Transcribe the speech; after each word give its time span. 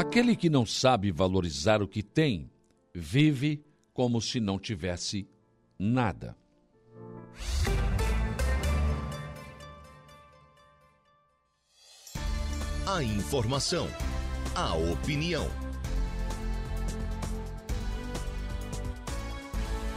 Aquele 0.00 0.34
que 0.34 0.48
não 0.48 0.64
sabe 0.64 1.12
valorizar 1.12 1.82
o 1.82 1.86
que 1.86 2.02
tem, 2.02 2.50
vive 2.94 3.62
como 3.92 4.18
se 4.18 4.40
não 4.40 4.58
tivesse 4.58 5.28
nada. 5.78 6.34
A 12.86 13.02
informação, 13.02 13.86
a 14.54 14.74
opinião. 14.74 15.46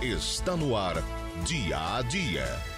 Está 0.01 0.57
no 0.57 0.75
ar, 0.75 0.95
dia 1.45 1.77
a 1.95 2.01
dia. 2.01 2.72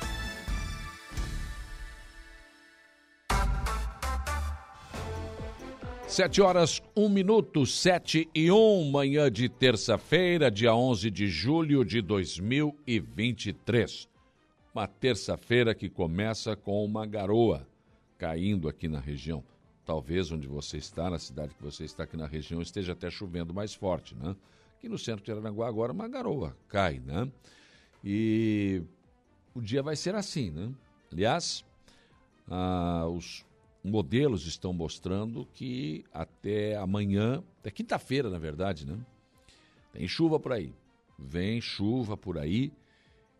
Sete 6.15 6.41
horas, 6.41 6.81
um 6.95 7.09
minuto, 7.09 7.65
sete 7.65 8.29
e 8.33 8.49
um, 8.49 8.89
manhã 8.89 9.29
de 9.29 9.49
terça-feira, 9.49 10.49
dia 10.49 10.73
11 10.73 11.11
de 11.11 11.27
julho 11.27 11.83
de 11.83 12.01
2023. 12.01 14.07
Uma 14.73 14.87
terça-feira 14.87 15.75
que 15.75 15.89
começa 15.89 16.55
com 16.55 16.85
uma 16.85 17.05
garoa 17.05 17.67
caindo 18.17 18.69
aqui 18.69 18.87
na 18.87 19.01
região. 19.01 19.43
Talvez 19.85 20.31
onde 20.31 20.47
você 20.47 20.77
está, 20.77 21.09
na 21.09 21.19
cidade 21.19 21.53
que 21.53 21.61
você 21.61 21.83
está 21.83 22.03
aqui 22.03 22.15
na 22.15 22.27
região, 22.27 22.61
esteja 22.61 22.93
até 22.93 23.11
chovendo 23.11 23.53
mais 23.53 23.73
forte, 23.73 24.15
né? 24.15 24.37
Aqui 24.77 24.87
no 24.87 24.97
centro 24.97 25.25
de 25.25 25.33
Aranaguá 25.33 25.67
agora 25.67 25.91
uma 25.91 26.07
garoa 26.07 26.55
cai, 26.69 27.01
né? 27.05 27.29
E 28.01 28.81
o 29.53 29.59
dia 29.59 29.83
vai 29.83 29.97
ser 29.97 30.15
assim, 30.15 30.49
né? 30.49 30.71
Aliás, 31.11 31.65
ah, 32.49 33.05
os 33.09 33.43
modelos 33.85 34.47
estão 34.47 34.73
mostrando 34.73 35.47
que 35.53 36.03
até 36.11 36.75
amanhã, 36.75 37.43
até 37.59 37.69
quinta-feira, 37.69 38.29
na 38.29 38.39
verdade, 38.39 38.85
né? 38.85 38.97
Tem 39.93 40.07
chuva 40.07 40.39
por 40.39 40.51
aí. 40.51 40.73
Vem 41.17 41.61
chuva 41.61 42.17
por 42.17 42.37
aí. 42.37 42.73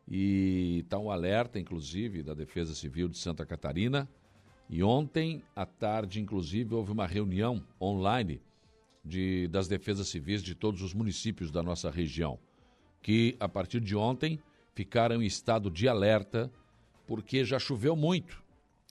E 0.08 0.82
está 0.84 1.00
um 1.00 1.10
alerta, 1.10 1.60
inclusive, 1.60 2.22
da 2.22 2.34
Defesa 2.34 2.76
Civil 2.76 3.10
de 3.10 3.18
Santa 3.18 3.46
Catarina. 3.46 4.08
E 4.70 4.84
ontem 4.84 5.44
à 5.56 5.66
tarde, 5.66 6.22
inclusive, 6.22 6.76
houve 6.76 6.92
uma 6.92 7.08
reunião 7.08 7.64
online 7.82 8.40
de, 9.04 9.48
das 9.48 9.68
defesas 9.68 10.08
civis 10.08 10.42
de 10.42 10.56
todos 10.56 10.82
os 10.82 10.94
municípios 10.94 11.52
da 11.52 11.62
nossa 11.62 11.90
região, 11.92 12.40
que 13.02 13.36
a 13.40 13.48
partir 13.48 13.80
de 13.80 13.96
ontem 13.96 14.40
ficaram 14.74 15.22
em 15.22 15.26
estado 15.26 15.70
de 15.70 15.88
alerta 15.88 16.52
porque 17.06 17.44
já 17.44 17.60
choveu 17.60 17.96
muito. 17.96 18.45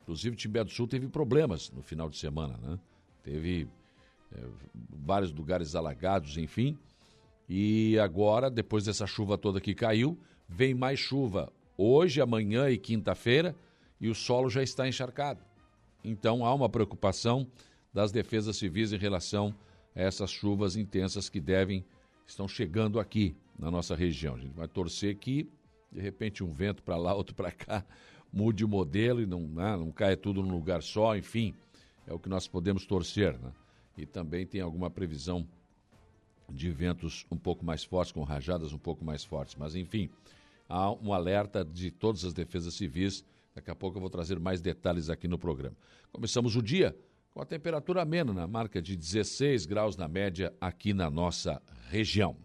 Inclusive, 0.05 0.37
Timbé 0.37 0.63
do 0.63 0.71
Sul 0.71 0.87
teve 0.87 1.09
problemas 1.09 1.71
no 1.71 1.83
final 1.83 2.11
de 2.11 2.19
semana, 2.19 2.59
né? 2.59 2.79
Teve 3.23 3.67
é, 4.33 4.41
vários 4.91 5.33
lugares 5.33 5.75
alagados, 5.75 6.37
enfim. 6.37 6.79
E 7.49 7.99
agora, 7.99 8.51
depois 8.51 8.85
dessa 8.85 9.07
chuva 9.07 9.39
toda 9.39 9.63
que 9.63 9.75
caiu, 9.75 10.19
vem 10.47 10.75
mais 10.75 11.01
chuva 11.01 11.51
hoje, 11.77 12.21
amanhã 12.21 12.69
e 12.69 12.77
quinta-feira, 12.77 13.57
e 13.99 14.09
o 14.09 14.15
solo 14.15 14.51
já 14.51 14.63
está 14.63 14.87
encharcado. 14.87 15.43
Então 16.05 16.45
há 16.45 16.53
uma 16.55 16.69
preocupação 16.69 17.47
das 17.93 18.13
defesas 18.13 18.57
civis 18.59 18.93
em 18.93 18.99
relação 18.99 19.55
a 19.97 20.03
essas 20.03 20.31
chuvas 20.31 20.77
intensas 20.77 21.31
que 21.31 21.41
devem 21.41 21.83
estão 22.27 22.47
chegando 22.47 23.01
aqui 23.01 23.35
na 23.59 23.71
nossa 23.71 23.95
região. 23.95 24.35
A 24.35 24.39
gente 24.39 24.55
vai 24.55 24.69
torcer 24.69 25.17
que 25.17 25.51
de 25.91 26.01
repente 26.01 26.43
um 26.43 26.53
vento 26.53 26.83
para 26.83 26.97
lá, 26.97 27.15
outro 27.17 27.35
para 27.35 27.51
cá, 27.51 27.85
mude 28.35 28.65
o 28.65 28.69
modelo 28.69 29.23
e 29.23 29.27
não, 29.27 29.41
né, 29.41 29.77
não 29.77 29.93
caia 29.93 30.17
tudo 30.17 30.43
num 30.43 30.51
lugar 30.51 30.83
só, 30.83 31.17
enfim, 31.17 31.55
é 32.07 32.13
o 32.13 32.19
que 32.19 32.29
nós 32.29 32.49
podemos 32.49 32.85
torcer. 32.85 33.39
Né? 33.39 33.53
E 33.97 34.05
também 34.05 34.45
tem 34.45 34.61
alguma 34.61 34.91
previsão 34.91 35.47
de 36.51 36.71
ventos 36.71 37.25
um 37.31 37.37
pouco 37.37 37.65
mais 37.65 37.85
fortes, 37.85 38.13
com 38.13 38.23
rajadas 38.25 38.73
um 38.73 38.79
pouco 38.79 39.05
mais 39.05 39.25
fortes. 39.25 39.55
Mas, 39.57 39.77
enfim, 39.77 40.11
há 40.69 40.91
um 40.91 41.13
alerta 41.13 41.65
de 41.65 41.91
todas 41.91 42.25
as 42.25 42.35
defesas 42.35 42.75
civis. 42.75 43.25
Daqui 43.55 43.71
a 43.71 43.75
pouco 43.75 43.97
eu 43.97 44.01
vou 44.01 44.11
trazer 44.11 44.39
mais 44.41 44.61
detalhes 44.61 45.09
aqui 45.09 45.29
no 45.29 45.39
programa. 45.39 45.77
Começamos 46.13 46.57
o 46.57 46.63
dia 46.63 46.95
com 47.33 47.41
a 47.41 47.47
temperatura 47.47 48.03
amena, 48.03 48.33
na 48.33 48.47
marca 48.47 48.83
de 48.83 48.97
16 48.97 49.65
graus 49.65 49.97
na 49.97 50.09
média 50.09 50.53
aqui 50.61 50.93
na 50.93 51.09
nossa 51.09 51.63
região. 51.89 52.37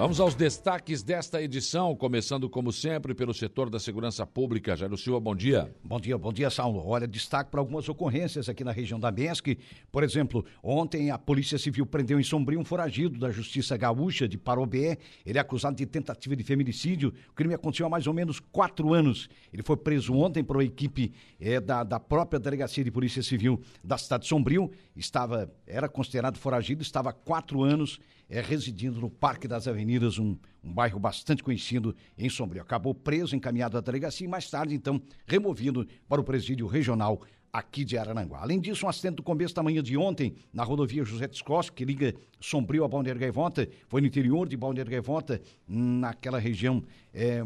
Vamos 0.00 0.18
aos 0.18 0.34
destaques 0.34 1.02
desta 1.02 1.42
edição, 1.42 1.94
começando 1.94 2.48
como 2.48 2.72
sempre 2.72 3.14
pelo 3.14 3.34
setor 3.34 3.68
da 3.68 3.78
segurança 3.78 4.26
pública. 4.26 4.74
Jairo 4.74 4.96
Silva, 4.96 5.20
bom 5.20 5.36
dia. 5.36 5.70
Bom 5.84 6.00
dia, 6.00 6.16
bom 6.16 6.32
dia, 6.32 6.48
Saulo. 6.48 6.82
Olha, 6.86 7.06
destaque 7.06 7.50
para 7.50 7.60
algumas 7.60 7.86
ocorrências 7.86 8.48
aqui 8.48 8.64
na 8.64 8.72
região 8.72 8.98
da 8.98 9.12
MESC. 9.12 9.58
Por 9.92 10.02
exemplo, 10.02 10.42
ontem 10.62 11.10
a 11.10 11.18
Polícia 11.18 11.58
Civil 11.58 11.84
prendeu 11.84 12.18
em 12.18 12.22
Sombrio 12.22 12.58
um 12.58 12.64
foragido 12.64 13.18
da 13.18 13.30
Justiça 13.30 13.76
Gaúcha 13.76 14.26
de 14.26 14.38
Parobé. 14.38 14.96
Ele 15.26 15.36
é 15.36 15.40
acusado 15.42 15.76
de 15.76 15.84
tentativa 15.84 16.34
de 16.34 16.44
feminicídio. 16.44 17.12
O 17.28 17.34
crime 17.34 17.52
aconteceu 17.52 17.84
há 17.84 17.90
mais 17.90 18.06
ou 18.06 18.14
menos 18.14 18.40
quatro 18.40 18.94
anos. 18.94 19.28
Ele 19.52 19.62
foi 19.62 19.76
preso 19.76 20.14
ontem 20.14 20.42
por 20.42 20.56
uma 20.56 20.64
equipe 20.64 21.12
é, 21.38 21.60
da, 21.60 21.84
da 21.84 22.00
própria 22.00 22.40
Delegacia 22.40 22.82
de 22.82 22.90
Polícia 22.90 23.22
Civil 23.22 23.60
da 23.84 23.98
cidade 23.98 24.22
de 24.22 24.30
Sombrio. 24.30 24.70
Estava, 24.96 25.52
era 25.66 25.90
considerado 25.90 26.38
foragido, 26.38 26.80
estava 26.80 27.10
há 27.10 27.12
quatro 27.12 27.62
anos 27.62 28.00
é, 28.30 28.40
residindo 28.40 29.00
no 29.00 29.10
Parque 29.10 29.48
das 29.48 29.66
Avenidas, 29.66 30.16
um, 30.16 30.36
um 30.62 30.72
bairro 30.72 31.00
bastante 31.00 31.42
conhecido 31.42 31.94
em 32.16 32.30
Sombrio. 32.30 32.62
Acabou 32.62 32.94
preso, 32.94 33.34
encaminhado 33.34 33.76
à 33.76 33.80
delegacia 33.80 34.24
e 34.24 34.30
mais 34.30 34.48
tarde, 34.48 34.72
então, 34.72 35.02
removido 35.26 35.86
para 36.08 36.20
o 36.20 36.24
presídio 36.24 36.68
regional 36.68 37.20
aqui 37.52 37.84
de 37.84 37.98
Arananguá. 37.98 38.40
Além 38.42 38.60
disso, 38.60 38.86
um 38.86 38.88
acidente 38.88 39.16
do 39.16 39.22
começo 39.22 39.54
da 39.54 39.62
manhã 39.62 39.82
de 39.82 39.96
ontem, 39.96 40.34
na 40.52 40.62
rodovia 40.62 41.04
José 41.04 41.26
Descosta, 41.26 41.72
que 41.72 41.84
liga 41.84 42.14
Sombrio 42.40 42.84
a 42.84 42.88
Balneário 42.88 43.20
Gaivota, 43.20 43.68
foi 43.88 44.00
no 44.00 44.06
interior 44.06 44.48
de 44.48 44.56
Balneário 44.56 44.90
Gaivota, 44.90 45.40
naquela 45.66 46.38
região 46.38 46.82
é, 47.12 47.42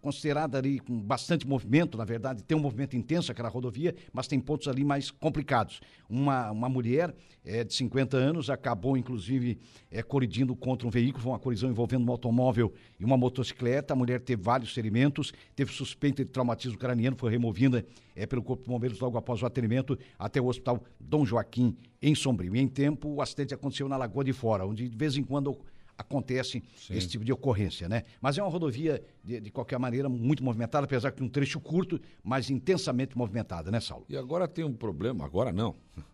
considerada 0.00 0.58
ali 0.58 0.80
com 0.80 0.98
bastante 1.00 1.46
movimento, 1.46 1.96
na 1.96 2.04
verdade, 2.04 2.42
tem 2.42 2.56
um 2.56 2.60
movimento 2.60 2.96
intenso 2.96 3.30
aquela 3.30 3.48
rodovia, 3.48 3.94
mas 4.12 4.26
tem 4.26 4.40
pontos 4.40 4.68
ali 4.68 4.84
mais 4.84 5.10
complicados. 5.10 5.80
Uma, 6.08 6.50
uma 6.50 6.68
mulher 6.68 7.14
é, 7.44 7.62
de 7.62 7.72
50 7.74 8.16
anos 8.16 8.50
acabou, 8.50 8.96
inclusive, 8.96 9.58
é, 9.90 10.02
colidindo 10.02 10.54
contra 10.56 10.86
um 10.86 10.90
veículo, 10.90 11.22
foi 11.22 11.32
uma 11.32 11.38
colisão 11.38 11.70
envolvendo 11.70 12.06
um 12.06 12.10
automóvel 12.10 12.72
e 13.04 13.06
uma 13.06 13.16
motocicleta. 13.16 13.92
A 13.92 13.96
mulher 13.96 14.20
teve 14.20 14.42
vários 14.42 14.72
ferimentos, 14.72 15.32
teve 15.54 15.72
suspeita 15.72 16.24
de 16.24 16.30
traumatismo 16.30 16.78
craniano, 16.78 17.16
foi 17.16 17.30
removida 17.30 17.84
é, 18.16 18.26
pelo 18.26 18.42
Corpo 18.42 18.64
de 18.64 18.68
Bombeiros 18.68 18.98
logo 18.98 19.18
após 19.18 19.42
o 19.42 19.46
atendimento 19.46 19.98
até 20.18 20.40
o 20.40 20.46
Hospital 20.46 20.82
Dom 20.98 21.24
Joaquim, 21.24 21.76
em 22.00 22.14
Sombrio. 22.14 22.56
E 22.56 22.60
em 22.60 22.68
tempo, 22.68 23.08
o 23.08 23.22
acidente 23.22 23.54
aconteceu 23.54 23.88
na 23.88 23.96
Lagoa 23.96 24.24
de 24.24 24.32
Fora, 24.32 24.66
onde 24.66 24.88
de 24.88 24.96
vez 24.96 25.16
em 25.16 25.22
quando 25.22 25.56
acontece 25.96 26.62
Sim. 26.76 26.94
esse 26.94 27.08
tipo 27.08 27.24
de 27.24 27.32
ocorrência, 27.32 27.88
né? 27.88 28.02
Mas 28.20 28.36
é 28.36 28.42
uma 28.42 28.50
rodovia, 28.50 29.00
de, 29.22 29.40
de, 29.40 29.50
qualquer 29.50 29.78
maneira, 29.78 30.08
muito 30.08 30.42
movimentada, 30.42 30.86
apesar 30.86 31.12
que 31.12 31.22
um 31.22 31.28
trecho 31.28 31.60
curto, 31.60 32.00
mas 32.22 32.50
intensamente 32.50 33.16
movimentada, 33.16 33.70
né, 33.70 33.78
Saulo? 33.78 34.04
E 34.08 34.16
agora 34.16 34.48
tem 34.48 34.64
um 34.64 34.72
problema, 34.72 35.24
agora 35.24 35.52
não. 35.52 35.76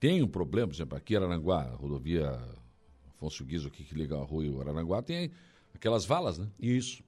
Tem 0.00 0.22
um 0.22 0.28
problema, 0.28 0.68
por 0.68 0.74
exemplo, 0.76 0.96
aqui 0.96 1.14
em 1.14 1.16
Arananguá, 1.16 1.62
a 1.62 1.74
rodovia 1.74 2.40
Afonso 3.18 3.44
Guizo, 3.44 3.66
aqui 3.66 3.82
que 3.82 3.96
liga 3.96 4.14
e 4.14 4.48
o 4.48 4.60
Arananguá, 4.60 5.02
tem 5.02 5.32
aquelas 5.78 6.04
valas, 6.04 6.38
né? 6.38 6.48
Isso. 6.58 7.02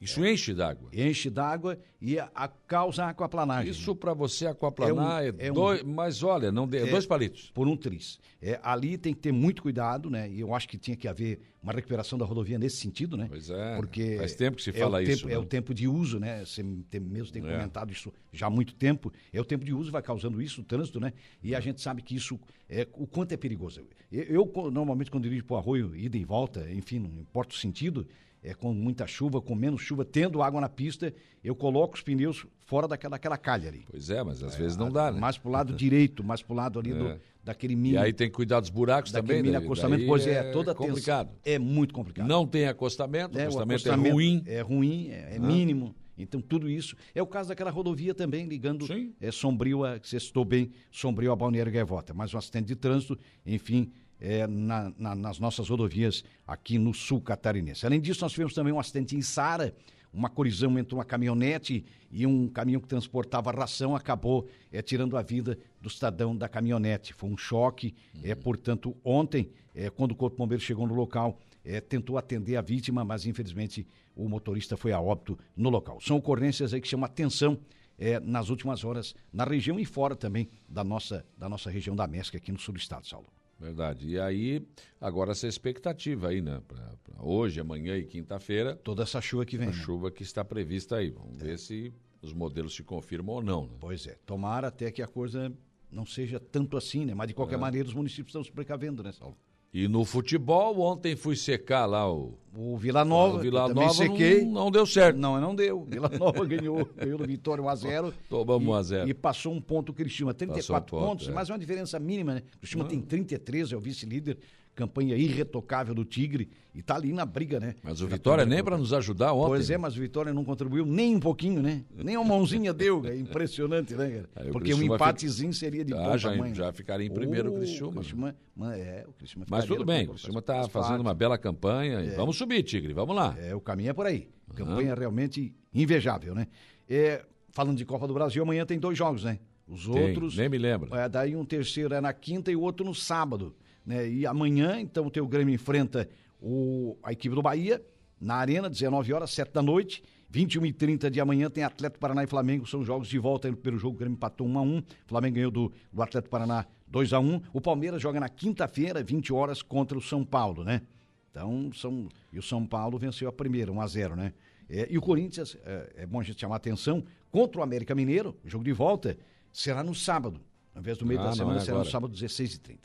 Isso 0.00 0.24
é. 0.24 0.32
enche 0.32 0.54
d'água. 0.54 0.88
Enche 0.94 1.28
d'água 1.28 1.78
e 2.00 2.18
a, 2.18 2.30
a 2.34 2.48
causa 2.48 3.04
aquaplanagem. 3.04 3.70
Isso 3.70 3.94
para 3.94 4.14
você 4.14 4.46
aquaplanar 4.46 5.22
é, 5.22 5.30
um, 5.30 5.34
é, 5.38 5.46
é 5.48 5.52
dois, 5.52 5.82
um, 5.82 5.92
mas 5.92 6.22
olha, 6.22 6.50
não 6.50 6.64
é, 6.72 6.86
dois 6.86 7.04
palitos. 7.04 7.50
Por 7.52 7.68
um 7.68 7.76
tris. 7.76 8.18
É, 8.40 8.58
ali 8.62 8.96
tem 8.96 9.12
que 9.12 9.20
ter 9.20 9.32
muito 9.32 9.60
cuidado, 9.60 10.08
né? 10.08 10.30
E 10.30 10.40
eu 10.40 10.54
acho 10.54 10.66
que 10.66 10.78
tinha 10.78 10.96
que 10.96 11.06
haver 11.06 11.38
uma 11.62 11.74
recuperação 11.74 12.18
da 12.18 12.24
rodovia 12.24 12.58
nesse 12.58 12.78
sentido, 12.78 13.14
né? 13.14 13.26
Pois 13.28 13.50
é. 13.50 13.76
Porque 13.76 14.16
faz 14.16 14.34
tempo 14.34 14.56
que 14.56 14.62
se 14.62 14.72
fala 14.72 15.00
é 15.00 15.04
isso. 15.04 15.16
Tempo, 15.16 15.28
né? 15.28 15.34
É 15.34 15.38
o 15.38 15.44
tempo 15.44 15.74
de 15.74 15.86
uso, 15.86 16.18
né? 16.18 16.46
Você 16.46 16.64
tem, 16.88 17.00
mesmo 17.00 17.30
tem 17.30 17.46
é. 17.46 17.52
comentado 17.52 17.92
isso 17.92 18.10
já 18.32 18.46
há 18.46 18.50
muito 18.50 18.74
tempo. 18.74 19.12
É 19.30 19.38
o 19.38 19.44
tempo 19.44 19.66
de 19.66 19.74
uso 19.74 19.92
vai 19.92 20.00
causando 20.00 20.40
isso, 20.40 20.62
o 20.62 20.64
trânsito, 20.64 20.98
né? 20.98 21.12
E 21.42 21.54
a 21.54 21.60
gente 21.60 21.82
sabe 21.82 22.00
que 22.00 22.16
isso 22.16 22.40
é 22.70 22.88
o 22.94 23.06
quanto 23.06 23.32
é 23.32 23.36
perigoso. 23.36 23.82
Eu, 24.10 24.24
eu 24.24 24.70
normalmente 24.70 25.10
quando 25.10 25.24
dirijo 25.24 25.44
para 25.44 25.56
o 25.56 25.58
arroio, 25.58 25.94
ida 25.94 26.16
e 26.16 26.24
volta, 26.24 26.66
enfim, 26.72 27.00
não 27.00 27.20
importa 27.20 27.54
o 27.54 27.58
sentido, 27.58 28.06
é, 28.42 28.54
com 28.54 28.72
muita 28.72 29.06
chuva, 29.06 29.40
com 29.40 29.54
menos 29.54 29.82
chuva, 29.82 30.04
tendo 30.04 30.42
água 30.42 30.60
na 30.60 30.68
pista, 30.68 31.12
eu 31.44 31.54
coloco 31.54 31.94
os 31.94 32.02
pneus 32.02 32.46
fora 32.60 32.88
daquela, 32.88 33.12
daquela 33.12 33.36
calha 33.36 33.68
ali. 33.68 33.84
Pois 33.90 34.10
é, 34.10 34.22
mas 34.22 34.42
às 34.42 34.54
é, 34.54 34.58
vezes 34.58 34.76
não 34.76 34.90
dá, 34.90 35.10
né? 35.10 35.20
Mais 35.20 35.36
pro 35.36 35.50
lado 35.50 35.72
direito, 35.72 36.24
mais 36.24 36.42
pro 36.42 36.54
lado 36.54 36.78
ali 36.78 36.92
é. 36.92 36.94
do, 36.94 37.20
daquele 37.44 37.76
mini. 37.76 37.94
E 37.94 37.98
aí 37.98 38.12
tem 38.12 38.28
que 38.28 38.34
cuidar 38.34 38.60
dos 38.60 38.70
buracos 38.70 39.12
também, 39.12 39.42
mini 39.42 39.56
acostamento, 39.56 40.06
pois 40.06 40.26
é, 40.26 40.48
é 40.48 40.52
toda 40.52 40.74
complicado. 40.74 41.30
É 41.44 41.58
muito 41.58 41.92
complicado. 41.92 42.26
Não 42.26 42.46
tem 42.46 42.66
acostamento, 42.66 43.38
é, 43.38 43.42
acostamento, 43.42 43.88
acostamento 43.88 44.08
é 44.08 44.12
ruim. 44.12 44.42
É 44.46 44.60
ruim, 44.60 45.08
é, 45.10 45.36
é 45.36 45.38
mínimo. 45.38 45.94
Então, 46.16 46.40
tudo 46.40 46.68
isso. 46.68 46.94
É 47.14 47.22
o 47.22 47.26
caso 47.26 47.48
daquela 47.48 47.70
rodovia 47.70 48.14
também, 48.14 48.46
ligando 48.46 48.86
é, 49.20 49.30
Sombrio 49.30 49.84
a. 49.84 49.98
Você 49.98 50.16
estou 50.16 50.44
bem, 50.44 50.70
Sombrio 50.90 51.32
a 51.32 51.36
Balneário 51.36 51.72
Gaivota. 51.72 52.12
Mais 52.12 52.34
um 52.34 52.38
acidente 52.38 52.66
de 52.66 52.76
trânsito, 52.76 53.18
enfim, 53.44 53.90
é, 54.20 54.46
na, 54.46 54.92
na, 54.98 55.14
nas 55.14 55.38
nossas 55.38 55.68
rodovias 55.68 56.22
aqui 56.46 56.78
no 56.78 56.92
sul 56.92 57.20
catarinense. 57.20 57.86
Além 57.86 58.00
disso, 58.00 58.20
nós 58.22 58.32
tivemos 58.32 58.54
também 58.54 58.72
um 58.72 58.78
acidente 58.78 59.16
em 59.16 59.22
Sara, 59.22 59.74
uma 60.12 60.28
colisão 60.28 60.78
entre 60.78 60.94
uma 60.94 61.04
caminhonete 61.04 61.84
e 62.10 62.26
um 62.26 62.48
caminhão 62.48 62.80
que 62.80 62.88
transportava 62.88 63.52
ração 63.52 63.94
acabou 63.94 64.48
é, 64.72 64.82
tirando 64.82 65.16
a 65.16 65.22
vida 65.22 65.58
do 65.80 65.88
cidadão 65.88 66.36
da 66.36 66.48
caminhonete. 66.48 67.14
Foi 67.14 67.30
um 67.30 67.36
choque, 67.36 67.94
é, 68.22 68.34
portanto, 68.34 68.96
ontem, 69.04 69.50
é, 69.74 69.88
quando 69.88 70.12
o 70.12 70.16
Corpo 70.16 70.36
Bombeiro 70.36 70.62
chegou 70.62 70.86
no 70.86 70.94
local, 70.94 71.38
é, 71.64 71.80
tentou 71.80 72.18
atender 72.18 72.56
a 72.56 72.60
vítima, 72.60 73.04
mas 73.04 73.24
infelizmente 73.26 73.86
o 74.16 74.28
motorista 74.28 74.76
foi 74.76 74.92
a 74.92 75.00
óbito 75.00 75.38
no 75.56 75.70
local. 75.70 76.00
São 76.00 76.16
ocorrências 76.16 76.74
aí 76.74 76.80
que 76.80 76.88
chamam 76.88 77.04
atenção 77.04 77.58
é, 77.98 78.18
nas 78.18 78.48
últimas 78.48 78.82
horas 78.82 79.14
na 79.32 79.44
região 79.44 79.78
e 79.78 79.84
fora 79.84 80.16
também 80.16 80.48
da 80.68 80.82
nossa, 80.82 81.24
da 81.36 81.48
nossa 81.48 81.70
região 81.70 81.94
da 81.94 82.06
Mesca, 82.06 82.36
aqui 82.36 82.50
no 82.50 82.58
sul 82.58 82.74
do 82.74 82.80
estado, 82.80 83.06
Saulo. 83.06 83.26
Verdade. 83.60 84.08
E 84.08 84.18
aí, 84.18 84.66
agora 84.98 85.32
essa 85.32 85.46
expectativa 85.46 86.28
aí, 86.28 86.40
né? 86.40 86.62
Pra, 86.66 86.94
pra 87.04 87.22
hoje, 87.22 87.60
amanhã 87.60 87.96
e 87.96 88.04
quinta-feira. 88.04 88.74
Toda 88.76 89.02
essa 89.02 89.20
chuva 89.20 89.44
que 89.44 89.58
vem. 89.58 89.68
A 89.68 89.70
né? 89.70 89.76
chuva 89.76 90.10
que 90.10 90.22
está 90.22 90.42
prevista 90.42 90.96
aí. 90.96 91.10
Vamos 91.10 91.40
é. 91.42 91.44
ver 91.44 91.58
se 91.58 91.92
os 92.22 92.32
modelos 92.32 92.74
se 92.74 92.82
confirmam 92.82 93.36
ou 93.36 93.42
não. 93.42 93.66
Né? 93.66 93.76
Pois 93.78 94.06
é. 94.06 94.16
Tomara 94.24 94.68
até 94.68 94.90
que 94.90 95.02
a 95.02 95.06
coisa 95.06 95.52
não 95.92 96.06
seja 96.06 96.40
tanto 96.40 96.76
assim, 96.76 97.04
né? 97.04 97.14
Mas 97.14 97.28
de 97.28 97.34
qualquer 97.34 97.56
é. 97.56 97.58
maneira, 97.58 97.86
os 97.86 97.94
municípios 97.94 98.28
estão 98.28 98.42
se 98.42 98.50
precavendo, 98.50 99.02
né, 99.02 99.12
Saulo? 99.12 99.36
E 99.72 99.86
no 99.86 100.04
futebol, 100.04 100.80
ontem 100.80 101.14
fui 101.14 101.36
secar 101.36 101.86
lá 101.86 102.10
o. 102.12 102.34
O 102.52 102.76
Vila 102.76 103.04
Nova. 103.04 103.36
O 103.36 103.40
Vila 103.40 103.72
Nova 103.72 103.94
sequei. 103.94 104.44
Não, 104.44 104.64
não, 104.64 104.70
deu 104.72 104.84
certo. 104.84 105.16
Não, 105.16 105.40
não 105.40 105.54
deu. 105.54 105.84
Vila 105.84 106.08
Nova 106.08 106.44
ganhou, 106.44 106.88
ganhou 106.96 107.16
no 107.16 107.24
Vitória 107.24 107.62
1x0. 107.62 108.12
Tomamos 108.28 108.90
1x0. 108.90 109.06
E, 109.06 109.10
e, 109.10 109.14
passou 109.14 109.52
um 109.52 109.60
ponto 109.60 109.90
o 109.90 109.92
Cristiúma. 109.92 110.34
34 110.34 110.96
um 110.96 111.00
ponto, 111.00 111.08
pontos, 111.08 111.28
é. 111.28 111.32
mas 111.32 111.48
é 111.48 111.52
uma 111.52 111.58
diferença 111.60 112.00
mínima, 112.00 112.34
né? 112.34 112.42
O 112.56 112.58
Cristiúma 112.58 112.84
tem 112.86 113.00
33, 113.00 113.72
é 113.72 113.76
o 113.76 113.80
vice-líder 113.80 114.36
campanha 114.74 115.16
irretocável 115.16 115.94
do 115.94 116.04
Tigre 116.04 116.48
e 116.74 116.82
tá 116.82 116.94
ali 116.94 117.12
na 117.12 117.26
briga, 117.26 117.58
né? 117.58 117.74
Mas 117.82 118.00
o 118.00 118.06
Vitória 118.06 118.46
nem 118.46 118.62
para 118.62 118.78
nos 118.78 118.92
ajudar 118.92 119.32
ontem. 119.32 119.48
Pois 119.48 119.70
é, 119.70 119.76
mas 119.76 119.96
o 119.96 120.00
Vitória 120.00 120.32
não 120.32 120.44
contribuiu 120.44 120.86
nem 120.86 121.16
um 121.16 121.20
pouquinho, 121.20 121.60
né? 121.60 121.84
Nem 121.94 122.16
uma 122.16 122.24
mãozinha 122.24 122.72
deu, 122.72 123.04
é 123.04 123.16
impressionante, 123.16 123.94
né, 123.94 124.24
cara? 124.34 124.50
Porque 124.50 124.72
um 124.72 124.82
empatezinho 124.82 125.52
fica... 125.52 125.66
seria 125.66 125.84
de 125.84 125.92
ah, 125.92 126.10
bom 126.10 126.18
já, 126.18 126.30
tamanho. 126.30 126.54
Já 126.54 126.72
ficaria 126.72 127.06
em 127.06 127.10
primeiro 127.10 127.50
oh, 127.50 127.56
o 127.56 127.58
Cristiúma. 127.58 128.00
Cristiúma 128.00 128.36
é, 128.74 129.04
o 129.08 129.12
Cristiúma 129.12 129.46
mas 129.48 129.64
tudo 129.64 129.84
bem, 129.84 130.06
o 130.06 130.10
Cristiúma 130.10 130.40
tá 130.40 130.68
fazendo 130.68 131.00
uma 131.00 131.14
bela 131.14 131.36
campanha. 131.36 132.00
É. 132.00 132.14
Vamos 132.14 132.36
subir, 132.36 132.62
Tigre, 132.62 132.92
vamos 132.92 133.14
lá. 133.14 133.34
É, 133.38 133.54
o 133.54 133.60
caminho 133.60 133.90
é 133.90 133.92
por 133.92 134.06
aí. 134.06 134.28
Campanha 134.54 134.92
uhum. 134.92 134.98
realmente 134.98 135.54
invejável, 135.72 136.34
né? 136.34 136.46
É, 136.88 137.24
falando 137.50 137.76
de 137.76 137.84
Copa 137.84 138.06
do 138.06 138.14
Brasil, 138.14 138.42
amanhã 138.42 138.64
tem 138.64 138.78
dois 138.78 138.96
jogos, 138.96 139.24
né? 139.24 139.38
Os 139.68 139.86
tem, 139.86 140.08
outros. 140.08 140.36
Nem 140.36 140.48
me 140.48 140.58
lembro. 140.58 140.94
É, 140.94 141.08
daí 141.08 141.36
um 141.36 141.44
terceiro 141.44 141.94
é 141.94 142.00
na 142.00 142.12
quinta 142.12 142.50
e 142.50 142.56
o 142.56 142.60
outro 142.60 142.84
no 142.84 142.94
sábado. 142.94 143.54
Né? 143.84 144.08
E 144.08 144.26
amanhã, 144.26 144.80
então, 144.80 145.06
o 145.06 145.10
teu 145.10 145.26
Grêmio 145.26 145.54
enfrenta 145.54 146.08
o, 146.40 146.96
a 147.02 147.12
equipe 147.12 147.34
do 147.34 147.42
Bahia, 147.42 147.82
na 148.20 148.34
Arena, 148.34 148.68
19 148.68 149.12
horas, 149.12 149.30
7 149.30 149.52
da 149.52 149.62
noite. 149.62 150.02
21 150.30 150.66
e 150.66 150.72
30 150.72 151.10
de 151.10 151.20
amanhã 151.20 151.50
tem 151.50 151.64
Atlético 151.64 151.98
Paraná 151.98 152.22
e 152.22 152.26
Flamengo, 152.26 152.64
são 152.64 152.84
jogos 152.84 153.08
de 153.08 153.18
volta 153.18 153.52
pelo 153.52 153.76
jogo, 153.76 153.96
o 153.96 153.98
Grêmio 153.98 154.14
empatou 154.14 154.46
1 154.46 154.58
a 154.58 154.62
1 154.62 154.82
Flamengo 155.04 155.34
ganhou 155.34 155.50
do, 155.50 155.72
do 155.92 156.02
Atlético 156.02 156.30
Paraná 156.30 156.64
2 156.86 157.12
a 157.12 157.18
1 157.18 157.42
O 157.52 157.60
Palmeiras 157.60 158.00
joga 158.00 158.20
na 158.20 158.28
quinta-feira, 158.28 159.02
20 159.02 159.32
horas, 159.32 159.60
contra 159.60 159.98
o 159.98 160.00
São 160.00 160.24
Paulo, 160.24 160.62
né? 160.62 160.82
Então, 161.30 161.70
são. 161.72 162.08
E 162.32 162.38
o 162.38 162.42
São 162.42 162.66
Paulo 162.66 162.98
venceu 162.98 163.28
a 163.28 163.32
primeira, 163.32 163.72
1 163.72 163.80
a 163.80 163.86
0 163.86 164.16
né? 164.16 164.32
É, 164.68 164.86
e 164.88 164.96
o 164.96 165.00
Corinthians, 165.00 165.56
é, 165.64 165.92
é, 165.96 166.06
bom 166.06 166.20
a 166.20 166.22
gente 166.22 166.40
chamar 166.40 166.54
a 166.54 166.58
atenção, 166.58 167.04
contra 167.30 167.60
o 167.60 167.62
América 167.62 167.94
Mineiro, 167.94 168.36
jogo 168.44 168.62
de 168.62 168.72
volta, 168.72 169.16
será 169.52 169.82
no 169.82 169.94
sábado. 169.94 170.40
Ao 170.72 170.80
invés 170.80 170.96
do 170.98 171.04
meio 171.04 171.20
ah, 171.20 171.24
da 171.24 171.32
semana, 171.32 171.58
é 171.58 171.64
será 171.64 171.78
no 171.78 171.84
sábado, 171.84 172.14
16h30. 172.14 172.78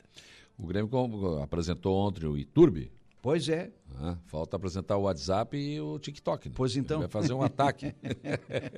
O 0.58 0.66
Grêmio 0.66 0.90
apresentou 1.42 1.96
ontem 1.96 2.26
o 2.26 2.36
Iturbe. 2.36 2.90
Pois 3.26 3.48
é. 3.48 3.72
Ah, 3.96 4.16
falta 4.26 4.56
apresentar 4.56 4.96
o 4.96 5.02
WhatsApp 5.02 5.56
e 5.56 5.80
o 5.80 5.98
TikTok. 5.98 6.48
Né? 6.48 6.54
Pois 6.56 6.76
então. 6.76 6.98
Ele 6.98 7.08
vai 7.08 7.22
fazer 7.22 7.32
um 7.32 7.42
ataque. 7.42 7.92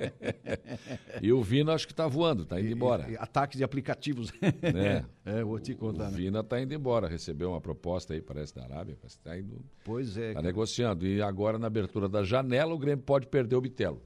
e 1.21 1.31
o 1.31 1.43
Vina 1.43 1.73
acho 1.73 1.85
que 1.85 1.93
está 1.93 2.07
voando, 2.07 2.41
está 2.41 2.59
indo 2.59 2.71
embora. 2.71 3.07
E, 3.07 3.13
e, 3.13 3.17
ataque 3.17 3.57
de 3.57 3.63
aplicativos. 3.63 4.31
É. 4.61 5.03
é, 5.23 5.43
vou 5.43 5.59
te 5.59 5.75
contar. 5.75 6.07
O 6.07 6.11
né? 6.11 6.17
Vina 6.17 6.39
está 6.39 6.59
indo 6.59 6.73
embora, 6.73 7.07
recebeu 7.07 7.51
uma 7.51 7.61
proposta 7.61 8.13
aí, 8.13 8.21
parece 8.21 8.55
da 8.55 8.63
Arábia, 8.63 8.97
está 9.05 9.37
indo. 9.37 9.63
Pois 9.83 10.17
é. 10.17 10.29
Está 10.29 10.41
negociando. 10.41 11.05
E 11.05 11.21
agora, 11.21 11.59
na 11.59 11.67
abertura 11.67 12.09
da 12.09 12.23
janela, 12.23 12.73
o 12.73 12.77
Grêmio 12.77 13.03
pode 13.03 13.27
perder 13.27 13.55
o 13.55 13.61
Bitelo. 13.61 14.01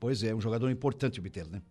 Pois 0.00 0.22
é, 0.24 0.34
um 0.34 0.40
jogador 0.40 0.68
importante 0.70 1.20
o 1.20 1.22
Bitelo, 1.22 1.50
né? 1.50 1.62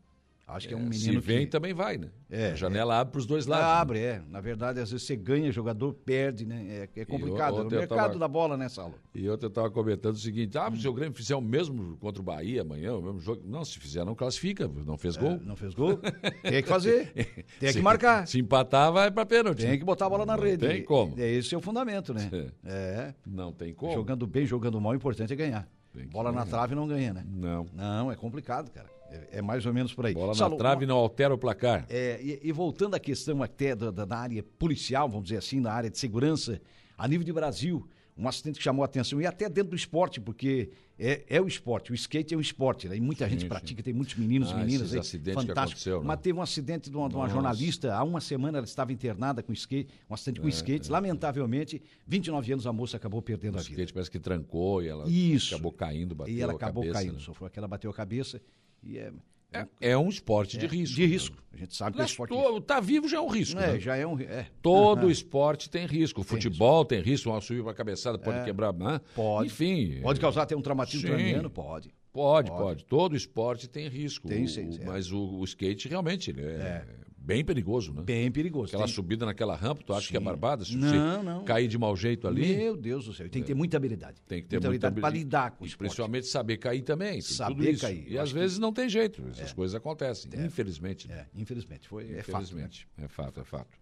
Acho 0.52 0.68
que 0.68 0.74
é 0.74 0.78
um 0.78 0.82
menino. 0.82 0.98
Se 0.98 1.20
vem, 1.20 1.40
que... 1.42 1.48
também 1.48 1.74
vai, 1.74 1.98
né? 1.98 2.10
É, 2.30 2.52
a 2.52 2.56
janela 2.56 2.96
é. 2.96 3.00
abre 3.00 3.12
para 3.12 3.20
os 3.20 3.26
dois 3.28 3.46
lados. 3.46 3.66
Né? 3.66 3.72
Abre, 3.72 4.00
né? 4.00 4.06
é. 4.06 4.22
Na 4.28 4.42
verdade, 4.42 4.80
às 4.80 4.90
vezes 4.90 5.06
você 5.06 5.16
ganha, 5.16 5.52
jogador 5.52 5.94
perde, 5.94 6.46
né? 6.46 6.88
É, 6.96 7.02
é 7.02 7.06
complicado. 7.06 7.58
É 7.58 7.62
o 7.62 7.70
mercado 7.70 8.08
tava... 8.08 8.20
da 8.20 8.28
bola, 8.28 8.58
né, 8.58 8.68
Saulo? 8.68 8.96
E 9.14 9.30
ontem 9.30 9.46
eu 9.46 9.50
estava 9.50 9.70
comentando 9.70 10.16
o 10.16 10.20
seguinte: 10.20 10.58
ah, 10.58 10.72
se 10.76 10.88
o 10.88 10.94
Grêmio 10.94 11.14
fizer 11.14 11.36
o 11.36 11.42
mesmo 11.42 11.98
contra 11.98 12.22
o 12.22 12.26
Bahia 12.26 12.62
amanhã, 12.62 12.96
o 12.96 13.02
mesmo 13.02 13.20
jogo. 13.20 13.44
Não, 13.46 13.64
se 13.64 13.78
fizer, 13.78 14.04
não 14.04 14.16
classifica, 14.16 14.68
não 14.68 14.98
fez 14.98 15.18
é, 15.18 15.20
gol. 15.20 15.40
não 15.44 15.56
fez 15.56 15.76
gol. 15.76 15.98
Tem 16.42 16.64
que 16.64 16.70
fazer. 16.70 17.14
Tem 17.60 17.72
que 17.74 17.82
marcar. 17.82 18.28
Se 18.28 18.40
empatar, 18.40 18.92
vai 18.92 19.12
para 19.12 19.26
pênalti. 19.26 19.62
Tem 19.62 19.78
que 19.78 19.86
botar 19.86 20.08
a 20.08 20.10
bola 20.10 20.26
na 20.26 20.36
não 20.36 20.44
rede. 20.44 20.68
Tem 20.68 20.84
como. 20.84 21.14
É, 21.20 21.30
esse 21.30 21.54
é 21.54 21.58
o 21.58 21.62
fundamento, 21.62 22.12
né? 22.12 22.30
É. 22.66 23.14
Não 23.26 23.52
tem 23.52 23.74
como. 23.74 23.94
Jogando 23.94 24.26
bem, 24.26 24.46
jogando 24.46 24.82
mal, 24.82 24.94
o 24.94 24.96
importante 24.96 25.32
é 25.32 25.36
ganhar. 25.36 25.68
Bola 26.12 26.32
ganhar. 26.32 26.46
na 26.46 26.50
trave 26.50 26.74
não 26.74 26.88
ganha, 26.88 27.14
né? 27.14 27.24
Não. 27.28 27.68
Não, 27.74 28.12
é 28.12 28.16
complicado, 28.16 28.72
cara. 28.72 28.99
É, 29.12 29.40
é, 29.40 29.42
mais 29.42 29.66
ou 29.66 29.74
menos 29.74 29.94
por 29.94 30.06
aí. 30.06 30.14
Bola 30.14 30.36
Salo, 30.36 30.52
na 30.52 30.58
trave 30.58 30.86
não 30.86 30.98
altera 30.98 31.34
o 31.34 31.38
placar. 31.38 31.86
É, 31.90 32.20
e, 32.22 32.40
e, 32.44 32.52
voltando 32.52 32.96
à 32.96 33.00
questão 33.00 33.42
até 33.42 33.76
da, 33.76 33.92
da, 33.92 34.18
área 34.18 34.44
policial, 34.58 35.10
vamos 35.10 35.26
dizer 35.26 35.38
assim, 35.38 35.62
da 35.62 35.74
área 35.74 35.90
de 35.90 35.98
segurança, 35.98 36.62
a 36.98 37.08
nível 37.08 37.26
de 37.26 37.34
Brasil, 37.34 37.88
um 38.20 38.28
acidente 38.28 38.58
que 38.58 38.64
chamou 38.64 38.84
a 38.84 38.86
atenção, 38.86 39.22
e 39.22 39.26
até 39.26 39.48
dentro 39.48 39.72
do 39.72 39.76
esporte, 39.78 40.20
porque 40.20 40.70
é, 40.98 41.24
é 41.30 41.42
o 41.42 41.48
esporte, 41.48 41.92
o 41.92 41.96
skate 41.96 42.34
é 42.34 42.38
um 42.38 42.42
esporte, 42.42 42.90
né? 42.90 42.98
e 42.98 43.00
muita 43.00 43.24
sim, 43.24 43.32
gente 43.32 43.42
sim. 43.44 43.48
pratica, 43.48 43.82
tem 43.82 43.94
muitos 43.94 44.16
meninos 44.16 44.52
e 44.52 44.54
ah, 44.54 44.58
meninas 44.58 44.94
aí, 44.94 45.34
fantástico. 45.34 45.90
Né? 45.90 46.02
Mas 46.04 46.20
teve 46.20 46.38
um 46.38 46.42
acidente 46.42 46.90
de 46.90 46.98
uma, 46.98 47.08
de 47.08 47.16
uma, 47.16 47.30
jornalista, 47.30 47.96
há 47.96 48.04
uma 48.04 48.20
semana 48.20 48.58
ela 48.58 48.68
estava 48.68 48.92
internada 48.92 49.42
com 49.42 49.54
skate, 49.54 49.90
um 50.10 50.14
acidente 50.14 50.42
com 50.42 50.48
é, 50.48 50.50
skate, 50.50 50.90
é. 50.90 50.92
lamentavelmente, 50.92 51.82
29 52.06 52.52
anos 52.52 52.68
a 52.68 52.74
moça 52.74 52.98
acabou 52.98 53.22
perdendo 53.22 53.56
o 53.56 53.60
a 53.60 53.62
vida. 53.62 53.72
O 53.72 53.74
skate 53.76 53.94
parece 53.94 54.12
que 54.12 54.20
trancou 54.20 54.84
e 54.84 54.90
ela 54.90 55.10
Isso. 55.10 55.56
acabou 55.56 55.72
caindo, 55.72 56.14
bateu 56.14 56.36
E 56.36 56.42
ela 56.42 56.54
acabou 56.54 56.84
cabeça, 56.84 57.00
caindo, 57.00 57.14
né? 57.14 57.20
sofreu 57.22 57.48
aquela, 57.48 57.68
bateu 57.70 57.90
a 57.90 57.94
cabeça 57.94 58.42
e 58.84 58.98
é, 58.98 59.12
é, 59.52 59.68
é, 59.82 59.98
um 59.98 60.10
esporte 60.10 60.58
de 60.58 60.66
é, 60.66 60.70
risco. 60.70 60.96
De 60.96 61.06
risco. 61.06 61.38
A 61.52 61.58
gente 61.58 61.76
sabe 61.76 61.96
que 61.96 62.02
é 62.02 62.06
esporte. 62.06 62.30
Tô, 62.30 62.62
tá 62.62 62.80
vivo 62.80 63.08
já 63.08 63.18
é 63.18 63.22
um 63.22 63.28
risco. 63.28 63.60
É, 63.60 63.74
né? 63.74 63.80
já 63.80 63.96
é 63.96 64.06
um 64.06 64.20
é. 64.20 64.46
Todo 64.62 65.04
uhum. 65.04 65.10
esporte 65.10 65.70
tem 65.70 65.88
risco. 65.88 66.22
O 66.22 66.24
futebol 66.24 66.86
tem 66.86 67.02
risco, 67.02 67.30
uma 67.30 67.42
subir 67.42 67.64
para 67.64 67.72
a 67.72 67.76
cabeçada 67.76 68.20
pode 68.20 68.40
é. 68.40 68.44
quebrar. 68.44 68.74
Né? 68.74 69.02
Pode. 69.16 69.48
Enfim. 69.48 70.00
Pode 70.02 70.20
causar 70.20 70.44
até 70.44 70.56
um 70.56 70.62
traumatismo 70.62 71.08
craniano? 71.08 71.50
Pode. 71.50 71.94
Pode, 72.12 72.50
pode, 72.50 72.64
pode. 72.64 72.86
Todo 72.86 73.16
esporte 73.16 73.68
tem 73.68 73.88
risco. 73.88 74.28
Tem, 74.28 74.48
sim, 74.48 74.70
o, 74.70 74.86
mas 74.86 75.12
o, 75.12 75.20
o, 75.20 75.44
skate 75.44 75.88
realmente 75.88 76.32
ele 76.32 76.42
é, 76.42 76.86
bem 77.30 77.46
perigoso, 77.46 77.94
né? 77.94 78.02
Bem 78.02 78.32
perigoso. 78.32 78.70
Aquela 78.70 78.86
tem... 78.86 78.94
subida 78.94 79.26
naquela 79.26 79.56
rampa, 79.56 79.84
tu 79.86 79.94
acha 79.94 80.08
Sim. 80.08 80.12
que 80.12 80.18
é 80.18 80.20
barbada? 80.20 80.66
Se 80.66 80.76
não, 80.76 80.90
você 80.90 81.24
não. 81.24 81.44
cair 81.44 81.68
de 81.68 81.78
mau 81.78 81.96
jeito 81.96 82.28
ali. 82.28 82.56
Meu 82.56 82.76
Deus 82.76 83.06
do 83.06 83.14
céu. 83.14 83.30
Tem 83.30 83.44
que 83.44 83.48
ter 83.48 83.54
muita 83.54 83.78
habilidade. 83.78 84.20
Tem 84.28 84.42
que 84.42 84.48
ter 84.48 84.56
muita, 84.56 84.70
muita 84.70 84.88
habilidade, 84.88 85.14
para 85.14 85.20
lidar 85.20 85.52
com 85.52 85.66
isso. 85.66 85.78
Principalmente 85.78 86.26
saber 86.26 86.58
cair 86.58 86.82
também. 86.82 87.22
Saber 87.22 87.78
cair. 87.78 88.12
E 88.12 88.18
às 88.18 88.32
vezes 88.32 88.56
que... 88.56 88.62
não 88.62 88.74
tem 88.74 88.90
jeito. 88.90 89.24
Essas 89.30 89.52
é. 89.52 89.54
coisas 89.54 89.76
acontecem. 89.76 90.32
É. 90.34 90.44
Infelizmente. 90.44 91.08
Né? 91.08 91.28
É, 91.36 91.40
infelizmente. 91.40 91.88
Foi, 91.88 92.04
infelizmente. 92.04 92.88
É 92.98 93.02
fato. 93.02 93.02
Né? 93.02 93.06
É 93.06 93.08
fato, 93.08 93.40
é 93.42 93.44
fato. 93.44 93.78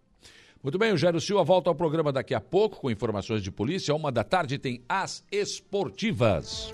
Muito 0.61 0.77
bem, 0.77 0.91
o 0.91 0.97
Jairo 0.97 1.21
Silva 1.21 1.43
volta 1.43 1.69
ao 1.69 1.75
programa 1.75 2.11
daqui 2.11 2.33
a 2.33 2.41
pouco 2.41 2.81
com 2.81 2.91
informações 2.91 3.41
de 3.41 3.51
polícia. 3.51 3.95
Uma 3.95 4.11
da 4.11 4.23
tarde 4.23 4.57
tem 4.57 4.81
as 4.89 5.23
esportivas. 5.31 6.73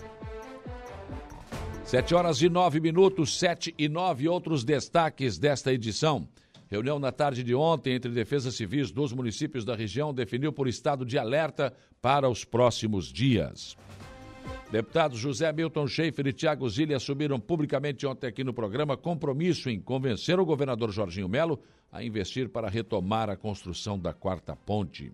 Sete 1.84 2.15
horas 2.15 2.42
e 2.42 2.50
nove 2.50 2.80
minutos, 2.80 3.38
sete 3.38 3.75
e 3.77 3.88
nove 3.89 4.27
outros 4.27 4.63
destaques 4.63 5.38
desta 5.38 5.72
edição. 5.72 6.27
Reunião 6.74 6.98
na 6.98 7.12
tarde 7.12 7.44
de 7.44 7.53
ontem 7.53 7.94
entre 7.94 8.10
defesas 8.10 8.56
civis 8.56 8.89
dos 8.89 9.13
municípios 9.13 9.63
da 9.63 9.75
região 9.75 10.12
definiu 10.12 10.51
por 10.51 10.68
estado 10.68 11.06
de 11.06 11.20
alerta 11.20 11.72
para 12.01 12.27
os 12.27 12.44
próximos 12.44 13.13
dias. 13.13 13.77
Deputados 14.72 15.20
José 15.20 15.53
Milton 15.53 15.86
Schaefer 15.86 16.25
e 16.25 16.34
Tiago 16.34 16.68
Zilli 16.68 16.96
assumiram 16.96 17.39
publicamente 17.39 18.08
ontem 18.08 18.25
aqui 18.25 18.44
no 18.44 18.56
programa 18.56 18.98
compromisso 18.98 19.70
em 19.70 19.80
convencer 19.80 20.39
o 20.39 20.46
governador 20.48 20.89
Jorginho 20.92 21.30
Melo 21.30 21.60
a 21.92 22.03
investir 22.03 22.50
para 22.50 22.70
retomar 22.70 23.30
a 23.30 23.38
construção 23.38 24.00
da 24.00 24.12
quarta 24.12 24.56
ponte. 24.56 25.13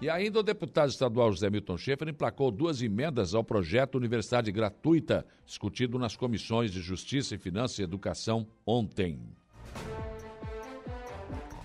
E 0.00 0.08
ainda 0.08 0.38
o 0.38 0.42
deputado 0.44 0.90
estadual 0.90 1.32
José 1.32 1.50
Milton 1.50 1.78
Schaefer 1.78 2.10
emplacou 2.10 2.48
duas 2.52 2.80
emendas 2.80 3.34
ao 3.34 3.42
projeto 3.42 3.96
Universidade 3.96 4.52
Gratuita, 4.52 5.26
discutido 5.44 5.98
nas 5.98 6.14
comissões 6.14 6.70
de 6.70 6.80
Justiça 6.80 7.34
e 7.34 7.38
Finanças 7.38 7.80
e 7.80 7.82
Educação 7.82 8.46
ontem. 8.64 9.18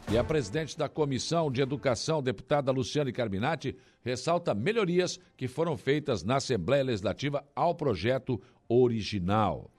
E 0.09 0.17
a 0.17 0.23
presidente 0.23 0.77
da 0.77 0.87
Comissão 0.87 1.51
de 1.51 1.61
Educação, 1.61 2.23
deputada 2.23 2.71
Luciane 2.71 3.11
Carminati, 3.11 3.75
ressalta 4.01 4.55
melhorias 4.55 5.19
que 5.35 5.49
foram 5.49 5.75
feitas 5.75 6.23
na 6.23 6.37
Assembleia 6.37 6.81
Legislativa 6.81 7.43
ao 7.53 7.75
projeto 7.75 8.41
original. 8.69 9.69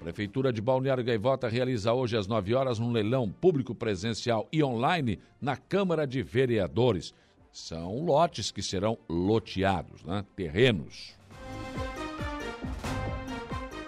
Prefeitura 0.00 0.50
de 0.50 0.62
Balneário 0.62 1.04
Gaivota 1.04 1.48
realiza 1.48 1.92
hoje 1.92 2.16
às 2.16 2.26
9 2.26 2.54
horas 2.54 2.78
um 2.78 2.90
leilão 2.92 3.30
público 3.30 3.74
presencial 3.74 4.48
e 4.50 4.64
online 4.64 5.18
na 5.38 5.54
Câmara 5.54 6.06
de 6.06 6.22
Vereadores. 6.22 7.12
São 7.52 8.02
lotes 8.02 8.50
que 8.50 8.62
serão 8.62 8.96
loteados, 9.06 10.02
né? 10.02 10.24
terrenos. 10.34 11.14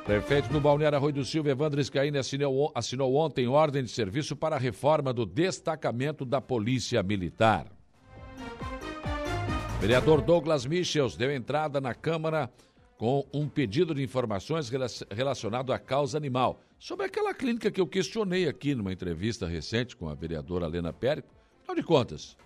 Prefeito 0.07 0.49
do 0.51 0.61
Balneário 0.61 0.97
Arroio 0.97 1.15
do 1.15 1.25
Silva, 1.25 1.51
Evandro 1.51 1.83
Scaini, 1.83 2.17
assinou, 2.17 2.71
assinou 2.77 3.17
ontem 3.17 3.49
ordem 3.49 3.83
de 3.83 3.91
serviço 3.91 4.37
para 4.37 4.55
a 4.55 4.59
reforma 4.59 5.13
do 5.13 5.27
destacamento 5.27 6.25
da 6.25 6.41
Polícia 6.41 7.03
Militar. 7.03 7.67
Vereador 9.81 10.21
Douglas 10.23 10.65
Michels 10.65 11.17
deu 11.17 11.35
entrada 11.35 11.81
na 11.81 11.93
Câmara 11.93 12.49
com 12.97 13.27
um 13.35 13.49
pedido 13.49 13.93
de 13.97 14.01
informações 14.01 14.71
relacionado 15.11 15.73
à 15.73 15.79
causa 15.79 16.17
animal. 16.17 16.61
Sobre 16.79 17.05
aquela 17.05 17.35
clínica 17.35 17.69
que 17.69 17.81
eu 17.81 17.87
questionei 17.87 18.47
aqui 18.47 18.77
numa 18.77 18.93
entrevista 18.93 19.45
recente 19.45 19.97
com 19.97 20.09
a 20.09 20.15
vereadora 20.15 20.67
Helena 20.67 20.93
Périco. 20.93 21.35
Afinal 21.63 21.75
de 21.75 21.83
contas, 21.83 22.37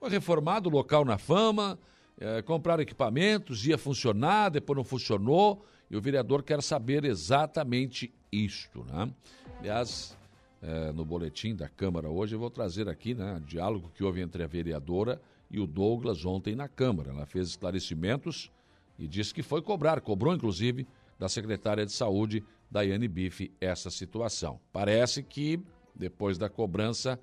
foi 0.00 0.08
reformado 0.08 0.70
o 0.70 0.72
local 0.72 1.04
na 1.04 1.18
fama, 1.18 1.78
é, 2.18 2.40
compraram 2.40 2.82
equipamentos, 2.82 3.66
ia 3.66 3.76
funcionar, 3.76 4.48
depois 4.48 4.78
não 4.78 4.84
funcionou. 4.84 5.66
E 5.90 5.96
o 5.96 6.00
vereador 6.00 6.42
quer 6.42 6.62
saber 6.62 7.04
exatamente 7.04 8.12
isto. 8.32 8.84
Né? 8.84 9.12
Aliás, 9.58 10.16
é, 10.62 10.92
no 10.92 11.04
boletim 11.04 11.54
da 11.54 11.68
Câmara 11.68 12.08
hoje, 12.08 12.34
eu 12.34 12.38
vou 12.38 12.50
trazer 12.50 12.88
aqui 12.88 13.14
né, 13.14 13.40
diálogo 13.46 13.90
que 13.94 14.02
houve 14.02 14.20
entre 14.20 14.42
a 14.42 14.46
vereadora 14.46 15.20
e 15.50 15.60
o 15.60 15.66
Douglas 15.66 16.24
ontem 16.24 16.56
na 16.56 16.68
Câmara. 16.68 17.10
Ela 17.10 17.26
fez 17.26 17.48
esclarecimentos 17.48 18.50
e 18.98 19.06
disse 19.06 19.34
que 19.34 19.42
foi 19.42 19.60
cobrar, 19.60 20.00
cobrou 20.00 20.34
inclusive 20.34 20.86
da 21.18 21.28
secretária 21.28 21.84
de 21.84 21.92
Saúde, 21.92 22.42
Daiane 22.70 23.06
Bife, 23.06 23.52
essa 23.60 23.90
situação. 23.90 24.58
Parece 24.72 25.22
que, 25.22 25.60
depois 25.94 26.38
da 26.38 26.48
cobrança, 26.48 27.20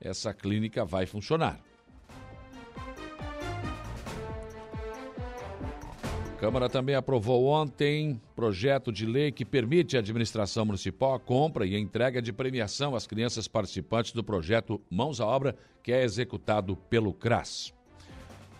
essa 0.00 0.32
clínica 0.32 0.84
vai 0.84 1.06
funcionar. 1.06 1.60
Câmara 6.42 6.68
também 6.68 6.96
aprovou 6.96 7.46
ontem 7.46 8.20
projeto 8.34 8.90
de 8.90 9.06
lei 9.06 9.30
que 9.30 9.44
permite 9.44 9.96
à 9.96 10.00
administração 10.00 10.64
municipal 10.64 11.14
a 11.14 11.20
compra 11.20 11.64
e 11.64 11.76
a 11.76 11.78
entrega 11.78 12.20
de 12.20 12.32
premiação 12.32 12.96
às 12.96 13.06
crianças 13.06 13.46
participantes 13.46 14.10
do 14.10 14.24
projeto 14.24 14.82
Mãos 14.90 15.20
à 15.20 15.24
Obra, 15.24 15.54
que 15.84 15.92
é 15.92 16.02
executado 16.02 16.74
pelo 16.90 17.14
CRAS. 17.14 17.72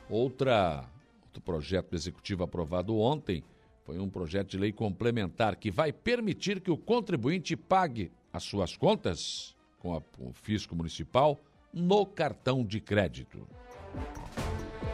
Outra, 0.08 0.88
outro 1.24 1.42
projeto 1.42 1.96
executivo 1.96 2.44
aprovado 2.44 2.96
ontem 2.96 3.42
foi 3.84 3.98
um 3.98 4.08
projeto 4.08 4.50
de 4.50 4.58
lei 4.58 4.70
complementar 4.70 5.56
que 5.56 5.68
vai 5.68 5.92
permitir 5.92 6.60
que 6.60 6.70
o 6.70 6.76
contribuinte 6.76 7.56
pague 7.56 8.12
as 8.32 8.44
suas 8.44 8.76
contas 8.76 9.56
com 9.80 9.92
a, 9.92 10.00
o 10.20 10.32
fisco 10.32 10.76
municipal 10.76 11.36
no 11.74 12.06
cartão 12.06 12.64
de 12.64 12.78
crédito. 12.78 13.44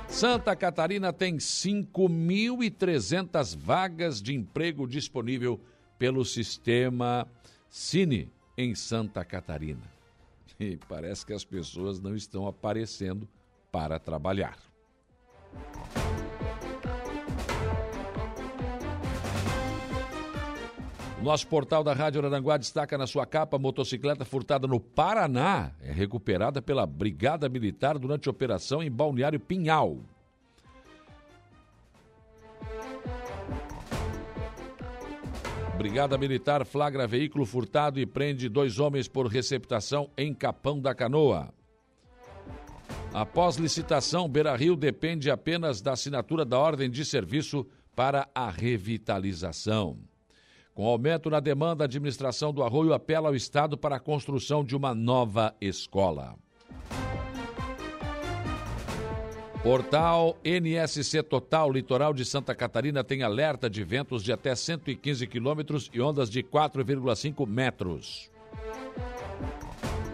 Santa 0.09 0.57
Catarina 0.57 1.13
tem 1.13 1.37
5.300 1.37 3.57
vagas 3.57 4.21
de 4.21 4.35
emprego 4.35 4.85
disponível 4.87 5.61
pelo 5.99 6.25
sistema 6.25 7.29
Cine 7.69 8.33
em 8.57 8.75
Santa 8.75 9.25
Catarina. 9.25 9.93
E 10.59 10.77
parece 10.89 11.25
que 11.25 11.33
as 11.33 11.45
pessoas 11.45 12.01
não 12.01 12.17
estão 12.17 12.49
aparecendo 12.49 13.29
para 13.71 14.01
trabalhar. 14.01 14.59
O 21.21 21.25
nosso 21.25 21.49
portal 21.49 21.83
da 21.83 21.93
Rádio 21.93 22.25
Aranguá 22.25 22.57
destaca 22.57 22.97
na 22.97 23.05
sua 23.05 23.27
capa 23.27 23.59
motocicleta 23.59 24.25
furtada 24.25 24.69
no 24.69 24.79
Paraná 24.79 25.73
é 25.81 25.91
recuperada 25.91 26.63
pela 26.63 26.87
Brigada 26.87 27.49
Militar 27.49 27.99
durante 27.99 28.31
operação 28.31 28.81
em 28.81 28.91
Balneário 28.91 29.41
Pinhal. 29.41 29.99
Brigada 35.77 36.17
Militar 36.17 36.65
flagra 36.65 37.07
veículo 37.07 37.45
furtado 37.45 37.99
e 37.99 38.07
prende 38.07 38.49
dois 38.49 38.79
homens 38.79 39.09
por 39.09 39.27
receptação 39.27 40.11
em 40.17 40.33
Capão 40.33 40.81
da 40.81 40.95
Canoa. 40.95 41.53
Após 43.13 43.57
licitação, 43.57 44.29
Beira 44.29 44.55
Rio 44.55 44.77
depende 44.77 45.31
apenas 45.31 45.81
da 45.81 45.93
assinatura 45.93 46.45
da 46.45 46.59
ordem 46.59 46.89
de 46.89 47.05
serviço 47.05 47.67
para 47.97 48.29
a 48.33 48.51
revitalização. 48.51 50.08
Com 50.79 50.87
aumento 50.87 51.29
na 51.29 51.41
demanda, 51.41 51.83
a 51.83 51.87
administração 51.87 52.53
do 52.53 52.63
Arroio 52.63 52.93
apela 52.93 53.31
ao 53.31 53.35
Estado 53.35 53.77
para 53.77 53.97
a 53.97 53.99
construção 53.99 54.63
de 54.63 54.77
uma 54.77 54.95
nova 54.95 55.53
escola. 55.61 56.37
Portal 59.61 60.39
NSC 60.45 61.21
Total 61.25 61.69
Litoral 61.73 62.15
de 62.15 62.25
Santa 62.25 62.55
Catarina 62.55 63.03
tem 63.03 63.25
alerta 63.25 63.69
de 63.69 63.83
ventos 63.83 64.23
de 64.23 64.33
até 64.33 64.55
115 64.55 65.27
quilômetros 65.27 65.91
e 65.93 66.01
ondas 66.01 66.31
de 66.31 66.45
4,5 66.45 67.45
metros. 67.45 68.31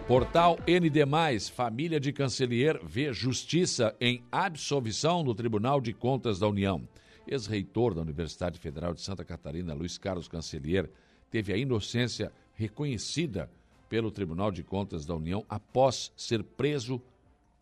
Portal 0.07 0.57
ND, 0.67 1.05
família 1.53 1.99
de 1.99 2.11
cancelier 2.11 2.79
vê 2.83 3.13
justiça 3.13 3.95
em 4.01 4.23
absolvição 4.31 5.21
no 5.21 5.35
Tribunal 5.35 5.79
de 5.79 5.93
Contas 5.93 6.39
da 6.39 6.47
União. 6.47 6.81
Ex-reitor 7.27 7.93
da 7.93 8.01
Universidade 8.01 8.59
Federal 8.59 8.93
de 8.93 9.01
Santa 9.01 9.23
Catarina, 9.23 9.73
Luiz 9.73 9.97
Carlos 9.97 10.27
Cancelier, 10.27 10.89
teve 11.29 11.51
a 11.51 11.57
inocência 11.57 12.31
reconhecida 12.53 13.49
pelo 13.89 14.11
Tribunal 14.11 14.51
de 14.51 14.63
Contas 14.63 15.05
da 15.05 15.15
União 15.15 15.45
após 15.49 16.11
ser 16.15 16.43
preso 16.43 17.01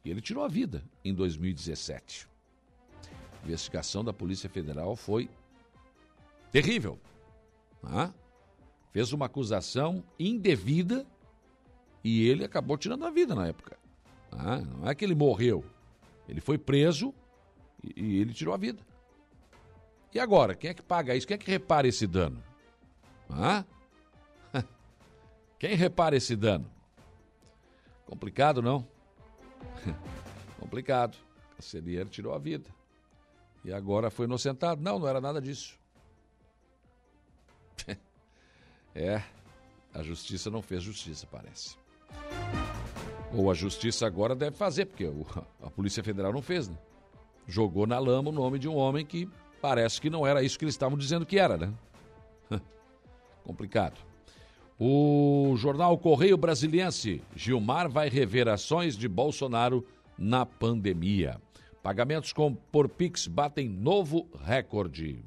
e 0.05 0.09
ele 0.09 0.21
tirou 0.21 0.43
a 0.43 0.47
vida 0.47 0.83
em 1.03 1.13
2017. 1.13 2.27
A 3.41 3.45
investigação 3.45 4.03
da 4.03 4.13
Polícia 4.13 4.49
Federal 4.49 4.95
foi 4.95 5.29
terrível. 6.51 6.99
Ah? 7.83 8.11
Fez 8.91 9.11
uma 9.13 9.25
acusação 9.25 10.03
indevida 10.19 11.05
e 12.03 12.27
ele 12.27 12.43
acabou 12.43 12.77
tirando 12.77 13.05
a 13.05 13.09
vida 13.09 13.33
na 13.33 13.47
época. 13.47 13.77
Ah, 14.31 14.59
não 14.59 14.89
é 14.89 14.95
que 14.95 15.05
ele 15.05 15.15
morreu. 15.15 15.63
Ele 16.27 16.41
foi 16.41 16.57
preso 16.57 17.13
e, 17.83 18.01
e 18.01 18.17
ele 18.19 18.33
tirou 18.33 18.53
a 18.53 18.57
vida. 18.57 18.81
E 20.13 20.19
agora, 20.19 20.53
quem 20.53 20.69
é 20.69 20.73
que 20.73 20.83
paga 20.83 21.15
isso? 21.15 21.25
Quem 21.25 21.35
é 21.35 21.37
que 21.37 21.49
repara 21.49 21.87
esse 21.87 22.05
dano? 22.05 22.41
Ah? 23.29 23.65
Quem 25.57 25.75
repara 25.75 26.15
esse 26.15 26.35
dano? 26.35 26.69
Complicado, 28.05 28.61
não? 28.61 28.87
Complicado. 30.59 31.17
Cancelier 31.55 32.07
tirou 32.07 32.33
a 32.33 32.37
vida. 32.37 32.69
E 33.65 33.73
agora 33.73 34.11
foi 34.11 34.25
inocentado. 34.25 34.81
Não, 34.81 34.99
não 34.99 35.07
era 35.07 35.19
nada 35.19 35.41
disso. 35.41 35.79
é, 38.93 39.23
a 39.93 40.03
justiça 40.03 40.51
não 40.51 40.61
fez 40.61 40.83
justiça, 40.83 41.25
parece. 41.25 41.75
Ou 43.33 43.49
a 43.49 43.53
justiça 43.55 44.05
agora 44.05 44.35
deve 44.35 44.55
fazer, 44.55 44.85
porque 44.85 45.09
a 45.59 45.71
Polícia 45.71 46.03
Federal 46.03 46.31
não 46.31 46.41
fez, 46.41 46.67
né? 46.67 46.77
Jogou 47.47 47.87
na 47.87 47.97
lama 47.97 48.29
o 48.29 48.33
nome 48.33 48.59
de 48.59 48.69
um 48.69 48.75
homem 48.75 49.03
que 49.05 49.27
parece 49.63 50.01
que 50.01 50.09
não 50.09 50.27
era 50.27 50.43
isso 50.43 50.59
que 50.59 50.65
eles 50.65 50.73
estavam 50.73 50.97
dizendo 50.97 51.25
que 51.25 51.39
era, 51.39 51.55
né? 51.55 51.73
Complicado. 53.45 53.97
O 54.77 55.53
jornal 55.55 55.97
Correio 55.97 56.35
Brasiliense, 56.35 57.21
Gilmar 57.33 57.89
vai 57.89 58.09
rever 58.09 58.49
ações 58.49 58.97
de 58.97 59.07
Bolsonaro 59.07 59.87
na 60.17 60.45
pandemia. 60.45 61.39
Pagamentos 61.81 62.33
com 62.33 62.53
por 62.53 62.89
Pix 62.89 63.25
batem 63.25 63.69
novo 63.69 64.27
recorde. 64.43 65.23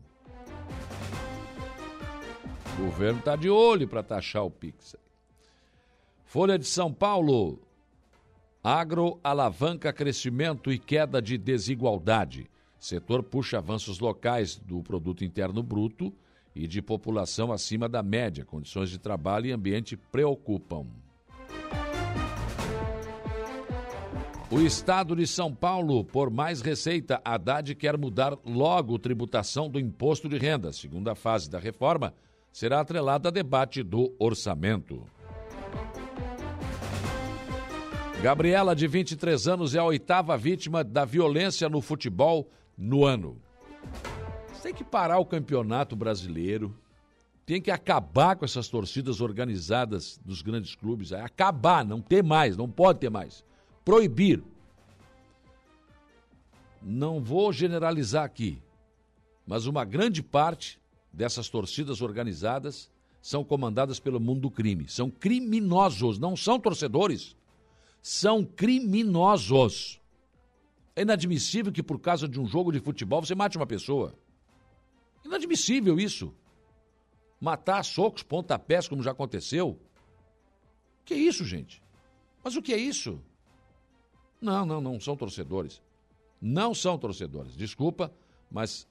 O 2.78 2.82
governo 2.82 3.20
está 3.20 3.36
de 3.36 3.48
olho 3.48 3.88
para 3.88 4.02
taxar 4.02 4.44
o 4.44 4.50
Pix. 4.50 4.96
Folha 6.26 6.58
de 6.58 6.66
São 6.66 6.92
Paulo. 6.92 7.58
Agro 8.62 9.18
alavanca 9.24 9.94
crescimento 9.94 10.70
e 10.70 10.78
queda 10.78 11.22
de 11.22 11.38
desigualdade. 11.38 12.50
Setor 12.86 13.20
puxa 13.20 13.58
avanços 13.58 13.98
locais 13.98 14.56
do 14.64 14.80
produto 14.80 15.24
interno 15.24 15.60
bruto 15.60 16.14
e 16.54 16.68
de 16.68 16.80
população 16.80 17.50
acima 17.50 17.88
da 17.88 18.00
média. 18.00 18.44
Condições 18.44 18.90
de 18.90 18.96
trabalho 18.96 19.46
e 19.46 19.52
ambiente 19.52 19.96
preocupam. 19.96 20.86
O 24.48 24.60
estado 24.60 25.16
de 25.16 25.26
São 25.26 25.52
Paulo, 25.52 26.04
por 26.04 26.30
mais 26.30 26.60
receita, 26.60 27.20
Haddad 27.24 27.74
quer 27.74 27.98
mudar 27.98 28.38
logo 28.44 29.00
tributação 29.00 29.68
do 29.68 29.80
imposto 29.80 30.28
de 30.28 30.38
renda. 30.38 30.72
Segunda 30.72 31.16
fase 31.16 31.50
da 31.50 31.58
reforma 31.58 32.14
será 32.52 32.78
atrelada 32.78 33.30
a 33.30 33.32
debate 33.32 33.82
do 33.82 34.14
orçamento. 34.16 35.02
Gabriela, 38.22 38.76
de 38.76 38.86
23 38.86 39.48
anos, 39.48 39.74
é 39.74 39.80
a 39.80 39.84
oitava 39.84 40.36
vítima 40.38 40.84
da 40.84 41.04
violência 41.04 41.68
no 41.68 41.80
futebol 41.80 42.48
no 42.76 43.04
ano. 43.04 43.40
Tem 44.62 44.74
que 44.74 44.84
parar 44.84 45.18
o 45.18 45.26
campeonato 45.26 45.94
brasileiro, 45.94 46.76
tem 47.44 47.62
que 47.62 47.70
acabar 47.70 48.34
com 48.34 48.44
essas 48.44 48.68
torcidas 48.68 49.20
organizadas 49.20 50.20
dos 50.24 50.42
grandes 50.42 50.74
clubes, 50.74 51.12
é 51.12 51.20
acabar, 51.20 51.84
não 51.84 52.00
ter 52.00 52.22
mais, 52.22 52.56
não 52.56 52.68
pode 52.68 52.98
ter 52.98 53.08
mais. 53.08 53.44
Proibir. 53.84 54.42
Não 56.82 57.22
vou 57.22 57.52
generalizar 57.52 58.24
aqui, 58.24 58.60
mas 59.46 59.66
uma 59.66 59.84
grande 59.84 60.22
parte 60.22 60.80
dessas 61.12 61.48
torcidas 61.48 62.00
organizadas 62.00 62.90
são 63.22 63.44
comandadas 63.44 63.98
pelo 63.98 64.20
mundo 64.20 64.40
do 64.42 64.50
crime. 64.50 64.88
São 64.88 65.10
criminosos, 65.10 66.18
não 66.18 66.36
são 66.36 66.60
torcedores. 66.60 67.36
São 68.02 68.44
criminosos. 68.44 70.00
É 70.96 71.02
inadmissível 71.02 71.70
que 71.70 71.82
por 71.82 72.00
causa 72.00 72.26
de 72.26 72.40
um 72.40 72.46
jogo 72.46 72.72
de 72.72 72.80
futebol 72.80 73.22
você 73.22 73.34
mate 73.34 73.58
uma 73.58 73.66
pessoa. 73.66 74.18
Inadmissível 75.24 76.00
isso. 76.00 76.34
Matar 77.38 77.84
socos, 77.84 78.22
pontapés, 78.22 78.88
como 78.88 79.02
já 79.02 79.10
aconteceu. 79.10 79.78
Que 81.04 81.14
isso, 81.14 81.44
gente? 81.44 81.82
Mas 82.42 82.56
o 82.56 82.62
que 82.62 82.72
é 82.72 82.78
isso? 82.78 83.20
Não, 84.40 84.64
não, 84.64 84.80
não 84.80 84.98
são 84.98 85.14
torcedores. 85.14 85.82
Não 86.40 86.74
são 86.74 86.98
torcedores. 86.98 87.54
Desculpa, 87.54 88.10
mas 88.50 88.88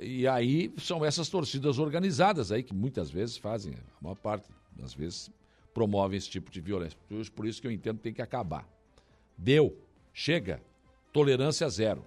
e 0.00 0.26
aí 0.26 0.72
são 0.78 1.04
essas 1.04 1.28
torcidas 1.28 1.78
organizadas 1.78 2.50
aí 2.50 2.62
que 2.62 2.74
muitas 2.74 3.10
vezes 3.10 3.36
fazem, 3.36 3.74
a 3.74 4.02
maior 4.02 4.16
parte 4.16 4.48
das 4.72 4.92
vezes 4.92 5.30
promovem 5.72 6.18
esse 6.18 6.28
tipo 6.28 6.50
de 6.50 6.60
violência. 6.60 6.98
Por 7.34 7.46
isso 7.46 7.60
que 7.60 7.68
eu 7.68 7.70
entendo 7.70 7.98
que 7.98 8.02
tem 8.02 8.12
que 8.12 8.22
acabar. 8.22 8.68
Deu, 9.38 9.78
chega, 10.12 10.60
tolerância 11.16 11.66
zero. 11.70 12.04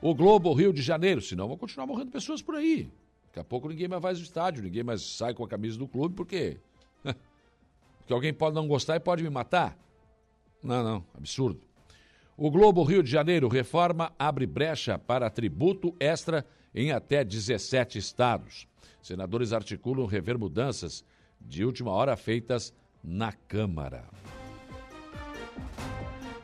O 0.00 0.14
Globo 0.14 0.54
Rio 0.54 0.72
de 0.72 0.80
Janeiro, 0.80 1.20
senão 1.20 1.46
vão 1.46 1.58
continuar 1.58 1.86
morrendo 1.86 2.10
pessoas 2.10 2.40
por 2.40 2.54
aí. 2.54 2.90
Daqui 3.26 3.38
a 3.38 3.44
pouco 3.44 3.68
ninguém 3.68 3.86
mais 3.86 4.00
vai 4.00 4.14
ao 4.14 4.18
estádio, 4.18 4.62
ninguém 4.62 4.82
mais 4.82 5.02
sai 5.02 5.34
com 5.34 5.44
a 5.44 5.48
camisa 5.48 5.78
do 5.78 5.86
clube, 5.86 6.14
porque 6.14 6.56
porque 7.04 8.12
alguém 8.14 8.32
pode 8.32 8.54
não 8.54 8.66
gostar 8.66 8.96
e 8.96 9.00
pode 9.00 9.22
me 9.22 9.28
matar. 9.28 9.76
Não, 10.62 10.82
não, 10.82 11.04
absurdo. 11.14 11.60
O 12.34 12.50
Globo 12.50 12.82
Rio 12.82 13.02
de 13.02 13.10
Janeiro 13.10 13.46
reforma 13.46 14.10
abre 14.18 14.46
brecha 14.46 14.98
para 14.98 15.28
tributo 15.28 15.94
extra 16.00 16.46
em 16.74 16.92
até 16.92 17.22
17 17.22 17.98
estados. 17.98 18.66
Senadores 19.02 19.52
articulam 19.52 20.06
rever 20.06 20.38
mudanças 20.38 21.04
de 21.38 21.62
última 21.62 21.90
hora 21.90 22.16
feitas 22.16 22.72
na 23.04 23.32
Câmara. 23.32 24.06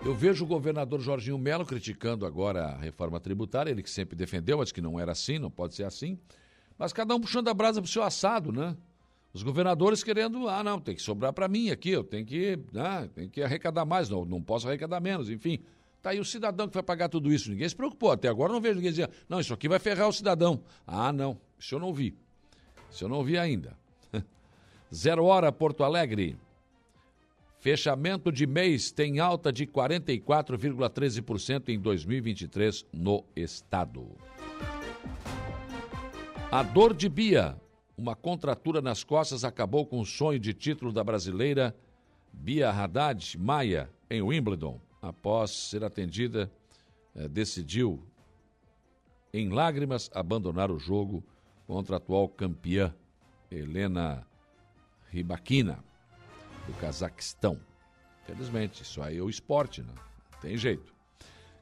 Eu 0.04 0.14
vejo 0.14 0.44
o 0.44 0.46
governador 0.46 1.00
Jorginho 1.00 1.38
Melo 1.38 1.64
criticando 1.64 2.26
agora 2.26 2.66
a 2.66 2.76
reforma 2.76 3.18
tributária, 3.18 3.70
ele 3.70 3.82
que 3.82 3.88
sempre 3.88 4.14
defendeu, 4.14 4.58
mas 4.58 4.70
que 4.70 4.82
não 4.82 5.00
era 5.00 5.12
assim, 5.12 5.38
não 5.38 5.50
pode 5.50 5.75
ser 5.75 5.84
assim. 5.84 6.18
Mas 6.76 6.92
cada 6.92 7.14
um 7.14 7.20
puxando 7.20 7.49
a 7.49 7.54
brasa 7.54 7.80
para 7.80 7.88
o 7.88 7.90
seu 7.90 8.02
assado, 8.02 8.52
né? 8.52 8.76
Os 9.32 9.42
governadores 9.42 10.04
querendo, 10.04 10.46
ah, 10.46 10.62
não, 10.62 10.78
tem 10.78 10.94
que 10.94 11.00
sobrar 11.00 11.32
para 11.32 11.49
mim 11.49 11.70
aqui, 11.70 11.88
eu 11.88 12.04
tenho 12.04 12.26
que, 12.26 12.58
ah, 12.76 13.08
tenho 13.14 13.30
que 13.30 13.42
arrecadar 13.42 13.87
mais, 13.87 14.11
não, 14.11 14.26
não 14.26 14.42
posso 14.42 14.68
arrecadar 14.68 15.00
menos, 15.00 15.30
enfim. 15.30 15.58
Tá 16.02 16.11
aí 16.11 16.20
o 16.20 16.25
cidadão 16.25 16.68
que 16.68 16.75
vai 16.75 16.82
pagar 16.82 17.08
tudo 17.08 17.32
isso. 17.32 17.50
Ninguém 17.50 17.66
se 17.66 17.75
preocupou. 17.75 18.12
Até 18.12 18.28
agora 18.28 18.52
não 18.52 18.61
vejo 18.61 18.75
ninguém 18.75 18.90
dizer, 18.90 19.08
não, 19.26 19.40
isso 19.40 19.54
aqui 19.54 19.66
vai 19.70 19.78
ferrar 19.78 20.06
o 20.06 20.12
cidadão. 20.12 20.62
Ah, 20.87 21.11
não. 21.11 21.40
Isso 21.58 21.75
eu 21.75 21.78
não 21.80 21.94
vi. 21.94 22.14
Isso 22.90 23.04
eu 23.04 23.08
não 23.08 23.25
vi 23.25 23.38
ainda. 23.38 23.75
Zero 24.94 25.25
hora, 25.25 25.50
Porto 25.50 25.82
Alegre. 25.82 26.37
Fechamento 27.64 28.30
de 28.30 28.47
mês 28.47 28.92
tem 28.92 29.18
alta 29.21 29.50
de 29.50 29.66
44,13% 29.66 31.71
em 31.71 31.80
2023 31.80 32.85
no 32.92 33.25
estado. 33.35 34.06
A 36.52 36.62
dor 36.62 36.92
de 36.92 37.09
Bia, 37.09 37.59
uma 37.97 38.14
contratura 38.14 38.83
nas 38.83 39.02
costas, 39.02 39.44
acabou 39.44 39.87
com 39.87 39.99
o 39.99 40.04
sonho 40.04 40.38
de 40.38 40.52
título 40.52 40.92
da 40.92 41.02
brasileira 41.02 41.75
Bia 42.30 42.68
Haddad 42.68 43.38
Maia 43.38 43.90
em 44.11 44.21
Wimbledon 44.21 44.78
após 45.00 45.50
ser 45.50 45.85
atendida, 45.85 46.52
eh, 47.14 47.28
decidiu, 47.28 48.06
em 49.33 49.49
lágrimas, 49.49 50.11
abandonar 50.12 50.71
o 50.71 50.78
jogo 50.78 51.25
contra 51.66 51.97
a 51.97 51.97
atual 51.97 52.28
campeã, 52.28 52.94
Helena 53.50 54.26
Ribakina, 55.09 55.83
do 56.66 56.73
Cazaquistão. 56.75 57.59
Felizmente, 58.26 58.82
isso 58.82 59.02
aí 59.02 59.19
é 59.19 59.23
o 59.23 59.28
esporte, 59.28 59.82
né? 59.82 59.93
Não 60.32 60.41
tem 60.41 60.56
jeito. 60.56 60.95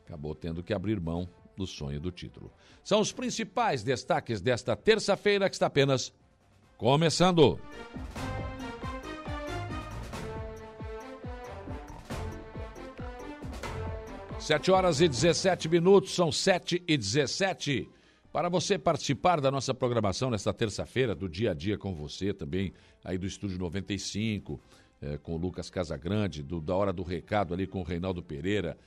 Acabou 0.07 0.35
tendo 0.35 0.63
que 0.63 0.73
abrir 0.73 1.01
mão 1.01 1.29
do 1.57 1.67
sonho 1.67 2.01
do 2.01 2.11
título. 2.11 2.53
São 2.83 3.01
os 3.01 3.13
principais 3.13 3.83
destaques 3.83 4.41
desta 4.41 4.77
terça-feira 4.77 5.49
que 5.49 5.55
está 5.55 5.67
apenas 5.67 6.13
começando. 6.77 7.59
Sete 14.39 14.73
horas 14.73 15.01
e 15.01 15.07
17 15.07 15.69
minutos, 15.69 16.15
são 16.17 16.33
sete 16.33 16.83
e 16.89 16.97
17. 16.97 17.89
Para 18.33 18.49
você 18.49 18.77
participar 18.77 19.41
da 19.41 19.53
nossa 19.53 19.73
programação 19.73 20.31
nesta 20.31 20.53
terça-feira, 20.53 21.15
do 21.15 21.29
dia 21.29 21.53
a 21.53 21.55
dia 21.55 21.79
com 21.79 21.95
você, 21.95 22.35
também 22.35 22.73
aí 23.05 23.17
do 23.17 23.27
Estúdio 23.27 23.57
95, 23.59 24.61
é, 25.03 25.19
com 25.19 25.35
o 25.35 25.37
Lucas 25.37 25.69
Casagrande, 25.69 26.43
do, 26.43 26.61
da 26.61 26.75
Hora 26.75 26.93
do 26.93 27.03
Recado 27.03 27.53
ali 27.53 27.67
com 27.67 27.81
o 27.81 27.85
Reinaldo 27.85 28.23
Pereira, 28.23 28.79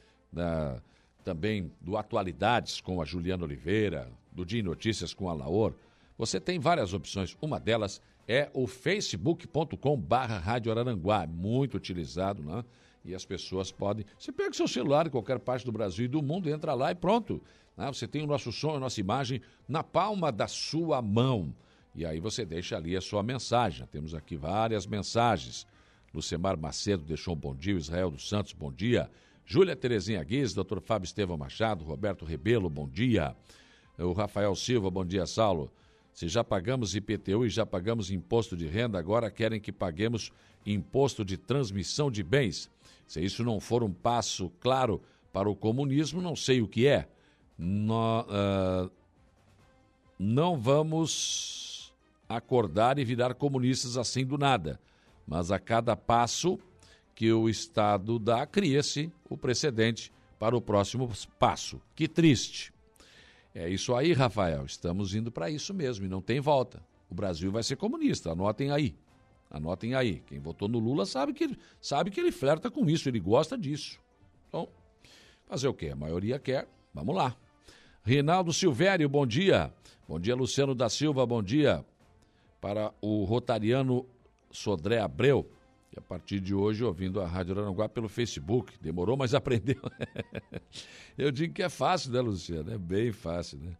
também 1.23 1.71
do 1.82 1.97
Atualidades 1.97 2.82
com 2.82 3.01
a 3.01 3.06
Juliana 3.06 3.43
Oliveira, 3.43 4.10
do 4.32 4.45
Dia 4.45 4.63
Notícias 4.63 5.13
com 5.13 5.30
a 5.30 5.34
Laor. 5.34 5.73
Você 6.17 6.39
tem 6.39 6.60
várias 6.60 6.93
opções. 6.93 7.36
Uma 7.41 7.60
delas 7.60 8.01
é 8.28 8.49
o 8.54 8.67
facebook.com 8.67 10.01
Rádio 10.41 10.71
Araranguá, 10.71 11.28
muito 11.28 11.78
utilizado, 11.78 12.43
né? 12.43 12.63
E 13.04 13.13
as 13.13 13.23
pessoas 13.23 13.71
podem. 13.71 14.06
Você 14.17 14.32
pega 14.32 14.54
seu 14.54 14.67
celular 14.67 15.08
em 15.08 15.12
qualquer 15.12 15.39
parte 15.39 15.63
do 15.63 15.71
Brasil 15.71 16.06
e 16.06 16.08
do 16.08 16.23
mundo, 16.23 16.49
entra 16.49 16.73
lá 16.73 16.91
e 16.91 16.95
pronto. 16.95 17.41
Né? 17.78 17.88
Você 17.88 18.08
tem 18.08 18.23
o 18.23 18.28
nosso 18.28 18.51
som, 18.51 18.75
a 18.75 18.80
nossa 18.80 18.99
imagem 18.99 19.41
na 19.67 19.84
palma 19.84 20.32
da 20.32 20.47
sua 20.47 21.01
mão. 21.01 21.54
E 21.93 22.06
aí 22.06 22.19
você 22.19 22.43
deixa 22.45 22.75
ali 22.75 22.97
a 22.97 23.01
sua 23.01 23.21
mensagem. 23.21 23.86
Temos 23.88 24.15
aqui 24.15 24.36
várias 24.36 24.88
mensagens. 24.88 25.67
Lucemar 26.15 26.58
Macedo 26.58 27.04
deixou 27.04 27.36
um 27.36 27.38
bom 27.38 27.54
dia, 27.54 27.73
Israel 27.73 28.10
dos 28.10 28.30
Santos, 28.30 28.54
bom 28.54 28.71
dia. 28.71 29.10
Júlia 29.45 29.75
Terezinha 29.75 30.23
Guiz, 30.23 30.54
doutor 30.54 30.80
Fábio 30.80 31.06
Estevão 31.06 31.38
Machado, 31.38 31.84
Roberto 31.84 32.23
Rebelo, 32.23 32.69
bom 32.69 32.88
dia. 32.88 33.36
O 33.97 34.13
Rafael 34.13 34.56
Silva, 34.56 34.89
bom 34.89 35.06
dia, 35.06 35.25
Saulo. 35.25 35.69
Se 36.13 36.30
já 36.30 36.43
pagamos 36.43 36.95
IPTU 36.95 37.45
e 37.45 37.49
já 37.49 37.65
pagamos 37.65 38.10
imposto 38.10 38.56
de 38.56 38.65
renda, 38.65 38.97
agora 38.97 39.30
querem 39.30 39.60
que 39.60 39.71
paguemos 39.71 40.32
imposto 40.65 41.25
de 41.25 41.36
transmissão 41.36 42.10
de 42.10 42.23
bens. 42.23 42.71
Se 43.06 43.19
isso 43.19 43.43
não 43.43 43.60
for 43.60 43.84
um 43.84 43.91
passo 43.91 44.49
claro 44.62 45.01
para 45.34 45.49
o 45.49 45.56
comunismo, 45.56 46.21
não 46.21 46.36
sei 46.36 46.62
o 46.62 46.67
que 46.67 46.88
é. 46.88 47.10
No, 47.58 48.21
uh, 48.21 48.89
não 50.17 50.58
vamos 50.58 51.93
acordar 52.28 52.97
e 52.97 53.04
virar 53.04 53.34
comunistas 53.34 53.97
assim 53.97 54.25
do 54.25 54.38
nada, 54.38 54.80
mas 55.28 55.52
a 55.52 55.60
cada 55.60 55.96
passo 55.96 56.60
que 57.14 57.32
o 57.32 57.50
Estado 57.50 58.20
dá, 58.20 58.46
cria-se 58.46 59.12
o 59.30 59.38
precedente 59.38 60.12
para 60.38 60.56
o 60.56 60.62
próximo 60.62 61.10
passo. 61.40 61.82
Que 61.96 62.08
triste. 62.08 62.74
É 63.54 63.70
isso 63.70 63.96
aí, 63.96 64.12
Rafael. 64.12 64.66
Estamos 64.66 65.16
indo 65.16 65.32
para 65.32 65.50
isso 65.50 65.74
mesmo 65.74 66.06
e 66.06 66.10
não 66.10 66.22
tem 66.22 66.42
volta. 66.42 66.84
O 67.10 67.16
Brasil 67.16 67.52
vai 67.52 67.64
ser 67.64 67.78
comunista, 67.78 68.32
anotem 68.32 68.70
aí. 68.70 68.96
Anotem 69.50 69.96
aí. 69.96 70.22
Quem 70.28 70.40
votou 70.40 70.68
no 70.68 70.80
Lula 70.80 71.06
sabe 71.06 71.32
que, 71.32 71.58
sabe 71.80 72.12
que 72.12 72.20
ele 72.20 72.32
flerta 72.32 72.70
com 72.70 72.90
isso, 72.90 73.08
ele 73.08 73.20
gosta 73.20 73.58
disso. 73.58 74.00
Então, 74.50 74.68
fazer 75.46 75.70
o 75.70 75.74
quê? 75.74 75.90
A 75.90 75.96
maioria 75.96 76.38
quer. 76.38 76.68
Vamos 76.94 77.16
lá. 77.16 77.36
Rinaldo 78.04 78.52
Silvério, 78.52 79.08
bom 79.08 79.26
dia. 79.26 79.74
Bom 80.08 80.20
dia, 80.20 80.36
Luciano 80.36 80.76
da 80.76 80.90
Silva, 80.90 81.26
bom 81.26 81.42
dia. 81.42 81.86
Para 82.60 82.94
o 83.02 83.24
Rotariano 83.24 84.06
Sodré 84.56 85.00
Abreu, 85.00 85.48
que 85.91 86.00
a 86.00 86.02
partir 86.02 86.39
de 86.39 86.56
hoje 86.56 86.84
ouvindo 86.84 87.22
a 87.22 87.28
Rádio 87.28 87.60
Aranguá 87.60 87.88
pelo 87.88 88.10
Facebook. 88.10 88.74
Demorou, 88.82 89.15
mas 89.15 89.34
aprendeu. 89.36 89.82
Eu 91.18 91.32
digo 91.32 91.54
que 91.54 91.62
é 91.62 91.70
fácil, 91.70 92.12
né, 92.12 92.22
Luciano? 92.22 92.74
É 92.74 92.78
bem 92.78 93.12
fácil, 93.12 93.60
né? 93.60 93.76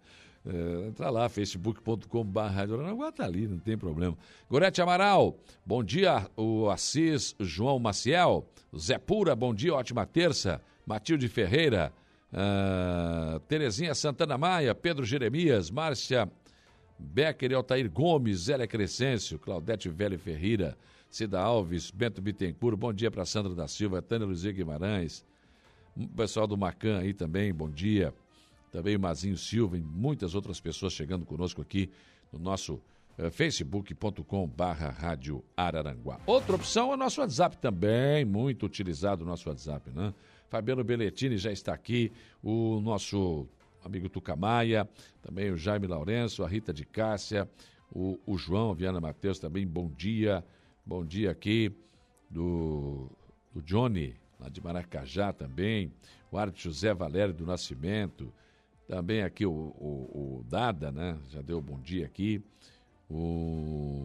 É, 0.48 0.88
entra 0.88 1.10
lá, 1.10 1.28
facebook.com.br 1.28 2.40
tá 3.16 3.26
ali, 3.26 3.48
não 3.48 3.58
tem 3.58 3.76
problema. 3.76 4.16
Gorete 4.48 4.80
Amaral, 4.80 5.36
bom 5.66 5.84
dia, 5.84 6.30
o 6.38 6.70
Assis 6.70 7.36
João 7.40 7.80
Maciel, 7.80 8.48
Zé 8.78 9.00
Pura, 9.00 9.36
bom 9.36 9.56
dia, 9.56 9.74
ótima 9.74 10.06
terça, 10.06 10.62
Matilde 10.86 11.28
Ferreira, 11.28 11.92
uh, 12.32 13.40
Terezinha 13.48 13.96
Santana 13.96 14.38
Maia, 14.38 14.76
Pedro 14.76 15.04
Jeremias, 15.04 15.72
Márcia 15.72 16.30
Becker 16.98 17.52
e 17.52 17.56
Altair 17.56 17.90
Gomes, 17.90 18.40
Zélia 18.40 18.68
Crescêncio, 18.68 19.38
Claudete 19.40 19.90
Velho 19.90 20.18
Ferreira, 20.18 20.78
Cida 21.10 21.40
Alves, 21.40 21.92
Bento 21.92 22.22
Bittencourt, 22.22 22.78
bom 22.78 22.94
dia 22.94 23.12
para 23.12 23.26
Sandra 23.26 23.54
da 23.54 23.68
Silva, 23.68 24.02
Tânia 24.02 24.28
Luzia 24.28 24.52
Guimarães, 24.52 25.26
o 25.96 26.08
pessoal 26.08 26.48
do 26.48 26.58
Macan 26.58 27.00
aí 27.00 27.14
também, 27.14 27.54
bom 27.54 27.70
dia 27.70 28.14
também 28.76 28.98
o 28.98 29.00
Mazinho 29.00 29.38
Silva 29.38 29.78
e 29.78 29.82
muitas 29.82 30.36
outras 30.36 30.60
pessoas 30.60 30.92
chegando 30.92 31.26
conosco 31.26 31.62
aqui 31.62 31.90
no 32.30 32.38
nosso 32.38 32.82
eh, 33.18 33.30
facebook.com 33.30 34.46
barra 34.48 34.90
Rádio 34.90 35.42
Araranguá. 35.56 36.20
Outra 36.26 36.56
opção 36.56 36.92
é 36.92 36.96
o 36.96 36.98
nosso 36.98 37.22
WhatsApp 37.22 37.58
também, 37.58 38.26
muito 38.26 38.66
utilizado 38.66 39.24
o 39.24 39.26
nosso 39.26 39.48
WhatsApp, 39.48 39.90
né? 39.92 40.14
Fabiano 40.50 40.84
Belletini 40.84 41.38
já 41.38 41.54
está 41.54 41.74
aqui, 41.74 42.12
o 42.44 42.82
nosso 42.82 43.48
amigo 43.86 44.10
Tucamaia, 44.10 44.90
também 45.22 45.52
o 45.52 45.58
Jaime 45.58 45.86
Lourenço, 45.86 46.44
a 46.44 46.48
Rita 46.48 46.74
de 46.74 46.84
Cássia, 46.84 47.48
O, 47.92 48.20
o 48.26 48.36
João 48.38 48.74
Viana 48.74 49.00
Matheus 49.00 49.40
também, 49.40 49.66
bom 49.66 49.88
dia. 49.88 50.44
Bom 50.84 51.06
dia 51.06 51.32
aqui 51.32 51.72
do, 52.30 53.10
do 53.54 53.62
Johnny, 53.62 54.16
lá 54.40 54.50
de 54.50 54.62
Maracajá 54.62 55.32
também. 55.32 55.94
O 56.32 56.38
Arte 56.38 56.64
José 56.64 56.94
Valério 56.94 57.34
do 57.34 57.46
Nascimento. 57.46 58.34
Também 58.88 59.24
aqui 59.24 59.46
o, 59.46 59.52
o, 59.52 60.40
o 60.40 60.44
Dada, 60.50 60.92
né? 60.92 61.18
Já 61.30 61.42
deu 61.42 61.62
bom 61.62 61.80
dia 61.80 62.06
aqui. 62.06 62.44
O 63.10 64.04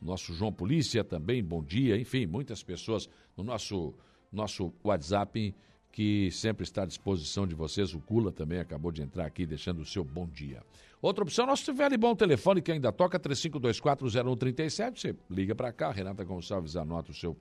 nosso 0.00 0.34
João 0.34 0.52
Polícia 0.52 1.04
também, 1.04 1.44
bom 1.44 1.62
dia. 1.62 1.96
Enfim, 1.96 2.26
muitas 2.26 2.62
pessoas 2.62 3.08
no 3.36 3.44
nosso, 3.44 3.94
nosso 4.32 4.72
WhatsApp 4.82 5.54
que 5.92 6.30
sempre 6.30 6.64
está 6.64 6.82
à 6.82 6.86
disposição 6.86 7.46
de 7.46 7.54
vocês. 7.54 7.92
O 7.92 8.00
Cula 8.00 8.32
também 8.32 8.58
acabou 8.58 8.90
de 8.90 9.02
entrar 9.02 9.26
aqui 9.26 9.44
deixando 9.44 9.82
o 9.82 9.84
seu 9.84 10.02
bom 10.02 10.26
dia. 10.26 10.62
Outra 11.02 11.22
opção, 11.22 11.46
nosso 11.46 11.72
velho 11.74 11.98
bom 11.98 12.16
telefone 12.16 12.62
que 12.62 12.72
ainda 12.72 12.90
toca 12.90 13.20
35240137. 13.20 14.98
Você 14.98 15.16
liga 15.30 15.54
para 15.54 15.70
cá, 15.70 15.92
Renata 15.92 16.24
Gonçalves 16.24 16.76
anota 16.76 17.10
o 17.10 17.14
seu 17.14 17.36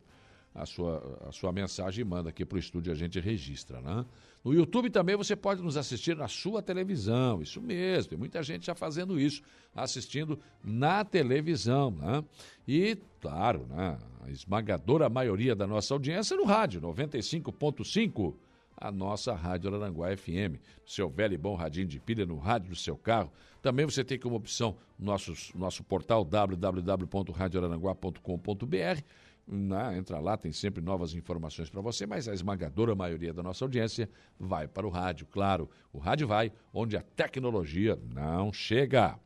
a 0.53 0.65
sua, 0.65 1.19
a 1.27 1.31
sua 1.31 1.51
mensagem 1.51 2.01
e 2.01 2.05
manda 2.05 2.29
aqui 2.29 2.45
para 2.45 2.57
o 2.57 2.59
estúdio, 2.59 2.91
a 2.91 2.95
gente 2.95 3.19
registra, 3.19 3.81
né? 3.81 4.05
No 4.43 4.53
YouTube 4.53 4.89
também 4.89 5.15
você 5.15 5.35
pode 5.35 5.61
nos 5.61 5.77
assistir 5.77 6.15
na 6.15 6.27
sua 6.27 6.63
televisão, 6.63 7.41
isso 7.41 7.61
mesmo, 7.61 8.09
tem 8.09 8.17
muita 8.17 8.41
gente 8.41 8.65
já 8.65 8.73
fazendo 8.73 9.19
isso, 9.19 9.43
assistindo 9.75 10.39
na 10.63 11.05
televisão, 11.05 11.91
né? 11.91 12.23
E, 12.67 12.97
claro, 13.21 13.67
né, 13.69 13.99
a 14.21 14.31
esmagadora 14.31 15.07
maioria 15.09 15.55
da 15.55 15.67
nossa 15.67 15.93
audiência 15.93 16.33
é 16.33 16.37
no 16.37 16.43
rádio, 16.43 16.81
95.5, 16.81 18.33
a 18.75 18.91
nossa 18.91 19.35
Rádio 19.35 19.71
Aranguá 19.73 20.17
FM, 20.17 20.57
seu 20.85 21.07
velho 21.07 21.35
e 21.35 21.37
bom 21.37 21.55
radinho 21.55 21.87
de 21.87 21.99
pilha 21.99 22.25
no 22.25 22.39
rádio 22.39 22.69
do 22.69 22.75
seu 22.75 22.97
carro. 22.97 23.31
Também 23.61 23.85
você 23.85 24.03
tem 24.03 24.17
como 24.17 24.35
opção 24.35 24.75
nosso, 24.97 25.33
nosso 25.55 25.83
portal 25.83 26.25
www.radioaranguá.com.br 26.25 29.03
né? 29.51 29.97
Entra 29.97 30.19
lá, 30.19 30.37
tem 30.37 30.53
sempre 30.53 30.81
novas 30.81 31.13
informações 31.13 31.69
para 31.69 31.81
você, 31.81 32.07
mas 32.07 32.27
a 32.27 32.33
esmagadora 32.33 32.95
maioria 32.95 33.33
da 33.33 33.43
nossa 33.43 33.65
audiência 33.65 34.09
vai 34.39 34.67
para 34.67 34.87
o 34.87 34.89
rádio, 34.89 35.27
claro. 35.27 35.69
O 35.91 35.99
rádio 35.99 36.25
vai 36.27 36.51
onde 36.73 36.95
a 36.95 37.01
tecnologia 37.01 37.99
não 38.13 38.53
chega. 38.53 39.19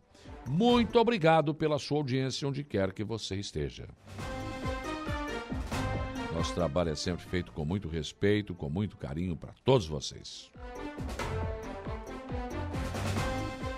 Muito 0.47 0.99
obrigado 0.99 1.53
pela 1.53 1.77
sua 1.77 1.97
audiência, 1.97 2.47
onde 2.47 2.63
quer 2.63 2.91
que 2.91 3.03
você 3.03 3.35
esteja. 3.35 3.87
Nosso 6.33 6.53
trabalho 6.53 6.89
é 6.89 6.95
sempre 6.95 7.23
feito 7.25 7.51
com 7.51 7.63
muito 7.63 7.87
respeito, 7.87 8.53
com 8.53 8.69
muito 8.69 8.97
carinho 8.97 9.37
para 9.37 9.53
todos 9.63 9.87
vocês. 9.87 10.51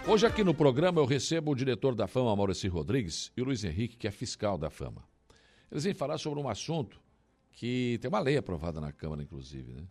Hoje 0.08 0.26
aqui 0.26 0.44
no 0.44 0.54
programa 0.54 1.02
eu 1.02 1.06
recebo 1.06 1.52
o 1.52 1.56
diretor 1.56 1.94
da 1.94 2.08
Fama, 2.08 2.36
Maurício 2.36 2.72
Rodrigues, 2.72 3.32
e 3.36 3.42
o 3.42 3.46
Luiz 3.46 3.64
Henrique, 3.64 3.98
que 3.98 4.08
é 4.08 4.12
fiscal 4.12 4.58
da 4.58 4.70
Fama. 4.70 5.04
Eles 5.72 5.84
vêm 5.84 5.94
falar 5.94 6.18
sobre 6.18 6.40
um 6.40 6.48
assunto 6.48 7.00
que 7.52 7.98
tem 8.02 8.10
uma 8.10 8.20
lei 8.20 8.38
aprovada 8.38 8.80
na 8.80 8.92
Câmara, 8.92 9.22
inclusive, 9.22 9.74
né? 9.74 9.84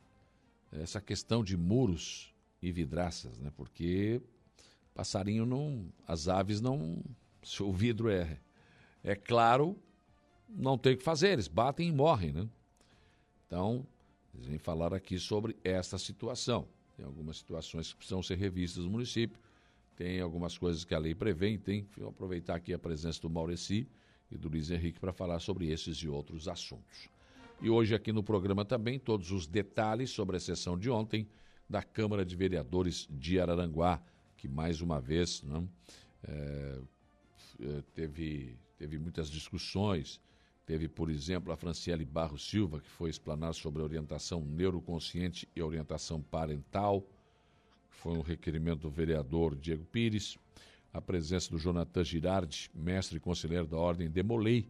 Essa 0.73 1.01
questão 1.01 1.43
de 1.43 1.57
muros 1.57 2.35
e 2.63 2.73
vidraças, 2.73 3.39
né? 3.39 3.53
Porque 3.57 4.21
passarinho 4.95 5.45
não. 5.45 5.93
As 6.07 6.29
aves 6.29 6.61
não. 6.61 7.03
Se 7.43 7.63
o 7.63 7.73
vidro 7.73 8.09
é, 8.09 8.39
é 9.05 9.15
claro, 9.15 9.77
não 10.49 10.79
tem 10.79 10.95
o 10.95 10.97
que 10.97 11.05
fazer, 11.05 11.29
eles 11.29 11.49
batem 11.49 11.89
e 11.89 11.93
morrem, 11.93 12.33
né? 12.33 12.49
Então, 13.47 13.87
eles 14.35 14.47
vêm 14.47 14.59
falar 14.59 14.93
aqui 14.95 15.19
sobre 15.19 15.57
esta 15.63 15.99
situação. 15.99 16.67
Tem 16.97 17.05
algumas 17.05 17.39
situações 17.39 17.93
que 17.93 17.97
precisam 17.97 18.23
ser 18.23 18.39
revistas 18.39 18.85
no 18.85 18.91
município, 18.91 19.39
tem 19.97 20.21
algumas 20.21 20.57
coisas 20.59 20.85
que 20.85 20.95
a 20.95 20.99
lei 20.99 21.15
prevê, 21.15 21.57
tem. 21.59 21.87
Vou 21.97 22.09
aproveitar 22.09 22.57
aqui 22.57 22.73
a 22.73 22.79
presença 22.79 23.21
do 23.21 23.31
Maureci 23.31 23.87
e 24.31 24.37
do 24.37 24.49
Luiz 24.49 24.71
Henrique 24.71 25.01
para 25.01 25.13
falar 25.13 25.39
sobre 25.39 25.69
esses 25.69 25.97
e 25.99 26.09
outros 26.09 26.49
assuntos. 26.49 27.09
E 27.61 27.71
hoje 27.71 27.95
aqui 27.95 28.13
no 28.13 28.23
programa 28.23 28.65
também 28.65 28.99
todos 28.99 29.31
os 29.31 29.47
detalhes 29.47 30.11
sobre 30.11 30.37
a 30.37 30.41
sessão 30.41 30.79
de 30.79 30.91
ontem 30.91 31.29
da 31.69 31.83
Câmara 31.83 32.25
de 32.25 32.37
Vereadores 32.37 33.09
de 33.11 33.41
Araranguá, 33.41 34.03
que 34.37 34.47
mais 34.47 34.81
uma 34.81 35.01
vez 35.01 35.43
não, 35.43 35.69
é, 36.23 36.79
é, 37.61 37.83
teve, 37.95 38.59
teve 38.77 38.99
muitas 38.99 39.31
discussões. 39.31 40.21
Teve, 40.67 40.89
por 40.89 41.09
exemplo, 41.09 41.53
a 41.53 41.57
Franciele 41.57 42.05
Barro 42.05 42.37
Silva, 42.37 42.81
que 42.81 42.89
foi 42.89 43.09
explanar 43.09 43.55
sobre 43.55 43.83
orientação 43.83 44.45
neuroconsciente 44.45 45.49
e 45.55 45.63
orientação 45.63 46.21
parental. 46.21 47.09
Foi 47.89 48.13
um 48.13 48.21
requerimento 48.21 48.81
do 48.81 48.91
vereador 48.91 49.55
Diego 49.55 49.85
Pires 49.85 50.37
a 50.97 51.01
presença 51.01 51.51
do 51.51 51.59
Jonathan 51.59 52.03
Girardi, 52.03 52.71
mestre 52.75 53.19
e 53.19 53.21
conselheiro 53.21 53.67
da 53.67 53.77
Ordem 53.77 54.09
Demolei, 54.09 54.67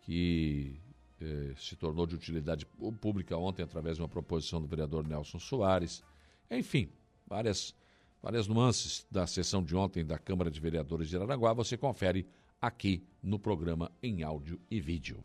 que 0.00 0.80
eh, 1.20 1.52
se 1.58 1.76
tornou 1.76 2.06
de 2.06 2.14
utilidade 2.14 2.64
pública 2.98 3.36
ontem 3.36 3.62
através 3.62 3.96
de 3.96 4.02
uma 4.02 4.08
proposição 4.08 4.60
do 4.60 4.66
vereador 4.66 5.06
Nelson 5.06 5.38
Soares. 5.38 6.02
Enfim, 6.50 6.88
várias, 7.26 7.74
várias 8.22 8.48
nuances 8.48 9.06
da 9.10 9.26
sessão 9.26 9.62
de 9.62 9.76
ontem 9.76 10.02
da 10.02 10.18
Câmara 10.18 10.50
de 10.50 10.58
Vereadores 10.58 11.10
de 11.10 11.16
Aranaguá 11.16 11.52
você 11.52 11.76
confere 11.76 12.26
aqui 12.60 13.04
no 13.22 13.38
programa 13.38 13.92
em 14.02 14.22
áudio 14.22 14.58
e 14.70 14.80
vídeo. 14.80 15.22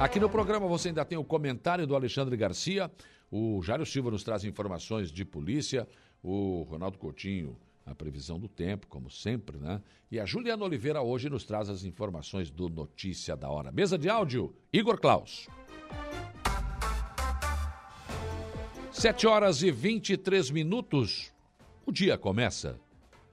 Aqui 0.00 0.18
no 0.18 0.28
programa 0.28 0.66
você 0.66 0.88
ainda 0.88 1.04
tem 1.04 1.18
o 1.18 1.24
comentário 1.24 1.86
do 1.86 1.94
Alexandre 1.94 2.36
Garcia. 2.36 2.90
O 3.30 3.62
Jário 3.62 3.84
Silva 3.84 4.10
nos 4.10 4.24
traz 4.24 4.44
informações 4.44 5.12
de 5.12 5.24
polícia 5.24 5.86
o 6.22 6.62
Ronaldo 6.62 6.98
Coutinho, 6.98 7.56
a 7.86 7.94
previsão 7.94 8.38
do 8.38 8.48
tempo, 8.48 8.86
como 8.86 9.10
sempre, 9.10 9.56
né? 9.56 9.80
E 10.10 10.20
a 10.20 10.26
Juliana 10.26 10.64
Oliveira 10.64 11.00
hoje 11.00 11.30
nos 11.30 11.44
traz 11.44 11.68
as 11.68 11.84
informações 11.84 12.50
do 12.50 12.68
Notícia 12.68 13.36
da 13.36 13.48
Hora. 13.48 13.72
Mesa 13.72 13.96
de 13.96 14.08
áudio, 14.08 14.54
Igor 14.72 15.00
Klaus. 15.00 15.48
7 18.92 19.26
horas 19.26 19.62
e 19.62 19.70
23 19.70 20.50
minutos. 20.50 21.32
O 21.86 21.92
dia 21.92 22.18
começa 22.18 22.78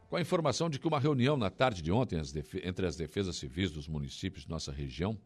com 0.09 0.15
a 0.15 0.21
informação 0.21 0.69
de 0.69 0.79
que 0.79 0.87
uma 0.87 0.99
reunião 0.99 1.35
na 1.35 1.49
tarde 1.49 1.81
de 1.81 1.91
ontem 1.91 2.21
entre 2.63 2.85
as 2.85 2.95
defesas 2.95 3.35
civis 3.35 3.71
dos 3.71 3.87
municípios 3.87 4.45
de 4.45 4.49
nossa 4.49 4.71
região 4.71 5.17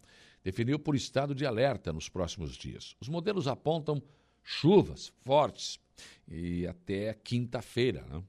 definiu 0.44 0.80
por 0.80 0.96
estado 0.96 1.36
de 1.36 1.46
alerta 1.46 1.92
nos 1.92 2.08
próximos 2.08 2.56
dias. 2.56 2.96
Os 3.02 3.10
modelos 3.10 3.48
apontam 3.48 4.02
chuvas 4.50 5.14
fortes 5.24 5.80
e 6.28 6.66
até 6.66 7.14
quinta-feira. 7.14 8.04
Né? 8.10 8.24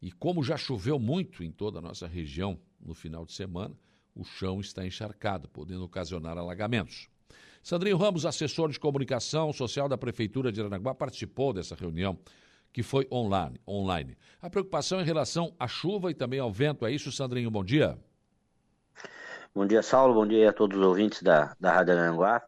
E 0.00 0.10
como 0.10 0.42
já 0.42 0.56
choveu 0.56 0.98
muito 0.98 1.44
em 1.44 1.50
toda 1.50 1.80
a 1.80 1.82
nossa 1.82 2.06
região 2.06 2.58
no 2.80 2.94
final 2.94 3.26
de 3.26 3.34
semana, 3.34 3.76
o 4.14 4.24
chão 4.24 4.58
está 4.58 4.86
encharcado, 4.86 5.48
podendo 5.48 5.84
ocasionar 5.84 6.38
alagamentos. 6.38 7.10
Sandrinho 7.62 7.98
Ramos, 7.98 8.24
assessor 8.24 8.70
de 8.70 8.80
comunicação 8.80 9.52
social 9.52 9.86
da 9.86 9.98
Prefeitura 9.98 10.50
de 10.50 10.60
Aranaguá, 10.60 10.94
participou 10.94 11.52
dessa 11.52 11.74
reunião 11.74 12.18
que 12.72 12.82
foi 12.82 13.06
online. 13.12 13.60
online. 13.68 14.16
A 14.40 14.48
preocupação 14.48 15.00
em 15.00 15.04
relação 15.04 15.54
à 15.58 15.68
chuva 15.68 16.10
e 16.10 16.14
também 16.14 16.40
ao 16.40 16.50
vento, 16.50 16.86
é 16.86 16.92
isso, 16.92 17.12
Sandrinho? 17.12 17.50
Bom 17.50 17.64
dia. 17.64 17.98
Bom 19.54 19.66
dia, 19.66 19.82
Saulo. 19.82 20.14
Bom 20.14 20.26
dia 20.26 20.48
a 20.48 20.52
todos 20.54 20.78
os 20.78 20.84
ouvintes 20.84 21.22
da, 21.22 21.54
da 21.60 21.72
Rádio 21.72 21.92
Aranaguá. 21.92 22.42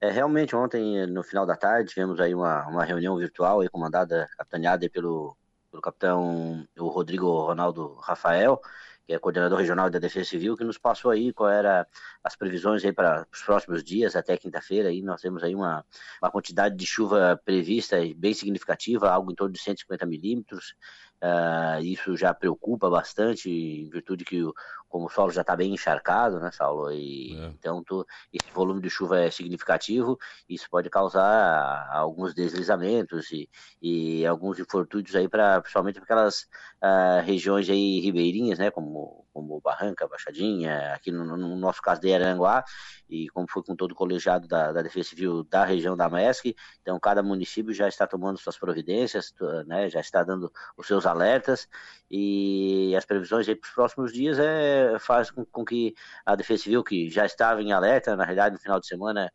É, 0.00 0.10
realmente, 0.10 0.54
ontem, 0.54 1.06
no 1.08 1.24
final 1.24 1.44
da 1.44 1.56
tarde, 1.56 1.90
tivemos 1.90 2.20
aí 2.20 2.32
uma, 2.32 2.66
uma 2.68 2.84
reunião 2.84 3.16
virtual 3.16 3.60
aí, 3.60 3.68
comandada, 3.68 4.28
capitaneada 4.36 4.88
pelo, 4.88 5.36
pelo 5.70 5.82
capitão 5.82 6.64
o 6.78 6.86
Rodrigo 6.88 7.26
Ronaldo 7.40 7.94
Rafael, 7.94 8.60
que 9.04 9.12
é 9.12 9.18
coordenador 9.18 9.58
regional 9.58 9.90
da 9.90 9.98
Defesa 9.98 10.30
Civil, 10.30 10.56
que 10.56 10.62
nos 10.62 10.78
passou 10.78 11.10
aí 11.10 11.32
qual 11.32 11.50
era 11.50 11.84
as 12.22 12.36
previsões 12.36 12.84
aí 12.84 12.92
para 12.92 13.26
os 13.32 13.42
próximos 13.42 13.82
dias, 13.82 14.14
até 14.14 14.36
quinta-feira, 14.36 14.88
aí 14.88 15.02
nós 15.02 15.20
temos 15.20 15.42
aí 15.42 15.54
uma, 15.54 15.84
uma 16.22 16.30
quantidade 16.30 16.76
de 16.76 16.86
chuva 16.86 17.40
prevista 17.44 17.96
bem 18.16 18.34
significativa, 18.34 19.10
algo 19.10 19.32
em 19.32 19.34
torno 19.34 19.52
de 19.52 19.60
150 19.60 20.06
milímetros, 20.06 20.76
Uh, 21.20 21.82
isso 21.82 22.16
já 22.16 22.32
preocupa 22.32 22.88
bastante, 22.88 23.50
em 23.50 23.90
virtude 23.90 24.24
que 24.24 24.40
o, 24.40 24.54
como 24.88 25.06
o 25.06 25.08
solo 25.10 25.30
já 25.30 25.42
está 25.42 25.54
bem 25.54 25.74
encharcado, 25.74 26.40
né, 26.40 26.50
Saulo? 26.52 26.90
E, 26.92 27.36
é. 27.36 27.46
Então, 27.48 27.82
tu, 27.84 28.06
esse 28.32 28.50
volume 28.52 28.80
de 28.80 28.90
chuva 28.90 29.20
é 29.20 29.30
significativo, 29.30 30.18
isso 30.48 30.68
pode 30.70 30.88
causar 30.90 31.88
alguns 31.92 32.34
deslizamentos 32.34 33.30
e, 33.30 33.48
e 33.80 34.26
alguns 34.26 34.58
infortúnios 34.58 35.14
aí, 35.14 35.28
pra, 35.28 35.60
principalmente 35.60 35.96
para 35.96 36.04
aquelas 36.04 36.42
uh, 36.82 37.22
regiões 37.24 37.68
aí 37.68 38.00
ribeirinhas, 38.00 38.58
né, 38.58 38.70
como 38.70 39.26
como 39.38 39.60
Barranca, 39.60 40.08
Baixadinha, 40.08 40.94
aqui 40.94 41.12
no, 41.12 41.36
no 41.36 41.54
nosso 41.54 41.80
caso 41.80 42.00
de 42.00 42.12
Aranguá, 42.12 42.64
e 43.08 43.28
como 43.28 43.46
foi 43.48 43.62
com 43.62 43.76
todo 43.76 43.92
o 43.92 43.94
colegiado 43.94 44.48
da, 44.48 44.72
da, 44.72 44.82
Defesa 44.82 45.10
Civil 45.10 45.44
da 45.44 45.64
região 45.64 45.96
da 45.96 46.08
MESC, 46.08 46.56
então 46.82 46.98
cada 46.98 47.22
município 47.22 47.72
já 47.72 47.86
está 47.86 48.04
tomando 48.04 48.36
suas 48.38 48.58
providências, 48.58 49.32
né, 49.66 49.88
já 49.88 50.00
está 50.00 50.24
dando 50.24 50.52
os 50.76 50.88
seus 50.88 51.06
alertas, 51.06 51.68
e 52.10 52.94
as 52.96 53.04
previsões 53.04 53.46
para 53.46 53.54
os 53.68 53.74
próximos 53.74 54.12
dias 54.12 54.40
é, 54.40 54.77
faz 54.98 55.30
com, 55.30 55.44
com, 55.44 55.64
que 55.64 55.94
a 56.24 56.34
Defesa 56.34 56.64
Civil, 56.64 56.82
que 56.82 57.08
já 57.10 57.24
estava 57.26 57.62
em 57.62 57.72
alerta, 57.72 58.16
na 58.16 58.24
realidade 58.24 58.54
no 58.54 58.60
final 58.60 58.80
de 58.80 58.86
semana 58.86 59.32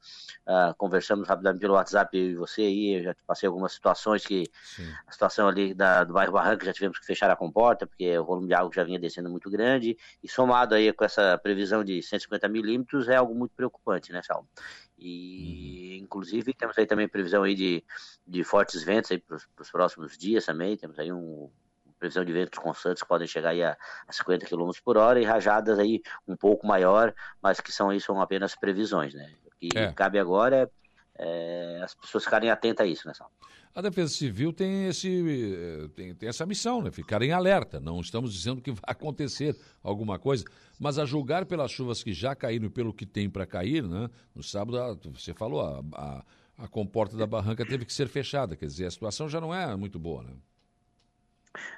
uh, 0.48 0.74
conversamos 0.78 1.28
rapidamente 1.28 1.62
pelo 1.62 1.74
WhatsApp, 1.74 2.18
eu 2.18 2.32
e 2.32 2.36
você 2.36 2.62
aí, 2.62 2.98
eu 2.98 3.04
já 3.04 3.16
passei 3.26 3.48
algumas 3.48 3.74
situações 3.74 4.26
que 4.26 4.46
Sim. 4.64 4.92
a 5.08 5.12
situação 5.12 5.48
ali 5.48 5.74
da, 5.74 6.04
do 6.04 6.14
bairro 6.14 6.34
Barranca 6.34 6.66
já 6.66 6.74
tivemos 6.74 7.00
que 7.00 7.06
fechar 7.06 7.30
a 7.30 7.36
comporta, 7.36 7.88
porque 7.88 8.18
o 8.18 8.26
volume 8.26 8.48
de 8.48 8.54
água 8.54 8.72
já 8.74 8.84
vinha 8.84 9.00
descendo 9.00 9.30
muito 9.30 9.50
grande, 9.50 9.98
e 10.22 10.28
somado 10.28 10.76
aí 10.76 10.92
com 10.94 11.06
essa 11.06 11.38
previsão 11.38 11.84
de 11.84 12.02
150 12.02 12.48
milímetros 12.48 13.08
é 13.08 13.16
algo 13.16 13.34
muito 13.36 13.54
preocupante, 13.56 14.12
né, 14.12 14.22
Salmo? 14.22 14.48
E, 14.98 15.98
uhum. 15.98 16.06
inclusive, 16.06 16.54
temos 16.54 16.78
aí 16.78 16.86
também 16.86 17.08
previsão 17.08 17.44
aí 17.44 17.56
de, 17.56 17.84
de 18.26 18.44
fortes 18.44 18.84
ventos 18.84 19.12
aí 19.12 19.20
para 19.20 19.36
os 19.36 19.72
próximos 19.72 20.18
dias 20.18 20.46
também, 20.46 20.78
temos 20.78 20.98
aí 21.00 21.12
um, 21.12 21.50
previsão 22.04 22.26
de 22.26 22.34
ventos 22.34 22.60
constantes 22.60 23.02
que 23.02 23.08
podem 23.08 23.26
chegar 23.26 23.52
aí 23.52 23.64
a, 23.64 23.78
a 24.06 24.12
50 24.12 24.46
km 24.46 24.72
por 24.84 24.98
hora 24.98 25.22
e 25.22 25.24
rajadas 25.24 25.80
aí 25.80 26.02
um 26.28 26.36
pouco 26.36 26.68
maior, 26.68 27.14
mas 27.42 27.62
que 27.62 27.72
são 27.72 27.90
aí 27.90 28.02
são 28.02 28.20
apenas 28.20 28.56
previsões, 28.56 29.14
né? 29.14 29.32
O 29.46 29.52
que 29.58 29.70
é. 29.78 29.94
cabe 29.94 30.20
agora 30.20 30.70
é, 31.18 31.78
é, 31.78 31.82
as 31.82 31.96
pessoas 31.96 32.26
ficarem 32.26 32.50
atentas 32.50 32.86
a 32.86 32.90
isso, 32.90 33.08
né, 33.08 33.14
Salmo? 33.14 33.34
A 33.74 33.82
Defesa 33.82 34.14
Civil 34.14 34.52
tem, 34.54 34.88
esse, 34.88 35.08
eh, 35.10 35.88
tem, 35.96 36.14
tem, 36.14 36.30
essa 36.30 36.46
missão, 36.46 36.80
né? 36.80 36.92
Ficar 36.92 37.24
em 37.24 37.32
alerta. 37.32 37.80
Não 37.80 38.00
estamos 38.02 38.32
dizendo 38.32 38.62
que 38.62 38.72
vai 38.72 38.82
acontecer 38.86 39.58
alguma 39.82 40.20
coisa, 40.20 40.46
mas 40.80 41.00
a 41.00 41.06
julgar 41.06 41.46
pelas 41.46 41.72
chuvas 41.72 42.04
que 42.04 42.14
já 42.14 42.36
caíram 42.36 42.68
e 42.68 42.70
pelo 42.70 42.94
que 42.94 43.04
tem 43.04 43.28
para 43.28 43.48
cair, 43.48 43.82
né? 43.82 44.10
No 44.36 44.44
sábado, 44.44 45.10
você 45.12 45.34
falou, 45.34 45.62
a, 45.62 45.82
a, 45.96 46.26
a 46.66 46.68
comporta 46.68 47.18
da 47.18 47.26
barranca 47.26 47.66
teve 47.66 47.84
que 47.84 47.94
ser 47.94 48.08
fechada. 48.08 48.56
Quer 48.56 48.68
dizer, 48.68 48.86
a 48.86 48.92
situação 48.92 49.28
já 49.28 49.42
não 49.42 49.52
é 49.52 49.76
muito 49.76 49.98
boa, 49.98 50.22
né? 50.22 50.34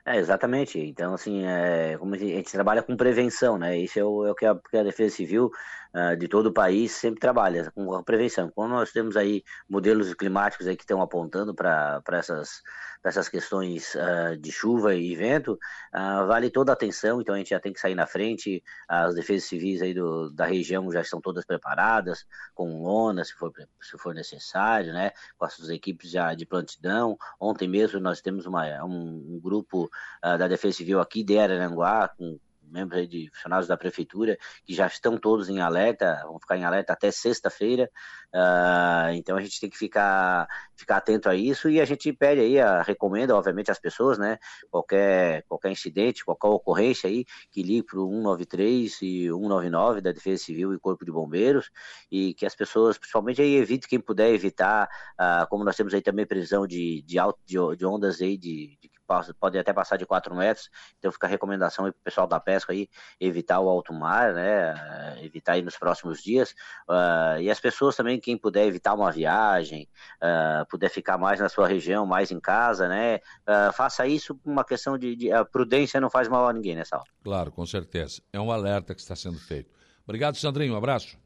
É, 0.05 0.17
exatamente. 0.17 0.79
Então, 0.79 1.13
assim, 1.13 1.45
é, 1.45 1.97
como 1.97 2.15
a 2.15 2.17
gente 2.17 2.51
trabalha 2.51 2.83
com 2.83 2.95
prevenção, 2.95 3.57
né? 3.57 3.77
Isso 3.77 3.99
é 3.99 4.03
o, 4.03 4.25
é 4.25 4.31
o 4.31 4.35
que, 4.35 4.45
a, 4.45 4.55
que 4.55 4.77
a 4.77 4.83
Defesa 4.83 5.15
Civil 5.15 5.51
uh, 5.95 6.15
de 6.17 6.27
todo 6.27 6.47
o 6.47 6.53
país 6.53 6.91
sempre 6.91 7.19
trabalha 7.19 7.71
com 7.71 7.93
a 7.93 8.03
prevenção. 8.03 8.51
Quando 8.53 8.71
nós 8.71 8.91
temos 8.91 9.15
aí 9.15 9.43
modelos 9.69 10.13
climáticos 10.13 10.67
aí 10.67 10.75
que 10.75 10.83
estão 10.83 11.01
apontando 11.01 11.55
para 11.55 12.01
essas 12.11 12.61
essas 13.07 13.29
questões 13.29 13.93
uh, 13.93 14.35
de 14.35 14.51
chuva 14.51 14.95
e 14.95 15.15
vento, 15.15 15.59
uh, 15.93 16.25
vale 16.25 16.49
toda 16.49 16.71
a 16.71 16.73
atenção, 16.73 17.21
então 17.21 17.35
a 17.35 17.37
gente 17.37 17.51
já 17.51 17.59
tem 17.59 17.71
que 17.71 17.79
sair 17.79 17.93
na 17.93 18.07
frente, 18.07 18.63
as 18.87 19.13
defesas 19.13 19.47
civis 19.47 19.79
aí 19.83 19.93
do, 19.93 20.31
da 20.31 20.45
região 20.47 20.91
já 20.91 21.01
estão 21.01 21.21
todas 21.21 21.45
preparadas, 21.45 22.25
com 22.55 22.81
lona, 22.81 23.23
se 23.23 23.33
for, 23.33 23.51
se 23.79 23.95
for 23.99 24.15
necessário, 24.15 24.91
né, 24.91 25.11
com 25.37 25.45
as 25.45 25.53
suas 25.53 25.69
equipes 25.69 26.09
já 26.09 26.33
de 26.33 26.47
plantidão, 26.47 27.15
ontem 27.39 27.67
mesmo 27.67 27.99
nós 27.99 28.21
temos 28.21 28.47
uma, 28.47 28.65
um, 28.83 29.35
um 29.35 29.39
grupo 29.39 29.87
da 30.21 30.47
Defesa 30.47 30.77
Civil 30.77 30.99
aqui 30.99 31.23
de 31.23 31.37
Araranguá, 31.37 32.07
com 32.07 32.39
membros 32.69 33.07
de 33.07 33.29
funcionários 33.33 33.67
da 33.67 33.77
prefeitura, 33.77 34.37
que 34.65 34.73
já 34.73 34.87
estão 34.87 35.17
todos 35.17 35.49
em 35.49 35.59
alerta, 35.59 36.21
vão 36.25 36.39
ficar 36.39 36.57
em 36.57 36.65
alerta 36.65 36.93
até 36.93 37.11
sexta-feira. 37.11 37.89
Uh, 38.33 39.13
então 39.13 39.37
a 39.37 39.41
gente 39.41 39.59
tem 39.59 39.69
que 39.69 39.77
ficar, 39.77 40.47
ficar 40.75 40.97
atento 40.97 41.29
a 41.29 41.35
isso 41.35 41.69
e 41.69 41.79
a 41.79 41.85
gente 41.85 42.11
pede 42.11 42.41
aí, 42.41 42.59
a, 42.59 42.81
recomenda, 42.81 43.35
obviamente, 43.35 43.71
às 43.71 43.79
pessoas, 43.79 44.17
né? 44.17 44.37
Qualquer, 44.69 45.43
qualquer 45.47 45.71
incidente, 45.71 46.25
qualquer 46.25 46.47
ocorrência 46.47 47.09
aí, 47.09 47.25
que 47.49 47.63
ligue 47.63 47.83
para 47.83 47.99
o 47.99 48.09
193 48.09 49.01
e 49.01 49.27
199 49.27 50.01
da 50.01 50.11
Defesa 50.11 50.43
Civil 50.43 50.73
e 50.73 50.79
Corpo 50.79 51.05
de 51.05 51.11
Bombeiros, 51.11 51.69
e 52.11 52.33
que 52.33 52.45
as 52.45 52.55
pessoas, 52.55 52.97
principalmente 52.97 53.41
aí, 53.41 53.55
evite 53.55 53.87
quem 53.87 53.99
puder 53.99 54.33
evitar, 54.33 54.89
uh, 55.19 55.47
como 55.49 55.63
nós 55.63 55.75
temos 55.75 55.93
aí 55.93 56.01
também 56.01 56.25
previsão 56.25 56.67
de, 56.67 57.01
de, 57.03 57.17
alto, 57.17 57.39
de, 57.45 57.55
de 57.77 57.85
ondas 57.85 58.21
aí 58.21 58.37
de, 58.37 58.77
de 58.81 58.89
pode 59.39 59.57
até 59.57 59.73
passar 59.73 59.97
de 59.97 60.05
4 60.05 60.35
metros, 60.35 60.69
então 60.97 61.11
fica 61.11 61.27
a 61.27 61.29
recomendação 61.29 61.85
para 61.85 61.91
o 61.91 62.03
pessoal 62.03 62.27
da 62.27 62.39
pesca 62.39 62.73
aí, 62.73 62.89
evitar 63.19 63.59
o 63.59 63.69
alto 63.69 63.93
mar, 63.93 64.33
né, 64.33 65.17
evitar 65.21 65.53
aí 65.53 65.61
nos 65.61 65.77
próximos 65.77 66.21
dias, 66.21 66.51
uh, 66.89 67.39
e 67.39 67.49
as 67.49 67.59
pessoas 67.59 67.95
também, 67.95 68.19
quem 68.19 68.37
puder 68.37 68.65
evitar 68.65 68.93
uma 68.93 69.11
viagem, 69.11 69.87
uh, 70.17 70.65
puder 70.67 70.89
ficar 70.89 71.17
mais 71.17 71.39
na 71.39 71.49
sua 71.49 71.67
região, 71.67 72.05
mais 72.05 72.31
em 72.31 72.39
casa, 72.39 72.87
né, 72.87 73.17
uh, 73.17 73.71
faça 73.73 74.07
isso 74.07 74.35
por 74.35 74.51
uma 74.51 74.63
questão 74.63 74.97
de, 74.97 75.15
de 75.15 75.29
prudência 75.51 76.01
não 76.01 76.09
faz 76.09 76.27
mal 76.27 76.47
a 76.47 76.53
ninguém, 76.53 76.75
né, 76.75 76.83
Sal? 76.83 77.03
Claro, 77.23 77.51
com 77.51 77.65
certeza, 77.65 78.21
é 78.33 78.39
um 78.39 78.51
alerta 78.51 78.93
que 78.93 79.01
está 79.01 79.15
sendo 79.15 79.39
feito. 79.39 79.73
Obrigado, 80.03 80.37
Sandrinho, 80.37 80.73
um 80.73 80.77
abraço. 80.77 81.17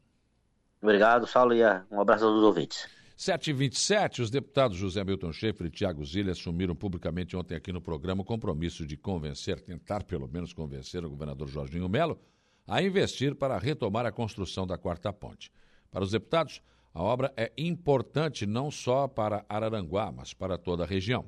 Obrigado, 0.82 1.28
Saulo, 1.28 1.54
e 1.54 1.62
um 1.92 2.00
abraço 2.00 2.24
a 2.24 2.28
todos 2.28 2.40
os 2.40 2.46
ouvintes. 2.46 2.99
7h27, 3.20 4.20
os 4.20 4.30
deputados 4.30 4.78
José 4.78 5.04
Milton 5.04 5.34
Schaefer 5.34 5.68
e 5.68 5.70
Tiago 5.70 6.06
Zilli 6.06 6.32
assumiram 6.32 6.74
publicamente 6.74 7.36
ontem 7.36 7.54
aqui 7.54 7.70
no 7.74 7.82
programa 7.82 8.22
o 8.22 8.26
compromisso 8.26 8.88
de 8.88 8.96
convencer, 8.96 9.60
tentar 9.60 10.06
pelo 10.06 10.26
menos 10.26 10.54
convencer 10.54 11.04
o 11.04 11.10
governador 11.10 11.50
Jorginho 11.50 11.90
Melo 11.90 12.18
a 12.66 12.82
investir 12.82 13.36
para 13.36 13.58
retomar 13.58 14.06
a 14.06 14.12
construção 14.12 14.66
da 14.66 14.78
quarta 14.78 15.12
ponte. 15.12 15.52
Para 15.92 16.02
os 16.02 16.12
deputados, 16.12 16.62
a 16.94 17.04
obra 17.04 17.34
é 17.36 17.52
importante 17.58 18.46
não 18.46 18.72
só 18.72 19.06
para 19.06 19.46
Araranguá, 19.50 20.14
mas 20.14 20.34
para 20.34 20.58
toda 20.58 20.86
a 20.86 20.88
região. 20.88 21.28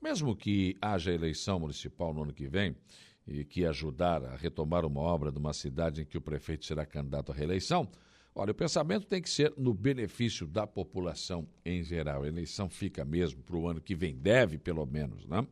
Mesmo 0.00 0.36
que 0.36 0.76
haja 0.80 1.12
eleição 1.12 1.58
municipal 1.58 2.14
no 2.14 2.22
ano 2.22 2.32
que 2.32 2.46
vem, 2.46 2.76
e 3.26 3.44
que 3.44 3.66
ajudar 3.66 4.24
a 4.24 4.36
retomar 4.36 4.84
uma 4.84 5.00
obra 5.00 5.32
de 5.32 5.38
uma 5.38 5.52
cidade 5.52 6.02
em 6.02 6.04
que 6.04 6.18
o 6.18 6.20
prefeito 6.20 6.64
será 6.64 6.86
candidato 6.86 7.32
à 7.32 7.34
reeleição, 7.34 7.88
Olha, 8.34 8.52
o 8.52 8.54
pensamento 8.54 9.06
tem 9.06 9.20
que 9.20 9.28
ser 9.28 9.52
no 9.58 9.74
benefício 9.74 10.46
da 10.46 10.66
população 10.66 11.46
em 11.64 11.82
geral. 11.82 12.22
A 12.22 12.28
eleição 12.28 12.68
fica 12.68 13.04
mesmo 13.04 13.42
para 13.42 13.56
o 13.56 13.68
ano 13.68 13.80
que 13.80 13.94
vem, 13.94 14.16
deve 14.16 14.56
pelo 14.56 14.86
menos, 14.86 15.26
né? 15.26 15.46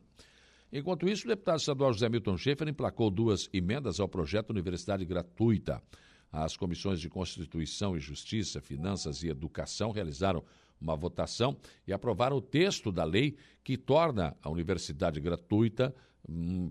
Enquanto 0.73 1.07
isso, 1.07 1.25
o 1.25 1.27
deputado 1.27 1.59
estadual 1.59 1.93
José 1.93 2.09
Milton 2.09 2.37
Schaefer 2.37 2.67
emplacou 2.67 3.11
duas 3.11 3.49
emendas 3.53 3.99
ao 3.99 4.07
projeto 4.07 4.49
Universidade 4.49 5.05
Gratuita. 5.05 5.83
As 6.31 6.55
comissões 6.55 6.99
de 6.99 7.09
Constituição 7.09 7.95
e 7.95 7.99
Justiça, 7.99 8.61
Finanças 8.61 9.21
e 9.21 9.27
Educação 9.27 9.91
realizaram 9.91 10.43
uma 10.79 10.95
votação 10.95 11.57
e 11.85 11.93
aprovaram 11.93 12.37
o 12.37 12.41
texto 12.41 12.91
da 12.91 13.03
lei 13.03 13.35
que 13.63 13.77
torna 13.77 14.35
a 14.41 14.49
universidade 14.49 15.19
gratuita 15.19 15.93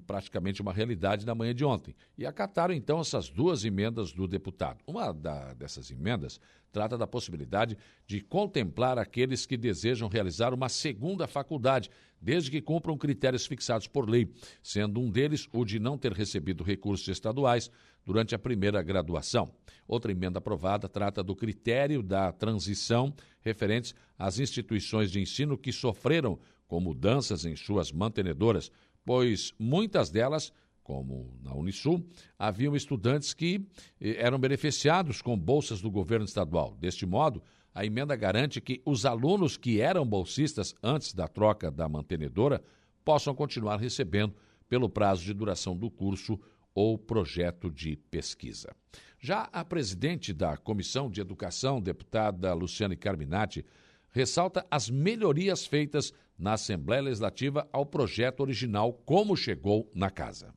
praticamente 0.07 0.63
uma 0.63 0.73
realidade 0.73 1.27
na 1.27 1.35
manhã 1.35 1.55
de 1.55 1.65
ontem. 1.65 1.95
E 2.17 2.25
acataram 2.25 2.73
então 2.73 3.01
essas 3.01 3.29
duas 3.29 3.65
emendas 3.65 4.13
do 4.13 4.27
deputado. 4.27 4.79
Uma 4.87 5.13
da, 5.13 5.55
dessas 5.55 5.91
emendas 5.91 6.41
trata 6.73 6.97
da 6.97 7.07
possibilidade 7.07 7.77
de 8.07 8.21
contemplar 8.21 8.99
aqueles 8.99 9.45
que 9.47 9.57
desejam 9.57 10.09
realizar 10.09 10.55
uma 10.55 10.69
segunda 10.69 11.27
faculdade, 11.27 11.91
desde 12.21 12.51
que 12.51 12.61
cumpram 12.61 12.97
critérios 12.97 13.47
fixados 13.47 13.87
por 13.87 14.09
lei, 14.09 14.33
sendo 14.63 15.01
um 15.01 15.11
deles 15.11 15.49
o 15.53 15.65
de 15.65 15.79
não 15.79 15.99
ter 15.99 16.13
recebido 16.13 16.63
recursos 16.63 17.09
estaduais 17.09 17.71
durante 18.05 18.35
a 18.35 18.39
primeira 18.39 18.81
graduação. 18.83 19.53
Outra 19.87 20.13
emenda 20.13 20.39
aprovada 20.39 20.89
trata 20.89 21.23
do 21.23 21.35
critério 21.35 22.03
da 22.03 22.31
transição 22.33 23.13
referentes 23.41 23.95
às 24.19 24.39
instituições 24.39 25.11
de 25.11 25.21
ensino 25.21 25.59
que 25.59 25.73
sofreram 25.73 26.39
com 26.69 26.81
mudanças 26.81 27.45
em 27.45 27.57
suas 27.57 27.91
mantenedoras, 27.91 28.71
pois 29.05 29.53
muitas 29.59 30.11
delas, 30.11 30.53
como 30.83 31.39
na 31.43 31.55
Unisul, 31.55 32.05
haviam 32.39 32.75
estudantes 32.75 33.33
que 33.33 33.67
eh, 34.01 34.17
eram 34.19 34.39
beneficiados 34.39 35.23
com 35.23 35.39
bolsas 35.39 35.81
do 35.81 35.91
governo 35.91 36.25
estadual. 36.25 36.77
Deste 36.81 37.07
modo, 37.07 37.43
a 37.75 37.85
emenda 37.85 38.17
garante 38.17 38.61
que 38.61 38.83
os 38.85 39.07
alunos 39.07 39.57
que 39.57 39.81
eram 39.81 40.05
bolsistas 40.05 40.75
antes 40.83 41.13
da 41.13 41.29
troca 41.29 41.71
da 41.71 41.89
mantenedora 41.89 42.63
possam 43.05 43.35
continuar 43.35 43.77
recebendo 43.77 44.35
pelo 44.69 44.89
prazo 44.89 45.25
de 45.25 45.33
duração 45.33 45.77
do 45.77 45.91
curso 45.91 46.39
ou 46.75 46.97
projeto 46.97 47.71
de 47.71 47.97
pesquisa. 47.97 48.75
Já 49.19 49.49
a 49.53 49.65
presidente 49.65 50.33
da 50.33 50.57
Comissão 50.57 51.11
de 51.11 51.21
Educação, 51.21 51.81
deputada 51.81 52.55
Luciane 52.55 52.97
Carminati, 52.97 53.65
ressalta 54.13 54.67
as 54.71 54.89
melhorias 54.89 55.67
feitas 55.67 56.13
na 56.41 56.55
Assembleia 56.55 57.03
Legislativa 57.03 57.69
ao 57.73 57.85
projeto 57.85 58.41
original 58.41 58.93
como 59.05 59.37
chegou 59.37 59.91
na 59.95 60.11
casa 60.11 60.55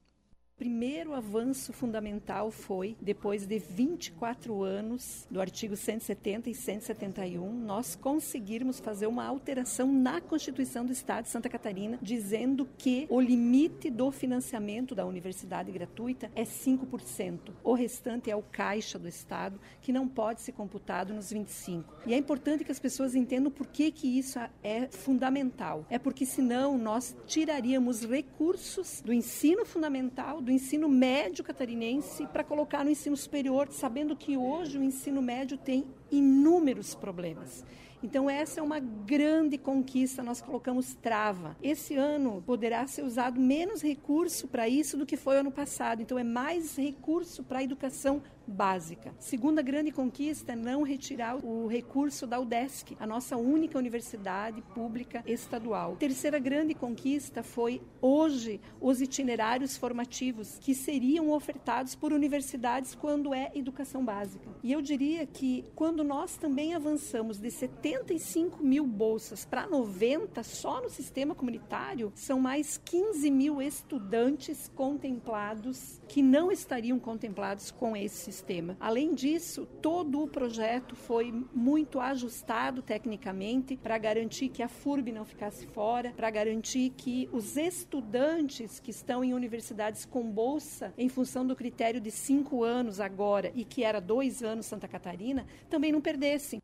primeiro 0.58 1.14
avanço 1.14 1.74
fundamental 1.74 2.52
foi, 2.52 2.96
depois 3.02 3.46
de 3.46 3.60
24 3.60 4.64
anos 4.64 5.28
do 5.30 5.42
artigo 5.42 5.76
170 5.76 6.50
e 6.50 6.56
171, 6.56 7.52
nós 7.52 7.96
conseguirmos 7.96 8.80
fazer 8.80 9.08
uma 9.08 9.26
alteração 9.26 9.92
na 9.92 10.22
Constituição 10.22 10.86
do 10.86 10.92
Estado 10.92 11.24
de 11.24 11.30
Santa 11.30 11.50
Catarina, 11.50 11.98
dizendo 12.02 12.68
que 12.78 13.08
o 13.10 13.20
limite 13.20 13.90
do 13.90 14.12
financiamento 14.12 14.94
da 14.94 15.06
universidade 15.06 15.72
gratuita 15.72 16.30
é 16.36 16.44
5%. 16.44 17.52
O 17.64 17.74
restante 17.74 18.30
é 18.30 18.36
o 18.36 18.44
caixa 18.44 19.00
do 19.00 19.08
Estado, 19.08 19.60
que 19.82 19.92
não 19.92 20.08
pode 20.08 20.42
ser 20.42 20.52
computado 20.52 21.14
nos 21.14 21.34
25%. 21.34 21.84
E 22.06 22.14
é 22.14 22.18
importante 22.18 22.64
que 22.64 22.72
as 22.72 22.80
pessoas 22.80 23.16
entendam 23.16 23.52
por 23.52 23.68
que, 23.68 23.92
que 23.92 24.20
isso 24.20 24.40
é 24.64 24.88
fundamental. 24.88 25.86
É 25.90 25.98
porque 25.98 26.26
senão 26.26 26.78
nós 26.78 27.16
tiraríamos 27.26 28.06
recursos 28.06 29.02
do 29.02 29.14
ensino 29.14 29.66
fundamental 29.66 30.43
do 30.44 30.52
ensino 30.52 30.88
médio 30.90 31.44
catarinense 31.44 32.28
para 32.28 32.44
colocar 32.44 32.84
no 32.84 32.92
ensino 32.92 33.16
superior, 33.16 33.70
sabendo 33.72 34.16
que 34.16 34.38
hoje 34.38 34.78
o 34.78 34.84
ensino 34.84 35.22
médio 35.22 35.58
tem 35.58 35.86
inúmeros 36.12 36.94
problemas. 36.94 37.64
Então, 38.04 38.30
essa 38.30 38.60
é 38.60 38.64
uma 38.64 38.80
grande 38.80 39.58
conquista. 39.58 40.22
Nós 40.22 40.42
colocamos 40.42 40.94
trava. 40.94 41.56
Esse 41.64 41.96
ano 41.96 42.44
poderá 42.46 42.86
ser 42.86 43.02
usado 43.02 43.40
menos 43.40 43.82
recurso 43.82 44.46
para 44.50 44.68
isso 44.68 44.98
do 44.98 45.06
que 45.06 45.16
foi 45.16 45.38
ano 45.38 45.52
passado. 45.52 46.02
Então, 46.02 46.20
é 46.20 46.24
mais 46.24 46.76
recurso 46.76 47.44
para 47.44 47.60
a 47.60 47.64
educação 47.64 48.22
básica. 48.48 49.14
Segunda 49.20 49.62
grande 49.62 49.92
conquista 49.92 50.54
é 50.54 50.56
não 50.56 50.84
retirar 50.84 51.38
o 51.44 51.68
recurso 51.68 52.26
da 52.28 52.40
UDESC, 52.40 52.96
a 53.00 53.08
nossa 53.08 53.38
única 53.38 53.78
universidade 53.78 54.62
pública 54.74 55.24
estadual. 55.26 55.96
Terceira 55.98 56.40
grande 56.40 56.74
conquista 56.74 57.44
foi 57.44 57.82
hoje 58.02 58.60
os 58.80 59.02
itinerários 59.02 59.78
formativos 59.78 60.58
que 60.60 60.76
seriam 60.76 61.32
ofertados 61.32 61.96
por 61.96 62.12
universidades 62.12 62.96
quando 62.96 63.34
é 63.34 63.52
educação 63.56 64.04
básica. 64.04 64.50
E 64.62 64.72
eu 64.72 64.82
diria 64.82 65.26
que 65.26 65.66
quando 65.76 66.04
nós 66.04 66.38
também 66.38 66.74
avançamos 66.74 67.40
de 67.40 67.50
70 67.52 67.84
75 67.84 68.64
mil 68.64 68.86
bolsas 68.86 69.46
para 69.46 69.68
90 69.68 70.42
só 70.44 70.82
no 70.82 70.90
sistema 70.90 71.36
comunitário, 71.36 72.12
são 72.16 72.40
mais 72.40 72.78
15 72.78 73.30
mil 73.30 73.62
estudantes 73.62 74.72
contemplados 74.76 76.02
que 76.08 76.22
não 76.22 76.52
estariam 76.52 77.00
contemplados 77.00 77.72
com 77.72 77.96
esse 77.96 78.32
sistema. 78.34 78.76
Além 78.80 79.14
disso, 79.14 79.66
todo 79.82 80.24
o 80.24 80.28
projeto 80.28 80.96
foi 80.96 81.32
muito 81.54 82.00
ajustado 82.00 82.82
tecnicamente 82.82 83.78
para 83.78 83.98
garantir 83.98 84.50
que 84.50 84.64
a 84.64 84.68
FURB 84.68 85.12
não 85.12 85.24
ficasse 85.24 85.68
fora, 85.68 86.12
para 86.12 86.30
garantir 86.32 86.90
que 86.98 87.30
os 87.32 87.56
estudantes 87.56 88.80
que 88.80 88.92
estão 88.92 89.24
em 89.24 89.34
universidades 89.34 90.06
com 90.06 90.30
bolsa, 90.30 90.94
em 90.98 91.08
função 91.08 91.46
do 91.46 91.56
critério 91.56 92.02
de 92.02 92.10
cinco 92.10 92.64
anos 92.64 93.00
agora 93.00 93.52
e 93.56 93.64
que 93.64 93.84
era 93.84 94.02
dois 94.02 94.42
anos 94.42 94.66
Santa 94.66 94.88
Catarina, 94.88 95.46
também 95.70 95.92
não 95.92 96.02
perdessem. 96.02 96.60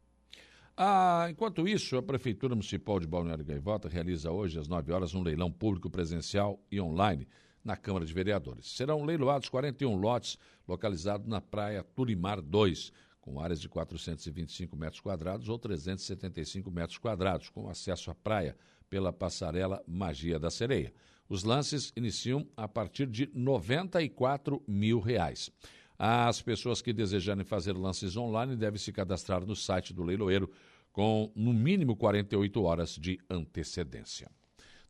Ah, 0.75 1.27
enquanto 1.29 1.67
isso, 1.67 1.97
a 1.97 2.01
Prefeitura 2.01 2.55
Municipal 2.55 2.99
de 2.99 3.05
Balneário 3.05 3.43
Gaivota 3.43 3.89
realiza 3.89 4.31
hoje, 4.31 4.57
às 4.57 4.67
9 4.67 4.91
horas, 4.93 5.13
um 5.13 5.21
leilão 5.21 5.51
público 5.51 5.89
presencial 5.89 6.57
e 6.71 6.79
online 6.79 7.27
na 7.63 7.75
Câmara 7.75 8.05
de 8.05 8.13
Vereadores. 8.13 8.67
Serão 8.71 9.03
leiloados 9.03 9.49
41 9.49 9.95
lotes 9.95 10.37
localizados 10.67 11.27
na 11.27 11.41
Praia 11.41 11.83
Turimar 11.83 12.41
2, 12.41 12.91
com 13.21 13.39
áreas 13.39 13.59
de 13.59 13.69
425 13.69 14.75
metros 14.75 15.01
quadrados 15.01 15.49
ou 15.49 15.59
375 15.59 16.71
metros 16.71 16.97
quadrados, 16.97 17.49
com 17.49 17.69
acesso 17.69 18.09
à 18.09 18.15
praia 18.15 18.55
pela 18.89 19.13
passarela 19.13 19.83
Magia 19.87 20.39
da 20.39 20.49
Sereia. 20.49 20.93
Os 21.27 21.43
lances 21.43 21.93
iniciam 21.95 22.47
a 22.57 22.67
partir 22.67 23.05
de 23.05 23.29
94 23.33 24.63
mil 24.67 24.99
reais. 24.99 25.51
As 25.97 26.41
pessoas 26.41 26.81
que 26.81 26.93
desejarem 26.93 27.43
fazer 27.43 27.73
lances 27.73 28.15
online 28.15 28.55
devem 28.55 28.79
se 28.79 28.91
cadastrar 28.91 29.45
no 29.45 29.55
site 29.55 29.93
do 29.93 30.01
leiloeiro 30.01 30.49
com 30.91 31.31
no 31.35 31.53
mínimo 31.53 31.95
48 31.95 32.63
horas 32.63 32.95
de 32.95 33.19
antecedência. 33.29 34.31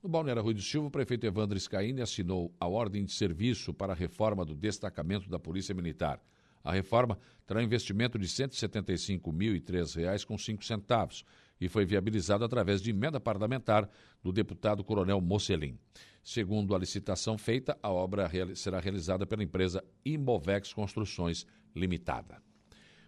No 0.02 0.08
Balneário 0.08 0.42
Rui 0.42 0.54
do 0.54 0.62
Silva, 0.62 0.88
o 0.88 0.92
prefeito 0.92 1.26
Evandro 1.26 1.60
Scaini 1.60 2.02
assinou 2.02 2.56
a 2.58 2.66
ordem 2.66 3.04
de 3.04 3.12
serviço 3.12 3.74
para 3.74 3.92
a 3.92 3.96
reforma 3.96 4.46
do 4.46 4.56
destacamento 4.56 5.30
da 5.30 5.38
Polícia 5.38 5.76
Militar. 5.76 6.22
A 6.64 6.72
reforma 6.72 7.20
terá 7.46 7.62
investimento 7.62 8.18
de 8.18 8.26
R$ 8.26 8.48
175.003,05 8.48 11.26
e 11.60 11.68
foi 11.68 11.86
viabilizado 11.86 12.46
através 12.46 12.82
de 12.82 12.92
emenda 12.92 13.20
parlamentar 13.20 13.90
do 14.24 14.32
deputado 14.32 14.86
Coronel 14.86 15.20
Mocelin. 15.20 15.78
Segundo 16.24 16.74
a 16.74 16.80
licitação 16.80 17.38
feita, 17.38 17.78
a 17.84 17.92
obra 17.92 18.32
será 18.56 18.80
realizada 18.80 19.28
pela 19.28 19.44
empresa 19.44 19.84
Imovex 20.06 20.72
Construções 20.72 21.46
Limitada. 21.76 22.42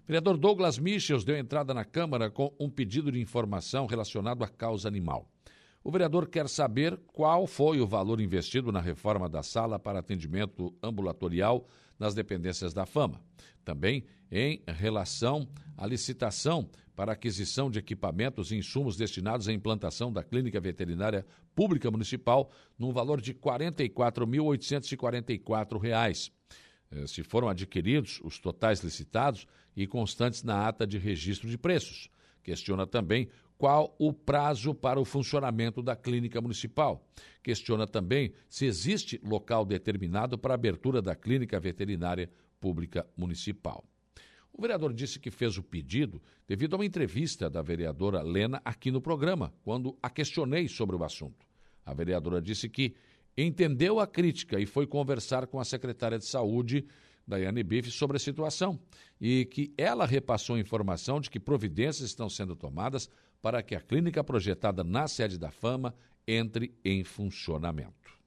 Vereador 0.06 0.36
Douglas 0.36 0.78
Michels 0.78 1.24
deu 1.24 1.38
entrada 1.38 1.74
na 1.74 1.86
Câmara 1.86 2.30
com 2.30 2.54
um 2.60 2.70
pedido 2.70 3.14
de 3.14 3.22
informação 3.22 3.86
relacionado 3.86 4.44
à 4.44 4.50
causa 4.50 4.90
animal. 4.90 5.32
O 5.84 5.92
vereador 5.92 6.28
quer 6.28 6.48
saber 6.48 6.96
qual 7.08 7.48
foi 7.48 7.82
o 7.82 7.88
valor 7.88 8.22
investido 8.22 8.72
na 8.72 8.80
reforma 8.80 9.28
da 9.28 9.42
sala 9.42 9.80
para 9.80 9.98
atendimento 10.00 10.72
ambulatorial 10.82 11.68
nas 11.98 12.14
dependências 12.14 12.72
da 12.74 12.86
Fama. 12.86 13.20
Também 13.66 14.06
em 14.32 14.62
relação 14.68 15.50
à 15.76 15.88
licitação 15.88 16.70
para 16.96 17.14
aquisição 17.14 17.72
de 17.72 17.80
equipamentos 17.80 18.52
e 18.52 18.58
insumos 18.58 18.96
destinados 18.96 19.48
à 19.48 19.54
implantação 19.54 20.14
da 20.14 20.24
Clínica 20.24 20.60
Veterinária 20.60 21.26
Pública 21.56 21.90
Municipal, 21.90 22.52
num 22.78 22.92
valor 22.92 23.20
de 23.20 23.32
R$ 23.32 23.40
44.844. 23.40 26.32
Eh, 26.92 27.08
se 27.08 27.24
foram 27.24 27.50
adquiridos 27.50 28.22
os 28.24 28.38
totais 28.38 28.84
licitados 28.84 29.48
e 29.76 29.88
constantes 29.88 30.44
na 30.44 30.68
ata 30.68 30.86
de 30.86 31.00
registro 31.00 31.50
de 31.50 31.58
preços. 31.58 32.08
Questiona 32.44 32.86
também 32.86 33.30
qual 33.62 33.96
o 34.00 34.12
prazo 34.12 34.74
para 34.74 35.00
o 35.00 35.06
funcionamento 35.06 35.84
da 35.84 35.96
clínica 35.96 36.42
municipal. 36.42 37.08
Questiona 37.44 37.86
também 37.86 38.34
se 38.50 38.66
existe 38.66 39.22
local 39.24 39.64
determinado 39.64 40.36
para 40.36 40.56
a 40.56 40.56
abertura 40.56 41.00
da 41.00 41.16
clínica 41.16 41.60
veterinária 41.60 42.28
pública 42.60 43.08
municipal. 43.16 43.86
O 44.52 44.60
vereador 44.60 44.92
disse 44.92 45.20
que 45.20 45.30
fez 45.30 45.60
o 45.60 45.64
pedido 45.64 46.20
devido 46.48 46.74
a 46.74 46.78
uma 46.80 46.86
entrevista 46.88 47.52
da 47.52 47.62
vereadora 47.62 48.24
Lena 48.24 48.60
aqui 48.66 48.90
no 48.90 49.00
programa, 49.00 49.54
quando 49.62 49.96
a 50.02 50.10
questionei 50.10 50.68
sobre 50.68 50.96
o 50.96 51.04
assunto. 51.04 51.46
A 51.86 51.94
vereadora 51.94 52.42
disse 52.42 52.68
que 52.68 52.96
entendeu 53.38 54.00
a 54.00 54.08
crítica 54.08 54.60
e 54.60 54.66
foi 54.66 54.88
conversar 54.88 55.46
com 55.46 55.60
a 55.60 55.64
secretária 55.64 56.18
de 56.18 56.26
Saúde, 56.26 56.88
Daiane 57.28 57.62
Bife, 57.62 57.92
sobre 57.92 58.18
a 58.18 58.20
situação 58.20 58.80
e 59.20 59.46
que 59.46 59.72
ela 59.78 60.08
repassou 60.08 60.58
informação 60.58 61.22
de 61.22 61.30
que 61.30 61.40
providências 61.40 62.10
estão 62.10 62.28
sendo 62.28 62.56
tomadas 62.56 63.08
para 63.42 63.64
que 63.64 63.76
a 63.76 63.82
clínica 63.82 64.24
projetada 64.24 64.84
na 64.84 65.08
sede 65.08 65.38
da 65.38 65.52
Fama 65.52 65.96
entre 66.28 66.74
em 66.84 67.04
funcionamento. 67.04 68.20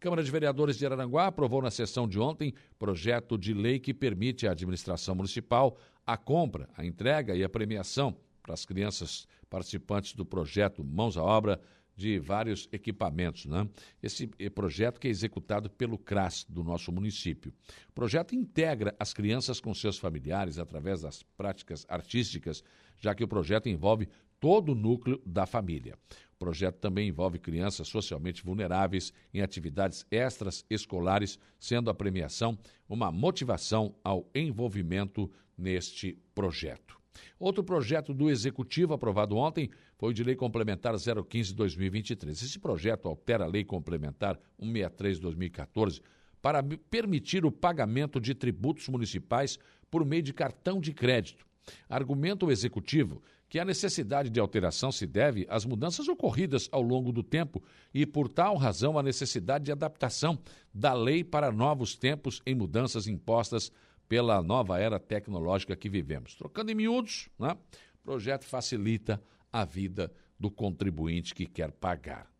Câmara 0.00 0.22
de 0.22 0.30
Vereadores 0.30 0.78
de 0.78 0.86
Araranguá 0.86 1.26
aprovou 1.26 1.60
na 1.60 1.72
sessão 1.72 2.06
de 2.06 2.20
ontem 2.20 2.54
projeto 2.78 3.36
de 3.36 3.52
lei 3.52 3.80
que 3.80 3.92
permite 3.92 4.46
à 4.46 4.52
administração 4.52 5.14
municipal 5.16 5.76
a 6.06 6.16
compra, 6.16 6.68
a 6.76 6.86
entrega 6.86 7.34
e 7.34 7.42
a 7.42 7.48
premiação 7.48 8.16
para 8.40 8.54
as 8.54 8.64
crianças 8.64 9.26
participantes 9.50 10.14
do 10.14 10.24
projeto 10.24 10.84
Mãos 10.84 11.16
à 11.16 11.22
Obra 11.22 11.60
de 11.98 12.16
vários 12.20 12.68
equipamentos. 12.70 13.44
Né? 13.46 13.68
Esse 14.00 14.28
projeto 14.54 15.00
que 15.00 15.08
é 15.08 15.10
executado 15.10 15.68
pelo 15.68 15.98
CRAS 15.98 16.46
do 16.48 16.62
nosso 16.62 16.92
município. 16.92 17.52
O 17.88 17.92
projeto 17.92 18.36
integra 18.36 18.94
as 19.00 19.12
crianças 19.12 19.60
com 19.60 19.74
seus 19.74 19.98
familiares 19.98 20.60
através 20.60 21.00
das 21.00 21.24
práticas 21.36 21.84
artísticas, 21.88 22.62
já 23.00 23.16
que 23.16 23.24
o 23.24 23.28
projeto 23.28 23.68
envolve 23.68 24.08
todo 24.40 24.72
o 24.72 24.74
núcleo 24.74 25.20
da 25.24 25.46
família. 25.46 25.96
O 26.34 26.38
projeto 26.38 26.76
também 26.76 27.08
envolve 27.08 27.38
crianças 27.38 27.88
socialmente 27.88 28.44
vulneráveis 28.44 29.12
em 29.34 29.40
atividades 29.40 30.06
extras 30.10 30.64
escolares, 30.70 31.38
sendo 31.58 31.90
a 31.90 31.94
premiação 31.94 32.56
uma 32.88 33.10
motivação 33.10 33.94
ao 34.04 34.30
envolvimento 34.34 35.30
neste 35.56 36.16
projeto. 36.34 36.96
Outro 37.38 37.64
projeto 37.64 38.14
do 38.14 38.30
Executivo 38.30 38.94
aprovado 38.94 39.36
ontem 39.36 39.70
foi 39.96 40.10
o 40.10 40.14
de 40.14 40.22
Lei 40.22 40.36
Complementar 40.36 40.94
015-2023. 40.94 42.30
Esse 42.30 42.58
projeto 42.60 43.08
altera 43.08 43.44
a 43.44 43.48
Lei 43.48 43.64
Complementar 43.64 44.38
163-2014 44.60 46.00
para 46.40 46.62
permitir 46.62 47.44
o 47.44 47.50
pagamento 47.50 48.20
de 48.20 48.34
tributos 48.34 48.88
municipais 48.88 49.58
por 49.90 50.04
meio 50.04 50.22
de 50.22 50.32
cartão 50.32 50.80
de 50.80 50.92
crédito. 50.92 51.44
Argumenta 51.88 52.46
o 52.46 52.50
Executivo 52.50 53.22
que 53.48 53.58
a 53.58 53.64
necessidade 53.64 54.28
de 54.28 54.38
alteração 54.38 54.92
se 54.92 55.06
deve 55.06 55.46
às 55.48 55.64
mudanças 55.64 56.06
ocorridas 56.08 56.68
ao 56.70 56.82
longo 56.82 57.10
do 57.10 57.22
tempo 57.22 57.62
e, 57.94 58.04
por 58.04 58.28
tal 58.28 58.56
razão, 58.56 58.98
a 58.98 59.02
necessidade 59.02 59.64
de 59.64 59.72
adaptação 59.72 60.38
da 60.72 60.92
lei 60.92 61.24
para 61.24 61.50
novos 61.50 61.96
tempos 61.96 62.42
em 62.44 62.54
mudanças 62.54 63.06
impostas 63.06 63.72
pela 64.08 64.42
nova 64.42 64.78
era 64.78 64.98
tecnológica 64.98 65.76
que 65.76 65.88
vivemos. 65.88 66.34
Trocando 66.34 66.70
em 66.70 66.74
miúdos, 66.74 67.28
né? 67.38 67.56
o 68.00 68.02
projeto 68.02 68.44
facilita 68.44 69.22
a 69.52 69.64
vida 69.64 70.12
do 70.38 70.50
contribuinte 70.50 71.34
que 71.34 71.46
quer 71.46 71.72
pagar. 71.72 72.30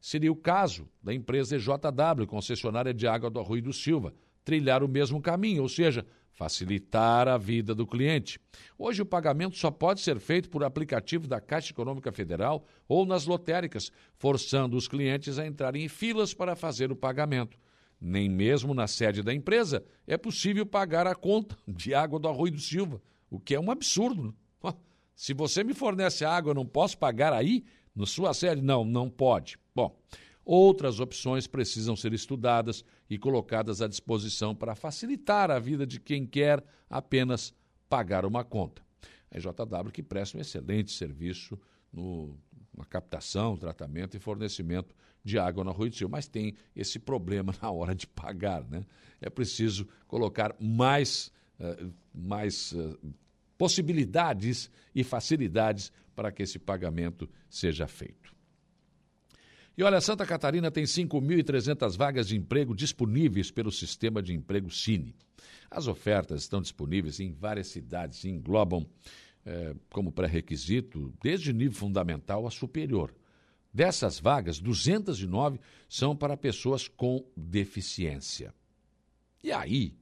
Seria 0.00 0.32
o 0.32 0.36
caso 0.36 0.88
da 1.02 1.14
empresa 1.14 1.56
EJW, 1.56 2.26
concessionária 2.26 2.92
de 2.92 3.06
água 3.06 3.30
do 3.30 3.38
Arroio 3.38 3.62
do 3.62 3.72
Silva, 3.72 4.12
trilhar 4.44 4.82
o 4.82 4.88
mesmo 4.88 5.20
caminho, 5.20 5.62
ou 5.62 5.68
seja, 5.68 6.06
facilitar 6.38 7.26
a 7.26 7.36
vida 7.36 7.74
do 7.74 7.84
cliente. 7.84 8.38
Hoje 8.78 9.02
o 9.02 9.06
pagamento 9.06 9.56
só 9.56 9.72
pode 9.72 10.00
ser 10.00 10.20
feito 10.20 10.48
por 10.48 10.62
aplicativo 10.62 11.26
da 11.26 11.40
Caixa 11.40 11.72
Econômica 11.72 12.12
Federal 12.12 12.64
ou 12.86 13.04
nas 13.04 13.26
lotéricas, 13.26 13.90
forçando 14.14 14.76
os 14.76 14.86
clientes 14.86 15.36
a 15.36 15.44
entrarem 15.44 15.84
em 15.84 15.88
filas 15.88 16.32
para 16.32 16.54
fazer 16.54 16.92
o 16.92 16.96
pagamento. 16.96 17.58
Nem 18.00 18.28
mesmo 18.28 18.72
na 18.72 18.86
sede 18.86 19.20
da 19.20 19.34
empresa 19.34 19.84
é 20.06 20.16
possível 20.16 20.64
pagar 20.64 21.08
a 21.08 21.14
conta 21.16 21.58
de 21.66 21.92
água 21.92 22.20
do 22.20 22.28
Arroio 22.28 22.52
do 22.52 22.60
Silva, 22.60 23.02
o 23.28 23.40
que 23.40 23.56
é 23.56 23.60
um 23.60 23.72
absurdo. 23.72 24.32
Né? 24.62 24.72
Se 25.16 25.34
você 25.34 25.64
me 25.64 25.74
fornece 25.74 26.24
água, 26.24 26.50
eu 26.50 26.54
não 26.54 26.64
posso 26.64 26.96
pagar 26.96 27.32
aí, 27.32 27.64
na 27.96 28.06
sua 28.06 28.32
sede? 28.32 28.62
Não, 28.62 28.84
não 28.84 29.10
pode. 29.10 29.58
Bom, 29.74 29.98
outras 30.48 30.98
opções 30.98 31.46
precisam 31.46 31.94
ser 31.94 32.14
estudadas 32.14 32.82
e 33.10 33.18
colocadas 33.18 33.82
à 33.82 33.86
disposição 33.86 34.54
para 34.54 34.74
facilitar 34.74 35.50
a 35.50 35.58
vida 35.58 35.86
de 35.86 36.00
quem 36.00 36.24
quer 36.26 36.64
apenas 36.88 37.52
pagar 37.86 38.24
uma 38.24 38.42
conta. 38.42 38.82
A 39.30 39.38
JW 39.38 39.92
que 39.92 40.02
presta 40.02 40.38
um 40.38 40.40
excelente 40.40 40.90
serviço 40.90 41.60
no, 41.92 42.34
na 42.74 42.86
captação, 42.86 43.58
tratamento 43.58 44.16
e 44.16 44.18
fornecimento 44.18 44.94
de 45.22 45.38
água 45.38 45.62
na 45.62 45.70
Rua 45.70 45.90
do 45.90 45.94
Sil, 46.00 46.08
mas 46.08 46.26
tem 46.26 46.54
esse 46.74 46.98
problema 46.98 47.52
na 47.60 47.70
hora 47.70 47.94
de 47.94 48.06
pagar. 48.06 48.64
Né? 48.64 48.86
É 49.20 49.28
preciso 49.28 49.86
colocar 50.06 50.56
mais, 50.58 51.30
uh, 51.60 51.92
mais 52.14 52.72
uh, 52.72 52.98
possibilidades 53.58 54.70
e 54.94 55.04
facilidades 55.04 55.92
para 56.16 56.32
que 56.32 56.42
esse 56.42 56.58
pagamento 56.58 57.28
seja 57.50 57.86
feito. 57.86 58.37
E 59.78 59.82
olha, 59.84 60.00
Santa 60.00 60.26
Catarina 60.26 60.72
tem 60.72 60.82
5.300 60.82 61.96
vagas 61.96 62.26
de 62.26 62.36
emprego 62.36 62.74
disponíveis 62.74 63.52
pelo 63.52 63.70
sistema 63.70 64.20
de 64.20 64.34
emprego 64.34 64.68
Cine. 64.72 65.14
As 65.70 65.86
ofertas 65.86 66.42
estão 66.42 66.60
disponíveis 66.60 67.20
em 67.20 67.30
várias 67.30 67.68
cidades 67.68 68.24
e 68.24 68.28
englobam 68.28 68.84
eh, 69.46 69.76
como 69.92 70.10
pré-requisito 70.10 71.14
desde 71.22 71.52
nível 71.52 71.78
fundamental 71.78 72.44
a 72.44 72.50
superior. 72.50 73.14
Dessas 73.72 74.18
vagas, 74.18 74.58
209 74.58 75.60
são 75.88 76.16
para 76.16 76.36
pessoas 76.36 76.88
com 76.88 77.24
deficiência. 77.36 78.52
E 79.44 79.52
aí, 79.52 79.94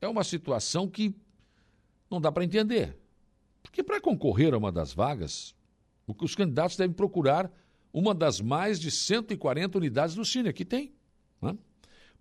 é 0.00 0.08
uma 0.08 0.24
situação 0.24 0.88
que 0.88 1.14
não 2.10 2.20
dá 2.20 2.32
para 2.32 2.44
entender. 2.44 2.98
Porque 3.62 3.84
para 3.84 4.00
concorrer 4.00 4.52
a 4.52 4.58
uma 4.58 4.72
das 4.72 4.92
vagas, 4.92 5.54
os 6.08 6.34
candidatos 6.34 6.76
devem 6.76 6.92
procurar 6.92 7.48
uma 7.92 8.14
das 8.14 8.40
mais 8.40 8.80
de 8.80 8.90
140 8.90 9.78
unidades 9.78 10.14
do 10.14 10.24
Cine 10.24 10.52
que 10.52 10.64
tem. 10.64 10.92
Né? 11.40 11.56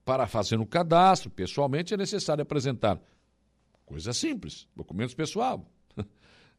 Para 0.03 0.28
fazer 0.28 0.59
um 0.59 0.65
cadastro, 0.65 1.30
pessoalmente, 1.30 1.93
é 1.93 1.97
necessário 1.97 2.41
apresentar 2.41 2.99
coisa 3.86 4.13
simples, 4.13 4.67
documentos 4.76 5.13
pessoal, 5.13 5.69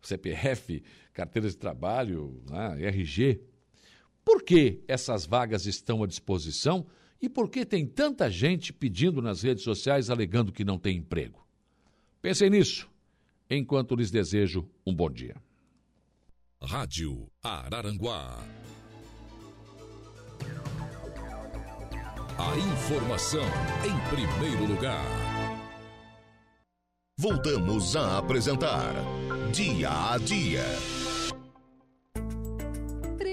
CPF, 0.01 0.83
carteira 1.13 1.49
de 1.49 1.57
trabalho, 1.57 2.43
né? 2.49 2.89
RG. 2.89 3.41
Por 4.25 4.43
que 4.43 4.83
essas 4.87 5.27
vagas 5.27 5.67
estão 5.67 6.03
à 6.03 6.07
disposição 6.07 6.87
e 7.21 7.29
por 7.29 7.49
que 7.49 7.65
tem 7.65 7.87
tanta 7.87 8.31
gente 8.31 8.73
pedindo 8.73 9.21
nas 9.21 9.43
redes 9.43 9.65
sociais 9.65 10.11
alegando 10.11 10.53
que 10.53 10.65
não 10.65 10.79
tem 10.79 10.99
emprego? 10.99 11.47
Pensem 12.21 12.51
nisso 12.51 12.89
enquanto 13.49 13.97
lhes 13.97 14.11
desejo 14.11 14.69
um 14.87 14.95
bom 14.95 15.11
dia. 15.11 15.37
Rádio 16.61 17.29
Araranguá. 17.43 18.39
A 22.39 22.57
informação 22.57 23.45
em 23.85 23.97
primeiro 24.09 24.65
lugar. 24.65 25.05
Voltamos 27.19 27.95
a 27.95 28.19
apresentar 28.19 28.95
Dia 29.53 30.13
a 30.13 30.19
Dia. 30.19 30.65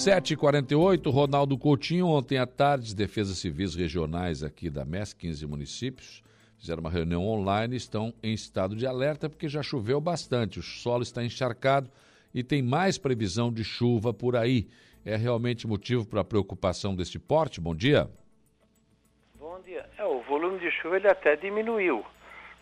7h48, 0.00 1.10
Ronaldo 1.10 1.58
Coutinho, 1.58 2.06
ontem 2.06 2.38
à 2.38 2.46
tarde, 2.46 2.86
as 2.86 2.94
defesas 2.94 3.38
civis 3.38 3.74
regionais 3.74 4.42
aqui 4.42 4.70
da 4.70 4.84
MES, 4.84 5.12
15 5.12 5.46
municípios, 5.46 6.22
fizeram 6.58 6.80
uma 6.80 6.90
reunião 6.90 7.26
online, 7.26 7.76
estão 7.76 8.14
em 8.22 8.32
estado 8.32 8.76
de 8.76 8.86
alerta 8.86 9.28
porque 9.28 9.48
já 9.48 9.62
choveu 9.62 10.00
bastante, 10.00 10.58
o 10.58 10.62
solo 10.62 11.02
está 11.02 11.24
encharcado 11.24 11.90
e 12.32 12.42
tem 12.42 12.62
mais 12.62 12.98
previsão 12.98 13.52
de 13.52 13.64
chuva 13.64 14.12
por 14.14 14.36
aí. 14.36 14.68
É 15.04 15.16
realmente 15.16 15.66
motivo 15.66 16.06
para 16.06 16.22
preocupação 16.22 16.94
deste 16.94 17.18
porte? 17.18 17.60
Bom 17.60 17.74
dia. 17.74 18.08
Bom 19.38 19.60
dia. 19.62 19.86
É, 19.98 20.04
o 20.04 20.20
volume 20.22 20.58
de 20.60 20.70
chuva 20.70 20.96
ele 20.96 21.08
até 21.08 21.36
diminuiu, 21.36 22.04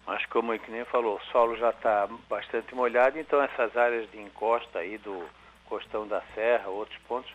mas 0.06 0.24
como 0.26 0.52
o 0.52 0.61
nem 0.68 0.84
falou, 0.86 1.16
o 1.16 1.32
solo 1.32 1.56
já 1.56 1.70
está 1.70 2.09
bastante 2.28 2.74
molhado, 2.74 3.18
então 3.18 3.42
essas 3.42 3.76
áreas 3.76 4.11
de 4.11 4.18
encosta 4.18 4.78
aí 4.78 4.98
do 4.98 5.24
Costão 5.68 6.06
da 6.06 6.22
Serra, 6.34 6.68
outros 6.68 6.98
pontos, 7.06 7.30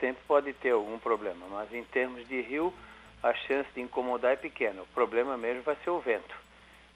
sempre 0.00 0.22
pode 0.26 0.52
ter 0.54 0.70
algum 0.70 0.98
problema. 0.98 1.46
Mas 1.50 1.72
em 1.72 1.84
termos 1.84 2.26
de 2.28 2.40
rio, 2.40 2.72
a 3.22 3.32
chance 3.34 3.68
de 3.74 3.80
incomodar 3.80 4.32
é 4.32 4.36
pequena. 4.36 4.82
O 4.82 4.86
problema 4.88 5.36
mesmo 5.36 5.62
vai 5.62 5.76
ser 5.82 5.90
o 5.90 6.00
vento. 6.00 6.34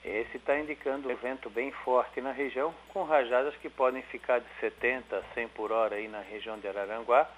Esse 0.04 0.36
está 0.36 0.58
indicando 0.58 1.10
um 1.10 1.16
vento 1.16 1.50
bem 1.50 1.72
forte 1.72 2.20
na 2.20 2.30
região, 2.30 2.72
com 2.88 3.02
rajadas 3.02 3.56
que 3.56 3.68
podem 3.68 4.02
ficar 4.02 4.38
de 4.38 4.46
70 4.60 5.16
a 5.16 5.22
100 5.34 5.48
por 5.48 5.72
hora 5.72 5.96
aí 5.96 6.06
na 6.06 6.20
região 6.20 6.58
de 6.58 6.68
Araranguá, 6.68 7.28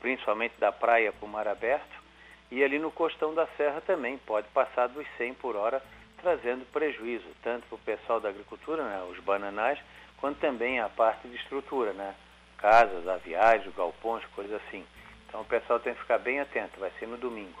principalmente 0.00 0.54
da 0.58 0.72
praia 0.72 1.12
para 1.12 1.26
o 1.26 1.28
mar 1.28 1.46
aberto. 1.46 2.02
E 2.50 2.62
ali 2.62 2.78
no 2.78 2.90
costão 2.90 3.34
da 3.34 3.46
serra 3.58 3.80
também 3.80 4.16
pode 4.18 4.48
passar 4.48 4.86
dos 4.86 5.06
100 5.16 5.34
por 5.34 5.54
hora, 5.56 5.82
trazendo 6.20 6.64
prejuízo, 6.72 7.26
tanto 7.42 7.66
para 7.66 7.76
o 7.76 7.78
pessoal 7.78 8.20
da 8.20 8.28
agricultura, 8.28 8.84
né, 8.84 9.02
os 9.10 9.18
bananais, 9.20 9.78
quanto 10.18 10.38
também 10.38 10.78
a 10.78 10.88
parte 10.88 11.26
de 11.28 11.36
estrutura, 11.36 11.92
né, 11.92 12.14
casas, 12.62 13.08
aviários, 13.08 13.74
galpões, 13.74 14.24
coisas 14.36 14.62
assim. 14.62 14.84
Então 15.26 15.40
o 15.40 15.44
pessoal 15.44 15.80
tem 15.80 15.92
que 15.92 16.00
ficar 16.00 16.18
bem 16.18 16.38
atento, 16.38 16.78
vai 16.78 16.92
ser 17.00 17.08
no 17.08 17.16
domingo. 17.16 17.60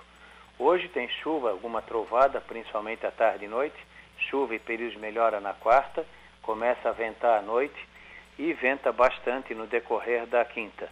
Hoje 0.58 0.88
tem 0.88 1.08
chuva, 1.08 1.50
alguma 1.50 1.82
trovada, 1.82 2.40
principalmente 2.40 3.04
à 3.04 3.10
tarde 3.10 3.46
e 3.46 3.48
noite. 3.48 3.76
Chuva 4.30 4.54
e 4.54 4.58
períodos 4.60 4.96
melhora 4.98 5.40
na 5.40 5.52
quarta, 5.52 6.06
começa 6.42 6.88
a 6.88 6.92
ventar 6.92 7.40
à 7.40 7.42
noite 7.42 7.88
e 8.38 8.52
venta 8.52 8.92
bastante 8.92 9.54
no 9.54 9.66
decorrer 9.66 10.26
da 10.26 10.44
quinta, 10.44 10.88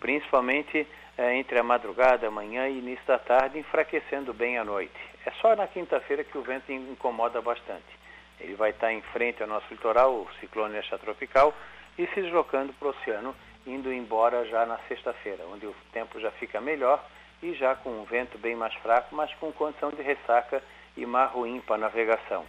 principalmente 0.00 0.86
é, 1.16 1.36
entre 1.36 1.58
a 1.58 1.62
madrugada, 1.62 2.30
manhã 2.30 2.68
e 2.68 2.78
início 2.78 3.06
da 3.06 3.18
tarde, 3.18 3.58
enfraquecendo 3.58 4.34
bem 4.34 4.58
à 4.58 4.64
noite. 4.64 4.98
É 5.24 5.30
só 5.40 5.54
na 5.54 5.68
quinta-feira 5.68 6.24
que 6.24 6.36
o 6.36 6.42
vento 6.42 6.72
incomoda 6.72 7.40
bastante. 7.40 8.02
Ele 8.40 8.54
vai 8.54 8.70
estar 8.70 8.92
em 8.92 9.02
frente 9.12 9.42
ao 9.42 9.48
nosso 9.48 9.66
litoral, 9.70 10.12
o 10.12 10.28
ciclone 10.40 10.76
extratropical, 10.76 11.54
e 11.96 12.06
se 12.08 12.22
deslocando 12.22 12.72
para 12.72 12.88
o 12.88 12.90
oceano 12.90 13.34
indo 13.66 13.92
embora 13.92 14.44
já 14.46 14.66
na 14.66 14.78
sexta-feira, 14.88 15.44
onde 15.52 15.66
o 15.66 15.74
tempo 15.92 16.20
já 16.20 16.30
fica 16.32 16.60
melhor 16.60 17.04
e 17.42 17.54
já 17.54 17.74
com 17.74 17.90
um 17.90 18.04
vento 18.04 18.38
bem 18.38 18.54
mais 18.54 18.74
fraco, 18.74 19.14
mas 19.14 19.32
com 19.34 19.52
condição 19.52 19.90
de 19.90 20.02
ressaca 20.02 20.62
e 20.96 21.04
mar 21.04 21.26
ruim 21.26 21.60
para 21.60 21.78
navegação. 21.78 22.44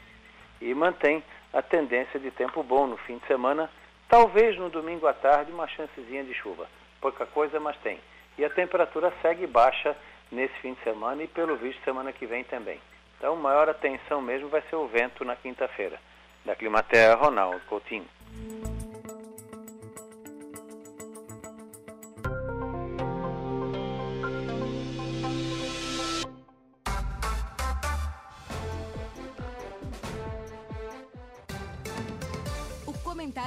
E 0.61 0.73
mantém 0.73 1.23
a 1.51 1.61
tendência 1.61 2.19
de 2.19 2.31
tempo 2.31 2.63
bom 2.63 2.87
no 2.87 2.97
fim 2.97 3.17
de 3.17 3.27
semana, 3.27 3.69
talvez 4.07 4.57
no 4.57 4.69
domingo 4.69 5.07
à 5.07 5.13
tarde 5.13 5.51
uma 5.51 5.67
chancezinha 5.67 6.23
de 6.23 6.33
chuva. 6.33 6.67
Pouca 7.01 7.25
coisa, 7.25 7.59
mas 7.59 7.75
tem. 7.77 7.99
E 8.37 8.45
a 8.45 8.49
temperatura 8.49 9.13
segue 9.21 9.45
baixa 9.45 9.95
nesse 10.31 10.53
fim 10.55 10.73
de 10.73 10.81
semana 10.83 11.23
e 11.23 11.27
pelo 11.27 11.55
visto 11.55 11.83
semana 11.83 12.11
que 12.11 12.25
vem 12.25 12.43
também. 12.43 12.79
Então, 13.17 13.35
maior 13.35 13.69
atenção 13.69 14.21
mesmo 14.21 14.49
vai 14.49 14.61
ser 14.69 14.75
o 14.75 14.87
vento 14.87 15.23
na 15.23 15.35
quinta-feira. 15.35 15.99
Da 16.43 16.55
Climaterra, 16.55 17.15
Ronaldo 17.15 17.61
Coutinho. 17.67 18.07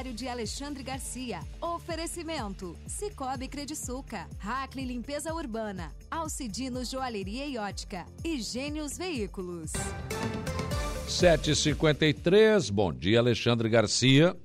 Comentário 0.06 0.14
de 0.14 0.28
Alexandre 0.28 0.82
Garcia. 0.82 1.40
Oferecimento: 1.60 2.76
Cicobi 2.86 3.48
Crediçuca, 3.48 4.28
Hackley 4.38 4.84
Limpeza 4.84 5.34
Urbana, 5.34 5.92
Alcidino 6.10 6.84
Joalheria 6.84 7.46
e 7.46 7.58
Ótica 7.58 8.06
e 8.24 8.40
Gênios 8.40 8.96
Veículos. 8.96 9.72
7h53, 11.08 12.70
bom 12.70 12.92
dia 12.92 13.18
Alexandre 13.18 13.68
Garcia. 13.68 14.36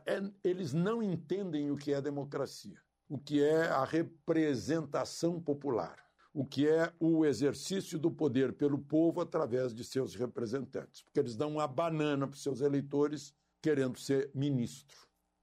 É, 0.04 0.20
eles 0.44 0.74
não 0.74 1.02
entendem 1.02 1.70
o 1.70 1.76
que 1.76 1.94
é 1.94 2.02
democracia, 2.02 2.78
o 3.08 3.16
que 3.16 3.42
é 3.42 3.66
a 3.66 3.84
representação 3.84 5.40
popular 5.40 6.07
o 6.38 6.44
que 6.44 6.68
é 6.68 6.92
o 7.00 7.26
exercício 7.26 7.98
do 7.98 8.12
poder 8.12 8.52
pelo 8.52 8.78
povo 8.78 9.20
através 9.20 9.74
de 9.74 9.82
seus 9.82 10.14
representantes, 10.14 11.02
porque 11.02 11.18
eles 11.18 11.34
dão 11.34 11.54
uma 11.54 11.66
banana 11.66 12.28
para 12.28 12.36
os 12.36 12.42
seus 12.44 12.60
eleitores 12.60 13.34
querendo 13.60 13.98
ser 13.98 14.30
ministro. 14.32 14.96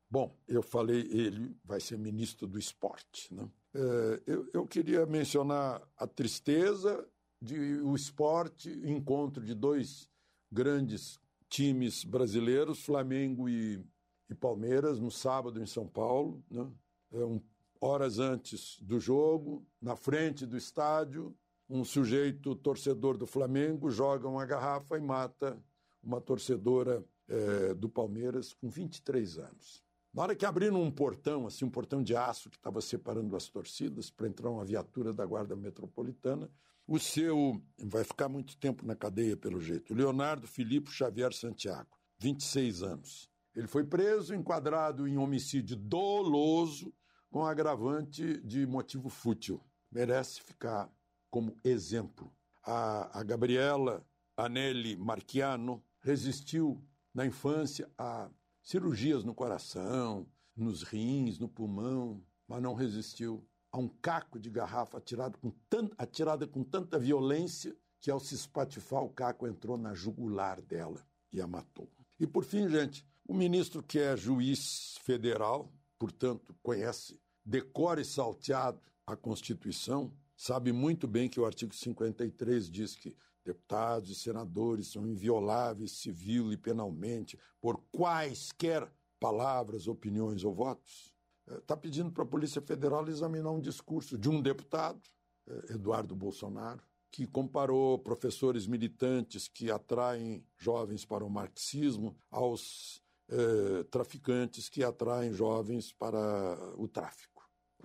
Bom, 0.09 0.33
eu 0.47 0.63
falei, 0.63 1.01
ele 1.11 1.53
vai 1.65 1.81
ser 1.81 1.97
ministro 1.97 2.47
do 2.47 2.57
esporte. 2.57 3.33
Né? 3.33 3.45
É, 3.73 4.21
eu, 4.25 4.49
eu 4.53 4.65
queria 4.65 5.05
mencionar 5.05 5.81
a 5.97 6.07
tristeza 6.07 7.05
de 7.41 7.59
o 7.81 7.93
esporte, 7.93 8.69
encontro 8.85 9.43
de 9.43 9.53
dois 9.53 10.09
grandes 10.49 11.19
times 11.49 12.05
brasileiros, 12.05 12.85
Flamengo 12.85 13.49
e, 13.49 13.83
e 14.29 14.33
Palmeiras, 14.33 14.97
no 14.97 15.11
sábado 15.11 15.61
em 15.61 15.65
São 15.65 15.85
Paulo. 15.85 16.41
Né? 16.49 16.71
É 17.11 17.25
um 17.25 17.41
horas 17.79 18.19
antes 18.19 18.79
do 18.81 18.99
jogo, 18.99 19.65
na 19.81 19.95
frente 19.95 20.45
do 20.45 20.57
estádio, 20.57 21.35
um 21.69 21.83
sujeito 21.83 22.55
torcedor 22.55 23.17
do 23.17 23.25
Flamengo 23.25 23.89
joga 23.89 24.27
uma 24.27 24.45
garrafa 24.45 24.97
e 24.97 25.01
mata 25.01 25.61
uma 26.01 26.21
torcedora 26.21 27.03
é, 27.27 27.73
do 27.73 27.89
Palmeiras 27.89 28.53
com 28.53 28.69
23 28.69 29.39
anos. 29.39 29.83
Na 30.13 30.21
hora 30.21 30.35
que 30.35 30.45
abriram 30.45 30.81
um 30.81 30.91
portão, 30.91 31.47
assim, 31.47 31.65
um 31.65 31.69
portão 31.69 32.01
de 32.01 32.15
aço 32.15 32.49
que 32.49 32.55
estava 32.55 32.79
separando 32.79 33.35
as 33.35 33.49
torcidas 33.49 34.09
para 34.09 34.27
entrar 34.27 34.49
uma 34.49 34.63
viatura 34.63 35.11
da 35.11 35.25
Guarda 35.25 35.55
Metropolitana, 35.55 36.49
o 36.87 36.99
seu 36.99 37.61
vai 37.79 38.03
ficar 38.03 38.29
muito 38.29 38.55
tempo 38.57 38.85
na 38.85 38.95
cadeia 38.95 39.35
pelo 39.35 39.59
jeito. 39.59 39.93
Leonardo 39.93 40.47
Filipe 40.47 40.91
Xavier 40.91 41.33
Santiago, 41.33 41.97
26 42.19 42.83
anos. 42.83 43.29
Ele 43.55 43.67
foi 43.67 43.83
preso, 43.83 44.35
enquadrado 44.35 45.07
em 45.07 45.17
homicídio 45.17 45.75
doloso 45.75 46.93
com 47.35 47.45
agravante 47.45 48.39
de 48.43 48.65
motivo 48.65 49.09
fútil. 49.09 49.61
Merece 49.91 50.39
ficar 50.39 50.89
como 51.29 51.53
exemplo. 51.65 52.33
A, 52.63 53.19
a 53.19 53.23
Gabriela 53.23 54.07
Anelli 54.37 54.95
Marchiano 54.95 55.83
resistiu 55.99 56.81
na 57.13 57.25
infância 57.25 57.91
a 57.97 58.29
cirurgias 58.63 59.25
no 59.25 59.35
coração, 59.35 60.25
nos 60.55 60.81
rins, 60.81 61.37
no 61.37 61.49
pulmão, 61.49 62.23
mas 62.47 62.61
não 62.61 62.73
resistiu 62.73 63.45
a 63.69 63.79
um 63.79 63.89
caco 63.89 64.39
de 64.39 64.49
garrafa 64.49 64.97
atirado 64.97 65.37
com 65.37 65.51
atirada 65.97 66.47
com 66.47 66.63
tanta 66.63 66.97
violência 66.97 67.75
que, 67.99 68.09
ao 68.09 68.21
se 68.21 68.33
espatifar, 68.33 69.03
o 69.03 69.09
caco 69.09 69.45
entrou 69.45 69.77
na 69.77 69.93
jugular 69.93 70.61
dela 70.61 71.05
e 71.33 71.41
a 71.41 71.47
matou. 71.47 71.91
E, 72.17 72.25
por 72.25 72.45
fim, 72.45 72.69
gente, 72.69 73.05
o 73.27 73.33
ministro 73.33 73.83
que 73.83 73.99
é 73.99 74.15
juiz 74.15 74.97
federal, 75.01 75.69
portanto, 75.99 76.55
conhece 76.63 77.19
decore 77.45 78.03
salteado 78.03 78.81
a 79.05 79.15
Constituição, 79.15 80.11
sabe 80.35 80.73
muito 80.73 81.07
bem 81.07 81.29
que 81.29 81.39
o 81.39 81.45
artigo 81.45 81.75
53 81.75 82.69
diz 82.71 82.95
que 82.95 83.15
deputados 83.45 84.09
e 84.09 84.15
senadores 84.15 84.87
são 84.87 85.07
invioláveis 85.07 85.91
civil 85.91 86.51
e 86.51 86.57
penalmente 86.57 87.37
por 87.61 87.79
quaisquer 87.91 88.91
palavras, 89.19 89.87
opiniões 89.87 90.43
ou 90.43 90.53
votos. 90.53 91.13
Está 91.47 91.77
pedindo 91.77 92.11
para 92.11 92.23
a 92.23 92.27
Polícia 92.27 92.59
Federal 92.59 93.07
examinar 93.07 93.51
um 93.51 93.61
discurso 93.61 94.17
de 94.17 94.27
um 94.27 94.41
deputado, 94.41 94.99
eh, 95.47 95.73
Eduardo 95.73 96.15
Bolsonaro, 96.15 96.81
que 97.11 97.27
comparou 97.27 97.99
professores 97.99 98.65
militantes 98.65 99.47
que 99.47 99.69
atraem 99.69 100.43
jovens 100.57 101.05
para 101.05 101.23
o 101.23 101.29
marxismo 101.29 102.17
aos 102.31 102.99
eh, 103.29 103.83
traficantes 103.91 104.67
que 104.67 104.83
atraem 104.83 105.31
jovens 105.31 105.93
para 105.93 106.57
o 106.77 106.87
tráfico 106.87 107.34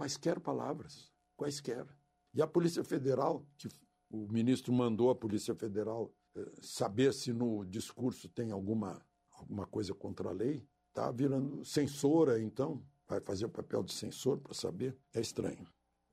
quaisquer 0.00 0.40
palavras, 0.40 1.12
quaisquer. 1.36 1.86
E 2.32 2.40
a 2.40 2.46
Polícia 2.46 2.82
Federal, 2.82 3.46
que 3.58 3.68
o 4.10 4.26
ministro 4.32 4.72
mandou 4.72 5.10
a 5.10 5.14
Polícia 5.14 5.54
Federal 5.54 6.10
eh, 6.34 6.52
saber 6.62 7.12
se 7.12 7.34
no 7.34 7.66
discurso 7.66 8.26
tem 8.26 8.50
alguma, 8.50 9.04
alguma 9.30 9.66
coisa 9.66 9.92
contra 9.92 10.30
a 10.30 10.32
lei, 10.32 10.66
está 10.88 11.10
virando 11.10 11.62
censora, 11.66 12.40
então, 12.40 12.82
vai 13.06 13.20
fazer 13.20 13.44
o 13.44 13.50
papel 13.50 13.82
de 13.82 13.92
censor 13.92 14.38
para 14.38 14.54
saber. 14.54 14.96
É 15.12 15.20
estranho. 15.20 15.66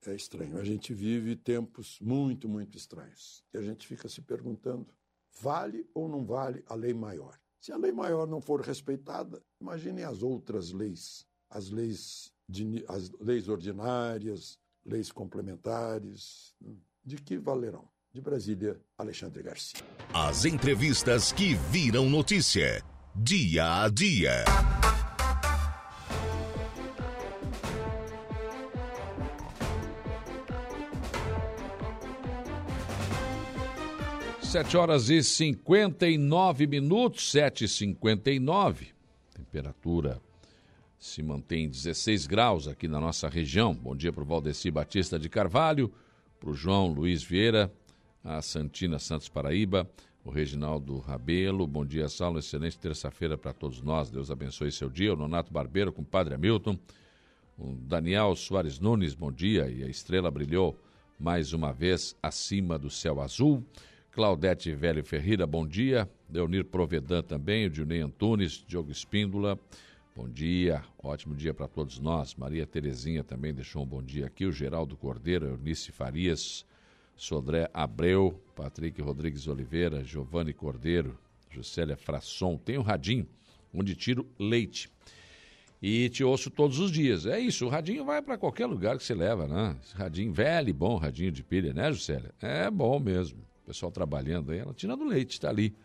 É 0.05 0.13
estranho. 0.13 0.57
A 0.57 0.65
gente 0.65 0.93
vive 0.93 1.37
tempos 1.37 1.97
muito, 2.01 2.49
muito 2.49 2.77
estranhos. 2.77 3.41
E 3.53 3.57
a 3.57 3.61
gente 3.61 3.87
fica 3.87 4.09
se 4.09 4.21
perguntando: 4.21 4.93
vale 5.39 5.89
ou 5.93 6.09
não 6.09 6.25
vale 6.25 6.61
a 6.67 6.75
lei 6.75 6.93
maior? 6.93 7.39
Se 7.61 7.71
a 7.71 7.77
lei 7.77 7.93
maior 7.93 8.27
não 8.27 8.41
for 8.41 8.59
respeitada, 8.59 9.41
imagine 9.61 10.03
as 10.03 10.21
outras 10.21 10.71
leis, 10.73 11.25
as 11.49 11.69
leis 11.69 12.33
de, 12.47 12.83
as 12.87 13.11
leis 13.19 13.47
ordinárias, 13.49 14.57
leis 14.85 15.11
complementares, 15.11 16.53
de 17.03 17.17
que 17.17 17.37
valerão? 17.37 17.87
De 18.13 18.21
Brasília, 18.21 18.79
Alexandre 18.97 19.43
Garcia. 19.43 19.83
As 20.13 20.45
entrevistas 20.45 21.31
que 21.31 21.53
viram 21.53 22.09
notícia, 22.09 22.83
dia 23.15 23.83
a 23.83 23.89
dia. 23.89 24.45
Sete 34.41 34.77
horas 34.77 35.09
e 35.09 35.21
cinquenta 35.21 36.07
e 36.07 36.17
nove 36.17 36.65
minutos, 36.65 37.29
sete 37.29 37.65
e 37.65 37.67
cinquenta 37.67 38.31
e 38.31 38.39
nove. 38.39 38.93
Temperatura 39.35 40.21
se 40.99 41.21
mantém 41.21 41.69
16 41.69 42.25
graus 42.25 42.67
aqui 42.67 42.87
na 42.87 42.99
nossa 42.99 43.29
região. 43.29 43.73
Bom 43.73 43.95
dia 43.95 44.11
para 44.11 44.23
o 44.23 44.25
Valdeci 44.25 44.71
Batista 44.71 45.19
de 45.19 45.29
Carvalho, 45.29 45.91
para 46.39 46.49
o 46.49 46.53
João 46.53 46.87
Luiz 46.87 47.23
Vieira, 47.23 47.71
a 48.23 48.41
Santina 48.41 48.97
Santos 48.97 49.29
Paraíba, 49.29 49.89
o 50.25 50.31
Reginaldo 50.31 50.97
Rabelo. 50.99 51.67
Bom 51.67 51.85
dia, 51.85 52.09
Saulo. 52.09 52.39
Excelente 52.39 52.77
terça-feira 52.79 53.37
para 53.37 53.53
todos 53.53 53.81
nós. 53.81 54.09
Deus 54.09 54.31
abençoe 54.31 54.71
seu 54.71 54.89
dia. 54.89 55.13
O 55.13 55.15
Nonato 55.15 55.53
Barbeiro 55.53 55.93
com 55.93 56.01
o 56.01 56.05
Padre 56.05 56.33
Hamilton. 56.33 56.77
O 57.57 57.73
Daniel 57.73 58.35
Soares 58.35 58.79
Nunes, 58.79 59.13
bom 59.13 59.31
dia. 59.31 59.69
E 59.69 59.83
a 59.83 59.87
estrela 59.87 60.29
brilhou 60.29 60.77
mais 61.19 61.53
uma 61.53 61.71
vez 61.71 62.15
acima 62.21 62.77
do 62.77 62.89
céu 62.89 63.21
azul. 63.21 63.63
Claudete 64.11 64.73
Velho 64.73 65.03
Ferreira, 65.03 65.45
bom 65.45 65.65
dia. 65.65 66.09
Leonir 66.29 66.65
Provedan 66.65 67.21
também, 67.21 67.67
o 67.67 67.69
Dionei 67.69 68.01
Antunes, 68.01 68.63
Diogo 68.67 68.91
Espíndola. 68.91 69.57
Bom 70.17 70.27
dia, 70.27 70.83
ótimo 70.97 71.35
dia 71.35 71.53
para 71.53 71.67
todos 71.67 71.99
nós. 71.99 72.33
Maria 72.33 72.65
Terezinha 72.65 73.23
também 73.23 73.53
deixou 73.53 73.83
um 73.83 73.85
bom 73.85 74.01
dia 74.01 74.25
aqui. 74.25 74.47
O 74.47 74.51
Geraldo 74.51 74.97
Cordeiro, 74.97 75.45
Eunice 75.45 75.91
Farias, 75.91 76.65
Sodré 77.15 77.69
Abreu, 77.71 78.41
Patrick 78.55 78.99
Rodrigues 78.99 79.47
Oliveira, 79.47 80.03
Giovanni 80.03 80.53
Cordeiro, 80.53 81.19
Juscelia 81.51 81.95
Frasson. 81.95 82.57
Tem 82.57 82.79
o 82.79 82.81
Radinho, 82.81 83.27
onde 83.71 83.95
tiro 83.95 84.27
leite. 84.39 84.89
E 85.79 86.09
te 86.09 86.23
ouço 86.23 86.49
todos 86.49 86.79
os 86.79 86.89
dias. 86.91 87.27
É 87.27 87.39
isso, 87.39 87.67
o 87.67 87.69
radinho 87.69 88.03
vai 88.03 88.19
para 88.19 88.39
qualquer 88.39 88.65
lugar 88.65 88.97
que 88.97 89.03
você 89.03 89.13
leva, 89.13 89.47
né? 89.47 89.77
Esse 89.83 89.95
radinho 89.95 90.33
velho 90.33 90.69
e 90.69 90.73
bom, 90.73 90.97
radinho 90.97 91.31
de 91.31 91.43
pilha, 91.43 91.71
né, 91.75 91.93
Juscelia? 91.93 92.33
É 92.41 92.71
bom 92.71 92.99
mesmo. 92.99 93.37
O 93.61 93.67
pessoal 93.67 93.91
trabalhando 93.91 94.51
aí, 94.51 94.57
ela 94.57 94.73
tirando 94.73 95.03
leite, 95.03 95.33
está 95.33 95.49
ali 95.49 95.75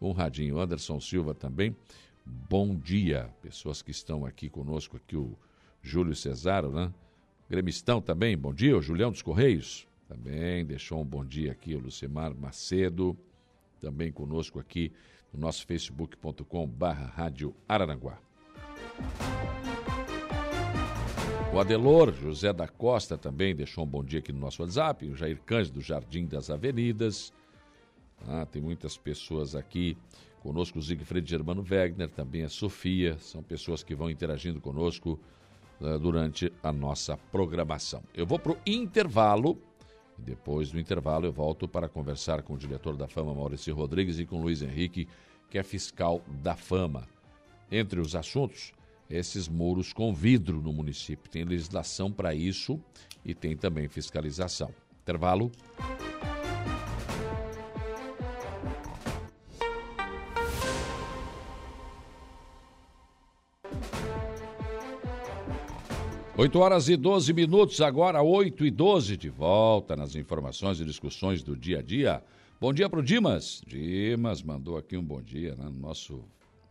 o 0.00 0.12
radinho. 0.12 0.58
Anderson 0.58 0.98
Silva 0.98 1.34
também 1.34 1.76
bom 2.24 2.74
dia. 2.76 3.30
Pessoas 3.40 3.82
que 3.82 3.90
estão 3.90 4.24
aqui 4.24 4.48
conosco, 4.48 4.96
aqui 4.96 5.16
o 5.16 5.36
Júlio 5.82 6.14
Cesaro, 6.14 6.70
né? 6.70 6.92
Gremistão 7.48 8.00
também, 8.00 8.36
bom 8.36 8.54
dia. 8.54 8.76
O 8.76 8.82
Julião 8.82 9.10
dos 9.10 9.22
Correios 9.22 9.86
também 10.08 10.64
deixou 10.64 11.00
um 11.00 11.04
bom 11.04 11.24
dia 11.24 11.52
aqui. 11.52 11.74
O 11.74 11.80
Lucimar 11.80 12.34
Macedo 12.34 13.16
também 13.80 14.12
conosco 14.12 14.58
aqui 14.58 14.92
no 15.32 15.40
nosso 15.40 15.66
facebook.com 15.66 16.66
barra 16.66 17.06
Rádio 17.06 17.54
Araranguá. 17.68 18.18
O 21.52 21.60
Adelor 21.60 22.14
José 22.14 22.52
da 22.52 22.66
Costa 22.66 23.18
também 23.18 23.54
deixou 23.54 23.84
um 23.84 23.86
bom 23.86 24.02
dia 24.02 24.20
aqui 24.20 24.32
no 24.32 24.38
nosso 24.38 24.62
WhatsApp. 24.62 25.06
O 25.06 25.14
Jair 25.14 25.38
Cândido 25.44 25.80
do 25.80 25.82
Jardim 25.82 26.24
das 26.26 26.48
Avenidas. 26.48 27.32
Ah, 28.26 28.46
tem 28.46 28.62
muitas 28.62 28.96
pessoas 28.96 29.54
aqui 29.54 29.96
conosco. 30.42 30.78
O 30.78 30.82
Siegfried 30.82 31.28
Germano 31.28 31.62
Wegner, 31.62 32.10
também 32.10 32.42
a 32.42 32.48
Sofia. 32.48 33.16
São 33.18 33.42
pessoas 33.42 33.82
que 33.82 33.94
vão 33.94 34.10
interagindo 34.10 34.60
conosco 34.60 35.18
uh, 35.80 35.98
durante 35.98 36.52
a 36.62 36.72
nossa 36.72 37.16
programação. 37.16 38.02
Eu 38.12 38.26
vou 38.26 38.38
para 38.38 38.52
o 38.52 38.58
intervalo. 38.66 39.56
Depois 40.18 40.70
do 40.70 40.78
intervalo, 40.78 41.26
eu 41.26 41.32
volto 41.32 41.66
para 41.66 41.88
conversar 41.88 42.42
com 42.42 42.54
o 42.54 42.58
diretor 42.58 42.96
da 42.96 43.08
Fama, 43.08 43.34
Maurício 43.34 43.74
Rodrigues, 43.74 44.18
e 44.18 44.26
com 44.26 44.40
Luiz 44.40 44.62
Henrique, 44.62 45.08
que 45.48 45.58
é 45.58 45.62
fiscal 45.62 46.22
da 46.42 46.54
Fama. 46.54 47.08
Entre 47.70 47.98
os 47.98 48.14
assuntos, 48.14 48.72
esses 49.08 49.48
muros 49.48 49.92
com 49.92 50.12
vidro 50.12 50.60
no 50.60 50.72
município. 50.72 51.30
Tem 51.30 51.44
legislação 51.44 52.12
para 52.12 52.34
isso 52.34 52.80
e 53.24 53.34
tem 53.34 53.56
também 53.56 53.88
fiscalização. 53.88 54.70
Intervalo. 55.02 55.50
Oito 66.42 66.58
horas 66.58 66.88
e 66.88 66.96
12 66.96 67.32
minutos, 67.32 67.80
agora 67.80 68.20
8 68.20 68.66
e 68.66 68.70
12, 68.72 69.16
de 69.16 69.28
volta 69.28 69.94
nas 69.94 70.16
informações 70.16 70.80
e 70.80 70.84
discussões 70.84 71.40
do 71.40 71.56
dia 71.56 71.78
a 71.78 71.82
dia. 71.82 72.20
Bom 72.60 72.72
dia 72.72 72.90
para 72.90 72.98
o 72.98 73.02
Dimas. 73.02 73.62
Dimas 73.64 74.42
mandou 74.42 74.76
aqui 74.76 74.96
um 74.96 75.04
bom 75.04 75.22
dia 75.22 75.54
né, 75.54 75.66
no 75.66 75.78
nosso 75.78 76.24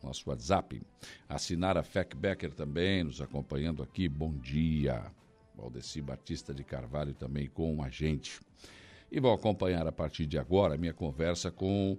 nosso 0.04 0.30
WhatsApp. 0.30 0.82
A 1.30 1.38
Sinara 1.38 1.84
Feckbecker 1.84 2.52
também 2.52 3.06
nos 3.06 3.22
acompanhando 3.22 3.82
aqui. 3.82 4.10
Bom 4.10 4.34
dia. 4.34 5.06
Valdeci 5.56 6.02
Batista 6.02 6.54
de 6.54 6.66
Carvalho 6.66 7.14
também 7.14 7.48
com 7.48 7.82
a 7.82 7.88
gente. 7.88 8.42
E 9.10 9.22
vou 9.22 9.34
acompanhar 9.34 9.88
a 9.88 9.92
partir 9.94 10.26
de 10.26 10.38
agora 10.38 10.76
a 10.76 10.78
minha 10.78 10.94
conversa 10.94 11.50
com 11.50 11.98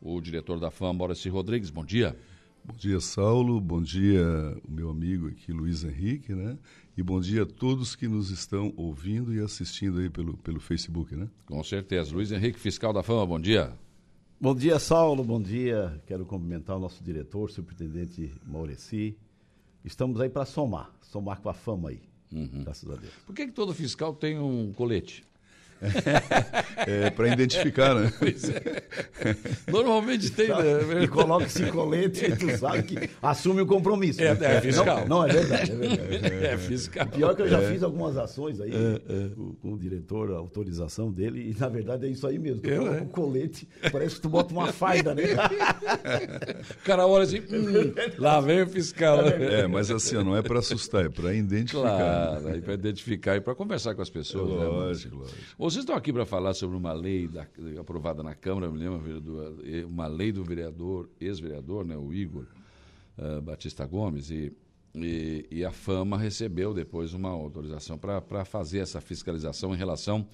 o 0.00 0.22
diretor 0.22 0.58
da 0.58 0.70
FAM, 0.70 0.94
Maurício 0.94 1.30
Rodrigues. 1.30 1.68
Bom 1.68 1.84
dia. 1.84 2.16
Bom 2.64 2.74
dia, 2.76 3.00
Saulo. 3.00 3.60
Bom 3.60 3.82
dia, 3.82 4.22
meu 4.68 4.90
amigo 4.90 5.28
aqui, 5.28 5.52
Luiz 5.52 5.82
Henrique, 5.82 6.34
né? 6.34 6.58
E 7.00 7.02
bom 7.02 7.18
dia 7.18 7.44
a 7.44 7.46
todos 7.46 7.96
que 7.96 8.06
nos 8.06 8.28
estão 8.28 8.74
ouvindo 8.76 9.32
e 9.34 9.40
assistindo 9.40 10.00
aí 10.00 10.10
pelo, 10.10 10.36
pelo 10.36 10.60
Facebook, 10.60 11.16
né? 11.16 11.30
Com 11.46 11.64
certeza. 11.64 12.12
Luiz 12.12 12.30
Henrique, 12.30 12.60
fiscal 12.60 12.92
da 12.92 13.02
Fama, 13.02 13.24
bom 13.24 13.40
dia. 13.40 13.72
Bom 14.38 14.54
dia, 14.54 14.78
Saulo. 14.78 15.24
Bom 15.24 15.40
dia. 15.40 15.98
Quero 16.06 16.26
cumprimentar 16.26 16.76
o 16.76 16.78
nosso 16.78 17.02
diretor, 17.02 17.50
superintendente 17.50 18.30
Maureci. 18.46 19.16
Estamos 19.82 20.20
aí 20.20 20.28
para 20.28 20.44
somar, 20.44 20.94
somar 21.00 21.40
com 21.40 21.48
a 21.48 21.54
fama 21.54 21.88
aí. 21.88 22.02
Uhum. 22.30 22.64
Graças 22.64 22.90
a 22.90 22.96
Deus. 22.96 23.14
Por 23.24 23.34
que, 23.34 23.46
que 23.46 23.52
todo 23.52 23.72
fiscal 23.72 24.12
tem 24.14 24.38
um 24.38 24.70
colete? 24.74 25.24
É, 26.86 27.10
para 27.10 27.28
identificar, 27.28 27.94
né? 27.94 28.12
É. 29.20 29.36
Normalmente 29.70 30.30
tem, 30.30 30.48
né? 30.48 31.02
E 31.02 31.08
coloca 31.08 31.46
esse 31.46 31.64
colete 31.66 32.26
e 32.26 32.36
tu 32.36 32.56
sabe 32.58 32.82
que 32.82 33.10
assume 33.22 33.62
o 33.62 33.66
compromisso. 33.66 34.20
É, 34.20 34.34
né? 34.34 34.56
é 34.56 34.60
fiscal. 34.60 35.00
Não, 35.00 35.20
não, 35.20 35.26
é 35.26 35.32
verdade, 35.32 35.72
é 35.72 35.74
verdade. 35.74 36.34
É, 36.34 36.58
fiscal. 36.58 37.06
pior 37.06 37.34
que 37.34 37.42
eu 37.42 37.48
já 37.48 37.60
é. 37.60 37.72
fiz 37.72 37.82
algumas 37.82 38.16
ações 38.16 38.60
aí 38.60 38.72
é, 38.72 39.28
com, 39.34 39.54
com, 39.54 39.72
o 39.72 39.78
diretor, 39.78 40.32
a 40.32 40.36
autorização 40.36 41.10
dele, 41.10 41.50
e 41.50 41.58
na 41.58 41.68
verdade 41.68 42.06
é 42.06 42.10
isso 42.10 42.26
aí 42.26 42.38
mesmo. 42.38 42.60
Tu 42.60 42.68
eu, 42.68 42.84
coloca 42.84 43.02
o 43.02 43.08
colete, 43.08 43.68
parece 43.90 44.16
que 44.16 44.20
tu 44.20 44.28
bota 44.28 44.52
uma 44.52 44.72
farda, 44.72 45.14
né? 45.14 45.22
o 46.80 46.84
cara 46.84 47.06
olha 47.06 47.24
assim, 47.24 47.40
hum, 47.40 47.92
lá 48.18 48.40
vem 48.40 48.62
o 48.62 48.66
fiscal. 48.66 49.20
É, 49.20 49.66
mas 49.66 49.90
assim, 49.90 50.16
não 50.16 50.36
é 50.36 50.42
para 50.42 50.58
assustar, 50.58 51.06
é 51.06 51.08
para 51.08 51.32
identificar. 51.34 51.80
Claro, 51.80 52.40
né? 52.42 52.60
para 52.60 52.74
identificar 52.74 53.36
e 53.36 53.40
para 53.40 53.54
conversar 53.54 53.94
com 53.94 54.02
as 54.02 54.10
pessoas. 54.10 54.50
Lógico, 54.50 55.16
né? 55.16 55.22
lógico. 55.22 55.69
Vocês 55.70 55.84
estão 55.84 55.94
aqui 55.94 56.12
para 56.12 56.26
falar 56.26 56.52
sobre 56.52 56.76
uma 56.76 56.92
lei 56.92 57.28
da, 57.28 57.46
aprovada 57.80 58.24
na 58.24 58.34
Câmara, 58.34 58.68
me 58.68 58.76
lembro, 58.76 59.00
uma 59.86 60.08
lei 60.08 60.32
do 60.32 60.42
vereador, 60.42 61.08
ex-vereador, 61.20 61.84
né, 61.84 61.96
o 61.96 62.12
Igor 62.12 62.44
uh, 63.16 63.40
Batista 63.40 63.86
Gomes, 63.86 64.32
e, 64.32 64.52
e, 64.96 65.46
e, 65.48 65.64
a 65.64 65.70
Fama 65.70 66.18
recebeu 66.18 66.74
depois 66.74 67.14
uma 67.14 67.28
autorização 67.28 67.96
para 67.96 68.44
fazer 68.44 68.80
essa 68.80 69.00
fiscalização 69.00 69.72
em 69.72 69.76
relação 69.76 70.26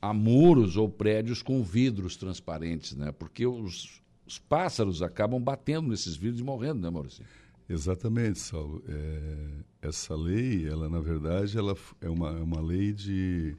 a 0.00 0.14
muros 0.14 0.78
ou 0.78 0.88
prédios 0.88 1.42
com 1.42 1.62
vidros 1.62 2.16
transparentes, 2.16 2.96
né? 2.96 3.12
Porque 3.12 3.46
os, 3.46 4.00
os 4.26 4.38
pássaros 4.38 5.02
acabam 5.02 5.42
batendo 5.42 5.90
nesses 5.90 6.16
vidros 6.16 6.40
e 6.40 6.44
morrendo, 6.44 6.80
né, 6.80 6.88
Maurício? 6.88 7.22
Exatamente, 7.68 8.38
Saulo. 8.38 8.82
É, 8.88 9.88
essa 9.88 10.14
lei, 10.14 10.66
ela 10.66 10.88
na 10.88 11.00
verdade, 11.00 11.58
ela 11.58 11.76
é 12.00 12.08
uma, 12.08 12.30
é 12.30 12.42
uma 12.42 12.62
lei 12.62 12.94
de 12.94 13.54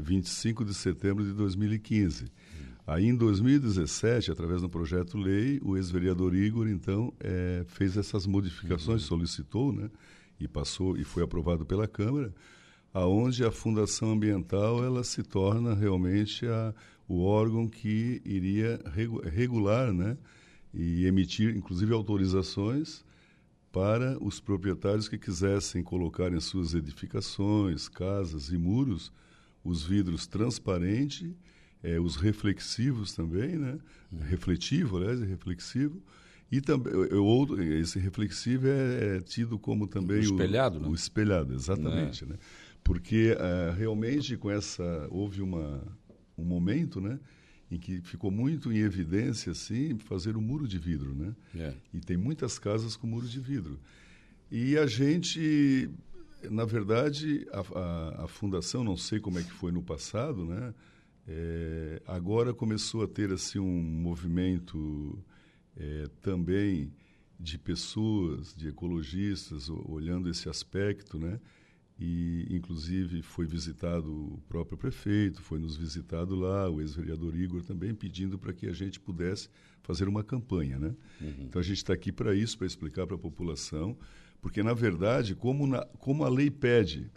25 0.00 0.64
de 0.64 0.74
setembro 0.74 1.24
de 1.24 1.32
2015. 1.32 2.26
Aí, 2.86 3.06
em 3.06 3.14
2017, 3.14 4.32
através 4.32 4.62
do 4.62 4.68
projeto-lei, 4.68 5.60
o 5.62 5.76
ex-vereador 5.76 6.34
Igor, 6.34 6.66
então, 6.66 7.12
é, 7.20 7.64
fez 7.68 7.96
essas 7.96 8.26
modificações, 8.26 9.02
solicitou, 9.02 9.72
né? 9.72 9.88
E 10.40 10.48
passou 10.48 10.96
e 10.96 11.04
foi 11.04 11.22
aprovado 11.22 11.64
pela 11.64 11.86
Câmara, 11.86 12.34
aonde 12.92 13.44
a 13.44 13.52
Fundação 13.52 14.10
Ambiental 14.10 14.82
ela 14.82 15.04
se 15.04 15.22
torna 15.22 15.74
realmente 15.74 16.46
a, 16.46 16.74
o 17.06 17.22
órgão 17.22 17.68
que 17.68 18.20
iria 18.24 18.80
regular, 19.30 19.92
né? 19.92 20.16
E 20.74 21.06
emitir, 21.06 21.54
inclusive, 21.54 21.92
autorizações 21.92 23.04
para 23.70 24.18
os 24.20 24.40
proprietários 24.40 25.08
que 25.08 25.16
quisessem 25.16 25.82
colocar 25.82 26.32
em 26.32 26.40
suas 26.40 26.74
edificações, 26.74 27.88
casas 27.88 28.48
e 28.48 28.58
muros 28.58 29.12
os 29.64 29.84
vidros 29.84 30.26
transparentes, 30.26 31.32
é, 31.82 31.98
os 31.98 32.16
reflexivos 32.16 33.14
também, 33.14 33.56
né? 33.56 33.78
Uhum. 34.12 34.18
Refletivo, 34.20 34.98
aliás, 34.98 35.20
reflexivo. 35.20 36.02
E 36.50 36.60
também 36.60 36.92
outro, 37.14 37.62
esse 37.62 37.98
reflexivo 37.98 38.66
é, 38.66 39.16
é, 39.16 39.20
tido 39.20 39.58
como 39.58 39.86
também 39.86 40.18
o 40.18 40.22
espelhado, 40.22 40.78
o, 40.78 40.82
né? 40.82 40.88
o 40.88 40.94
espelhado, 40.94 41.54
exatamente, 41.54 42.24
é. 42.24 42.26
né? 42.26 42.36
Porque 42.82 43.32
uh, 43.32 43.76
realmente 43.76 44.36
com 44.36 44.50
essa 44.50 45.06
houve 45.10 45.42
uma 45.42 45.80
um 46.36 46.44
momento, 46.44 47.00
né? 47.00 47.20
em 47.70 47.78
que 47.78 48.00
ficou 48.00 48.30
muito 48.30 48.72
em 48.72 48.78
evidência 48.78 49.52
assim 49.52 49.96
fazer 49.98 50.34
o 50.34 50.40
um 50.40 50.42
muro 50.42 50.66
de 50.66 50.78
vidro, 50.78 51.14
né? 51.14 51.34
É. 51.54 51.72
E 51.94 52.00
tem 52.00 52.16
muitas 52.16 52.58
casas 52.58 52.96
com 52.96 53.06
muro 53.06 53.28
de 53.28 53.38
vidro. 53.38 53.78
E 54.50 54.76
a 54.76 54.86
gente 54.86 55.88
na 56.48 56.64
verdade, 56.64 57.46
a, 57.52 57.60
a, 57.60 58.24
a, 58.24 58.28
fundação, 58.28 58.82
não 58.82 58.96
sei 58.96 59.20
como 59.20 59.38
é 59.38 59.42
que 59.42 59.52
foi 59.52 59.72
no 59.72 59.82
passado, 59.82 60.44
né? 60.44 60.74
É, 61.26 62.02
agora 62.06 62.54
começou 62.54 63.04
a 63.04 63.08
ter 63.08 63.30
assim 63.32 63.58
um 63.58 63.82
movimento 63.82 65.22
é, 65.76 66.06
também 66.22 66.92
de 67.38 67.58
pessoas, 67.58 68.54
de 68.54 68.68
ecologistas, 68.68 69.68
olhando 69.68 70.28
esse 70.28 70.48
aspecto, 70.48 71.18
né? 71.18 71.40
E, 71.98 72.46
inclusive, 72.50 73.20
foi 73.20 73.46
visitado 73.46 74.10
o 74.10 74.42
próprio 74.48 74.78
prefeito, 74.78 75.42
foi 75.42 75.58
nos 75.58 75.76
visitado 75.76 76.34
lá, 76.34 76.68
o 76.70 76.80
ex-vereador 76.80 77.36
Igor 77.36 77.62
também, 77.62 77.94
pedindo 77.94 78.38
para 78.38 78.54
que 78.54 78.66
a 78.66 78.72
gente 78.72 78.98
pudesse 78.98 79.50
fazer 79.82 80.08
uma 80.08 80.24
campanha, 80.24 80.78
né? 80.78 80.94
Uhum. 81.20 81.34
Então, 81.40 81.60
a 81.60 81.62
gente 81.62 81.76
está 81.76 81.92
aqui 81.92 82.10
para 82.10 82.34
isso, 82.34 82.56
para 82.56 82.66
explicar 82.66 83.06
para 83.06 83.16
a 83.16 83.18
população 83.18 83.98
porque, 84.40 84.62
na 84.62 84.72
verdade, 84.72 85.34
como, 85.34 85.66
na, 85.66 85.84
como 85.98 86.24
a 86.24 86.28
lei 86.28 86.50
pede, 86.50 87.10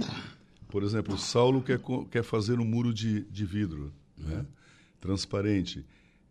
por 0.67 0.83
exemplo, 0.83 1.15
o 1.15 1.17
Saulo 1.17 1.61
quer, 1.61 1.79
quer 2.09 2.23
fazer 2.23 2.59
um 2.59 2.65
muro 2.65 2.93
de, 2.93 3.21
de 3.25 3.45
vidro 3.45 3.93
né? 4.17 4.45
Transparente. 4.99 5.85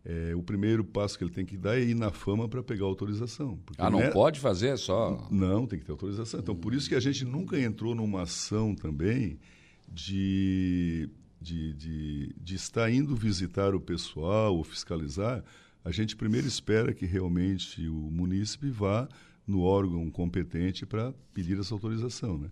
É, 0.05 0.35
o 0.35 0.43
primeiro 0.43 0.83
passo 0.83 1.17
que 1.17 1.23
ele 1.23 1.31
tem 1.31 1.45
que 1.45 1.55
dar 1.55 1.77
é 1.77 1.81
ir 1.81 1.95
na 1.95 2.11
fama 2.11 2.47
para 2.49 2.61
pegar 2.61 2.85
autorização. 2.85 3.57
Ah, 3.77 3.89
não 3.89 4.01
é... 4.01 4.11
pode 4.11 4.39
fazer 4.39 4.77
só? 4.77 5.27
Não, 5.31 5.65
tem 5.65 5.79
que 5.79 5.85
ter 5.85 5.91
autorização. 5.91 6.41
Então, 6.41 6.55
por 6.55 6.73
isso 6.73 6.89
que 6.89 6.95
a 6.95 6.99
gente 6.99 7.23
nunca 7.23 7.57
entrou 7.57 7.95
numa 7.95 8.23
ação 8.23 8.75
também 8.75 9.39
de, 9.87 11.09
de, 11.39 11.73
de, 11.73 12.35
de 12.35 12.55
estar 12.55 12.91
indo 12.91 13.15
visitar 13.15 13.73
o 13.73 13.79
pessoal 13.79 14.57
ou 14.57 14.63
fiscalizar. 14.63 15.41
A 15.85 15.91
gente 15.91 16.15
primeiro 16.17 16.47
espera 16.47 16.93
que 16.93 17.05
realmente 17.05 17.87
o 17.87 17.93
munícipe 17.93 18.69
vá 18.69 19.07
no 19.45 19.61
órgão 19.61 20.09
competente 20.09 20.85
para 20.85 21.13
pedir 21.33 21.59
essa 21.59 21.73
autorização. 21.73 22.37
Né? 22.37 22.49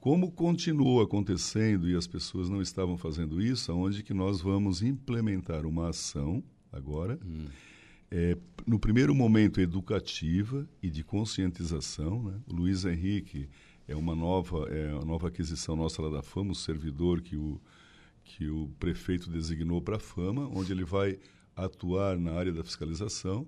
Como 0.00 0.30
continuou 0.30 1.00
acontecendo 1.00 1.88
e 1.88 1.94
as 1.94 2.06
pessoas 2.06 2.48
não 2.48 2.60
estavam 2.60 2.96
fazendo 2.96 3.40
isso, 3.40 3.72
aonde 3.72 4.02
que 4.02 4.12
nós 4.12 4.40
vamos 4.40 4.82
implementar 4.82 5.64
uma 5.66 5.88
ação 5.88 6.42
agora, 6.72 7.18
hum. 7.24 7.46
é, 8.10 8.36
no 8.66 8.78
primeiro 8.78 9.14
momento, 9.14 9.60
educativa 9.60 10.68
e 10.82 10.90
de 10.90 11.02
conscientização. 11.02 12.22
Né? 12.22 12.40
O 12.46 12.54
Luiz 12.54 12.84
Henrique 12.84 13.48
é 13.86 13.94
uma 13.94 14.14
nova, 14.14 14.68
é 14.68 14.92
uma 14.94 15.04
nova 15.04 15.28
aquisição 15.28 15.76
nossa 15.76 16.02
lá 16.02 16.10
da 16.10 16.22
Fama, 16.22 16.52
o 16.52 16.54
servidor 16.54 17.20
que 17.20 17.36
o, 17.36 17.60
que 18.24 18.48
o 18.48 18.68
prefeito 18.78 19.30
designou 19.30 19.80
para 19.80 19.96
a 19.96 20.00
Fama, 20.00 20.48
onde 20.54 20.72
ele 20.72 20.84
vai 20.84 21.18
atuar 21.56 22.18
na 22.18 22.32
área 22.32 22.52
da 22.52 22.64
fiscalização. 22.64 23.46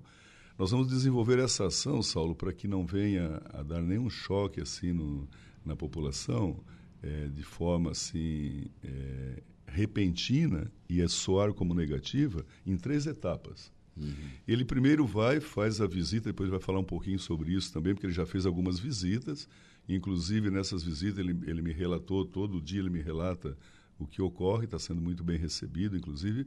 Nós 0.58 0.70
vamos 0.70 0.88
desenvolver 0.88 1.38
essa 1.38 1.66
ação, 1.66 2.02
Saulo, 2.02 2.34
para 2.34 2.52
que 2.52 2.66
não 2.66 2.86
venha 2.86 3.42
a 3.52 3.62
dar 3.62 3.82
nenhum 3.82 4.08
choque 4.08 4.60
assim 4.60 4.92
no, 4.92 5.28
na 5.64 5.76
população, 5.76 6.58
é, 7.02 7.28
de 7.28 7.42
forma 7.42 7.90
assim 7.90 8.64
é, 8.82 9.42
repentina 9.66 10.72
e 10.88 11.02
é 11.02 11.08
soar 11.08 11.52
como 11.52 11.74
negativa, 11.74 12.44
em 12.66 12.76
três 12.76 13.06
etapas. 13.06 13.70
Uhum. 13.96 14.14
Ele 14.46 14.64
primeiro 14.64 15.06
vai, 15.06 15.40
faz 15.40 15.80
a 15.80 15.86
visita, 15.86 16.30
depois 16.30 16.48
vai 16.48 16.60
falar 16.60 16.78
um 16.78 16.84
pouquinho 16.84 17.18
sobre 17.18 17.52
isso 17.52 17.72
também, 17.72 17.94
porque 17.94 18.06
ele 18.06 18.14
já 18.14 18.26
fez 18.26 18.46
algumas 18.46 18.78
visitas. 18.78 19.48
Inclusive, 19.88 20.50
nessas 20.50 20.82
visitas, 20.82 21.18
ele, 21.18 21.38
ele 21.46 21.62
me 21.62 21.72
relatou, 21.72 22.24
todo 22.24 22.60
dia 22.60 22.80
ele 22.80 22.90
me 22.90 23.00
relata 23.00 23.56
o 23.98 24.06
que 24.06 24.20
ocorre, 24.20 24.64
está 24.64 24.78
sendo 24.78 25.00
muito 25.00 25.22
bem 25.22 25.38
recebido, 25.38 25.96
inclusive, 25.96 26.46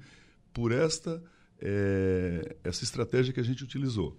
por 0.53 0.71
esta 0.71 1.23
é, 1.61 2.55
essa 2.63 2.83
estratégia 2.83 3.33
que 3.33 3.39
a 3.39 3.43
gente 3.43 3.63
utilizou. 3.63 4.17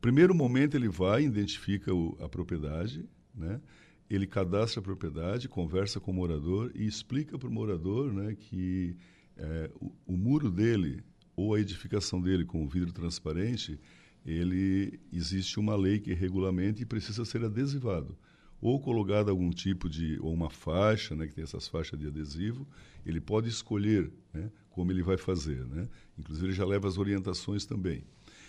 Primeiro 0.00 0.34
momento, 0.34 0.76
ele 0.76 0.88
vai, 0.88 1.24
identifica 1.24 1.94
o, 1.94 2.16
a 2.20 2.28
propriedade, 2.28 3.04
né? 3.34 3.60
ele 4.08 4.26
cadastra 4.26 4.80
a 4.80 4.82
propriedade, 4.82 5.48
conversa 5.48 6.00
com 6.00 6.10
o 6.10 6.14
morador 6.14 6.70
e 6.74 6.86
explica 6.86 7.38
para 7.38 7.48
o 7.48 7.52
morador 7.52 8.12
né, 8.12 8.34
que 8.34 8.96
é, 9.36 9.70
o, 9.80 9.92
o, 10.06 10.16
muro 10.16 10.50
dele 10.50 11.02
ou 11.36 11.54
a 11.54 11.60
edificação 11.60 12.20
dele 12.20 12.44
com 12.44 12.66
vidro 12.66 12.92
transparente, 12.92 13.78
ele 14.24 14.98
existe 15.12 15.60
uma 15.60 15.76
lei 15.76 15.98
que 16.00 16.14
regulamenta 16.14 16.82
e 16.82 16.86
precisa 16.86 17.24
ser 17.24 17.44
adesivado 17.44 18.16
ou 18.60 18.80
colocado 18.80 19.30
algum 19.30 19.50
tipo 19.50 19.88
de 19.88 20.18
ou 20.20 20.32
uma 20.32 20.50
faixa, 20.50 21.14
né, 21.14 21.26
que 21.26 21.34
tem 21.34 21.44
essas 21.44 21.68
faixas 21.68 21.98
de 21.98 22.06
adesivo, 22.06 22.66
ele 23.06 23.20
pode 23.20 23.48
escolher, 23.48 24.10
né, 24.32 24.50
como 24.78 24.92
ele 24.92 25.02
vai 25.02 25.16
fazer, 25.16 25.66
né? 25.66 25.88
Inclusive 26.16 26.46
ele 26.46 26.54
já 26.54 26.64
leva 26.64 26.86
as 26.86 26.98
orientações 26.98 27.66
também. 27.66 28.04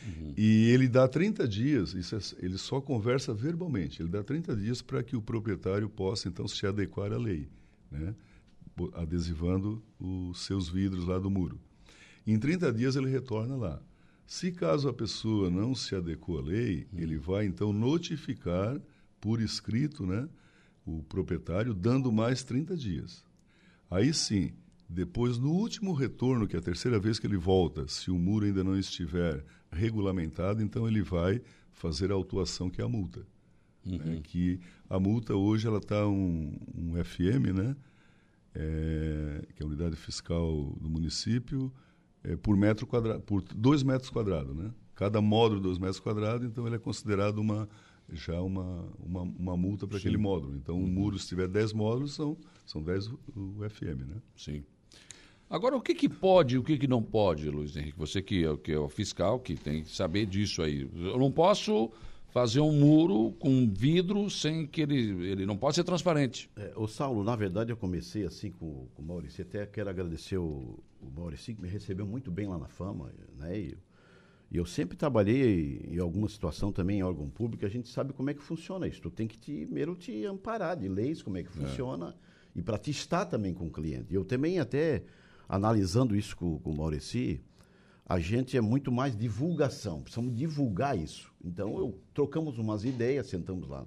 Uhum. 0.06 0.32
E 0.38 0.70
ele 0.70 0.88
dá 0.88 1.08
30 1.08 1.48
dias, 1.48 1.96
isso 1.96 2.16
é, 2.16 2.20
ele 2.46 2.56
só 2.56 2.80
conversa 2.80 3.34
verbalmente, 3.34 4.00
ele 4.00 4.10
dá 4.10 4.24
30 4.24 4.56
dias 4.56 4.80
para 4.80 5.02
que 5.02 5.16
o 5.16 5.22
proprietário 5.24 5.90
possa 5.90 6.28
então 6.28 6.48
se 6.48 6.68
adequar 6.68 7.12
à 7.12 7.18
lei, 7.18 7.50
né? 7.90 8.14
adesivando 8.94 9.82
os 10.00 10.46
seus 10.46 10.70
vidros 10.70 11.04
lá 11.04 11.18
do 11.18 11.32
muro. 11.32 11.60
Em 12.28 12.38
30 12.38 12.72
dias 12.74 12.96
ele 12.96 13.10
retorna 13.10 13.56
lá. 13.56 13.82
Se 14.28 14.52
caso 14.52 14.88
a 14.88 14.94
pessoa 14.94 15.50
não 15.50 15.74
se 15.74 15.96
adequou 15.96 16.38
à 16.38 16.42
lei, 16.44 16.88
uhum. 16.94 17.00
ele 17.00 17.18
vai 17.18 17.48
então 17.48 17.74
notificar 17.74 18.80
por 19.20 19.42
escrito 19.42 20.06
né, 20.06 20.30
o 20.86 21.02
proprietário, 21.10 21.74
dando 21.74 22.12
mais 22.12 22.44
30 22.44 22.78
dias. 22.78 23.26
Aí 23.90 24.14
sim, 24.14 24.54
depois, 24.90 25.38
no 25.38 25.52
último 25.52 25.94
retorno, 25.94 26.48
que 26.48 26.56
é 26.56 26.60
a 26.60 26.62
terceira 26.62 27.00
vez 27.00 27.20
que 27.20 27.28
ele 27.28 27.38
volta, 27.38 27.88
se 27.88 28.10
o 28.10 28.18
muro 28.18 28.46
ainda 28.46 28.64
não 28.64 28.76
estiver 28.76 29.46
regulamentado, 29.72 30.64
então 30.64 30.88
ele 30.88 31.04
vai 31.04 31.40
fazer 31.72 32.12
a 32.12 32.16
autuação, 32.16 32.72
que 32.72 32.82
é 32.82 32.84
a 32.84 32.90
multa. 32.90 33.24
Uhum. 33.86 33.98
Né? 33.98 34.22
Que 34.24 34.60
a 34.90 35.00
multa 35.00 35.36
hoje 35.36 35.68
ela 35.68 35.78
está 35.78 36.08
um, 36.08 36.58
um 36.76 37.04
FM, 37.04 37.54
né? 37.56 37.76
É, 38.56 39.46
que 39.56 39.62
é 39.62 39.64
a 39.64 39.68
unidade 39.68 39.96
fiscal 39.96 40.76
do 40.82 40.90
município, 40.90 41.72
é, 42.24 42.36
por 42.36 42.58
metro 42.58 42.88
quadrado, 42.88 43.22
por 43.22 43.44
dois 43.44 43.84
metros 43.84 44.10
quadrados, 44.10 44.56
né? 44.56 44.74
Cada 44.96 45.22
módulo 45.22 45.62
dois 45.62 45.78
metros 45.78 46.00
quadrados, 46.00 46.48
então 46.48 46.66
ele 46.66 46.78
é 46.78 46.80
considerado 46.80 47.38
uma 47.38 47.70
já 48.12 48.42
uma, 48.42 48.88
uma, 49.00 49.22
uma 49.22 49.56
multa 49.56 49.88
para 49.88 50.00
aquele 50.00 50.18
módulo. 50.18 50.56
Então, 50.56 50.76
uhum. 50.76 50.86
um 50.86 50.88
muro, 50.88 51.20
se 51.20 51.28
tiver 51.28 51.48
10 51.48 51.74
módulos, 51.74 52.16
são, 52.16 52.36
são 52.66 52.82
10 52.82 53.08
o 53.08 53.70
FM, 53.70 54.08
né? 54.08 54.22
Sim. 54.36 54.64
Agora, 55.50 55.76
o 55.76 55.82
que, 55.82 55.96
que 55.96 56.08
pode 56.08 56.56
e 56.56 56.58
o 56.60 56.64
que, 56.64 56.78
que 56.78 56.88
não 56.88 57.02
pode, 57.02 57.50
Luiz 57.50 57.76
Henrique? 57.76 57.98
Você 57.98 58.22
que 58.22 58.46
é, 58.46 58.58
que 58.58 58.72
é 58.72 58.78
o 58.78 58.88
fiscal, 58.88 59.40
que 59.40 59.56
tem 59.56 59.84
que 59.84 59.90
saber 59.90 60.28
disso 60.28 60.62
aí. 60.62 60.88
Eu 60.96 61.18
não 61.18 61.32
posso 61.32 61.92
fazer 62.30 62.60
um 62.60 62.72
muro 62.72 63.32
com 63.40 63.68
vidro 63.68 64.30
sem 64.30 64.68
que 64.68 64.82
ele, 64.82 65.28
ele 65.28 65.48
não 65.48 65.58
pode 65.58 65.76
ser 65.76 65.84
transparente. 65.84 66.50
É, 66.56 66.72
o 66.76 66.88
Saulo, 66.88 67.24
na 67.24 67.36
verdade, 67.36 67.72
eu 67.72 67.78
comecei 67.78 68.26
assim 68.26 68.52
com, 68.52 68.88
com 68.94 69.02
o 69.02 69.06
Maurício. 69.06 69.42
Até 69.42 69.66
quero 69.66 69.90
agradecer 69.90 70.38
o, 70.38 70.80
o 71.02 71.10
Maurício, 71.16 71.56
que 71.56 71.62
me 71.62 71.68
recebeu 71.68 72.06
muito 72.06 72.30
bem 72.30 72.48
lá 72.48 72.60
na 72.60 72.68
Fama, 72.68 73.12
né? 73.36 73.58
E, 73.58 73.78
e 74.52 74.58
eu 74.58 74.66
sempre 74.68 74.96
trabalhei 74.96 75.82
em 75.90 75.98
alguma 75.98 76.30
situação 76.30 76.72
também 76.72 77.00
em 77.00 77.04
órgão 77.04 77.28
público, 77.28 77.66
a 77.66 77.70
gente 77.70 77.90
sabe 77.90 78.14
como 78.14 78.30
é 78.30 78.36
que 78.36 78.44
funciona 78.44 78.88
isso. 78.88 79.02
Tu 79.02 79.10
tem 79.10 79.28
que 79.28 79.38
te, 79.38 79.66
primeiro 79.66 79.96
te 79.96 80.26
amparar 80.26 80.78
de 80.78 80.88
leis, 80.88 81.24
como 81.24 81.38
é 81.38 81.44
que 81.44 81.50
é. 81.50 81.52
funciona, 81.52 82.16
é. 82.56 82.60
e 82.60 82.62
para 82.62 82.78
te 82.78 82.92
estar 82.92 83.26
também 83.26 83.52
com 83.52 83.66
o 83.66 83.72
cliente. 83.72 84.14
Eu 84.14 84.24
também 84.24 84.60
até 84.60 85.04
analisando 85.50 86.16
isso 86.16 86.38
com, 86.38 86.60
com 86.60 86.72
o 86.72 86.78
Maurici, 86.78 87.42
a 88.06 88.20
gente 88.20 88.56
é 88.56 88.62
muito 88.62 88.92
mais 88.92 89.18
divulgação, 89.18 90.02
precisamos 90.02 90.36
divulgar 90.36 90.98
isso. 90.98 91.34
Então, 91.44 91.78
eu 91.78 92.00
trocamos 92.14 92.60
umas 92.60 92.86
ideias, 92.86 93.28
sentamos 93.28 93.68
lá 93.68 93.82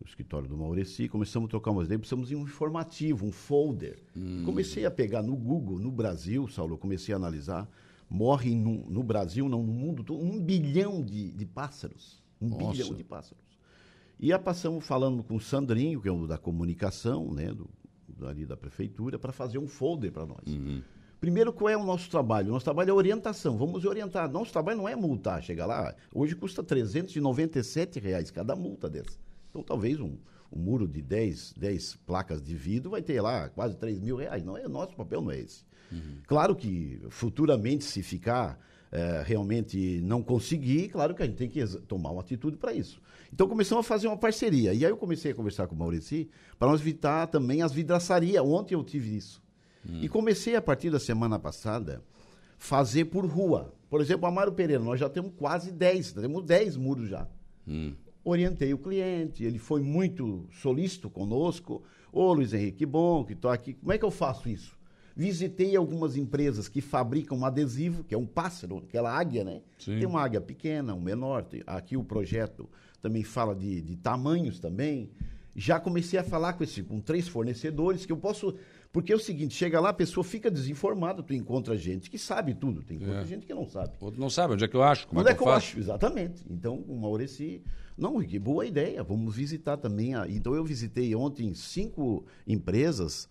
no 0.00 0.06
escritório 0.06 0.48
do 0.48 0.56
Maurici, 0.56 1.08
começamos 1.08 1.46
a 1.46 1.50
trocar 1.50 1.70
umas 1.70 1.86
ideias, 1.86 2.00
precisamos 2.00 2.28
de 2.28 2.34
um 2.34 2.42
informativo, 2.42 3.26
um 3.26 3.32
folder. 3.32 4.02
Hum. 4.16 4.42
Comecei 4.44 4.84
a 4.84 4.90
pegar 4.90 5.22
no 5.22 5.36
Google, 5.36 5.78
no 5.78 5.92
Brasil, 5.92 6.48
Saulo, 6.48 6.76
comecei 6.76 7.14
a 7.14 7.16
analisar, 7.16 7.68
morre 8.08 8.54
no, 8.54 8.90
no 8.90 9.02
Brasil, 9.02 9.48
não, 9.48 9.62
no 9.62 9.72
mundo 9.72 10.02
todo, 10.02 10.20
um 10.20 10.40
bilhão 10.40 11.02
de, 11.04 11.30
de 11.30 11.46
pássaros. 11.46 12.20
Um 12.40 12.48
Nossa. 12.48 12.72
bilhão 12.72 12.94
de 12.94 13.04
pássaros. 13.04 13.44
E 14.18 14.32
aí 14.32 14.38
passamos 14.38 14.84
falando 14.84 15.22
com 15.22 15.36
o 15.36 15.40
Sandrinho, 15.40 16.00
que 16.00 16.08
é 16.08 16.12
o 16.12 16.26
da 16.26 16.36
comunicação, 16.36 17.32
né, 17.32 17.52
do 17.52 17.68
ali 18.26 18.46
da 18.46 18.56
prefeitura 18.56 19.18
para 19.18 19.32
fazer 19.32 19.58
um 19.58 19.66
folder 19.66 20.12
para 20.12 20.26
nós. 20.26 20.46
Uhum. 20.46 20.82
Primeiro, 21.20 21.52
qual 21.52 21.68
é 21.68 21.76
o 21.76 21.84
nosso 21.84 22.08
trabalho? 22.10 22.48
O 22.48 22.52
nosso 22.52 22.64
trabalho 22.64 22.90
é 22.90 22.92
orientação. 22.94 23.58
Vamos 23.58 23.84
orientar. 23.84 24.30
Nosso 24.30 24.52
trabalho 24.52 24.78
não 24.78 24.88
é 24.88 24.96
multar, 24.96 25.42
chegar 25.42 25.66
lá. 25.66 25.94
Hoje 26.14 26.34
custa 26.34 26.62
397 26.62 28.00
reais 28.00 28.30
cada 28.30 28.56
multa 28.56 28.88
dessa. 28.88 29.18
Então, 29.50 29.62
talvez 29.62 30.00
um, 30.00 30.16
um 30.50 30.58
muro 30.58 30.88
de 30.88 31.02
10, 31.02 31.54
10 31.58 31.96
placas 32.06 32.42
de 32.42 32.54
vidro 32.54 32.90
vai 32.90 33.02
ter 33.02 33.20
lá 33.20 33.50
quase 33.50 33.76
3 33.76 34.00
mil 34.00 34.16
reais. 34.16 34.42
Não 34.42 34.56
é 34.56 34.66
nosso 34.66 34.96
papel, 34.96 35.20
não 35.20 35.30
é 35.30 35.40
esse. 35.40 35.62
Uhum. 35.92 36.18
Claro 36.26 36.56
que 36.56 37.02
futuramente, 37.10 37.84
se 37.84 38.02
ficar 38.02 38.58
é, 38.92 39.22
realmente 39.24 40.00
não 40.02 40.22
conseguir, 40.22 40.88
claro 40.88 41.14
que 41.14 41.22
a 41.22 41.26
gente 41.26 41.36
tem 41.36 41.48
que 41.48 41.64
tomar 41.82 42.10
uma 42.10 42.20
atitude 42.20 42.56
para 42.56 42.72
isso. 42.72 43.00
Então 43.32 43.48
começamos 43.48 43.84
a 43.84 43.88
fazer 43.88 44.08
uma 44.08 44.16
parceria. 44.16 44.74
E 44.74 44.84
aí 44.84 44.90
eu 44.90 44.96
comecei 44.96 45.30
a 45.30 45.34
conversar 45.34 45.66
com 45.66 45.74
o 45.74 45.78
Maurici 45.78 46.28
para 46.58 46.68
nós 46.68 46.80
evitar 46.80 47.28
também 47.28 47.62
as 47.62 47.72
vidraçarias. 47.72 48.42
Ontem 48.44 48.74
eu 48.74 48.82
tive 48.82 49.16
isso. 49.16 49.42
Hum. 49.88 50.00
E 50.02 50.08
comecei 50.08 50.56
a 50.56 50.62
partir 50.62 50.90
da 50.90 50.98
semana 50.98 51.38
passada 51.38 52.02
fazer 52.58 53.06
por 53.06 53.24
rua. 53.24 53.72
Por 53.88 54.00
exemplo, 54.00 54.26
Amaro 54.26 54.52
Pereira, 54.52 54.82
nós 54.82 54.98
já 55.00 55.08
temos 55.08 55.32
quase 55.36 55.72
10, 55.72 56.12
temos 56.12 56.44
10 56.44 56.76
muros 56.76 57.08
já. 57.08 57.28
Hum. 57.66 57.94
Orientei 58.24 58.74
o 58.74 58.78
cliente, 58.78 59.44
ele 59.44 59.58
foi 59.58 59.80
muito 59.80 60.46
solícito 60.60 61.08
conosco. 61.08 61.82
Ô 62.12 62.32
Luiz 62.32 62.52
Henrique, 62.52 62.78
que 62.78 62.86
bom 62.86 63.24
que 63.24 63.32
estou 63.32 63.50
aqui. 63.50 63.74
Como 63.74 63.92
é 63.92 63.98
que 63.98 64.04
eu 64.04 64.10
faço 64.10 64.48
isso? 64.48 64.76
Visitei 65.16 65.76
algumas 65.76 66.16
empresas 66.16 66.68
que 66.68 66.80
fabricam 66.80 67.38
um 67.38 67.44
adesivo, 67.44 68.04
que 68.04 68.14
é 68.14 68.18
um 68.18 68.26
pássaro, 68.26 68.78
aquela 68.78 69.12
águia, 69.12 69.44
né? 69.44 69.60
Sim. 69.78 69.98
Tem 69.98 70.06
uma 70.06 70.22
águia 70.22 70.40
pequena, 70.40 70.94
um 70.94 71.00
menor. 71.00 71.46
Aqui 71.66 71.96
o 71.96 72.04
projeto 72.04 72.68
também 73.02 73.22
fala 73.22 73.54
de, 73.54 73.80
de 73.80 73.96
tamanhos 73.96 74.58
também. 74.60 75.10
Já 75.54 75.80
comecei 75.80 76.18
a 76.18 76.22
falar 76.22 76.52
com, 76.52 76.62
esse, 76.62 76.82
com 76.82 77.00
três 77.00 77.26
fornecedores 77.26 78.06
que 78.06 78.12
eu 78.12 78.16
posso. 78.16 78.54
Porque 78.92 79.12
é 79.12 79.16
o 79.16 79.20
seguinte, 79.20 79.54
chega 79.54 79.78
lá, 79.78 79.90
a 79.90 79.94
pessoa 79.94 80.24
fica 80.24 80.50
desinformada, 80.50 81.22
tu 81.22 81.32
encontra 81.32 81.76
gente 81.76 82.10
que 82.10 82.18
sabe 82.18 82.54
tudo, 82.54 82.82
tem 82.82 82.98
é. 83.00 83.24
gente 83.24 83.46
que 83.46 83.54
não 83.54 83.64
sabe. 83.64 83.92
Outro 84.00 84.20
não 84.20 84.28
sabe, 84.28 84.54
onde 84.54 84.64
é 84.64 84.68
que 84.68 84.74
eu 84.74 84.82
acho, 84.82 85.06
como 85.06 85.20
onde 85.20 85.30
é 85.30 85.32
que, 85.32 85.36
é 85.36 85.42
que 85.42 85.48
eu, 85.48 85.52
eu 85.52 85.56
acho? 85.56 85.78
Exatamente. 85.78 86.44
Então, 86.50 86.74
o 86.88 86.98
Maureci, 86.98 87.62
não, 87.96 88.20
que 88.20 88.36
boa 88.36 88.66
ideia, 88.66 89.02
vamos 89.04 89.34
visitar 89.34 89.76
também. 89.76 90.16
A... 90.16 90.26
Então, 90.28 90.56
eu 90.56 90.64
visitei 90.64 91.14
ontem 91.14 91.54
cinco 91.54 92.24
empresas 92.44 93.28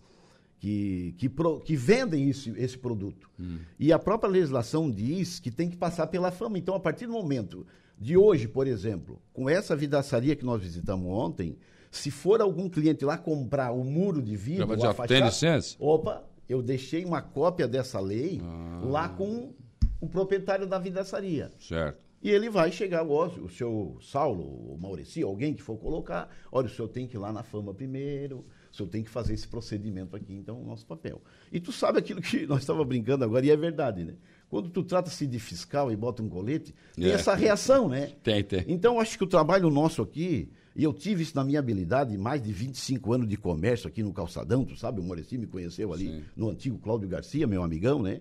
que, 0.60 1.14
que, 1.16 1.28
pro, 1.28 1.58
que 1.58 1.74
vendem 1.74 2.28
isso, 2.28 2.52
esse 2.56 2.76
produto. 2.76 3.28
Hum. 3.40 3.58
E 3.78 3.92
a 3.92 3.98
própria 3.98 4.30
legislação 4.30 4.90
diz 4.90 5.40
que 5.40 5.50
tem 5.50 5.70
que 5.70 5.76
passar 5.76 6.06
pela 6.06 6.30
fama. 6.30 6.58
Então, 6.58 6.74
a 6.74 6.80
partir 6.80 7.06
do 7.06 7.12
momento 7.12 7.66
de 7.98 8.16
hoje, 8.16 8.46
por 8.46 8.66
exemplo, 8.66 9.20
com 9.32 9.48
essa 9.48 9.74
vidraçaria 9.74 10.36
que 10.36 10.44
nós 10.44 10.62
visitamos 10.62 11.10
ontem, 11.10 11.56
se 11.90 12.10
for 12.10 12.42
algum 12.42 12.68
cliente 12.68 13.04
lá 13.06 13.16
comprar 13.16 13.72
o 13.72 13.82
muro 13.82 14.22
de 14.22 14.36
vidro, 14.36 14.78
Já, 14.78 14.92
já 14.92 15.06
tem 15.06 15.24
licença? 15.24 15.76
Opa, 15.80 16.24
eu 16.46 16.62
deixei 16.62 17.06
uma 17.06 17.22
cópia 17.22 17.66
dessa 17.66 17.98
lei 17.98 18.38
ah. 18.44 18.82
lá 18.84 19.08
com 19.08 19.54
o 19.98 20.06
proprietário 20.06 20.66
da 20.66 20.78
vidraçaria. 20.78 21.50
Certo. 21.58 21.98
E 22.22 22.30
ele 22.30 22.50
vai 22.50 22.70
chegar, 22.70 23.02
ó, 23.02 23.28
o 23.28 23.48
seu 23.48 23.96
Saulo, 24.02 24.44
o 24.44 24.78
Maurici, 24.78 25.22
alguém 25.22 25.54
que 25.54 25.62
for 25.62 25.78
colocar, 25.78 26.28
olha, 26.52 26.66
o 26.66 26.70
senhor 26.70 26.88
tem 26.88 27.06
que 27.06 27.16
ir 27.16 27.18
lá 27.18 27.32
na 27.32 27.42
fama 27.42 27.72
primeiro, 27.72 28.44
o 28.72 28.76
senhor 28.76 28.88
tem 28.88 29.02
que 29.02 29.10
fazer 29.10 29.34
esse 29.34 29.46
procedimento 29.48 30.14
aqui, 30.16 30.32
então, 30.32 30.60
o 30.60 30.64
nosso 30.64 30.86
papel. 30.86 31.20
E 31.52 31.58
tu 31.60 31.72
sabe 31.72 31.98
aquilo 31.98 32.20
que 32.22 32.44
nós 32.48 32.60
estávamos 32.60 32.86
brincando 32.88 33.24
agora, 33.24 33.44
e 33.44 33.50
é 33.50 33.56
verdade, 33.56 34.04
né? 34.04 34.14
quando 34.48 34.68
tu 34.68 34.82
trata-se 34.82 35.28
de 35.28 35.38
fiscal 35.38 35.92
e 35.92 35.96
bota 35.96 36.22
um 36.22 36.28
colete, 36.28 36.74
tem 36.96 37.04
É. 37.06 37.10
essa 37.10 37.34
reação, 37.36 37.88
né? 37.88 38.12
Tem, 38.20 38.42
tem. 38.42 38.64
Então, 38.66 38.98
acho 38.98 39.16
que 39.16 39.22
o 39.22 39.26
trabalho 39.28 39.70
nosso 39.70 40.02
aqui, 40.02 40.48
e 40.74 40.82
eu 40.82 40.92
tive 40.92 41.22
isso 41.22 41.36
na 41.36 41.44
minha 41.44 41.60
habilidade, 41.60 42.18
mais 42.18 42.42
de 42.42 42.52
25 42.52 43.12
anos 43.12 43.28
de 43.28 43.36
comércio 43.36 43.86
aqui 43.86 44.02
no 44.02 44.12
Calçadão, 44.12 44.64
tu 44.64 44.74
sabe, 44.76 45.00
o 45.00 45.04
Moreci 45.04 45.38
me 45.38 45.46
conheceu 45.46 45.92
ali 45.92 46.06
Sim. 46.08 46.24
no 46.36 46.50
antigo 46.50 46.78
Cláudio 46.78 47.08
Garcia, 47.08 47.46
meu 47.46 47.62
amigão, 47.62 48.02
né? 48.02 48.20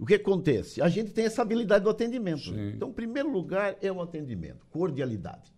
O 0.00 0.04
que 0.06 0.14
acontece? 0.14 0.82
A 0.82 0.88
gente 0.88 1.12
tem 1.12 1.24
essa 1.26 1.42
habilidade 1.42 1.84
do 1.84 1.90
atendimento. 1.90 2.50
né? 2.52 2.72
Então, 2.74 2.88
em 2.88 2.92
primeiro 2.92 3.30
lugar, 3.30 3.76
é 3.80 3.90
o 3.92 4.00
atendimento, 4.02 4.66
cordialidade. 4.70 5.52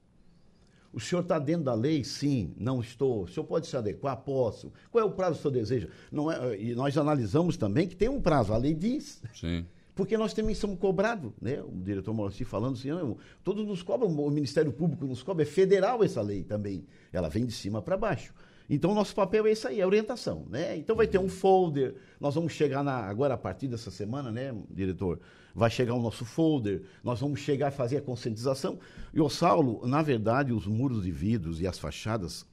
O 0.92 0.98
senhor 0.98 1.22
está 1.22 1.38
dentro 1.38 1.64
da 1.64 1.74
lei? 1.74 2.02
Sim, 2.02 2.52
não 2.58 2.80
estou. 2.80 3.24
O 3.24 3.28
senhor 3.28 3.46
pode 3.46 3.66
se 3.66 3.76
adequar? 3.76 4.16
Posso. 4.16 4.72
Qual 4.90 5.02
é 5.02 5.06
o 5.06 5.12
prazo 5.12 5.34
que 5.34 5.38
o 5.38 5.42
senhor 5.42 5.52
deseja? 5.52 5.88
Não 6.10 6.30
é, 6.30 6.60
e 6.60 6.74
nós 6.74 6.96
analisamos 6.98 7.56
também 7.56 7.86
que 7.86 7.94
tem 7.94 8.08
um 8.08 8.20
prazo, 8.20 8.52
a 8.52 8.56
lei 8.56 8.74
diz. 8.74 9.22
Sim. 9.34 9.64
Porque 9.94 10.16
nós 10.16 10.32
também 10.32 10.54
somos 10.54 10.78
cobrados, 10.78 11.32
né? 11.40 11.62
O 11.62 11.72
diretor 11.72 12.14
Maurici 12.14 12.44
falando 12.44 12.74
assim, 12.74 12.88
"Não, 12.88 13.18
todos 13.44 13.66
nos 13.66 13.82
cobram, 13.82 14.08
o 14.08 14.30
Ministério 14.30 14.72
Público 14.72 15.04
nos 15.04 15.22
cobra, 15.22 15.42
é 15.42 15.46
federal 15.46 16.02
essa 16.02 16.22
lei 16.22 16.42
também. 16.42 16.86
Ela 17.12 17.28
vem 17.28 17.44
de 17.44 17.52
cima 17.52 17.82
para 17.82 17.96
baixo. 17.96 18.32
Então, 18.68 18.94
nosso 18.94 19.14
papel 19.14 19.48
é 19.48 19.52
isso 19.52 19.66
aí, 19.66 19.80
é 19.80 19.86
orientação, 19.86 20.46
né? 20.48 20.76
Então, 20.76 20.94
vai 20.94 21.08
ter 21.08 21.18
um 21.18 21.28
folder, 21.28 21.96
nós 22.20 22.36
vamos 22.36 22.52
chegar 22.52 22.84
na, 22.84 22.94
agora, 22.94 23.34
a 23.34 23.36
partir 23.36 23.66
dessa 23.66 23.90
semana, 23.90 24.30
né, 24.30 24.54
diretor? 24.70 25.18
Vai 25.54 25.70
chegar 25.70 25.94
o 25.94 26.00
nosso 26.00 26.24
folder, 26.24 26.82
nós 27.02 27.20
vamos 27.20 27.40
chegar 27.40 27.68
a 27.68 27.70
fazer 27.70 27.96
a 27.98 28.00
conscientização. 28.02 28.78
E 29.12 29.20
o 29.20 29.28
Saulo, 29.28 29.86
na 29.86 30.02
verdade, 30.02 30.52
os 30.52 30.66
muros 30.66 31.02
de 31.02 31.10
vidros 31.10 31.60
e 31.60 31.66
as 31.66 31.78
fachadas, 31.78 32.46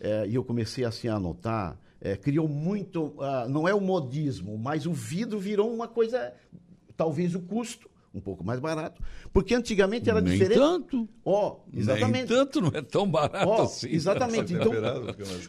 eh, 0.00 0.26
e 0.28 0.34
eu 0.34 0.44
comecei 0.44 0.84
assim 0.84 1.08
a 1.08 1.14
anotar, 1.16 1.78
eh, 2.00 2.16
criou 2.16 2.46
muito, 2.48 3.14
ah, 3.20 3.46
não 3.48 3.66
é 3.66 3.74
o 3.74 3.80
modismo, 3.80 4.58
mas 4.58 4.84
o 4.86 4.92
vidro 4.92 5.38
virou 5.38 5.72
uma 5.72 5.88
coisa, 5.88 6.32
talvez 6.96 7.34
o 7.34 7.40
custo 7.40 7.88
um 8.14 8.20
pouco 8.20 8.44
mais 8.44 8.60
barato, 8.60 9.02
porque 9.32 9.54
antigamente 9.54 10.08
era 10.08 10.20
Nem 10.20 10.32
diferente. 10.34 10.56
tanto. 10.60 11.08
Ó, 11.24 11.56
exatamente. 11.72 12.12
Nem 12.18 12.26
tanto, 12.26 12.60
não 12.60 12.68
é 12.72 12.80
tão 12.80 13.10
barato 13.10 13.48
Ó, 13.48 13.62
assim. 13.64 13.88
exatamente. 13.90 14.54
Então, 14.54 14.72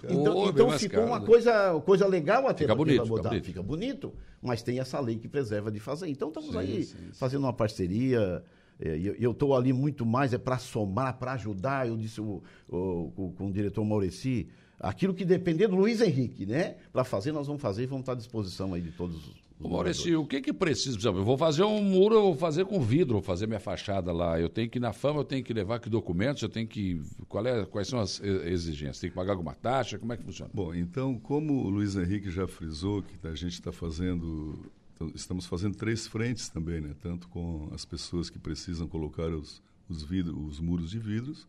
então, 0.09 0.49
então 0.49 0.69
ficou 0.71 1.05
uma 1.05 1.19
né? 1.19 1.25
coisa, 1.25 1.79
coisa 1.85 2.07
legal 2.07 2.47
até 2.47 2.63
Fica 2.63 2.73
bonito, 2.73 3.03
fica 3.03 3.05
botar. 3.05 3.29
bonito. 3.29 3.45
Fica 3.45 3.61
bonito, 3.61 4.13
mas 4.45 4.61
tem 4.61 4.79
essa 4.79 4.99
lei 4.99 5.17
que 5.17 5.27
preserva 5.27 5.71
de 5.71 5.79
fazer. 5.79 6.07
Então 6.07 6.27
estamos 6.29 6.51
Sim, 6.51 6.57
aí 6.57 6.83
sim, 6.83 6.95
fazendo 7.13 7.43
uma 7.43 7.53
parceria. 7.53 8.43
é, 8.79 8.97
e 8.97 9.15
eu- 9.23 9.31
estou 9.31 9.55
ali 9.55 9.71
muito 9.71 10.05
mais 10.05 10.33
é 10.33 10.37
para 10.37 10.57
somar, 10.57 11.17
para 11.17 11.31
ajudar. 11.33 11.87
Eu 11.87 11.95
disse 11.97 12.19
o- 12.21 12.43
o- 12.69 13.33
com, 13.37 13.47
o 13.47 13.51
diretor 13.51 13.83
Maurici, 13.85 14.47
aquilo 14.79 15.13
que 15.13 15.23
depender 15.23 15.67
do 15.67 15.75
Luiz 15.77 16.01
Henrique, 16.01 16.45
né? 16.45 16.75
Para 16.91 17.03
fazer, 17.05 17.31
nós 17.31 17.47
vamos 17.47 17.61
fazer 17.61 17.83
e 17.83 17.85
vamos 17.85 18.01
estar 18.01 18.11
à 18.11 18.15
disposição 18.15 18.73
aí 18.73 18.81
de 18.81 18.91
todos 18.91 19.15
os. 19.17 19.27
os 19.29 19.44
Ô. 19.59 19.69
Maurício, 19.69 20.21
o 20.21 20.27
que 20.27 20.41
que 20.41 20.53
precisa? 20.53 20.97
Eu 21.07 21.23
vou 21.23 21.37
fazer 21.37 21.63
um 21.63 21.81
muro, 21.81 22.15
eu 22.15 22.21
vou 22.21 22.35
fazer 22.35 22.65
com 22.65 22.81
vidro, 22.81 23.13
vou 23.13 23.21
fazer 23.21 23.47
minha 23.47 23.59
fachada 23.59 24.11
lá. 24.11 24.39
Eu 24.39 24.49
tenho 24.49 24.69
que 24.69 24.77
ir 24.77 24.81
na 24.81 24.91
fama, 24.91 25.21
eu 25.21 25.23
tenho 25.23 25.43
que 25.43 25.53
levar 25.53 25.79
que 25.79 25.89
documentos, 25.89 26.43
eu 26.43 26.49
tenho 26.49 26.67
que. 26.67 27.01
Qual 27.27 27.45
é, 27.45 27.65
quais 27.65 27.87
são 27.87 27.99
as 27.99 28.21
exigências? 28.21 28.99
Tem 28.99 29.09
que 29.09 29.15
pagar 29.15 29.31
alguma 29.31 29.53
taxa? 29.53 29.97
Como 29.97 30.11
é 30.11 30.17
que 30.17 30.23
funciona? 30.23 30.51
Bom, 30.53 30.73
então, 30.73 31.17
como 31.19 31.65
o 31.65 31.69
Luiz 31.69 31.95
Henrique 31.95 32.29
já 32.29 32.47
frisou, 32.47 33.01
que 33.01 33.27
a 33.27 33.35
gente 33.35 33.53
está 33.53 33.71
fazendo, 33.71 34.59
então, 34.95 35.11
estamos 35.15 35.45
fazendo 35.45 35.75
três 35.75 36.07
frentes 36.07 36.49
também, 36.49 36.81
né? 36.81 36.93
Tanto 37.01 37.27
com 37.29 37.69
as 37.73 37.85
pessoas 37.85 38.29
que 38.29 38.39
precisam 38.39 38.87
colocar 38.87 39.27
os, 39.27 39.61
os, 39.89 40.03
vidro, 40.03 40.37
os 40.45 40.59
muros 40.59 40.89
de 40.89 40.99
vidros, 40.99 41.47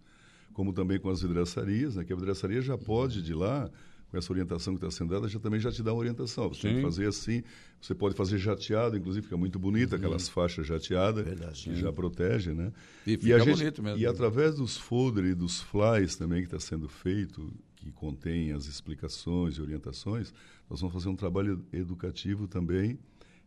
como 0.53 0.73
também 0.73 0.99
com 0.99 1.11
as 1.11 1.23
vidraçarias, 1.23 1.97
né? 1.97 2.05
Que 2.05 2.13
a 2.13 2.17
vidraçaria 2.17 2.63
já 2.63 2.79
pode, 2.79 3.21
de 3.21 3.35
lá, 3.35 3.71
com 4.17 4.19
essa 4.19 4.33
orientação 4.33 4.75
que 4.75 4.79
está 4.85 4.91
sendo 4.91 5.11
dada, 5.13 5.29
já 5.29 5.39
também 5.39 5.61
já 5.61 5.71
te 5.71 5.83
dá 5.83 5.93
uma 5.93 5.99
orientação. 6.01 6.49
Você 6.49 6.63
tem 6.63 6.71
Sim. 6.71 6.77
que 6.77 6.83
fazer 6.83 7.07
assim, 7.07 7.43
você 7.81 7.95
pode 7.95 8.15
fazer 8.17 8.39
jateado, 8.39 8.97
inclusive 8.97 9.25
fica 9.25 9.37
muito 9.37 9.59
bonito, 9.59 9.95
aquelas 9.95 10.27
faixas 10.29 10.67
jateadas, 10.67 11.25
Verdade. 11.25 11.63
que 11.65 11.77
já 11.77 11.93
protegem, 11.93 12.55
né? 12.55 12.73
E 13.07 13.19
fica 13.19 13.37
a 13.37 13.39
gente- 13.41 13.59
bonito 13.59 13.83
mesmo. 13.83 13.99
E 13.99 14.07
através 14.07 14.55
dos 14.55 14.77
folders 14.79 15.29
e 15.33 15.35
dos 15.35 15.61
flyers 15.61 16.17
também 16.17 16.41
que 16.41 16.47
está 16.47 16.59
sendo 16.59 16.89
feito, 16.89 17.53
que 17.77 17.93
contém 17.93 18.53
as 18.53 18.67
explicações 18.67 19.57
e 19.57 19.61
orientações, 19.61 20.33
nós 20.71 20.81
vamos 20.81 20.95
fazer 20.95 21.09
um 21.11 21.17
trabalho 21.17 21.63
educativo 21.73 22.49
também 22.49 22.99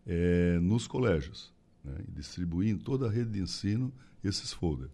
eh, 0.06 0.60
nos 0.62 0.88
colégios, 0.88 1.52
né? 1.84 1.96
e 2.08 2.12
distribuir 2.12 2.70
em 2.70 2.78
toda 2.78 3.08
a 3.08 3.10
rede 3.12 3.32
de 3.32 3.40
ensino 3.42 3.92
esses 4.24 4.54
folders. 4.54 4.92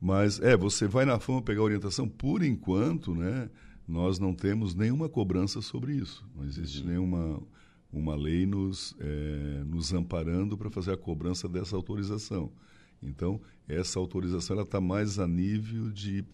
Mas, 0.00 0.40
é, 0.40 0.56
você 0.56 0.86
vai 0.86 1.04
na 1.04 1.18
fama 1.18 1.42
pegar 1.42 1.62
orientação, 1.62 2.08
por 2.08 2.42
enquanto, 2.42 3.14
né, 3.14 3.50
nós 3.90 4.18
não 4.18 4.32
temos 4.32 4.74
nenhuma 4.74 5.08
cobrança 5.08 5.60
sobre 5.60 5.94
isso. 5.96 6.24
Não 6.34 6.44
existe 6.44 6.86
nenhuma 6.86 7.42
uma 7.92 8.14
lei 8.14 8.46
nos, 8.46 8.94
eh, 9.00 9.64
nos 9.66 9.92
amparando 9.92 10.56
para 10.56 10.70
fazer 10.70 10.92
a 10.92 10.96
cobrança 10.96 11.48
dessa 11.48 11.74
autorização. 11.74 12.52
Então, 13.02 13.40
essa 13.66 13.98
autorização 13.98 14.60
está 14.60 14.80
mais 14.80 15.18
a 15.18 15.26
nível 15.26 15.90
de 15.90 16.24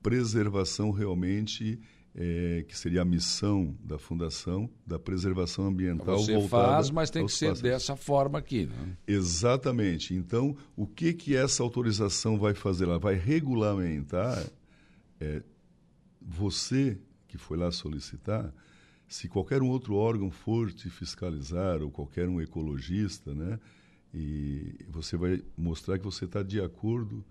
preservação 0.00 0.92
realmente, 0.92 1.80
eh, 2.14 2.64
que 2.68 2.78
seria 2.78 3.02
a 3.02 3.04
missão 3.04 3.74
da 3.82 3.98
Fundação, 3.98 4.70
da 4.86 4.98
preservação 4.98 5.66
ambiental. 5.66 6.16
Você 6.16 6.40
faz, 6.46 6.90
mas 6.90 7.10
tem 7.10 7.26
que 7.26 7.32
ser 7.32 7.56
dessa 7.56 7.96
forma 7.96 8.38
aqui. 8.38 8.66
Né? 8.66 8.96
Exatamente. 9.04 10.14
Então, 10.14 10.56
o 10.76 10.86
que 10.86 11.12
que 11.12 11.34
essa 11.34 11.60
autorização 11.64 12.38
vai 12.38 12.54
fazer? 12.54 12.84
Ela 12.84 13.00
vai 13.00 13.16
regulamentar 13.16 14.46
é, 15.20 15.42
você 16.20 16.98
que 17.26 17.38
foi 17.38 17.56
lá 17.56 17.70
solicitar, 17.70 18.52
se 19.06 19.28
qualquer 19.28 19.62
um 19.62 19.68
outro 19.68 19.94
órgão 19.94 20.30
for 20.30 20.72
te 20.72 20.90
fiscalizar 20.90 21.82
ou 21.82 21.90
qualquer 21.90 22.28
um 22.28 22.40
ecologista, 22.40 23.34
né, 23.34 23.58
e 24.12 24.74
você 24.88 25.16
vai 25.16 25.42
mostrar 25.56 25.98
que 25.98 26.04
você 26.04 26.24
está 26.24 26.42
de 26.42 26.60
acordo 26.60 27.24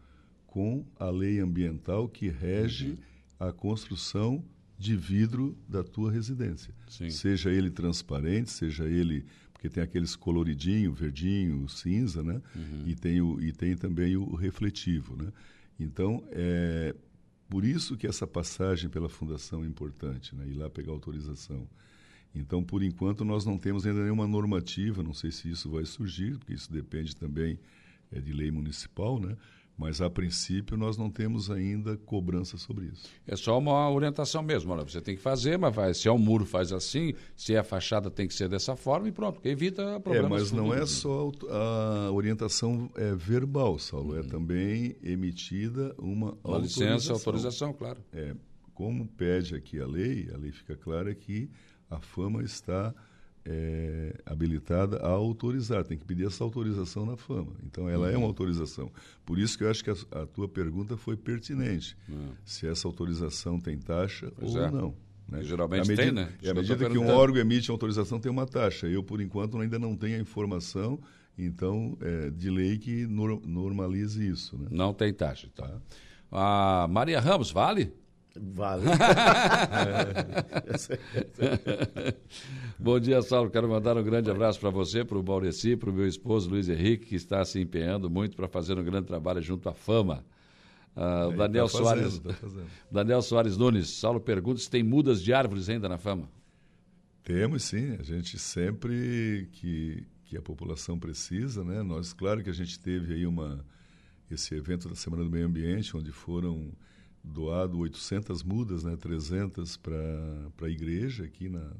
com 0.47 0.85
a 0.97 1.09
lei 1.09 1.39
ambiental 1.39 2.07
que 2.07 2.29
rege 2.29 2.97
a 3.39 3.51
construção 3.51 4.43
de 4.77 4.95
vidro 4.95 5.57
da 5.67 5.83
tua 5.83 6.11
residência. 6.11 6.73
Sim. 6.87 7.09
Seja 7.09 7.51
ele 7.51 7.69
transparente, 7.69 8.49
seja 8.49 8.85
ele 8.85 9.25
porque 9.51 9.69
tem 9.69 9.83
aqueles 9.83 10.15
coloridinho, 10.15 10.93
verdinho, 10.93 11.67
cinza, 11.67 12.23
né? 12.23 12.41
E 12.85 12.95
tem 12.95 13.21
o 13.21 13.41
e 13.41 13.51
tem 13.51 13.75
também 13.75 14.15
o 14.15 14.33
refletivo, 14.33 15.17
né? 15.17 15.33
Então 15.77 16.23
é 16.31 16.95
por 17.49 17.65
isso 17.65 17.97
que 17.97 18.05
essa 18.05 18.27
passagem 18.27 18.89
pela 18.89 19.09
fundação 19.09 19.63
é 19.63 19.67
importante, 19.67 20.35
né? 20.35 20.47
Ir 20.47 20.53
lá 20.53 20.69
pegar 20.69 20.91
autorização. 20.91 21.67
Então, 22.33 22.63
por 22.63 22.83
enquanto, 22.83 23.25
nós 23.25 23.43
não 23.43 23.57
temos 23.57 23.87
ainda 23.87 24.03
nenhuma 24.03 24.27
normativa, 24.27 25.01
não 25.01 25.13
sei 25.13 25.31
se 25.31 25.49
isso 25.49 25.69
vai 25.71 25.83
surgir, 25.83 26.37
porque 26.37 26.53
isso 26.53 26.71
depende 26.71 27.15
também 27.15 27.59
é, 28.11 28.19
de 28.21 28.31
lei 28.31 28.51
municipal, 28.51 29.19
né? 29.19 29.35
Mas, 29.79 30.01
a 30.01 30.09
princípio, 30.09 30.75
nós 30.75 30.97
não 30.97 31.09
temos 31.09 31.49
ainda 31.49 31.95
cobrança 31.95 32.57
sobre 32.57 32.87
isso. 32.87 33.07
É 33.25 33.35
só 33.37 33.57
uma 33.57 33.89
orientação 33.89 34.43
mesmo. 34.43 34.73
Olha, 34.73 34.83
você 34.83 34.99
tem 34.99 35.15
que 35.15 35.21
fazer, 35.21 35.57
mas 35.57 35.73
vai, 35.73 35.93
se 35.93 36.09
é 36.09 36.11
um 36.11 36.17
muro, 36.17 36.45
faz 36.45 36.73
assim. 36.73 37.13
Se 37.33 37.53
é 37.55 37.59
a 37.59 37.63
fachada, 37.63 38.11
tem 38.11 38.27
que 38.27 38.33
ser 38.33 38.49
dessa 38.49 38.75
forma 38.75 39.07
e 39.07 39.11
pronto, 39.13 39.39
evita 39.45 39.81
É, 39.83 39.99
problemas. 39.99 40.29
mas 40.29 40.51
não 40.51 40.73
é 40.73 40.85
só 40.85 41.31
a 41.49 42.11
orientação 42.11 42.91
é, 42.95 43.15
verbal, 43.15 43.79
Saulo, 43.79 44.19
é 44.19 44.23
também 44.23 44.97
emitida 45.01 45.95
uma, 45.97 46.37
Uma 46.43 46.57
licença, 46.57 47.13
autorização, 47.13 47.71
claro. 47.71 48.01
É, 48.11 48.35
como 48.73 49.07
pede 49.07 49.55
aqui 49.55 49.79
a 49.79 49.87
lei, 49.87 50.29
a 50.33 50.37
lei 50.37 50.51
fica 50.51 50.75
clara 50.75 51.15
que 51.15 51.49
a 51.89 52.01
fama 52.01 52.43
está 52.43 52.93
é, 53.45 54.15
habilitada 54.25 54.97
a 54.97 55.07
autorizar, 55.09 55.83
tem 55.83 55.97
que 55.97 56.05
pedir 56.05 56.27
essa 56.27 56.43
autorização 56.43 57.05
na 57.05 57.15
fama. 57.17 57.53
Então, 57.65 57.89
ela 57.89 58.09
é 58.09 58.13
Uhum. 58.13 58.19
uma 58.19 58.27
autorização. 58.27 58.91
Por 59.25 59.39
isso 59.39 59.57
que 59.57 59.63
eu 59.63 59.69
acho 59.71 59.83
que 59.83 59.89
a, 59.89 59.95
a 60.11 60.25
tua 60.25 60.47
pergunta 60.47 60.95
foi 60.97 61.15
pertinente. 61.17 61.95
Se 62.45 62.67
essa 62.67 62.87
autorização 62.87 63.59
tem 63.59 63.77
taxa 63.77 64.27
É. 64.27 64.31
Pois 64.39 64.55
ou 64.55 64.61
é. 64.63 64.71
não. 64.71 64.93
Né? 65.27 65.43
Geralmente 65.43 65.87
medida- 65.87 66.03
tem, 66.03 66.11
né? 66.11 66.33
e 66.41 66.49
à 66.49 66.53
medida 66.53 66.89
que 66.89 66.97
um 66.97 67.07
órgão 67.09 67.39
emite 67.39 67.69
autorização, 67.69 68.19
tem 68.19 68.31
uma 68.31 68.47
taxa. 68.47 68.87
Eu, 68.87 69.03
por 69.03 69.21
enquanto, 69.21 69.57
ainda 69.59 69.77
não 69.77 69.95
tenho 69.95 70.17
a 70.17 70.19
informação, 70.19 70.99
então, 71.37 71.95
é, 72.01 72.29
de 72.31 72.49
lei 72.49 72.77
que 72.79 73.05
nor- 73.05 73.41
normalize 73.45 74.27
isso. 74.27 74.57
Né? 74.57 74.67
Não 74.71 74.91
tem 74.93 75.13
taxa. 75.13 75.47
Então. 75.53 75.81
A 76.31 76.87
Maria 76.89 77.19
Ramos, 77.19 77.51
vale? 77.51 77.93
Vale. 78.35 78.83
Bom 82.77 82.99
dia, 82.99 83.21
Saulo. 83.21 83.49
Quero 83.49 83.67
mandar 83.67 83.97
um 83.97 84.03
grande 84.03 84.29
abraço 84.29 84.59
para 84.59 84.69
você, 84.69 85.03
para 85.03 85.17
o 85.17 85.23
Maureci, 85.23 85.75
para 85.75 85.89
o 85.89 85.93
meu 85.93 86.07
esposo 86.07 86.49
Luiz 86.49 86.69
Henrique, 86.69 87.07
que 87.07 87.15
está 87.15 87.43
se 87.43 87.59
empenhando 87.59 88.09
muito 88.09 88.35
para 88.35 88.47
fazer 88.47 88.77
um 88.77 88.83
grande 88.83 89.07
trabalho 89.07 89.41
junto 89.41 89.67
à 89.67 89.73
fama. 89.73 90.23
O 90.95 91.31
Aí, 91.31 91.37
Daniel 91.37 91.67
tá 91.67 91.83
fazendo, 91.83 92.09
Soares. 92.09 92.19
tá. 92.19 92.35
Daniel 92.91 93.21
Soares 93.21 93.57
Nunes. 93.57 93.89
Saulo 93.89 94.19
pergunta 94.19 94.59
se 94.59 94.69
tem 94.69 94.83
mudas 94.83 95.21
de 95.21 95.33
árvores 95.33 95.69
ainda 95.69 95.89
na 95.89 95.97
fama. 95.97 96.29
Temos 97.23 97.63
sim, 97.63 97.95
a 97.99 98.03
gente 98.03 98.39
sempre 98.39 99.49
que, 99.53 100.03
que 100.25 100.37
a 100.37 100.41
população 100.41 100.97
precisa, 100.97 101.63
né? 101.63 101.83
Nós, 101.83 102.13
claro 102.13 102.43
que 102.43 102.49
a 102.49 102.53
gente 102.53 102.79
teve 102.79 103.13
aí 103.13 103.25
uma, 103.25 103.63
esse 104.29 104.55
evento 104.55 104.89
da 104.89 104.95
Semana 104.95 105.23
do 105.23 105.29
Meio 105.29 105.45
Ambiente, 105.45 105.95
onde 105.95 106.11
foram 106.11 106.71
doado 107.23 107.79
800 107.79 108.43
mudas, 108.43 108.83
né? 108.83 108.95
300 108.95 109.77
para 109.77 109.97
a 110.61 110.69
igreja 110.69 111.25
aqui 111.25 111.49
na, 111.49 111.71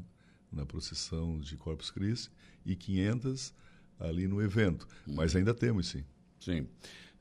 na 0.52 0.66
procissão 0.66 1.40
de 1.40 1.56
Corpus 1.58 1.92
Christi 1.92 2.32
e 2.66 2.76
500 2.76 3.54
ali 4.00 4.28
no 4.28 4.42
evento. 4.42 4.88
Mas 5.06 5.36
ainda 5.36 5.54
temos, 5.54 5.88
sim. 5.88 6.04
Sim. 6.40 6.68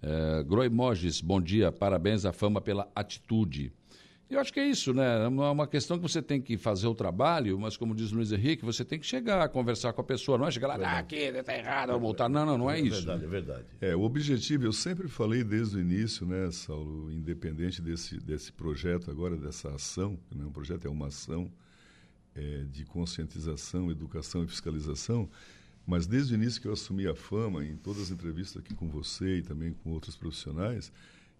É, 0.00 0.42
Groi 0.44 0.68
Moges, 0.68 1.20
bom 1.20 1.40
dia, 1.40 1.72
parabéns 1.72 2.24
à 2.24 2.32
fama 2.32 2.60
pela 2.60 2.90
atitude. 2.94 3.72
Eu 4.30 4.40
acho 4.40 4.52
que 4.52 4.60
é 4.60 4.66
isso, 4.66 4.92
né? 4.92 5.24
É 5.24 5.28
uma 5.28 5.66
questão 5.66 5.96
que 5.96 6.02
você 6.02 6.20
tem 6.20 6.40
que 6.40 6.58
fazer 6.58 6.86
o 6.86 6.94
trabalho, 6.94 7.58
mas 7.58 7.78
como 7.78 7.94
diz 7.94 8.12
o 8.12 8.16
Luiz 8.16 8.30
Henrique, 8.30 8.62
você 8.62 8.84
tem 8.84 8.98
que 8.98 9.06
chegar, 9.06 9.48
conversar 9.48 9.94
com 9.94 10.02
a 10.02 10.04
pessoa, 10.04 10.36
não 10.36 10.46
é 10.46 10.50
chegar 10.50 10.68
lá, 10.68 10.76
ah, 10.86 10.98
aqui, 10.98 11.16
está 11.16 11.56
errado, 11.56 11.92
vou 11.92 12.00
voltar. 12.00 12.28
Não, 12.28 12.44
não, 12.44 12.58
não 12.58 12.70
é, 12.70 12.78
é 12.78 12.82
isso. 12.82 12.96
Verdade, 12.96 13.24
é 13.24 13.28
verdade. 13.28 13.64
É, 13.80 13.96
o 13.96 14.02
objetivo, 14.02 14.66
eu 14.66 14.72
sempre 14.72 15.08
falei 15.08 15.42
desde 15.42 15.78
o 15.78 15.80
início, 15.80 16.26
né, 16.26 16.50
Saulo, 16.50 17.10
independente 17.10 17.80
desse, 17.80 18.18
desse 18.18 18.52
projeto 18.52 19.10
agora, 19.10 19.34
dessa 19.34 19.70
ação, 19.70 20.18
que 20.28 20.36
não 20.36 20.44
é 20.44 20.48
um 20.48 20.52
projeto, 20.52 20.86
é 20.86 20.90
uma 20.90 21.06
ação 21.06 21.50
é, 22.34 22.64
de 22.70 22.84
conscientização, 22.84 23.90
educação 23.90 24.44
e 24.44 24.46
fiscalização, 24.46 25.26
mas 25.86 26.06
desde 26.06 26.34
o 26.34 26.36
início 26.36 26.60
que 26.60 26.68
eu 26.68 26.72
assumi 26.74 27.06
a 27.06 27.14
fama, 27.14 27.64
em 27.64 27.76
todas 27.76 28.02
as 28.02 28.10
entrevistas 28.10 28.62
aqui 28.62 28.74
com 28.74 28.90
você 28.90 29.38
e 29.38 29.42
também 29.42 29.72
com 29.72 29.90
outros 29.90 30.16
profissionais, 30.16 30.92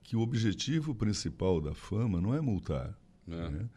que 0.08 0.16
o 0.16 0.20
objetivo 0.20 0.94
principal 0.94 1.60
da 1.60 1.74
fama 1.74 2.18
não 2.18 2.34
é 2.34 2.40
multar. 2.40 2.98
É, 3.30 3.50
né? 3.50 3.68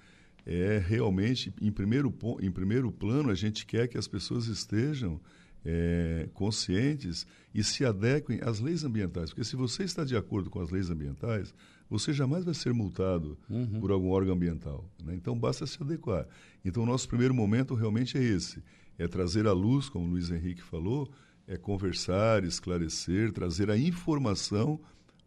é 0.46 0.78
realmente, 0.78 1.54
em 1.62 1.70
primeiro, 1.70 2.16
em 2.40 2.50
primeiro 2.50 2.90
plano, 2.90 3.30
a 3.30 3.36
gente 3.36 3.66
quer 3.66 3.90
que 3.90 3.98
as 3.98 4.08
pessoas 4.08 4.48
estejam 4.48 5.20
é, 5.66 6.30
conscientes 6.34 7.28
e 7.54 7.62
se 7.62 7.84
adequem 7.84 8.40
às 8.44 8.62
leis 8.62 8.86
ambientais. 8.86 9.32
Porque 9.32 9.44
se 9.44 9.58
você 9.58 9.84
está 9.84 10.06
de 10.06 10.16
acordo 10.16 10.50
com 10.50 10.62
as 10.62 10.70
leis 10.70 10.90
ambientais, 10.90 11.54
você 11.90 12.14
jamais 12.14 12.46
vai 12.46 12.54
ser 12.54 12.74
multado 12.74 13.38
uhum. 13.50 13.82
por 13.82 13.92
algum 13.92 14.12
órgão 14.12 14.34
ambiental. 14.34 14.90
Né? 15.04 15.14
Então, 15.16 15.38
basta 15.38 15.68
se 15.68 15.84
adequar. 15.84 16.26
Então, 16.64 16.84
o 16.84 16.86
nosso 16.86 17.10
primeiro 17.10 17.34
momento 17.34 17.76
realmente 17.76 18.18
é 18.18 18.24
esse: 18.24 18.64
é 18.98 19.06
trazer 19.06 19.48
à 19.48 19.52
luz, 19.52 19.90
como 19.90 20.06
o 20.06 20.10
Luiz 20.12 20.32
Henrique 20.32 20.64
falou, 20.64 21.12
é 21.46 21.58
conversar, 21.58 22.46
esclarecer, 22.46 23.34
trazer 23.34 23.70
a 23.70 23.78
informação 23.78 24.80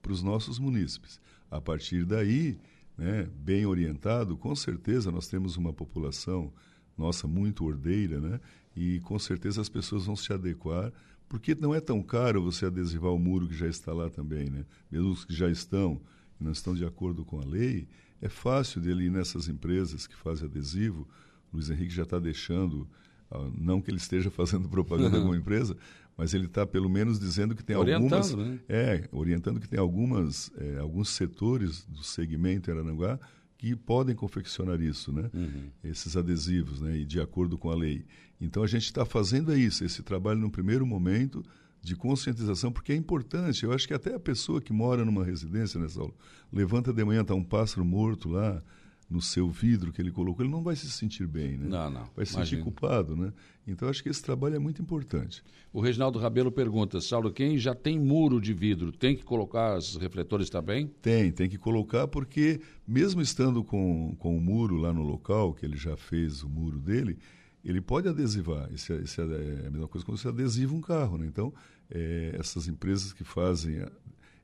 para 0.04 0.12
os 0.12 0.22
nossos 0.22 0.58
munícipes. 0.58 1.18
A 1.50 1.62
partir 1.62 2.04
daí, 2.04 2.58
né, 2.96 3.26
bem 3.38 3.64
orientado, 3.64 4.36
com 4.36 4.54
certeza 4.54 5.10
nós 5.10 5.26
temos 5.26 5.56
uma 5.56 5.72
população 5.72 6.52
nossa 6.96 7.26
muito 7.26 7.64
ordeira, 7.64 8.20
né? 8.20 8.38
E 8.76 9.00
com 9.00 9.18
certeza 9.18 9.62
as 9.62 9.68
pessoas 9.68 10.04
vão 10.04 10.14
se 10.14 10.30
adequar, 10.32 10.92
porque 11.26 11.54
não 11.54 11.74
é 11.74 11.80
tão 11.80 12.02
caro 12.02 12.42
você 12.42 12.66
adesivar 12.66 13.12
o 13.12 13.18
muro 13.18 13.48
que 13.48 13.56
já 13.56 13.66
está 13.66 13.92
lá 13.94 14.10
também, 14.10 14.50
né? 14.50 14.66
Mesmo 14.90 15.10
os 15.10 15.24
que 15.24 15.34
já 15.34 15.48
estão 15.48 16.00
e 16.38 16.44
não 16.44 16.52
estão 16.52 16.74
de 16.74 16.84
acordo 16.84 17.24
com 17.24 17.40
a 17.40 17.44
lei, 17.44 17.88
é 18.20 18.28
fácil 18.28 18.80
dele 18.80 19.04
ir 19.04 19.10
nessas 19.10 19.48
empresas 19.48 20.06
que 20.06 20.14
fazem 20.14 20.46
adesivo. 20.46 21.08
O 21.50 21.56
Luiz 21.56 21.70
Henrique 21.70 21.94
já 21.94 22.02
está 22.02 22.18
deixando, 22.18 22.86
ah, 23.30 23.50
não 23.56 23.80
que 23.80 23.90
ele 23.90 23.98
esteja 23.98 24.30
fazendo 24.30 24.68
propaganda 24.68 25.18
com 25.22 25.26
uma 25.26 25.36
empresa, 25.36 25.76
mas 26.16 26.34
ele 26.34 26.46
está 26.46 26.66
pelo 26.66 26.88
menos 26.88 27.18
dizendo 27.18 27.54
que 27.54 27.64
tem 27.64 27.76
orientando, 27.76 28.14
algumas 28.14 28.34
né? 28.34 28.60
é 28.68 29.08
orientando 29.10 29.60
que 29.60 29.68
tem 29.68 29.78
algumas 29.78 30.50
é, 30.56 30.78
alguns 30.78 31.10
setores 31.10 31.84
do 31.86 32.02
segmento 32.02 32.70
Araranguá 32.70 33.18
que 33.56 33.74
podem 33.74 34.14
confeccionar 34.14 34.80
isso, 34.80 35.12
né? 35.12 35.30
Uhum. 35.32 35.70
Esses 35.82 36.16
adesivos, 36.16 36.80
né? 36.80 36.98
E 36.98 37.04
de 37.04 37.20
acordo 37.20 37.56
com 37.56 37.70
a 37.70 37.74
lei. 37.74 38.04
Então 38.40 38.62
a 38.62 38.66
gente 38.66 38.84
está 38.84 39.04
fazendo 39.04 39.56
isso, 39.56 39.84
esse 39.84 40.02
trabalho 40.02 40.40
no 40.40 40.50
primeiro 40.50 40.84
momento 40.84 41.42
de 41.80 41.94
conscientização, 41.94 42.72
porque 42.72 42.92
é 42.92 42.96
importante. 42.96 43.64
Eu 43.64 43.72
acho 43.72 43.86
que 43.86 43.94
até 43.94 44.14
a 44.14 44.20
pessoa 44.20 44.60
que 44.60 44.72
mora 44.72 45.04
numa 45.04 45.24
residência, 45.24 45.78
né, 45.78 45.88
Saulo, 45.88 46.14
levanta 46.52 46.92
de 46.92 47.04
manhã, 47.04 47.20
está 47.20 47.34
um 47.34 47.44
pássaro 47.44 47.84
morto 47.84 48.28
lá, 48.30 48.62
no 49.08 49.20
seu 49.20 49.50
vidro 49.50 49.92
que 49.92 50.00
ele 50.00 50.10
colocou, 50.10 50.44
ele 50.44 50.52
não 50.52 50.62
vai 50.62 50.74
se 50.74 50.90
sentir 50.90 51.26
bem, 51.26 51.58
né? 51.58 51.66
Não, 51.68 51.90
não. 51.90 52.08
Vai 52.16 52.24
se 52.24 52.32
sentir 52.32 52.62
culpado, 52.62 53.14
né? 53.14 53.32
Então 53.66 53.88
acho 53.88 54.02
que 54.02 54.08
esse 54.08 54.22
trabalho 54.22 54.56
é 54.56 54.58
muito 54.58 54.80
importante. 54.80 55.42
O 55.72 55.80
Reginaldo 55.80 56.18
Rabelo 56.18 56.50
pergunta, 56.50 57.00
Saulo, 57.00 57.32
quem 57.32 57.58
já 57.58 57.74
tem 57.74 57.98
muro 57.98 58.40
de 58.40 58.52
vidro, 58.52 58.92
tem 58.92 59.14
que 59.14 59.22
colocar 59.22 59.76
os 59.76 59.96
refletores 59.96 60.48
também? 60.48 60.86
Tem, 61.02 61.30
tem 61.30 61.48
que 61.48 61.58
colocar 61.58 62.08
porque 62.08 62.60
mesmo 62.86 63.20
estando 63.20 63.62
com, 63.62 64.14
com 64.18 64.36
o 64.36 64.40
muro 64.40 64.76
lá 64.76 64.92
no 64.92 65.02
local, 65.02 65.54
que 65.54 65.64
ele 65.66 65.76
já 65.76 65.96
fez 65.96 66.42
o 66.42 66.48
muro 66.48 66.78
dele, 66.78 67.18
ele 67.64 67.80
pode 67.80 68.08
adesivar. 68.08 68.68
Isso 68.72 68.92
é, 68.92 68.96
isso 69.02 69.20
é 69.20 69.66
a 69.66 69.70
mesma 69.70 69.88
coisa 69.88 70.04
quando 70.04 70.18
você 70.18 70.28
adesiva 70.28 70.74
um 70.74 70.80
carro, 70.80 71.18
né? 71.18 71.26
Então, 71.26 71.52
é, 71.90 72.36
essas 72.38 72.68
empresas 72.68 73.12
que 73.12 73.24
fazem... 73.24 73.84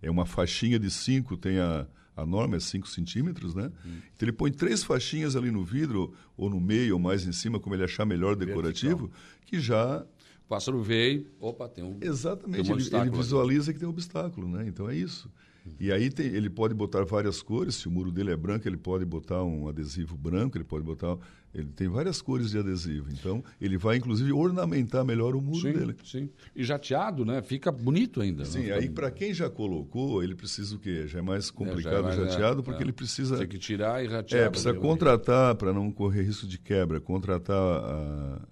É 0.02 0.10
uma 0.10 0.24
faixinha 0.24 0.78
de 0.78 0.90
cinco, 0.90 1.36
tem 1.36 1.58
a 1.58 1.86
a 2.16 2.26
norma 2.26 2.56
é 2.56 2.60
5 2.60 2.88
centímetros, 2.88 3.54
né? 3.54 3.70
Hum. 3.84 3.98
Então 4.14 4.28
ele 4.28 4.32
põe 4.32 4.50
três 4.50 4.82
faixinhas 4.82 5.36
ali 5.36 5.50
no 5.50 5.64
vidro, 5.64 6.14
ou 6.36 6.50
no 6.50 6.60
meio, 6.60 6.94
ou 6.94 7.00
mais 7.00 7.26
em 7.26 7.32
cima, 7.32 7.58
como 7.58 7.74
ele 7.74 7.84
achar 7.84 8.04
melhor 8.04 8.36
decorativo, 8.36 9.06
Vertical. 9.06 9.42
que 9.46 9.60
já. 9.60 10.04
O 10.44 10.48
pássaro 10.48 10.82
veio, 10.82 11.26
opa, 11.38 11.68
tem 11.68 11.84
um. 11.84 11.98
Exatamente, 12.00 12.64
tem 12.64 12.74
um 12.74 12.78
ele, 12.78 12.96
ele, 12.96 13.10
visualiza 13.10 13.72
que 13.72 13.78
tem 13.78 13.86
um 13.86 13.92
obstáculo, 13.92 14.48
né? 14.48 14.66
Então 14.66 14.88
é 14.88 14.96
isso. 14.96 15.30
E 15.78 15.92
aí 15.92 16.10
tem, 16.10 16.26
ele 16.26 16.48
pode 16.48 16.74
botar 16.74 17.04
várias 17.04 17.42
cores, 17.42 17.76
se 17.76 17.88
o 17.88 17.90
muro 17.90 18.10
dele 18.10 18.30
é 18.30 18.36
branco, 18.36 18.66
ele 18.66 18.76
pode 18.76 19.04
botar 19.04 19.42
um 19.42 19.68
adesivo 19.68 20.16
branco, 20.16 20.56
ele 20.56 20.64
pode 20.64 20.84
botar. 20.84 21.16
Ele 21.52 21.66
tem 21.66 21.88
várias 21.88 22.22
cores 22.22 22.50
de 22.50 22.58
adesivo. 22.58 23.08
Então, 23.10 23.42
ele 23.60 23.76
vai, 23.76 23.96
inclusive, 23.96 24.32
ornamentar 24.32 25.04
melhor 25.04 25.34
o 25.34 25.40
muro 25.40 25.60
sim, 25.60 25.72
dele. 25.72 25.96
Sim. 26.04 26.30
E 26.54 26.62
jateado, 26.62 27.24
né? 27.24 27.42
Fica 27.42 27.72
bonito 27.72 28.20
ainda. 28.20 28.44
Sim, 28.44 28.66
né? 28.66 28.74
aí 28.74 28.88
para 28.88 29.10
quem 29.10 29.34
já 29.34 29.50
colocou, 29.50 30.22
ele 30.22 30.34
precisa 30.34 30.76
o 30.76 30.78
quê? 30.78 31.08
Já 31.08 31.18
é 31.18 31.22
mais 31.22 31.50
complicado 31.50 31.94
é, 31.94 31.98
é 31.98 32.02
mais, 32.02 32.16
jateado, 32.16 32.60
é, 32.60 32.62
porque 32.62 32.82
é. 32.82 32.84
ele 32.84 32.92
precisa. 32.92 33.36
Tem 33.36 33.48
que 33.48 33.58
tirar 33.58 34.04
e 34.04 34.06
ratear. 34.06 34.44
É, 34.44 34.48
precisa 34.48 34.74
contratar, 34.74 35.56
para 35.56 35.72
não 35.72 35.90
correr 35.90 36.22
risco 36.22 36.46
de 36.46 36.58
quebra, 36.58 37.00
contratar 37.00 37.56
a, 37.56 38.42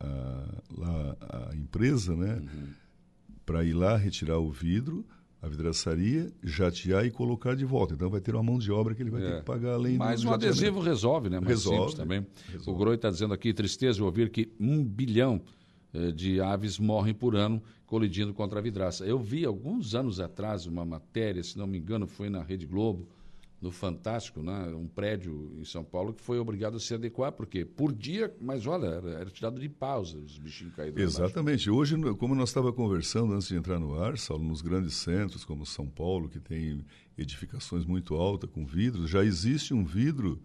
a, 0.00 1.50
a 1.50 1.56
empresa, 1.56 2.14
né? 2.14 2.34
Uhum. 2.34 2.68
Para 3.46 3.64
ir 3.64 3.72
lá 3.72 3.96
retirar 3.96 4.38
o 4.38 4.50
vidro 4.50 5.06
a 5.40 5.48
vidraçaria, 5.48 6.32
jatear 6.42 7.04
e 7.04 7.10
colocar 7.10 7.54
de 7.54 7.64
volta. 7.64 7.94
Então 7.94 8.08
vai 8.08 8.20
ter 8.20 8.34
uma 8.34 8.42
mão 8.42 8.58
de 8.58 8.72
obra 8.72 8.94
que 8.94 9.02
ele 9.02 9.10
vai 9.10 9.22
é. 9.22 9.30
ter 9.30 9.38
que 9.38 9.44
pagar 9.44 9.74
além 9.74 9.96
Mas 9.96 10.22
do 10.22 10.30
o 10.30 10.34
adesivo 10.34 10.80
resolve, 10.80 11.28
né? 11.28 11.38
Mais 11.38 11.64
resolve, 11.64 11.96
também. 11.96 12.26
Resolve. 12.50 12.70
O 12.70 12.74
Groi 12.74 12.96
está 12.96 13.10
dizendo 13.10 13.34
aqui, 13.34 13.52
tristeza 13.52 14.02
ouvir 14.02 14.30
que 14.30 14.50
um 14.58 14.82
bilhão 14.82 15.40
eh, 15.92 16.10
de 16.10 16.40
aves 16.40 16.78
morrem 16.78 17.14
por 17.14 17.36
ano 17.36 17.62
colidindo 17.86 18.34
contra 18.34 18.58
a 18.58 18.62
vidraça. 18.62 19.04
Eu 19.04 19.18
vi 19.18 19.44
alguns 19.44 19.94
anos 19.94 20.20
atrás 20.20 20.66
uma 20.66 20.84
matéria, 20.84 21.42
se 21.42 21.56
não 21.56 21.66
me 21.66 21.78
engano, 21.78 22.06
foi 22.06 22.28
na 22.28 22.42
Rede 22.42 22.66
Globo, 22.66 23.08
no 23.60 23.70
Fantástico, 23.70 24.42
né? 24.42 24.66
um 24.74 24.86
prédio 24.86 25.56
em 25.58 25.64
São 25.64 25.82
Paulo 25.82 26.12
que 26.12 26.22
foi 26.22 26.38
obrigado 26.38 26.76
a 26.76 26.80
se 26.80 26.92
adequar, 26.94 27.32
porque 27.32 27.64
por 27.64 27.92
dia, 27.92 28.34
mas 28.40 28.66
olha, 28.66 28.86
era, 28.86 29.10
era 29.10 29.30
tirado 29.30 29.58
de 29.58 29.68
pausa 29.68 30.18
os 30.18 30.38
bichinhos 30.38 30.74
caídos. 30.74 31.02
Exatamente. 31.02 31.70
Hoje, 31.70 31.96
como 32.18 32.34
nós 32.34 32.50
estava 32.50 32.72
conversando 32.72 33.32
antes 33.32 33.48
de 33.48 33.56
entrar 33.56 33.78
no 33.78 34.00
ar, 34.00 34.18
Saulo, 34.18 34.44
nos 34.44 34.60
grandes 34.60 34.94
centros 34.94 35.44
como 35.44 35.64
São 35.64 35.86
Paulo, 35.86 36.28
que 36.28 36.38
tem 36.38 36.84
edificações 37.16 37.84
muito 37.84 38.14
altas 38.14 38.50
com 38.50 38.66
vidros, 38.66 39.08
já 39.08 39.24
existe 39.24 39.72
um 39.72 39.84
vidro 39.84 40.40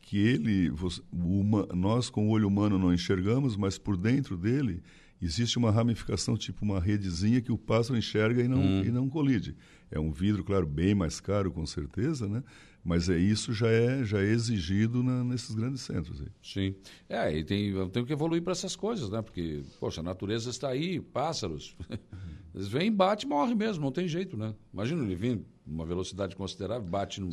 que 0.00 0.18
ele, 0.18 0.72
uma, 1.12 1.66
nós 1.74 2.10
com 2.10 2.28
o 2.28 2.30
olho 2.30 2.46
humano 2.46 2.78
não 2.78 2.92
enxergamos, 2.92 3.56
mas 3.56 3.78
por 3.78 3.96
dentro 3.96 4.36
dele 4.36 4.82
existe 5.20 5.56
uma 5.56 5.70
ramificação, 5.70 6.36
tipo 6.36 6.64
uma 6.64 6.80
redezinha 6.80 7.40
que 7.40 7.52
o 7.52 7.58
pássaro 7.58 7.98
enxerga 7.98 8.42
e 8.42 8.48
não, 8.48 8.60
hum. 8.60 8.84
e 8.84 8.90
não 8.90 9.08
colide. 9.08 9.56
É 9.92 10.00
um 10.00 10.10
vidro, 10.10 10.42
claro, 10.42 10.66
bem 10.66 10.94
mais 10.94 11.20
caro, 11.20 11.52
com 11.52 11.66
certeza, 11.66 12.26
né? 12.26 12.42
Mas 12.82 13.08
é, 13.08 13.16
isso 13.16 13.52
já 13.52 13.68
é, 13.68 14.04
já 14.04 14.20
é 14.20 14.24
exigido 14.24 15.02
na, 15.02 15.22
nesses 15.22 15.54
grandes 15.54 15.82
centros. 15.82 16.20
Aí. 16.20 16.28
Sim. 16.42 16.74
É, 17.08 17.36
e 17.36 17.44
tem, 17.44 17.72
tem 17.90 18.04
que 18.04 18.12
evoluir 18.12 18.42
para 18.42 18.52
essas 18.52 18.74
coisas, 18.74 19.10
né? 19.10 19.22
Porque, 19.22 19.62
poxa, 19.78 20.00
a 20.00 20.02
natureza 20.02 20.50
está 20.50 20.70
aí, 20.70 20.98
pássaros. 20.98 21.76
Eles 22.54 22.68
vêm, 22.68 22.90
bate 22.90 23.26
morre 23.26 23.54
mesmo, 23.54 23.84
não 23.84 23.92
tem 23.92 24.08
jeito, 24.08 24.36
né? 24.36 24.54
Imagina 24.72 25.02
ele 25.02 25.14
vir 25.14 25.40
uma 25.66 25.86
velocidade 25.86 26.36
considerável, 26.36 26.86
bate 26.86 27.18
num, 27.18 27.30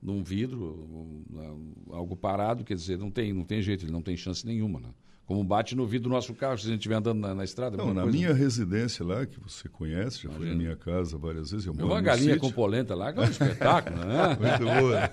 num 0.00 0.22
vidro, 0.22 0.86
um, 0.90 1.74
algo 1.90 2.16
parado, 2.16 2.64
quer 2.64 2.74
dizer, 2.74 2.96
não 2.96 3.10
tem, 3.10 3.32
não 3.32 3.44
tem 3.44 3.60
jeito, 3.60 3.84
ele 3.84 3.92
não 3.92 4.00
tem 4.00 4.16
chance 4.16 4.46
nenhuma, 4.46 4.80
né? 4.80 4.88
Como 5.28 5.44
bate 5.44 5.76
no 5.76 5.86
vidro 5.86 6.08
do 6.08 6.14
nosso 6.14 6.32
carro 6.32 6.56
se 6.56 6.64
a 6.66 6.70
gente 6.70 6.78
estiver 6.78 6.94
andando 6.94 7.20
na, 7.20 7.34
na 7.34 7.44
estrada. 7.44 7.76
Não, 7.76 7.92
na 7.92 8.04
coisa. 8.04 8.16
minha 8.16 8.32
residência 8.32 9.04
lá, 9.04 9.26
que 9.26 9.38
você 9.38 9.68
conhece, 9.68 10.22
já 10.22 10.30
Imagina. 10.30 10.38
foi 10.38 10.48
na 10.48 10.54
minha 10.54 10.74
casa 10.74 11.18
várias 11.18 11.50
vezes. 11.50 11.66
Eu 11.66 11.74
moro 11.74 11.86
uma 11.86 12.00
galinha 12.00 12.32
sítio. 12.32 12.48
com 12.48 12.50
polenta 12.50 12.94
lá, 12.94 13.12
que 13.12 13.18
é 13.18 13.22
um 13.22 13.26
espetáculo, 13.26 13.98
né? 14.06 14.38
Muito 14.40 14.80
boa. 14.80 15.10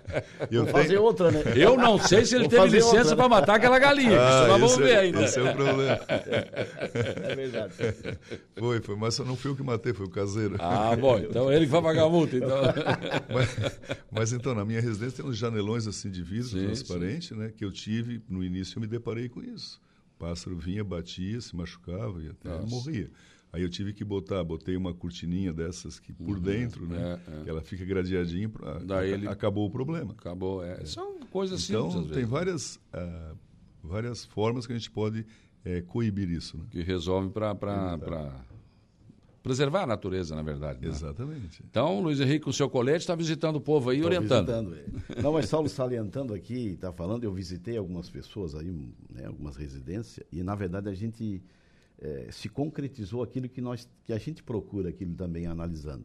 Eu 0.50 0.64
Vou 0.64 0.72
tenho... 0.72 0.82
fazer 0.82 0.98
outra, 0.98 1.30
né? 1.30 1.42
Eu 1.54 1.76
não 1.76 1.98
sei 1.98 2.24
se 2.24 2.34
ele 2.34 2.48
Vou 2.48 2.58
teve 2.58 2.78
licença 2.78 3.14
para 3.14 3.28
matar 3.28 3.56
aquela 3.56 3.78
galinha, 3.78 4.18
ah, 4.18 4.30
isso 4.30 4.48
nós 4.48 4.60
vamos 4.60 4.76
ver 4.78 4.94
é, 4.94 4.98
ainda. 5.00 5.24
Esse 5.24 5.38
é 5.38 5.42
o 5.42 5.54
problema. 5.54 6.00
É 7.30 7.36
verdade. 7.36 7.74
Foi, 8.56 8.80
foi, 8.80 8.96
mas 8.96 9.14
só 9.14 9.24
não 9.24 9.36
fui 9.36 9.50
eu 9.50 9.56
que 9.56 9.62
matei, 9.62 9.92
foi 9.92 10.06
o 10.06 10.10
caseiro. 10.10 10.56
Ah, 10.58 10.96
bom, 10.96 11.18
então 11.18 11.52
ele 11.52 11.66
que 11.66 11.70
vai 11.70 11.82
pagar 11.82 12.04
a 12.04 12.08
multa, 12.08 12.36
então. 12.36 12.58
mas, 13.32 13.80
mas, 14.10 14.32
então, 14.32 14.54
na 14.54 14.64
minha 14.64 14.80
residência 14.80 15.22
tem 15.22 15.30
uns 15.30 15.36
janelões 15.36 15.86
assim 15.86 16.10
de 16.10 16.22
vidro 16.22 16.48
sim, 16.48 16.64
transparente, 16.64 17.28
sim. 17.28 17.34
né? 17.34 17.52
Que 17.54 17.64
eu 17.64 17.70
tive, 17.70 18.22
no 18.28 18.42
início 18.42 18.78
eu 18.78 18.80
me 18.80 18.86
deparei 18.86 19.28
com 19.28 19.42
isso. 19.50 19.80
O 20.16 20.18
pássaro 20.18 20.56
vinha, 20.56 20.84
batia, 20.84 21.40
se 21.40 21.54
machucava 21.56 22.22
e 22.22 22.28
até 22.28 22.48
Nossa. 22.48 22.66
morria. 22.66 23.10
Aí 23.52 23.62
eu 23.62 23.68
tive 23.68 23.92
que 23.92 24.04
botar, 24.04 24.44
botei 24.44 24.76
uma 24.76 24.94
cortininha 24.94 25.52
dessas 25.52 25.98
que 25.98 26.12
por 26.12 26.36
uhum, 26.36 26.42
dentro, 26.42 26.86
né? 26.86 27.20
É, 27.26 27.40
é. 27.40 27.42
Que 27.42 27.50
ela 27.50 27.60
fica 27.60 27.84
gradeadinha, 27.84 28.48
pra, 28.48 28.78
Daí 28.78 29.10
ele... 29.10 29.26
acabou 29.26 29.66
o 29.66 29.70
problema. 29.70 30.12
Acabou, 30.12 30.64
é. 30.64 30.84
São 30.84 31.18
coisas 31.30 31.68
então, 31.68 31.90
simples. 31.90 32.06
Então, 32.06 32.16
tem 32.16 32.24
várias, 32.24 32.76
uh, 32.76 33.36
várias 33.82 34.24
formas 34.24 34.66
que 34.66 34.72
a 34.72 34.76
gente 34.76 34.90
pode 34.90 35.26
é, 35.64 35.80
coibir 35.80 36.30
isso. 36.30 36.56
Né? 36.58 36.64
Que 36.70 36.82
resolve 36.82 37.30
para 37.30 37.54
preservar 39.42 39.82
a 39.82 39.86
natureza, 39.86 40.34
na 40.34 40.42
verdade. 40.42 40.80
Né? 40.82 40.88
Exatamente. 40.88 41.62
Então, 41.68 42.00
Luiz 42.00 42.20
Henrique, 42.20 42.44
com 42.44 42.50
o 42.50 42.52
seu 42.52 42.68
colete, 42.68 42.98
está 42.98 43.14
visitando 43.14 43.56
o 43.56 43.60
povo 43.60 43.90
aí, 43.90 44.00
Tô 44.00 44.06
orientando. 44.06 44.46
Visitando, 44.46 44.76
é. 45.16 45.22
Não, 45.22 45.32
mas 45.32 45.48
Saulo 45.48 45.68
salientando 45.68 46.34
aqui, 46.34 46.68
está 46.74 46.92
falando, 46.92 47.24
eu 47.24 47.32
visitei 47.32 47.76
algumas 47.76 48.08
pessoas 48.08 48.54
aí, 48.54 48.70
né, 49.10 49.26
algumas 49.26 49.56
residências, 49.56 50.26
e 50.30 50.42
na 50.42 50.54
verdade 50.54 50.88
a 50.88 50.94
gente 50.94 51.42
é, 51.98 52.28
se 52.30 52.48
concretizou 52.48 53.22
aquilo 53.22 53.48
que, 53.48 53.60
nós, 53.60 53.88
que 54.04 54.12
a 54.12 54.18
gente 54.18 54.42
procura, 54.42 54.90
aquilo 54.90 55.14
também 55.14 55.46
analisando. 55.46 56.04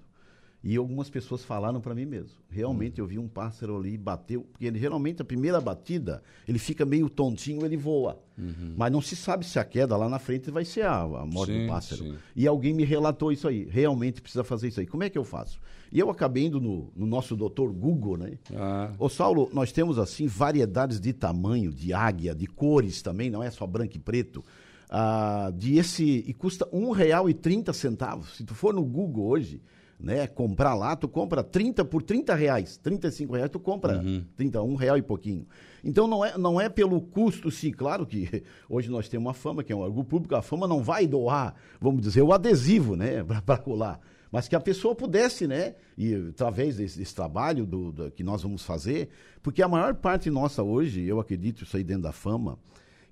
E 0.66 0.76
algumas 0.78 1.12
pessoas 1.12 1.44
falaram 1.44 1.80
para 1.80 1.94
mim 1.94 2.06
mesmo. 2.06 2.40
Realmente 2.50 3.00
eu 3.00 3.06
vi 3.06 3.20
um 3.20 3.28
pássaro 3.28 3.78
ali 3.78 3.96
bateu, 3.96 4.42
porque 4.52 4.66
ele 4.66 4.80
geralmente 4.80 5.22
a 5.22 5.26
primeira 5.26 5.62
batida, 5.62 6.24
ele 6.48 6.58
fica 6.58 6.84
meio 6.84 7.08
tontinho, 7.08 7.64
ele 7.64 7.78
voa. 7.78 8.20
Uhum. 8.36 8.74
Mas 8.76 8.92
não 8.92 9.00
se 9.00 9.16
sabe 9.16 9.46
se 9.46 9.60
a 9.60 9.64
queda 9.64 9.96
lá 9.96 10.10
na 10.10 10.18
frente 10.18 10.50
vai 10.50 10.66
ser 10.66 10.82
a, 10.82 11.02
a 11.02 11.24
morte 11.24 11.54
sim, 11.54 11.62
do 11.62 11.68
pássaro. 11.68 12.04
Sim. 12.04 12.16
E 12.36 12.48
alguém 12.48 12.74
me 12.74 12.84
relatou 12.84 13.32
isso 13.32 13.48
aí. 13.48 13.68
Realmente 13.70 14.24
precisa 14.24 14.44
fazer 14.44 14.70
isso 14.70 14.80
aí. 14.80 14.88
Como 14.88 15.04
é 15.04 15.10
que 15.10 15.20
eu 15.20 15.24
faço? 15.24 15.60
E 15.92 16.00
eu 16.00 16.10
acabei 16.10 16.48
indo 16.48 16.60
no, 16.60 16.92
no 16.96 17.06
nosso 17.06 17.36
doutor 17.36 17.72
Google, 17.72 18.18
né? 18.18 18.32
Ah. 18.56 18.92
Ô 18.98 19.08
Saulo, 19.08 19.48
nós 19.54 19.72
temos 19.72 20.00
assim 20.00 20.26
variedades 20.26 21.00
de 21.00 21.14
tamanho, 21.14 21.72
de 21.72 21.94
águia, 21.94 22.34
de 22.34 22.48
cores 22.48 23.04
também, 23.04 23.30
não 23.30 23.44
é 23.44 23.52
só 23.52 23.68
branco 23.68 23.98
e 23.98 24.00
preto. 24.00 24.44
Ah, 24.90 25.54
de 25.56 25.78
esse 25.78 26.04
e 26.26 26.34
custa 26.34 26.68
um 26.74 26.90
real 26.90 27.30
e 27.30 27.36
trinta 27.36 27.72
centavos. 27.72 28.36
Se 28.36 28.44
tu 28.44 28.56
for 28.56 28.74
no 28.74 28.84
Google 28.84 29.28
hoje, 29.28 29.62
né, 30.06 30.28
comprar 30.28 30.76
lá, 30.76 30.96
tu 30.96 31.08
compra 31.08 31.44
30 31.44 31.84
por 31.84 32.04
30 32.04 32.36
reais, 32.36 32.78
35 32.78 33.34
reais, 33.34 33.50
tu 33.50 33.60
compra 33.60 33.98
uhum. 33.98 34.24
30, 34.38 34.62
um 34.62 34.76
real 34.76 34.96
e 34.96 35.02
pouquinho. 35.02 35.48
Então 35.84 36.06
não 36.06 36.24
é, 36.24 36.38
não 36.38 36.62
é 36.62 36.70
pelo 36.70 37.02
custo, 37.02 37.50
sim, 37.50 37.72
claro 37.72 38.06
que 38.06 38.44
hoje 38.70 38.88
nós 38.88 39.10
temos 39.10 39.26
uma 39.26 39.34
fama, 39.34 39.64
que 39.64 39.74
é 39.74 39.76
um 39.76 39.80
órgão 39.80 40.06
público, 40.06 40.36
a 40.36 40.44
fama 40.44 40.68
não 40.68 40.84
vai 40.84 41.08
doar, 41.08 41.56
vamos 41.82 42.04
dizer, 42.04 42.22
o 42.22 42.32
adesivo, 42.32 42.96
né, 42.96 43.24
para 43.44 43.58
colar. 43.58 44.00
Mas 44.32 44.48
que 44.48 44.56
a 44.56 44.60
pessoa 44.60 44.94
pudesse, 44.94 45.48
né, 45.48 45.74
e 45.98 46.14
através 46.30 46.78
desse, 46.78 47.00
desse 47.00 47.16
trabalho 47.16 47.66
do, 47.66 47.92
do, 47.92 48.12
que 48.12 48.24
nós 48.24 48.44
vamos 48.44 48.62
fazer, 48.62 49.10
porque 49.42 49.64
a 49.64 49.68
maior 49.68 49.96
parte 49.96 50.30
nossa 50.30 50.62
hoje, 50.62 51.04
eu 51.04 51.20
acredito 51.20 51.64
isso 51.64 51.76
aí 51.76 51.84
dentro 51.84 52.04
da 52.04 52.12
fama, 52.12 52.60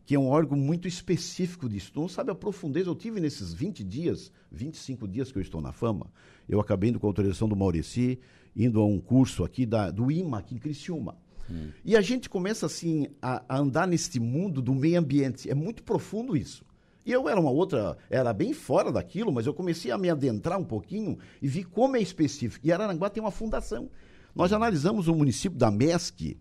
que 0.05 0.15
é 0.15 0.19
um 0.19 0.27
órgão 0.27 0.57
muito 0.57 0.87
específico 0.87 1.69
disso. 1.69 1.91
Tu 1.93 1.99
não 1.99 2.07
sabe 2.07 2.31
a 2.31 2.35
profundeza. 2.35 2.89
Eu 2.89 2.95
tive 2.95 3.19
nesses 3.19 3.53
20 3.53 3.83
dias, 3.83 4.31
25 4.51 5.07
dias 5.07 5.31
que 5.31 5.37
eu 5.37 5.41
estou 5.41 5.61
na 5.61 5.71
fama, 5.71 6.07
eu 6.47 6.59
acabei 6.59 6.89
indo 6.89 6.99
com 6.99 7.07
a 7.07 7.09
autorização 7.09 7.47
do 7.47 7.55
Maurici, 7.55 8.19
indo 8.55 8.79
a 8.79 8.85
um 8.85 8.99
curso 8.99 9.43
aqui 9.43 9.65
da, 9.65 9.89
do 9.89 10.11
IMA, 10.11 10.39
aqui 10.39 10.55
em 10.55 10.59
Criciúma. 10.59 11.17
Hum. 11.49 11.69
E 11.83 11.95
a 11.95 12.01
gente 12.01 12.29
começa 12.29 12.65
assim 12.65 13.07
a, 13.21 13.43
a, 13.47 13.57
andar 13.57 13.87
neste 13.87 14.19
mundo 14.19 14.61
do 14.61 14.73
meio 14.73 14.99
ambiente. 14.99 15.49
É 15.49 15.55
muito 15.55 15.83
profundo 15.83 16.35
isso. 16.35 16.65
E 17.05 17.11
eu 17.11 17.27
era 17.27 17.39
uma 17.39 17.51
outra, 17.51 17.97
era 18.09 18.31
bem 18.31 18.53
fora 18.53 18.91
daquilo, 18.91 19.31
mas 19.31 19.45
eu 19.45 19.53
comecei 19.53 19.91
a 19.91 19.97
me 19.97 20.09
adentrar 20.09 20.57
um 20.57 20.63
pouquinho 20.63 21.17
e 21.41 21.47
vi 21.47 21.63
como 21.63 21.97
é 21.97 22.01
específico. 22.01 22.65
E 22.65 22.71
Araranguá 22.71 23.09
tem 23.09 23.21
uma 23.21 23.31
fundação. 23.31 23.89
Nós 24.33 24.53
analisamos 24.53 25.07
o 25.07 25.15
município 25.15 25.57
da 25.57 25.69
MESC, 25.69 26.37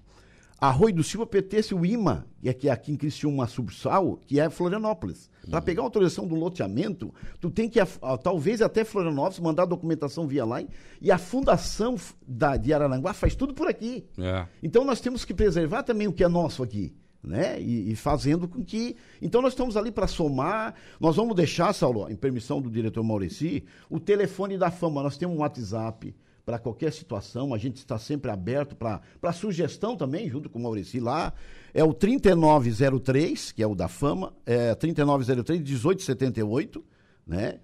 Arroio 0.62 0.94
do 0.94 1.02
Silva 1.02 1.26
pertence 1.26 1.74
o 1.74 1.84
IMA, 1.84 2.24
que 2.56 2.68
é 2.68 2.70
aqui 2.70 2.92
em 2.92 2.96
Criciúma, 2.96 3.48
Subsal, 3.48 4.20
que 4.24 4.38
é 4.38 4.48
Florianópolis. 4.48 5.28
Uhum. 5.42 5.50
Para 5.50 5.60
pegar 5.60 5.82
a 5.82 5.84
autorização 5.84 6.24
do 6.24 6.36
loteamento, 6.36 7.12
tu 7.40 7.50
tem 7.50 7.68
que, 7.68 7.80
talvez 8.22 8.62
até 8.62 8.84
Florianópolis, 8.84 9.40
mandar 9.40 9.64
a 9.64 9.66
documentação 9.66 10.24
via 10.28 10.44
lá, 10.44 10.62
e 11.00 11.10
a 11.10 11.18
fundação 11.18 11.96
da, 12.24 12.56
de 12.56 12.72
Araranguá 12.72 13.12
faz 13.12 13.34
tudo 13.34 13.52
por 13.52 13.66
aqui. 13.66 14.06
É. 14.16 14.46
Então 14.62 14.84
nós 14.84 15.00
temos 15.00 15.24
que 15.24 15.34
preservar 15.34 15.82
também 15.82 16.06
o 16.06 16.12
que 16.12 16.22
é 16.22 16.28
nosso 16.28 16.62
aqui. 16.62 16.94
Né? 17.20 17.60
E, 17.60 17.90
e 17.90 17.96
fazendo 17.96 18.46
com 18.46 18.64
que. 18.64 18.94
Então 19.20 19.42
nós 19.42 19.54
estamos 19.54 19.76
ali 19.76 19.90
para 19.90 20.06
somar. 20.06 20.74
Nós 21.00 21.16
vamos 21.16 21.34
deixar, 21.34 21.72
Saulo, 21.72 22.08
em 22.08 22.16
permissão 22.16 22.60
do 22.60 22.70
diretor 22.70 23.02
Maurici, 23.02 23.64
o 23.90 23.98
telefone 23.98 24.56
da 24.56 24.70
fama. 24.70 25.02
Nós 25.02 25.16
temos 25.16 25.36
um 25.36 25.40
WhatsApp 25.40 26.14
para 26.44 26.58
qualquer 26.58 26.92
situação. 26.92 27.54
A 27.54 27.58
gente 27.58 27.76
está 27.76 27.98
sempre 27.98 28.30
aberto 28.30 28.74
para 28.74 29.32
sugestão 29.32 29.96
também, 29.96 30.28
junto 30.28 30.50
com 30.50 30.58
o 30.58 30.62
Maurici 30.62 31.00
lá. 31.00 31.32
É 31.72 31.84
o 31.84 31.94
3903, 31.94 33.52
que 33.52 33.62
é 33.62 33.66
o 33.66 33.74
da 33.74 33.88
Fama, 33.88 34.34
é 34.44 34.74
3903 34.74 35.60
1878, 35.60 36.84
né? 37.26 37.60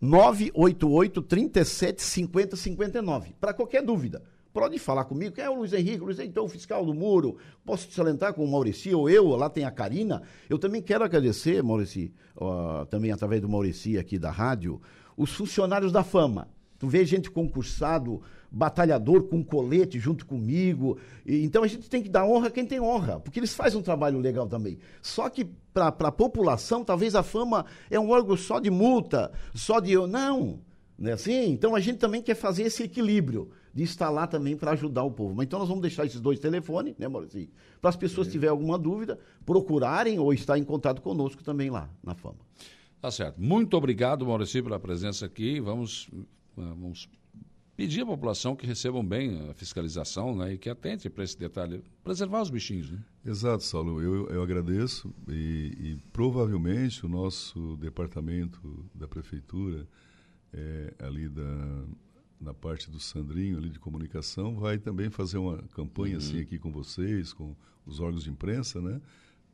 988 0.00 1.22
37 1.22 2.02
50 2.02 2.56
59. 2.56 3.34
Para 3.40 3.54
qualquer 3.54 3.82
dúvida. 3.82 4.22
Pode 4.52 4.78
falar 4.78 5.04
comigo, 5.04 5.34
quem 5.34 5.44
é 5.44 5.48
o 5.48 5.54
Luiz 5.54 5.72
Henrique? 5.72 5.98
Luiz 5.98 6.18
Henrique, 6.18 6.32
então, 6.32 6.44
o 6.44 6.48
fiscal 6.48 6.84
do 6.84 6.92
muro. 6.92 7.38
Posso 7.64 7.88
te 7.88 7.94
salientar 7.94 8.34
com 8.34 8.44
o 8.44 8.50
Maurici 8.50 8.94
ou 8.94 9.08
eu? 9.08 9.28
Lá 9.28 9.48
tem 9.48 9.64
a 9.64 9.70
Karina. 9.70 10.22
Eu 10.50 10.58
também 10.58 10.82
quero 10.82 11.04
agradecer, 11.04 11.62
Maurici, 11.62 12.12
também 12.90 13.12
através 13.12 13.40
do 13.40 13.48
Maurici 13.48 13.96
aqui 13.96 14.18
da 14.18 14.30
rádio, 14.30 14.78
os 15.16 15.32
funcionários 15.32 15.90
da 15.90 16.04
fama. 16.04 16.48
Tu 16.82 16.88
vê 16.88 17.04
gente 17.04 17.30
concursado, 17.30 18.20
batalhador 18.50 19.22
com 19.28 19.40
colete 19.40 20.00
junto 20.00 20.26
comigo. 20.26 20.98
E, 21.24 21.44
então 21.44 21.62
a 21.62 21.68
gente 21.68 21.88
tem 21.88 22.02
que 22.02 22.08
dar 22.08 22.26
honra 22.26 22.48
a 22.48 22.50
quem 22.50 22.66
tem 22.66 22.80
honra, 22.80 23.20
porque 23.20 23.38
eles 23.38 23.54
fazem 23.54 23.78
um 23.78 23.82
trabalho 23.84 24.18
legal 24.18 24.48
também. 24.48 24.78
Só 25.00 25.30
que 25.30 25.44
para 25.72 25.86
a 25.86 26.10
população, 26.10 26.82
talvez 26.82 27.14
a 27.14 27.22
fama 27.22 27.66
é 27.88 28.00
um 28.00 28.10
órgão 28.10 28.36
só 28.36 28.58
de 28.58 28.68
multa, 28.68 29.30
só 29.54 29.78
de. 29.78 29.94
Não! 29.94 30.58
Não 30.98 31.10
é 31.10 31.12
assim? 31.12 31.52
Então 31.52 31.76
a 31.76 31.78
gente 31.78 31.98
também 31.98 32.20
quer 32.20 32.34
fazer 32.34 32.64
esse 32.64 32.82
equilíbrio 32.82 33.52
de 33.72 33.84
estar 33.84 34.10
lá 34.10 34.26
também 34.26 34.56
para 34.56 34.72
ajudar 34.72 35.04
o 35.04 35.10
povo. 35.12 35.36
Mas 35.36 35.46
então 35.46 35.60
nós 35.60 35.68
vamos 35.68 35.82
deixar 35.82 36.04
esses 36.04 36.20
dois 36.20 36.40
telefones, 36.40 36.96
né, 36.98 37.06
Maurício? 37.06 37.48
Para 37.80 37.90
as 37.90 37.96
pessoas 37.96 38.26
que 38.26 38.32
tiverem 38.32 38.50
alguma 38.50 38.76
dúvida, 38.76 39.20
procurarem 39.46 40.18
ou 40.18 40.34
estar 40.34 40.58
em 40.58 40.64
contato 40.64 41.00
conosco 41.00 41.44
também 41.44 41.70
lá 41.70 41.88
na 42.02 42.16
Fama. 42.16 42.38
Tá 43.00 43.08
certo. 43.08 43.40
Muito 43.40 43.76
obrigado, 43.76 44.26
Maurício, 44.26 44.64
pela 44.64 44.80
presença 44.80 45.26
aqui. 45.26 45.60
Vamos 45.60 46.10
vamos 46.56 47.08
pedir 47.76 48.02
à 48.02 48.06
população 48.06 48.54
que 48.54 48.66
recebam 48.66 49.04
bem 49.04 49.50
a 49.50 49.54
fiscalização 49.54 50.36
né, 50.36 50.54
e 50.54 50.58
que 50.58 50.68
atente 50.68 51.08
para 51.08 51.24
esse 51.24 51.38
detalhe, 51.38 51.82
preservar 52.04 52.42
os 52.42 52.50
bichinhos. 52.50 52.90
Né? 52.90 52.98
Exato, 53.24 53.64
Saulo. 53.64 54.00
Eu, 54.00 54.28
eu 54.28 54.42
agradeço 54.42 55.12
e, 55.28 55.76
e 55.80 55.98
provavelmente 56.12 57.04
o 57.04 57.08
nosso 57.08 57.76
departamento 57.78 58.84
da 58.94 59.08
prefeitura, 59.08 59.88
é, 60.52 60.94
ali 60.98 61.28
da, 61.28 61.84
na 62.40 62.52
parte 62.52 62.90
do 62.90 63.00
Sandrinho, 63.00 63.56
ali 63.56 63.70
de 63.70 63.78
comunicação, 63.78 64.56
vai 64.56 64.78
também 64.78 65.10
fazer 65.10 65.38
uma 65.38 65.58
campanha 65.74 66.18
assim, 66.18 66.34
uhum. 66.34 66.40
assim 66.40 66.42
aqui 66.42 66.58
com 66.58 66.70
vocês, 66.70 67.32
com 67.32 67.56
os 67.86 68.00
órgãos 68.00 68.24
de 68.24 68.30
imprensa, 68.30 68.80
né? 68.80 69.00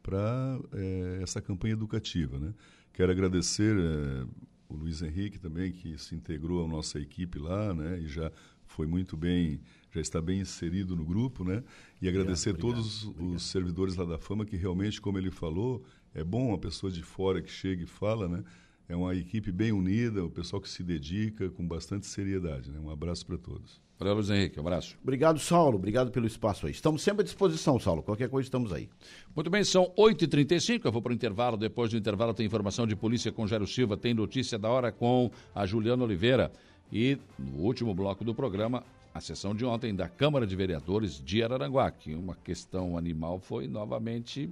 Para 0.03 0.59
é, 0.73 1.21
essa 1.23 1.41
campanha 1.41 1.75
educativa, 1.75 2.39
né? 2.39 2.53
Quero 2.93 3.13
agradecer 3.13 3.77
é, 3.79 4.27
o 4.69 4.77
Luiz 4.77 5.03
Henrique 5.03 5.39
também, 5.39 5.73
que 5.73 5.97
se 5.99 6.15
integrou 6.15 6.65
à 6.65 6.69
nossa 6.69 7.01
equipe 7.01 7.39
lá, 7.39 7.73
né? 7.73 7.99
E 7.99 8.07
já 8.07 8.31
foi 8.67 8.87
muito 8.87 9.17
bem, 9.17 9.61
já 9.91 10.01
está 10.01 10.21
bem 10.21 10.41
inserido 10.41 10.95
no 10.95 11.05
grupo, 11.05 11.43
né? 11.43 11.65
E 12.01 12.09
agradecer 12.09 12.51
obrigado, 12.51 12.75
todos 12.75 13.07
obrigado. 13.07 13.35
os 13.35 13.43
servidores 13.45 13.97
lá 13.97 14.05
da 14.05 14.19
Fama, 14.19 14.45
que 14.45 14.57
realmente, 14.57 15.01
como 15.01 15.19
ele 15.19 15.31
falou, 15.31 15.83
é 16.15 16.23
bom 16.23 16.49
uma 16.49 16.59
pessoa 16.59 16.93
de 16.93 17.03
fora 17.03 17.41
que 17.41 17.51
chega 17.51 17.83
e 17.83 17.87
fala, 17.87 18.29
né? 18.29 18.45
É 18.89 18.97
uma 18.97 19.15
equipe 19.15 19.51
bem 19.53 19.73
unida, 19.73 20.25
o 20.25 20.31
pessoal 20.31 20.61
que 20.61 20.69
se 20.69 20.83
dedica 20.83 21.51
com 21.51 21.67
bastante 21.67 22.07
seriedade, 22.07 22.71
né? 22.71 22.79
Um 22.79 22.91
abraço 22.91 23.27
para 23.27 23.37
todos. 23.39 23.81
Valeu, 23.99 24.15
Luiz 24.15 24.31
Henrique. 24.31 24.59
Um 24.59 24.63
abraço. 24.63 24.97
Obrigado, 25.03 25.41
Saulo. 25.41 25.77
Obrigado 25.77 26.13
pelo 26.13 26.27
espaço 26.27 26.67
aí. 26.67 26.73
Estamos 26.73 27.03
sempre 27.03 27.23
à 27.23 27.25
disposição, 27.25 27.81
Saulo. 27.81 28.01
Qualquer 28.01 28.29
coisa, 28.29 28.47
estamos 28.47 28.73
aí. 28.73 28.89
Muito 29.35 29.51
bem, 29.51 29.65
são 29.65 29.93
8h35. 29.99 30.83
Eu 30.85 30.93
vou 30.93 31.03
para 31.03 31.11
o 31.11 31.15
intervalo. 31.15 31.57
Depois 31.57 31.91
do 31.91 31.97
intervalo, 31.97 32.33
tem 32.33 32.47
informação 32.47 32.87
de 32.87 32.95
polícia 32.95 33.33
com 33.33 33.45
Jairo 33.47 33.67
Silva. 33.67 33.97
Tem 33.97 34.15
notícia 34.15 34.57
da 34.57 34.69
hora 34.69 34.93
com 34.93 35.31
a 35.53 35.67
Juliana 35.67 36.05
Oliveira. 36.05 36.53
E 36.93 37.19
no 37.37 37.59
último 37.59 37.93
bloco 37.93 38.25
do 38.25 38.33
programa, 38.33 38.85
a 39.13 39.21
sessão 39.21 39.53
de 39.53 39.65
ontem 39.65 39.93
da 39.93 40.09
Câmara 40.09 40.47
de 40.47 40.55
Vereadores 40.55 41.21
de 41.21 41.43
Araranguá, 41.43 41.91
que 41.91 42.15
uma 42.15 42.37
questão 42.37 42.97
animal 42.97 43.41
foi 43.41 43.67
novamente 43.67 44.49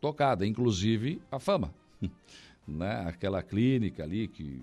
tocada, 0.00 0.46
inclusive 0.46 1.20
a 1.30 1.38
fama. 1.38 1.72
né? 2.66 3.04
Aquela 3.06 3.42
clínica 3.42 4.04
ali 4.04 4.26
que 4.26 4.62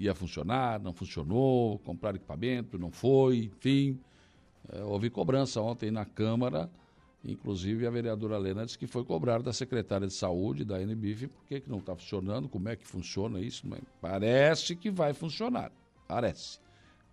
ia 0.00 0.14
funcionar, 0.14 0.80
não 0.80 0.94
funcionou, 0.94 1.78
comprar 1.80 2.14
equipamento, 2.14 2.78
não 2.78 2.90
foi, 2.90 3.50
enfim. 3.56 4.00
É, 4.72 4.82
houve 4.82 5.10
cobrança 5.10 5.60
ontem 5.60 5.90
na 5.90 6.06
Câmara, 6.06 6.70
inclusive 7.22 7.86
a 7.86 7.90
vereadora 7.90 8.38
Lena 8.38 8.64
disse 8.64 8.78
que 8.78 8.86
foi 8.86 9.04
cobrar 9.04 9.42
da 9.42 9.52
secretária 9.52 10.06
de 10.06 10.14
saúde 10.14 10.64
da 10.64 10.78
NBIF 10.78 11.28
por 11.28 11.44
que, 11.44 11.60
que 11.60 11.70
não 11.70 11.78
está 11.78 11.94
funcionando, 11.94 12.48
como 12.48 12.68
é 12.70 12.76
que 12.76 12.86
funciona 12.86 13.40
isso. 13.40 13.66
Parece 14.00 14.74
que 14.74 14.90
vai 14.90 15.12
funcionar, 15.12 15.70
parece. 16.08 16.58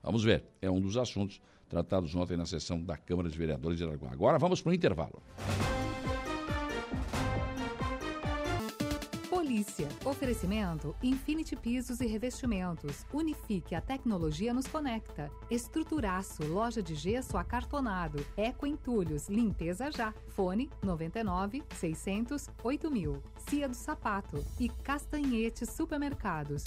Vamos 0.02 0.24
ver, 0.24 0.46
é 0.62 0.72
um 0.72 0.80
dos 0.80 0.96
assuntos 0.96 1.42
tratados 1.68 2.16
ontem 2.16 2.38
na 2.38 2.46
sessão 2.46 2.82
da 2.82 2.96
Câmara 2.96 3.30
de 3.30 3.38
Vereadores 3.38 3.78
de 3.78 3.84
Araguá. 3.84 4.12
Agora 4.14 4.40
vamos 4.40 4.62
para 4.62 4.70
o 4.70 4.74
intervalo. 4.74 5.22
Polícia. 9.58 9.88
Oferecimento 10.06 10.96
Infinity 11.02 11.56
Pisos 11.56 12.00
e 12.00 12.06
Revestimentos. 12.06 13.06
Unifique 13.12 13.74
a 13.74 13.82
tecnologia 13.82 14.54
nos 14.54 14.68
conecta. 14.68 15.32
Estruturaço, 15.50 16.46
loja 16.46 16.82
de 16.82 16.94
gesso 16.94 17.38
acartonado. 17.38 18.24
Eco 18.36 18.68
Entulhos, 18.68 19.28
limpeza 19.28 19.92
já. 19.92 20.14
Fone 20.30 20.70
99 20.84 21.64
600 21.76 22.50
8000. 22.64 23.24
Cia 23.50 23.68
do 23.68 23.76
Sapato 23.76 24.44
e 24.60 24.70
Castanhete 24.70 25.66
Supermercados. 25.66 26.64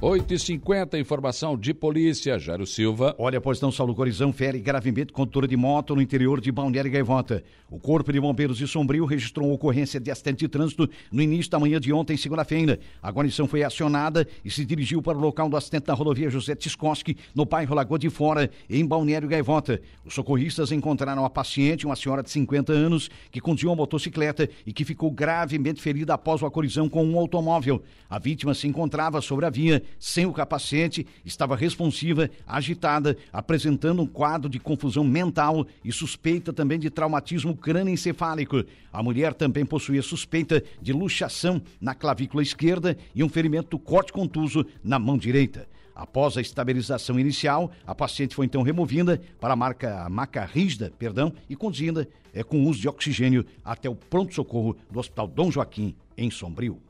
8h50, 0.00 0.98
informação 0.98 1.58
de 1.58 1.74
polícia, 1.74 2.38
Jairo 2.38 2.66
Silva. 2.66 3.14
Olha, 3.18 3.38
pois 3.38 3.60
não, 3.60 3.70
Saulo 3.70 3.94
Corizão 3.94 4.32
fere 4.32 4.58
gravemente 4.58 5.12
condutora 5.12 5.46
de 5.46 5.58
moto 5.58 5.94
no 5.94 6.00
interior 6.00 6.40
de 6.40 6.50
Balneário 6.50 6.90
Gaivota. 6.90 7.44
O 7.70 7.78
Corpo 7.78 8.10
de 8.10 8.18
Bombeiros 8.18 8.56
de 8.56 8.66
Sombrio 8.66 9.04
registrou 9.04 9.48
uma 9.48 9.54
ocorrência 9.54 10.00
de 10.00 10.10
acidente 10.10 10.38
de 10.38 10.48
trânsito 10.48 10.88
no 11.12 11.20
início 11.20 11.50
da 11.50 11.58
manhã 11.58 11.78
de 11.78 11.92
ontem, 11.92 12.16
segunda-feira. 12.16 12.80
A 13.02 13.10
guarnição 13.10 13.46
foi 13.46 13.62
acionada 13.62 14.26
e 14.42 14.50
se 14.50 14.64
dirigiu 14.64 15.02
para 15.02 15.18
o 15.18 15.20
local 15.20 15.50
do 15.50 15.56
acidente 15.56 15.88
na 15.88 15.92
rodovia 15.92 16.30
José 16.30 16.54
Tiscoski, 16.54 17.18
no 17.34 17.44
bairro 17.44 17.74
Lagoa 17.74 17.98
de 17.98 18.08
Fora, 18.08 18.50
em 18.70 18.86
Balneário 18.86 19.28
Gaivota. 19.28 19.82
Os 20.02 20.14
socorristas 20.14 20.72
encontraram 20.72 21.26
a 21.26 21.30
paciente, 21.30 21.84
uma 21.84 21.94
senhora 21.94 22.22
de 22.22 22.30
50 22.30 22.72
anos, 22.72 23.10
que 23.30 23.38
conduzia 23.38 23.68
uma 23.68 23.76
motocicleta 23.76 24.48
e 24.66 24.72
que 24.72 24.82
ficou 24.82 25.10
gravemente 25.10 25.82
ferida 25.82 26.14
após 26.14 26.40
uma 26.40 26.50
colisão 26.50 26.88
com 26.88 27.04
um 27.04 27.18
automóvel. 27.18 27.82
A 28.08 28.18
vítima 28.18 28.54
se 28.54 28.66
encontrava 28.66 29.20
sobre 29.20 29.44
a 29.44 29.50
via 29.50 29.82
sem 29.98 30.26
o 30.26 30.32
capacete, 30.32 31.06
estava 31.24 31.56
responsiva, 31.56 32.30
agitada, 32.46 33.16
apresentando 33.32 34.02
um 34.02 34.06
quadro 34.06 34.48
de 34.48 34.58
confusão 34.58 35.04
mental 35.04 35.66
e 35.84 35.92
suspeita 35.92 36.52
também 36.52 36.78
de 36.78 36.90
traumatismo 36.90 37.56
crânioencefálico. 37.56 38.64
A 38.92 39.02
mulher 39.02 39.34
também 39.34 39.64
possuía 39.64 40.02
suspeita 40.02 40.62
de 40.80 40.92
luxação 40.92 41.62
na 41.80 41.94
clavícula 41.94 42.42
esquerda 42.42 42.96
e 43.14 43.22
um 43.22 43.28
ferimento 43.28 43.78
corte 43.78 44.12
contuso 44.12 44.64
na 44.82 44.98
mão 44.98 45.16
direita. 45.16 45.68
Após 45.94 46.38
a 46.38 46.40
estabilização 46.40 47.20
inicial, 47.20 47.70
a 47.86 47.94
paciente 47.94 48.34
foi 48.34 48.46
então 48.46 48.62
removida 48.62 49.20
para 49.38 49.52
a 49.52 49.56
marca 49.56 50.04
a 50.04 50.08
maca 50.08 50.44
rígida, 50.44 50.90
perdão, 50.98 51.30
e 51.46 51.54
conduzida 51.54 52.08
é, 52.32 52.42
com 52.42 52.64
uso 52.64 52.80
de 52.80 52.88
oxigênio 52.88 53.44
até 53.62 53.88
o 53.88 53.94
pronto-socorro 53.94 54.76
do 54.90 54.98
Hospital 54.98 55.28
Dom 55.28 55.50
Joaquim, 55.50 55.94
em 56.16 56.30
Sombrio. 56.30 56.80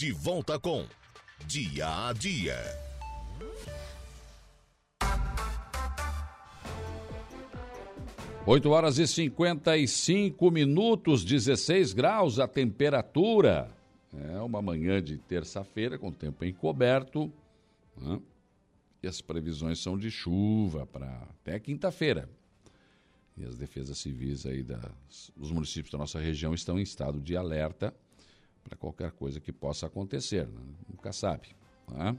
De 0.00 0.12
volta 0.12 0.58
com 0.58 0.86
Dia 1.46 2.08
a 2.08 2.12
Dia. 2.14 2.56
Oito 8.46 8.70
horas 8.70 8.98
e 8.98 9.06
55 9.06 10.50
minutos, 10.50 11.22
16 11.22 11.92
graus 11.92 12.38
a 12.38 12.48
temperatura. 12.48 13.70
É 14.32 14.40
uma 14.40 14.62
manhã 14.62 15.02
de 15.02 15.18
terça-feira 15.18 15.98
com 15.98 16.10
tempo 16.10 16.46
encoberto. 16.46 17.30
Né? 17.94 18.22
E 19.02 19.06
as 19.06 19.20
previsões 19.20 19.80
são 19.80 19.98
de 19.98 20.10
chuva 20.10 20.86
para 20.86 21.28
até 21.28 21.60
quinta-feira. 21.60 22.26
E 23.36 23.44
as 23.44 23.54
defesas 23.54 23.98
civis 23.98 24.46
aí 24.46 24.62
das, 24.62 25.30
dos 25.36 25.52
municípios 25.52 25.92
da 25.92 25.98
nossa 25.98 26.18
região 26.18 26.54
estão 26.54 26.78
em 26.78 26.82
estado 26.82 27.20
de 27.20 27.36
alerta 27.36 27.94
para 28.62 28.76
qualquer 28.76 29.10
coisa 29.12 29.40
que 29.40 29.52
possa 29.52 29.86
acontecer. 29.86 30.46
Né? 30.46 30.60
Nunca 30.88 31.12
sabe. 31.12 31.48
Né? 31.88 32.16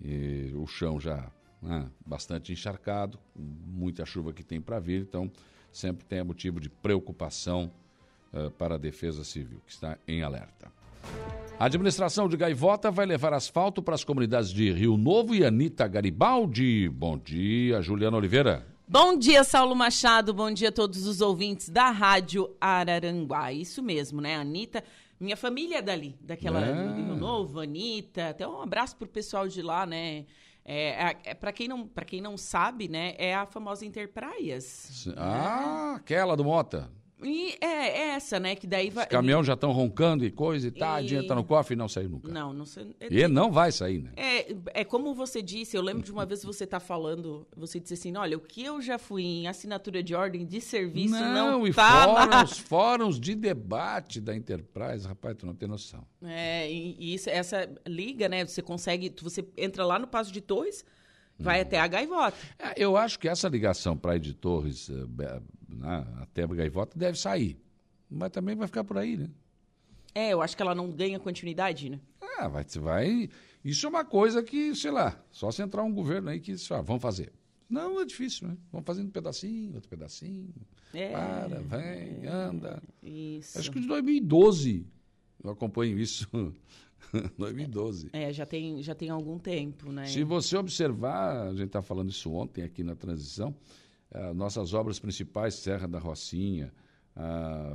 E 0.00 0.52
o 0.54 0.66
chão 0.66 1.00
já 1.00 1.30
né, 1.62 1.88
bastante 2.04 2.52
encharcado, 2.52 3.18
muita 3.34 4.04
chuva 4.04 4.32
que 4.32 4.42
tem 4.42 4.60
para 4.60 4.78
vir, 4.78 5.02
então 5.02 5.30
sempre 5.72 6.04
tem 6.04 6.22
motivo 6.22 6.60
de 6.60 6.68
preocupação 6.68 7.72
uh, 8.32 8.50
para 8.52 8.74
a 8.74 8.78
Defesa 8.78 9.24
Civil, 9.24 9.60
que 9.66 9.72
está 9.72 9.98
em 10.06 10.22
alerta. 10.22 10.70
A 11.58 11.66
administração 11.66 12.28
de 12.28 12.36
Gaivota 12.36 12.90
vai 12.90 13.06
levar 13.06 13.32
asfalto 13.32 13.82
para 13.82 13.94
as 13.94 14.04
comunidades 14.04 14.50
de 14.50 14.72
Rio 14.72 14.96
Novo 14.96 15.34
e 15.34 15.44
Anitta 15.44 15.86
Garibaldi. 15.86 16.88
Bom 16.88 17.16
dia, 17.16 17.80
Juliana 17.80 18.16
Oliveira. 18.16 18.66
Bom 18.86 19.16
dia, 19.16 19.42
Saulo 19.44 19.74
Machado. 19.74 20.34
Bom 20.34 20.50
dia 20.50 20.68
a 20.68 20.72
todos 20.72 21.06
os 21.06 21.20
ouvintes 21.20 21.70
da 21.70 21.90
Rádio 21.90 22.50
Araranguá. 22.60 23.52
Isso 23.52 23.82
mesmo, 23.82 24.20
né? 24.20 24.36
Anitta 24.36 24.84
minha 25.24 25.36
família 25.36 25.78
é 25.78 25.82
dali, 25.82 26.16
daquela 26.20 26.60
do 26.60 26.94
Rio 26.94 27.16
Novo, 27.16 27.60
Anitta. 27.60 28.28
Até 28.28 28.46
um 28.46 28.60
abraço 28.60 28.96
pro 28.96 29.08
pessoal 29.08 29.48
de 29.48 29.62
lá, 29.62 29.84
né? 29.84 30.26
É, 30.64 31.10
é, 31.10 31.16
é 31.24 31.34
para 31.34 31.52
quem 31.52 31.68
não 31.68 31.86
para 31.86 32.04
quem 32.04 32.20
não 32.20 32.38
sabe, 32.38 32.88
né? 32.88 33.14
É 33.18 33.34
a 33.34 33.44
famosa 33.44 33.84
Interpraias. 33.84 35.06
Ah, 35.16 35.92
né? 35.92 35.96
aquela 35.96 36.36
do 36.36 36.44
Mota. 36.44 36.90
E 37.24 37.56
é, 37.60 37.66
é 37.66 38.08
essa, 38.10 38.38
né? 38.38 38.54
Que 38.54 38.66
daí 38.66 38.90
vai. 38.90 39.04
Os 39.04 39.10
caminhões 39.10 39.46
já 39.46 39.54
estão 39.54 39.72
roncando 39.72 40.24
e 40.24 40.30
coisa 40.30 40.68
e 40.68 40.70
tá, 40.70 41.00
e... 41.00 41.06
dinheiro 41.06 41.26
tá 41.26 41.34
no 41.34 41.42
cofre 41.42 41.74
e 41.74 41.76
não 41.76 41.88
saiu 41.88 42.10
nunca. 42.10 42.30
Não, 42.30 42.52
não 42.52 42.66
sei. 42.66 42.94
É... 43.00 43.08
E 43.10 43.26
não 43.26 43.50
vai 43.50 43.72
sair, 43.72 44.02
né? 44.02 44.12
É, 44.16 44.54
é 44.74 44.84
como 44.84 45.14
você 45.14 45.40
disse, 45.40 45.76
eu 45.76 45.82
lembro 45.82 46.02
de 46.02 46.12
uma 46.12 46.26
vez 46.26 46.44
você 46.44 46.66
tá 46.66 46.78
falando, 46.78 47.46
você 47.56 47.80
disse 47.80 47.94
assim: 47.94 48.16
olha, 48.16 48.36
o 48.36 48.40
que 48.40 48.62
eu 48.62 48.82
já 48.82 48.98
fui 48.98 49.22
em 49.24 49.48
assinatura 49.48 50.02
de 50.02 50.14
ordem 50.14 50.44
de 50.44 50.60
serviço 50.60 51.14
não, 51.14 51.60
não 51.60 51.66
e 51.66 51.72
tá 51.72 52.04
fóruns, 52.04 52.58
fóruns 52.58 53.20
de 53.20 53.34
debate 53.34 54.20
da 54.20 54.36
Enterprise, 54.36 55.06
rapaz, 55.06 55.36
tu 55.38 55.46
não 55.46 55.54
tem 55.54 55.68
noção. 55.68 56.04
É, 56.22 56.70
e, 56.70 56.96
e 56.98 57.14
isso, 57.14 57.30
essa 57.30 57.68
liga, 57.86 58.28
né? 58.28 58.44
Você 58.44 58.60
consegue, 58.60 59.12
você 59.22 59.44
entra 59.56 59.84
lá 59.84 59.98
no 59.98 60.06
Passo 60.06 60.32
de 60.32 60.40
Torres 60.40 60.84
Vai 61.38 61.60
até 61.60 61.78
a 61.80 61.86
Gaivota. 61.86 62.36
É, 62.58 62.72
eu 62.76 62.96
acho 62.96 63.18
que 63.18 63.28
essa 63.28 63.48
ligação 63.48 63.96
para 63.96 64.18
de 64.18 64.34
Torres 64.34 64.88
uh, 64.88 65.08
né, 65.68 66.06
até 66.20 66.44
a 66.44 66.46
Gaivota 66.46 66.98
deve 66.98 67.18
sair. 67.18 67.58
Mas 68.08 68.30
também 68.30 68.54
vai 68.54 68.66
ficar 68.66 68.84
por 68.84 68.98
aí, 68.98 69.16
né? 69.16 69.28
É, 70.14 70.32
eu 70.32 70.40
acho 70.40 70.56
que 70.56 70.62
ela 70.62 70.74
não 70.74 70.90
ganha 70.90 71.18
continuidade, 71.18 71.90
né? 71.90 72.00
Ah, 72.38 72.46
vai, 72.46 72.64
vai. 72.76 73.28
Isso 73.64 73.86
é 73.86 73.88
uma 73.88 74.04
coisa 74.04 74.42
que, 74.42 74.74
sei 74.76 74.90
lá, 74.90 75.20
só 75.32 75.50
se 75.50 75.62
entrar 75.62 75.82
um 75.82 75.92
governo 75.92 76.30
aí 76.30 76.38
que 76.38 76.54
ah, 76.70 76.80
vamos 76.82 77.02
fazer. 77.02 77.32
Não, 77.68 78.00
é 78.00 78.04
difícil, 78.04 78.46
né? 78.46 78.56
Vamos 78.70 78.86
fazendo 78.86 79.08
um 79.08 79.10
pedacinho, 79.10 79.74
outro 79.74 79.88
pedacinho. 79.88 80.54
É, 80.92 81.10
para, 81.10 81.60
vem, 81.60 82.26
anda. 82.26 82.80
Isso. 83.02 83.58
Acho 83.58 83.72
que 83.72 83.80
de 83.80 83.88
2012 83.88 84.86
eu 85.42 85.50
acompanho 85.50 85.98
isso. 85.98 86.28
2012. 87.38 88.10
É, 88.12 88.32
já 88.32 88.46
tem, 88.46 88.82
já 88.82 88.94
tem 88.94 89.10
algum 89.10 89.38
tempo, 89.38 89.90
né? 89.92 90.06
Se 90.06 90.22
você 90.24 90.56
observar, 90.56 91.48
a 91.48 91.50
gente 91.52 91.66
está 91.66 91.82
falando 91.82 92.10
isso 92.10 92.32
ontem 92.32 92.62
aqui 92.62 92.82
na 92.82 92.94
transição, 92.94 93.54
uh, 94.12 94.34
nossas 94.34 94.74
obras 94.74 94.98
principais, 94.98 95.54
Serra 95.54 95.86
da 95.86 95.98
Rocinha, 95.98 96.72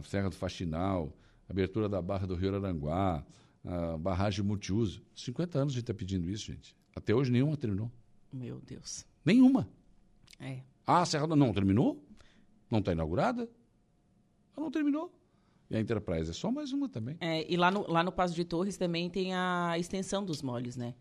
Serra 0.04 0.30
do 0.30 0.36
Faxinal, 0.36 1.16
abertura 1.48 1.88
da 1.88 2.02
Barra 2.02 2.28
do 2.28 2.36
Rio 2.36 2.54
Aranguá, 2.54 3.26
barragem 4.02 4.44
multiuso. 4.44 5.02
50 5.16 5.60
anos 5.60 5.74
a 5.74 5.76
gente 5.76 5.84
está 5.84 5.94
pedindo 5.94 6.30
isso, 6.30 6.48
gente. 6.48 6.76
Até 6.94 7.16
hoje 7.16 7.32
nenhuma 7.32 7.56
terminou. 7.56 7.90
Meu 8.34 8.60
Deus. 8.60 9.06
Nenhuma. 9.24 9.70
É. 10.40 10.60
Ah, 10.86 11.02
a 11.02 11.06
Serra 11.06 11.28
da... 11.28 11.36
não 11.36 11.54
terminou? 11.54 12.04
Não 12.70 12.80
está 12.80 12.92
inaugurada? 12.92 13.44
Ela 14.56 14.66
não 14.66 14.72
terminou. 14.72 15.14
E 15.70 15.76
a 15.76 15.80
Enterprise 15.80 16.30
é 16.30 16.34
só 16.34 16.52
mais 16.52 16.72
uma 16.74 16.90
também. 16.90 17.16
É, 17.20 17.46
e 17.52 17.56
lá 17.56 17.70
no, 17.70 17.90
lá 17.90 18.04
no 18.04 18.12
Passo 18.12 18.34
de 18.34 18.44
Torres 18.44 18.76
também 18.76 19.10
tem 19.10 19.34
a 19.34 19.76
extensão 19.78 20.26
dos 20.26 20.42
moles, 20.42 20.76
né? 20.76 20.96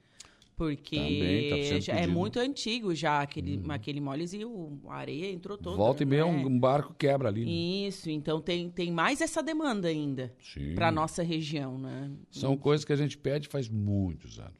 Porque 0.59 1.81
tá 1.87 1.93
é 1.93 2.07
muito 2.09 2.41
antigo 2.41 2.93
já 2.93 3.23
aquele, 3.23 3.59
hum. 3.59 3.71
aquele 3.71 4.01
moles 4.01 4.33
e 4.33 4.45
o, 4.45 4.77
a 4.89 4.97
areia 4.97 5.31
entrou 5.31 5.57
toda. 5.57 5.77
Volta 5.77 6.03
e 6.03 6.07
meia 6.07 6.25
né? 6.25 6.45
um, 6.45 6.59
barco 6.59 6.93
quebra 6.95 7.29
ali. 7.29 7.45
Né? 7.45 7.51
Isso, 7.87 8.11
então 8.11 8.41
tem, 8.41 8.69
tem 8.69 8.91
mais 8.91 9.21
essa 9.21 9.41
demanda 9.41 9.87
ainda 9.87 10.35
para 10.75 10.91
nossa 10.91 11.23
região, 11.23 11.79
né? 11.79 12.11
São 12.29 12.57
coisas 12.57 12.85
que 12.85 12.93
a 12.93 12.97
gente 12.97 13.17
pede 13.17 13.47
faz 13.47 13.69
muitos 13.69 14.41
anos. 14.41 14.59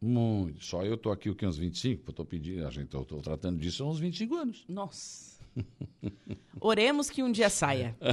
Muito. 0.00 0.64
Só 0.64 0.82
eu 0.84 0.96
tô 0.96 1.10
aqui 1.10 1.28
o 1.28 1.34
que 1.34 1.46
uns 1.46 1.58
25, 1.58 2.04
eu 2.06 2.14
tô 2.14 2.24
pedindo, 2.24 2.66
a 2.66 2.70
gente 2.70 2.88
tô 2.88 3.04
tratando 3.04 3.58
disso 3.58 3.84
há 3.84 3.90
uns 3.90 3.98
25 3.98 4.34
anos. 4.36 4.64
Nossa. 4.66 5.35
Oremos 6.60 7.10
que 7.10 7.22
um 7.22 7.30
dia 7.30 7.50
saia. 7.50 7.96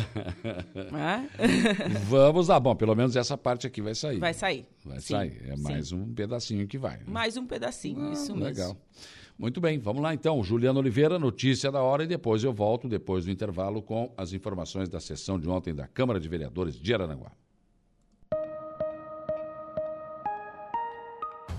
Vamos 2.10 2.48
lá. 2.48 2.60
Bom, 2.60 2.76
pelo 2.76 2.96
menos 2.96 3.16
essa 3.16 3.38
parte 3.38 3.68
aqui 3.68 3.82
vai 3.82 3.96
sair. 3.96 4.20
Vai 4.20 4.34
sair. 4.34 4.66
Vai 4.84 5.00
sim, 5.00 5.14
sair. 5.14 5.42
É 5.48 5.56
sim. 5.56 5.62
mais 5.62 5.92
um 5.92 6.14
pedacinho 6.14 6.68
que 6.68 6.78
vai. 6.78 6.98
Né? 6.98 7.04
Mais 7.08 7.38
um 7.38 7.46
pedacinho, 7.46 8.10
ah, 8.10 8.14
isso 8.14 8.36
mesmo. 8.36 8.44
Legal. 8.44 8.78
Muito 9.38 9.60
bem, 9.60 9.80
vamos 9.80 10.02
lá 10.02 10.14
então. 10.14 10.44
Juliano 10.44 10.80
Oliveira, 10.80 11.18
notícia 11.18 11.72
da 11.72 11.82
hora 11.82 12.04
e 12.04 12.08
depois 12.08 12.44
eu 12.44 12.54
volto, 12.54 12.88
depois 12.88 13.26
do 13.26 13.32
intervalo, 13.32 13.82
com 13.82 14.14
as 14.16 14.32
informações 14.32 14.88
da 14.88 15.00
sessão 15.00 15.40
de 15.40 15.50
ontem 15.50 15.74
da 15.74 15.88
Câmara 15.88 16.20
de 16.20 16.30
Vereadores 16.30 16.80
de 16.80 16.94
Aranaguá. 16.94 17.32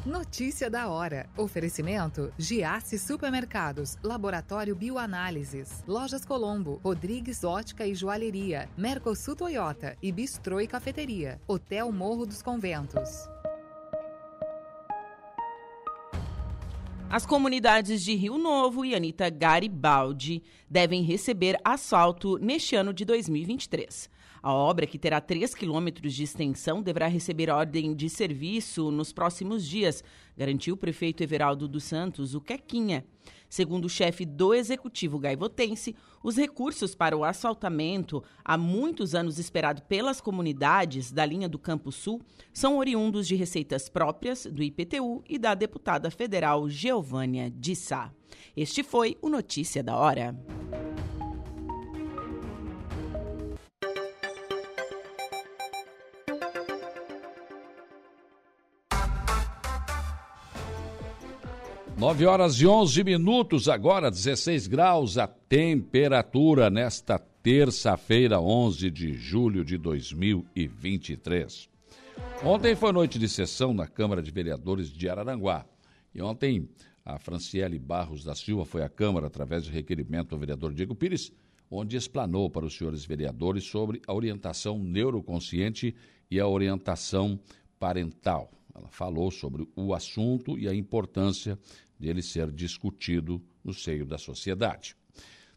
Notícia 0.05 0.69
da 0.69 0.91
hora. 0.91 1.31
Oferecimento: 1.35 2.31
Giasse 2.37 2.99
Supermercados, 2.99 3.97
Laboratório 4.03 4.77
Bioanálises, 4.77 5.83
Lojas 5.89 6.27
Colombo, 6.27 6.79
Rodrigues 6.85 7.43
Ótica 7.43 7.87
e 7.87 7.95
Joalheria, 7.95 8.69
Mercosul 8.77 9.35
Toyota 9.35 9.97
e 10.03 10.13
Bistrô 10.13 10.61
e 10.61 10.67
Cafeteria, 10.67 11.41
Hotel 11.49 11.91
Morro 11.91 12.27
dos 12.27 12.43
Conventos. 12.43 13.31
As 17.09 17.25
comunidades 17.25 18.03
de 18.03 18.15
Rio 18.15 18.37
Novo 18.37 18.85
e 18.85 18.95
Anitta 18.95 19.31
Garibaldi 19.31 20.43
devem 20.69 21.03
receber 21.03 21.57
asfalto 21.65 22.37
neste 22.37 22.77
ano 22.77 22.93
de 22.93 23.07
2023. 23.07 24.11
A 24.45 24.53
obra, 24.53 24.87
que 24.87 24.99
terá 24.99 25.23
3 25.23 25.55
quilômetros 25.55 26.13
de 26.13 26.23
extensão, 26.23 26.83
deverá 26.83 27.07
receber 27.07 27.49
ordem 27.49 27.95
de 27.95 28.11
serviço 28.11 28.91
nos 28.91 29.11
próximos 29.11 29.67
dias, 29.67 30.05
garantiu 30.37 30.75
o 30.75 30.77
prefeito 30.77 31.23
Everaldo 31.23 31.67
dos 31.67 31.85
Santos, 31.85 32.35
o 32.35 32.43
Quequinha. 32.43 33.07
Segundo 33.49 33.87
o 33.87 33.89
chefe 33.89 34.27
do 34.27 34.53
executivo 34.53 35.19
gaivotense, 35.19 35.97
os 36.23 36.37
recursos 36.37 36.95
para 36.95 37.17
o 37.17 37.25
asfaltamento, 37.25 38.23
há 38.45 38.59
muitos 38.59 39.15
anos 39.15 39.39
esperado 39.39 39.81
pelas 39.81 40.21
comunidades 40.21 41.11
da 41.11 41.25
linha 41.25 41.49
do 41.49 41.59
Campo 41.59 41.91
Sul, 41.91 42.21
são 42.53 42.77
oriundos 42.77 43.27
de 43.27 43.37
receitas 43.37 43.89
próprias 43.89 44.45
do 44.45 44.63
IPTU 44.63 45.25
e 45.27 45.39
da 45.39 45.55
deputada 45.55 46.11
federal 46.11 46.69
Geovânia 46.69 47.51
de 47.51 47.75
Sá. 47.75 48.13
Este 48.55 48.83
foi 48.83 49.17
o 49.23 49.31
Notícia 49.31 49.83
da 49.83 49.97
Hora. 49.97 50.37
9 61.97 62.27
horas 62.27 62.61
e 62.61 62.67
11 62.67 63.05
minutos, 63.05 63.69
agora 63.69 64.11
16 64.11 64.67
graus 64.67 65.17
a 65.17 65.29
temperatura 65.29 66.69
nesta 66.69 67.19
terça-feira, 67.19 68.41
11 68.41 68.91
de 68.91 69.15
julho 69.15 69.65
de 69.65 69.79
2023. 69.79 71.69
Ontem 72.45 72.75
foi 72.75 72.91
noite 72.91 73.17
de 73.17 73.29
sessão 73.29 73.73
na 73.73 73.87
Câmara 73.87 74.21
de 74.21 74.33
Vereadores 74.33 74.91
de 74.91 75.09
Araranguá. 75.09 75.65
E 76.13 76.21
ontem 76.21 76.69
a 77.05 77.17
Franciele 77.17 77.79
Barros 77.79 78.25
da 78.25 78.35
Silva 78.35 78.65
foi 78.65 78.83
à 78.83 78.89
Câmara 78.89 79.29
através 79.29 79.65
de 79.65 79.71
requerimento 79.71 80.35
ao 80.35 80.39
vereador 80.39 80.75
Diego 80.75 80.97
Pires, 80.97 81.33
onde 81.71 81.97
explanou 81.97 82.51
para 82.51 82.67
os 82.67 82.77
senhores 82.77 83.05
vereadores 83.05 83.65
sobre 83.65 84.03
a 84.07 84.13
orientação 84.13 84.79
neuroconsciente 84.79 85.95
e 86.29 86.41
a 86.41 86.49
orientação 86.49 87.39
parental. 87.79 88.51
Ela 88.75 88.89
falou 88.89 89.31
sobre 89.31 89.69
o 89.77 89.95
assunto 89.95 90.59
e 90.59 90.69
a 90.69 90.75
importância 90.75 91.57
dele 91.99 92.23
ser 92.23 92.51
discutido 92.51 93.41
no 93.63 93.73
seio 93.73 94.05
da 94.05 94.19
sociedade. 94.19 94.97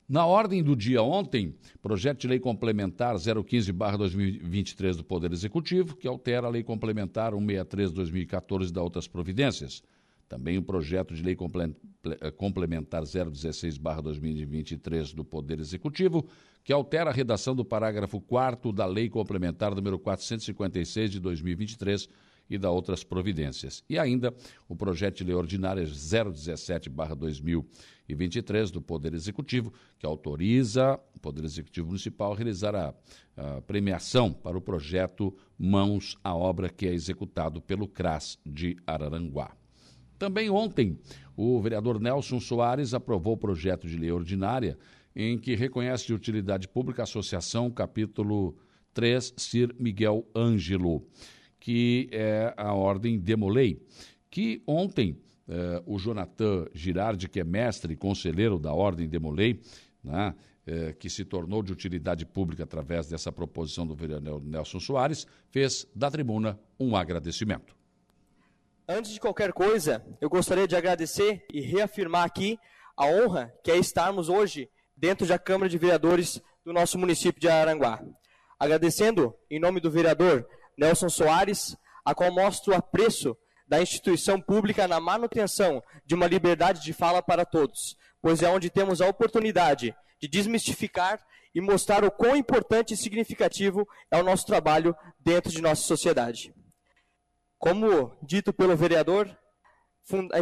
Na 0.07 0.25
ordem 0.25 0.63
do 0.63 0.73
dia 0.73 1.01
ontem, 1.01 1.53
projeto 1.81 2.21
de 2.21 2.29
lei 2.29 2.39
complementar 2.39 3.15
015/2023 3.15 4.95
do 4.95 5.03
Poder 5.03 5.33
Executivo, 5.33 5.97
que 5.97 6.07
altera 6.07 6.47
a 6.47 6.49
lei 6.49 6.63
complementar 6.63 7.33
163/2014 7.33 8.71
da 8.71 8.81
outras 8.81 9.05
providências. 9.05 9.83
Também 10.29 10.57
o 10.57 10.63
projeto 10.63 11.13
de 11.13 11.21
lei 11.23 11.35
eh, 11.35 11.37
complementar 12.31 13.03
016/2023 13.03 15.13
do 15.13 15.25
Poder 15.25 15.59
Executivo, 15.59 16.25
que 16.63 16.71
altera 16.71 17.09
a 17.09 17.13
redação 17.13 17.53
do 17.53 17.65
parágrafo 17.65 18.21
4 18.21 18.71
da 18.71 18.85
lei 18.85 19.09
complementar 19.09 19.75
número 19.75 19.99
456 19.99 21.11
de 21.11 21.19
2023 21.19 22.07
e 22.49 22.57
da 22.57 22.71
outras 22.71 23.03
providências. 23.03 23.83
E 23.89 23.99
ainda 23.99 24.33
o 24.67 24.75
projeto 24.75 25.17
de 25.17 25.23
lei 25.23 25.35
ordinária 25.35 25.83
017-2023 25.83 28.71
do 28.71 28.81
Poder 28.81 29.13
Executivo, 29.13 29.71
que 29.99 30.05
autoriza 30.05 30.99
o 31.15 31.19
Poder 31.19 31.45
Executivo 31.45 31.87
Municipal 31.87 32.33
a 32.33 32.35
realizar 32.35 32.75
a, 32.75 32.93
a 33.35 33.61
premiação 33.61 34.31
para 34.33 34.57
o 34.57 34.61
projeto 34.61 35.35
Mãos 35.57 36.17
à 36.23 36.35
Obra, 36.35 36.69
que 36.69 36.87
é 36.87 36.93
executado 36.93 37.61
pelo 37.61 37.87
CRAS 37.87 38.37
de 38.45 38.77
Araranguá. 38.85 39.55
Também 40.17 40.49
ontem, 40.49 40.97
o 41.35 41.61
vereador 41.61 41.99
Nelson 41.99 42.39
Soares 42.39 42.93
aprovou 42.93 43.33
o 43.33 43.37
projeto 43.37 43.87
de 43.87 43.97
lei 43.97 44.11
ordinária 44.11 44.77
em 45.15 45.37
que 45.37 45.55
reconhece 45.55 46.07
de 46.07 46.13
utilidade 46.13 46.67
pública 46.67 47.01
a 47.01 47.03
Associação 47.03 47.71
Capítulo 47.71 48.57
3 48.93 49.33
Sir 49.37 49.73
Miguel 49.79 50.27
Ângelo 50.35 51.07
que 51.59 52.09
é 52.11 52.53
a 52.55 52.73
Ordem 52.73 53.19
Demolei, 53.19 53.81
que 54.29 54.61
ontem 54.65 55.17
eh, 55.47 55.81
o 55.85 55.97
Jonathan 55.97 56.67
Girardi, 56.73 57.29
que 57.29 57.39
é 57.39 57.43
mestre 57.43 57.93
e 57.93 57.97
conselheiro 57.97 58.59
da 58.59 58.73
Ordem 58.73 59.07
Demolei, 59.07 59.61
né, 60.03 60.35
eh, 60.65 60.93
que 60.93 61.09
se 61.09 61.23
tornou 61.23 61.63
de 61.63 61.71
utilidade 61.71 62.25
pública 62.25 62.63
através 62.63 63.07
dessa 63.07 63.31
proposição 63.31 63.87
do 63.87 63.95
vereador 63.95 64.43
Nelson 64.43 64.79
Soares, 64.79 65.25
fez 65.49 65.87
da 65.95 66.11
tribuna 66.11 66.59
um 66.79 66.95
agradecimento. 66.95 67.75
Antes 68.87 69.11
de 69.11 69.19
qualquer 69.19 69.51
coisa, 69.53 70.05
eu 70.21 70.29
gostaria 70.29 70.67
de 70.67 70.75
agradecer 70.75 71.45
e 71.53 71.61
reafirmar 71.61 72.23
aqui 72.23 72.57
a 72.95 73.05
honra 73.05 73.53
que 73.63 73.71
é 73.71 73.77
estarmos 73.77 74.29
hoje 74.29 74.69
dentro 74.95 75.27
da 75.27 75.37
Câmara 75.37 75.69
de 75.69 75.77
Vereadores 75.77 76.41
do 76.63 76.73
nosso 76.73 76.97
município 76.97 77.39
de 77.39 77.47
Aranguá. 77.47 78.03
Agradecendo, 78.59 79.35
em 79.49 79.59
nome 79.59 79.79
do 79.79 79.91
vereador 79.91 80.47
Nelson 80.77 81.09
Soares, 81.09 81.75
a 82.05 82.13
qual 82.13 82.31
mostra 82.31 82.73
o 82.73 82.77
apreço 82.77 83.35
da 83.67 83.81
instituição 83.81 84.39
pública 84.39 84.87
na 84.87 84.99
manutenção 84.99 85.83
de 86.05 86.15
uma 86.15 86.27
liberdade 86.27 86.81
de 86.81 86.93
fala 86.93 87.21
para 87.21 87.45
todos, 87.45 87.97
pois 88.21 88.41
é 88.41 88.49
onde 88.49 88.69
temos 88.69 89.01
a 89.01 89.07
oportunidade 89.07 89.93
de 90.19 90.27
desmistificar 90.27 91.19
e 91.53 91.59
mostrar 91.59 92.05
o 92.05 92.11
quão 92.11 92.35
importante 92.35 92.93
e 92.93 92.97
significativo 92.97 93.87
é 94.09 94.17
o 94.17 94.23
nosso 94.23 94.45
trabalho 94.45 94.95
dentro 95.19 95.51
de 95.51 95.61
nossa 95.61 95.81
sociedade. 95.81 96.53
Como 97.57 98.15
dito 98.21 98.53
pelo 98.53 98.77
vereador, 98.77 99.35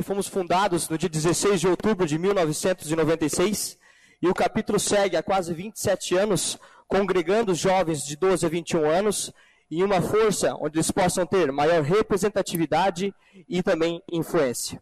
fomos 0.03 0.28
fundados 0.28 0.90
no 0.90 0.98
dia 0.98 1.10
16 1.10 1.62
de 1.62 1.68
outubro 1.68 2.06
de 2.06 2.20
1996 2.20 3.78
e 4.22 4.28
o 4.28 4.34
capítulo 4.34 4.80
segue 4.80 5.18
há 5.18 5.24
quase 5.24 5.53
27 5.53 6.16
anos, 6.16 6.60
congregando 6.88 7.56
jovens 7.56 8.06
de 8.06 8.16
12 8.16 8.45
a 8.45 8.49
21 8.49 8.90
anos 8.90 9.34
e 9.70 9.84
uma 9.84 10.02
força 10.02 10.56
onde 10.56 10.78
eles 10.78 10.92
possam 10.92 11.26
ter 11.26 11.52
maior 11.52 11.82
representatividade 11.82 13.14
e 13.48 13.64
também 13.64 14.02
influência. 14.12 14.82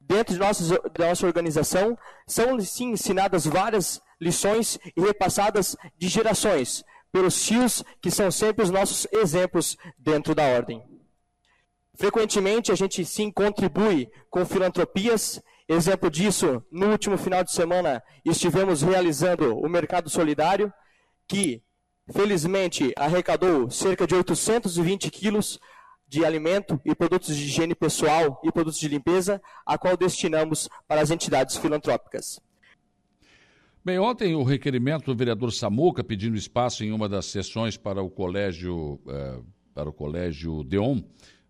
Dentro 0.00 0.34
de 0.34 0.40
nossa 0.40 1.26
organização, 1.26 1.98
são 2.26 2.60
sim 2.60 2.92
ensinadas 2.92 3.44
várias 3.44 4.00
lições 4.20 4.78
e 4.96 5.00
repassadas 5.00 5.76
de 5.98 6.08
gerações, 6.08 6.84
pelos 7.10 7.44
tios 7.44 7.82
que 8.00 8.10
são 8.10 8.30
sempre 8.30 8.62
os 8.62 8.70
nossos 8.70 9.06
exemplos 9.12 9.76
dentro 9.98 10.34
da 10.34 10.44
ordem. 10.44 10.82
Frequentemente 11.94 12.70
a 12.70 12.74
gente 12.74 13.04
sim 13.04 13.30
contribui 13.30 14.08
com 14.30 14.44
filantropias. 14.44 15.42
Exemplo 15.68 16.10
disso, 16.10 16.62
no 16.70 16.90
último 16.90 17.16
final 17.16 17.42
de 17.42 17.52
semana 17.52 18.02
estivemos 18.24 18.82
realizando 18.82 19.58
o 19.58 19.68
Mercado 19.68 20.08
Solidário, 20.08 20.72
que 21.26 21.62
felizmente 22.10 22.92
arrecadou 22.96 23.70
cerca 23.70 24.06
de 24.06 24.14
820 24.14 25.10
quilos 25.10 25.58
de 26.08 26.24
alimento 26.24 26.80
e 26.84 26.94
produtos 26.94 27.36
de 27.36 27.44
higiene 27.44 27.74
pessoal 27.74 28.40
e 28.44 28.52
produtos 28.52 28.78
de 28.78 28.88
limpeza, 28.88 29.42
a 29.64 29.76
qual 29.76 29.96
destinamos 29.96 30.68
para 30.86 31.00
as 31.00 31.10
entidades 31.10 31.56
filantrópicas. 31.56 32.40
Bem, 33.84 33.98
ontem 33.98 34.34
o 34.34 34.42
requerimento 34.42 35.06
do 35.06 35.16
vereador 35.16 35.52
Samuca 35.52 36.02
pedindo 36.02 36.36
espaço 36.36 36.84
em 36.84 36.92
uma 36.92 37.08
das 37.08 37.26
sessões 37.26 37.76
para 37.76 38.02
o 38.02 38.10
colégio, 38.10 39.00
eh, 39.08 39.40
para 39.74 39.88
o 39.88 39.92
colégio 39.92 40.64
Deon, 40.64 41.02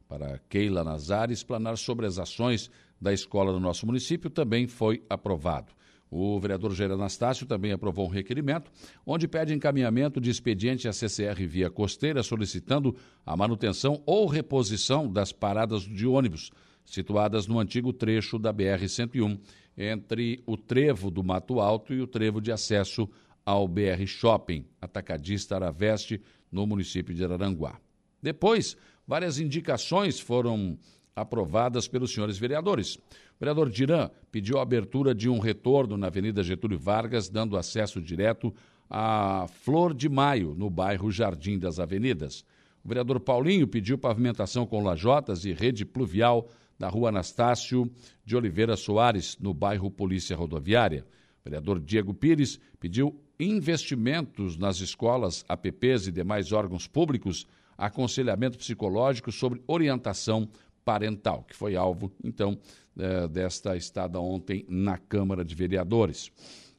para 0.08 0.38
Keila 0.48 0.84
Nazar, 0.84 1.30
explanar 1.30 1.76
sobre 1.76 2.06
as 2.06 2.18
ações 2.18 2.70
da 3.00 3.12
escola 3.12 3.52
no 3.52 3.60
nosso 3.60 3.86
município, 3.86 4.30
também 4.30 4.66
foi 4.66 5.02
aprovado. 5.08 5.72
O 6.18 6.40
vereador 6.40 6.74
Jair 6.74 6.92
Anastácio 6.92 7.44
também 7.44 7.72
aprovou 7.72 8.06
um 8.06 8.10
requerimento 8.10 8.70
onde 9.04 9.28
pede 9.28 9.52
encaminhamento 9.52 10.18
de 10.18 10.30
expediente 10.30 10.88
à 10.88 10.92
CCR 10.92 11.46
via 11.46 11.68
costeira 11.68 12.22
solicitando 12.22 12.96
a 13.24 13.36
manutenção 13.36 14.02
ou 14.06 14.26
reposição 14.26 15.12
das 15.12 15.30
paradas 15.30 15.82
de 15.82 16.06
ônibus 16.06 16.50
situadas 16.86 17.46
no 17.46 17.58
antigo 17.58 17.92
trecho 17.92 18.38
da 18.38 18.50
BR-101 18.50 19.38
entre 19.76 20.42
o 20.46 20.56
trevo 20.56 21.10
do 21.10 21.22
Mato 21.22 21.60
Alto 21.60 21.92
e 21.92 22.00
o 22.00 22.06
trevo 22.06 22.40
de 22.40 22.50
acesso 22.50 23.06
ao 23.44 23.68
BR 23.68 24.06
Shopping, 24.06 24.64
atacadista 24.80 25.54
Araveste, 25.54 26.22
no 26.50 26.66
município 26.66 27.14
de 27.14 27.22
Araranguá. 27.22 27.78
Depois, 28.22 28.74
várias 29.06 29.38
indicações 29.38 30.18
foram 30.18 30.78
aprovadas 31.16 31.88
pelos 31.88 32.12
senhores 32.12 32.36
vereadores. 32.36 32.98
O 33.36 33.38
vereador 33.38 33.68
Dirã 33.68 34.10
pediu 34.32 34.58
a 34.58 34.62
abertura 34.62 35.14
de 35.14 35.28
um 35.28 35.38
retorno 35.38 35.98
na 35.98 36.06
Avenida 36.06 36.42
Getúlio 36.42 36.78
Vargas, 36.78 37.28
dando 37.28 37.58
acesso 37.58 38.00
direto 38.00 38.52
à 38.88 39.46
Flor 39.62 39.92
de 39.92 40.08
Maio, 40.08 40.54
no 40.56 40.70
bairro 40.70 41.10
Jardim 41.10 41.58
das 41.58 41.78
Avenidas. 41.78 42.44
O 42.82 42.88
vereador 42.88 43.20
Paulinho 43.20 43.68
pediu 43.68 43.98
pavimentação 43.98 44.64
com 44.64 44.82
lajotas 44.82 45.44
e 45.44 45.52
rede 45.52 45.84
pluvial 45.84 46.48
na 46.78 46.88
rua 46.88 47.10
Anastácio 47.10 47.90
de 48.24 48.34
Oliveira 48.34 48.74
Soares, 48.74 49.36
no 49.38 49.52
bairro 49.52 49.90
Polícia 49.90 50.34
Rodoviária. 50.34 51.04
O 51.42 51.44
vereador 51.44 51.78
Diego 51.78 52.14
Pires 52.14 52.58
pediu 52.80 53.20
investimentos 53.38 54.56
nas 54.56 54.80
escolas, 54.80 55.44
APPs 55.46 56.06
e 56.06 56.12
demais 56.12 56.52
órgãos 56.52 56.86
públicos, 56.86 57.46
aconselhamento 57.76 58.56
psicológico 58.56 59.30
sobre 59.30 59.60
orientação 59.66 60.48
parental, 60.86 61.42
que 61.42 61.56
foi 61.56 61.74
alvo, 61.74 62.12
então, 62.22 62.56
eh, 62.98 63.28
desta 63.28 63.76
estada 63.76 64.20
ontem 64.20 64.64
na 64.68 64.98
Câmara 64.98 65.44
de 65.44 65.54
Vereadores. 65.54 66.30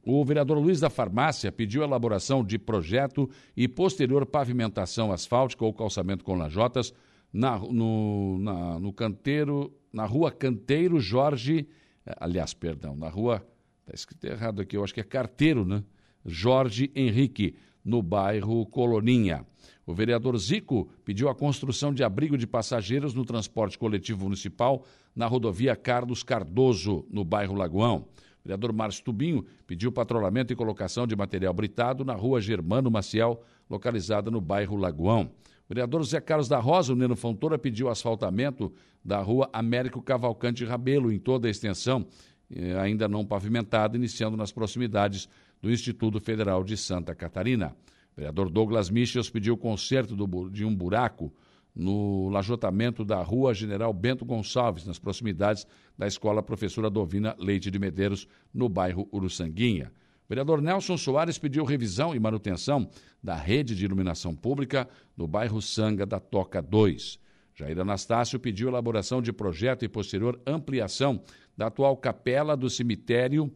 O 0.03 0.23
vereador 0.23 0.57
Luiz 0.57 0.80
da 0.80 0.89
Farmácia 0.89 1.52
pediu 1.52 1.84
elaboração 1.84 2.44
de 2.44 2.57
projeto 2.57 3.30
e 3.56 3.68
posterior 3.68 4.26
pavimentação 4.26 5.11
asfáltica 5.11 5.65
ou 5.65 5.73
calçamento 5.73 6.23
com 6.23 6.35
lajotas 6.35 6.94
na, 7.31 7.60
no, 7.60 8.39
na, 8.39 8.80
no 8.80 8.94
canteiro, 8.94 9.73
na 9.91 10.06
rua 10.06 10.31
Canteiro 10.31 10.99
Jorge, 10.99 11.68
eh, 12.06 12.15
aliás, 12.19 12.53
perdão, 12.53 12.95
na 12.95 13.10
rua, 13.10 13.45
está 13.81 13.94
escrito 13.94 14.26
errado 14.26 14.61
aqui, 14.61 14.77
eu 14.77 14.84
acho 14.84 14.94
que 14.94 15.02
é 15.02 15.03
Carteiro, 15.03 15.65
né? 15.65 15.84
Jorge 16.26 16.91
Henrique, 16.95 17.56
no 17.84 18.02
bairro 18.02 18.65
Coloninha. 18.65 19.45
O 19.88 19.93
vereador 19.93 20.38
Zico 20.38 20.89
pediu 21.05 21.30
a 21.30 21.34
construção 21.34 21.93
de 21.93 22.03
abrigo 22.03 22.38
de 22.38 22.45
passageiros 22.45 23.14
no 23.14 23.23
transporte 23.23 23.80
coletivo 23.80 24.26
municipal 24.26 24.84
na 25.15 25.26
rodovia 25.27 25.77
Carlos 25.77 26.23
Cardoso, 26.23 27.05
no 27.09 27.23
bairro 27.23 27.55
Lagoão. 27.55 27.99
O 27.99 28.43
vereador 28.43 28.73
Márcio 28.73 29.05
Tubinho 29.05 29.45
pediu 29.65 29.89
patrulhamento 29.89 30.51
e 30.51 30.57
colocação 30.57 31.07
de 31.07 31.15
material 31.15 31.53
britado 31.53 32.03
na 32.03 32.14
rua 32.14 32.41
Germano 32.41 32.91
Maciel, 32.91 33.41
localizada 33.69 34.30
no 34.30 34.41
bairro 34.41 34.76
Lagoão. 34.76 35.31
O 35.69 35.73
vereador 35.73 36.03
Zé 36.03 36.19
Carlos 36.19 36.49
da 36.49 36.59
Rosa, 36.59 36.91
o 36.91 36.95
Neno 36.95 37.15
Fontoura, 37.15 37.57
pediu 37.57 37.88
asfaltamento 37.88 38.73
da 39.03 39.22
rua 39.22 39.49
Américo 39.53 40.01
Cavalcante 40.01 40.65
Rabelo, 40.65 41.14
em 41.14 41.18
toda 41.18 41.47
a 41.47 41.51
extensão, 41.51 42.05
eh, 42.53 42.77
ainda 42.77 43.07
não 43.07 43.26
pavimentada, 43.26 43.95
iniciando 43.95 44.35
nas 44.35 44.51
proximidades 44.51 45.30
do 45.61 45.72
Instituto 45.72 46.19
Federal 46.19 46.61
de 46.61 46.76
Santa 46.76 47.15
Catarina. 47.15 47.73
Vereador 48.18 48.49
Douglas 48.49 48.89
Michels 48.89 49.30
pediu 49.30 49.56
conserto 49.56 50.15
do, 50.15 50.49
de 50.49 50.65
um 50.65 50.76
buraco 50.76 51.31
no 51.76 52.27
lajotamento 52.30 53.06
da 53.06 53.22
rua 53.22 53.53
General 53.53 53.94
Bento 53.94 54.26
Gonçalves, 54.26 54.88
nas 54.88 54.98
proximidades 54.98 55.68
da 55.95 56.07
Escola 56.07 56.41
Professora 56.41 56.89
Dovina 56.89 57.35
Leite 57.38 57.69
de 57.69 57.77
Medeiros, 57.77 58.27
no 58.52 58.68
bairro 58.68 59.07
Uruçanguinha. 59.14 59.91
Vereador 60.27 60.60
Nelson 60.60 60.98
Soares 60.98 61.38
pediu 61.38 61.64
revisão 61.64 62.15
e 62.15 62.19
manutenção 62.19 62.89
da 63.22 63.35
rede 63.35 63.76
de 63.76 63.85
iluminação 63.85 64.35
pública 64.35 64.89
no 65.15 65.27
bairro 65.27 65.61
Sanga 65.61 66.03
da 66.03 66.19
Toca 66.19 66.60
2. 66.60 67.19
Jair 67.53 67.80
Anastácio 67.80 68.39
pediu 68.39 68.68
elaboração 68.68 69.22
de 69.22 69.31
projeto 69.31 69.85
e 69.85 69.88
posterior 69.88 70.41
ampliação 70.45 71.22
da 71.56 71.68
atual 71.68 71.95
capela 71.95 72.57
do 72.57 72.69
cemitério 72.69 73.53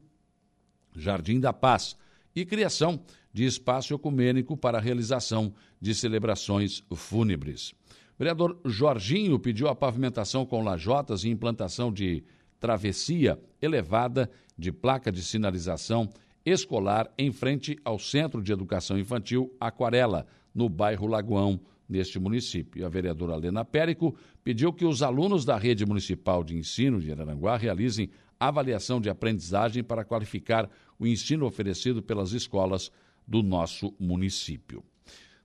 Jardim 0.96 1.40
da 1.40 1.52
Paz 1.52 1.98
e 2.36 2.46
criação 2.46 3.04
de 3.34 3.46
espaço 3.46 3.94
ecumênico 3.94 4.58
para 4.58 4.78
a 4.78 4.82
realização 4.82 5.54
de 5.80 5.94
celebrações 5.96 6.84
fúnebres. 6.94 7.72
O 8.16 8.20
vereador 8.20 8.60
Jorginho 8.66 9.40
pediu 9.40 9.68
a 9.68 9.76
pavimentação 9.76 10.46
com 10.46 10.64
lajotas 10.64 11.24
e 11.24 11.30
implantação 11.30 11.92
de 11.92 12.24
travessia 12.60 13.40
elevada 13.62 14.30
de 14.58 14.72
placa 14.72 15.12
de 15.12 15.24
sinalização 15.24 16.10
escolar 16.46 17.12
em 17.18 17.32
frente 17.32 17.78
ao 17.84 17.98
Centro 17.98 18.42
de 18.42 18.52
Educação 18.52 18.98
Infantil 18.98 19.56
Aquarela, 19.60 20.26
no 20.54 20.68
bairro 20.68 21.08
Lagoão, 21.08 21.60
neste 21.88 22.20
município. 22.20 22.86
A 22.86 22.90
vereadora 22.90 23.36
Helena 23.36 23.66
Périco 23.66 24.16
pediu 24.44 24.72
que 24.72 24.86
os 24.86 25.02
alunos 25.02 25.46
da 25.46 25.58
rede 25.58 25.86
municipal 25.86 26.44
de 26.44 26.58
ensino 26.58 27.00
de 27.00 27.12
Araranguá 27.12 27.58
realizem 27.58 28.10
avaliação 28.40 29.00
de 29.00 29.10
aprendizagem 29.10 29.84
para 29.84 30.04
qualificar 30.04 30.70
o 30.98 31.06
ensino 31.06 31.46
oferecido 31.46 32.02
pelas 32.02 32.32
escolas 32.32 32.92
do 33.28 33.42
nosso 33.42 33.94
município. 34.00 34.84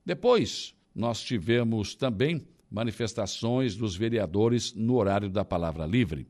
Depois, 0.04 0.74
nós 0.94 1.20
tivemos 1.20 1.94
também 1.94 2.46
manifestações 2.70 3.76
dos 3.76 3.96
vereadores 3.96 4.74
no 4.74 4.96
horário 4.96 5.28
da 5.28 5.44
palavra 5.44 5.86
livre. 5.86 6.26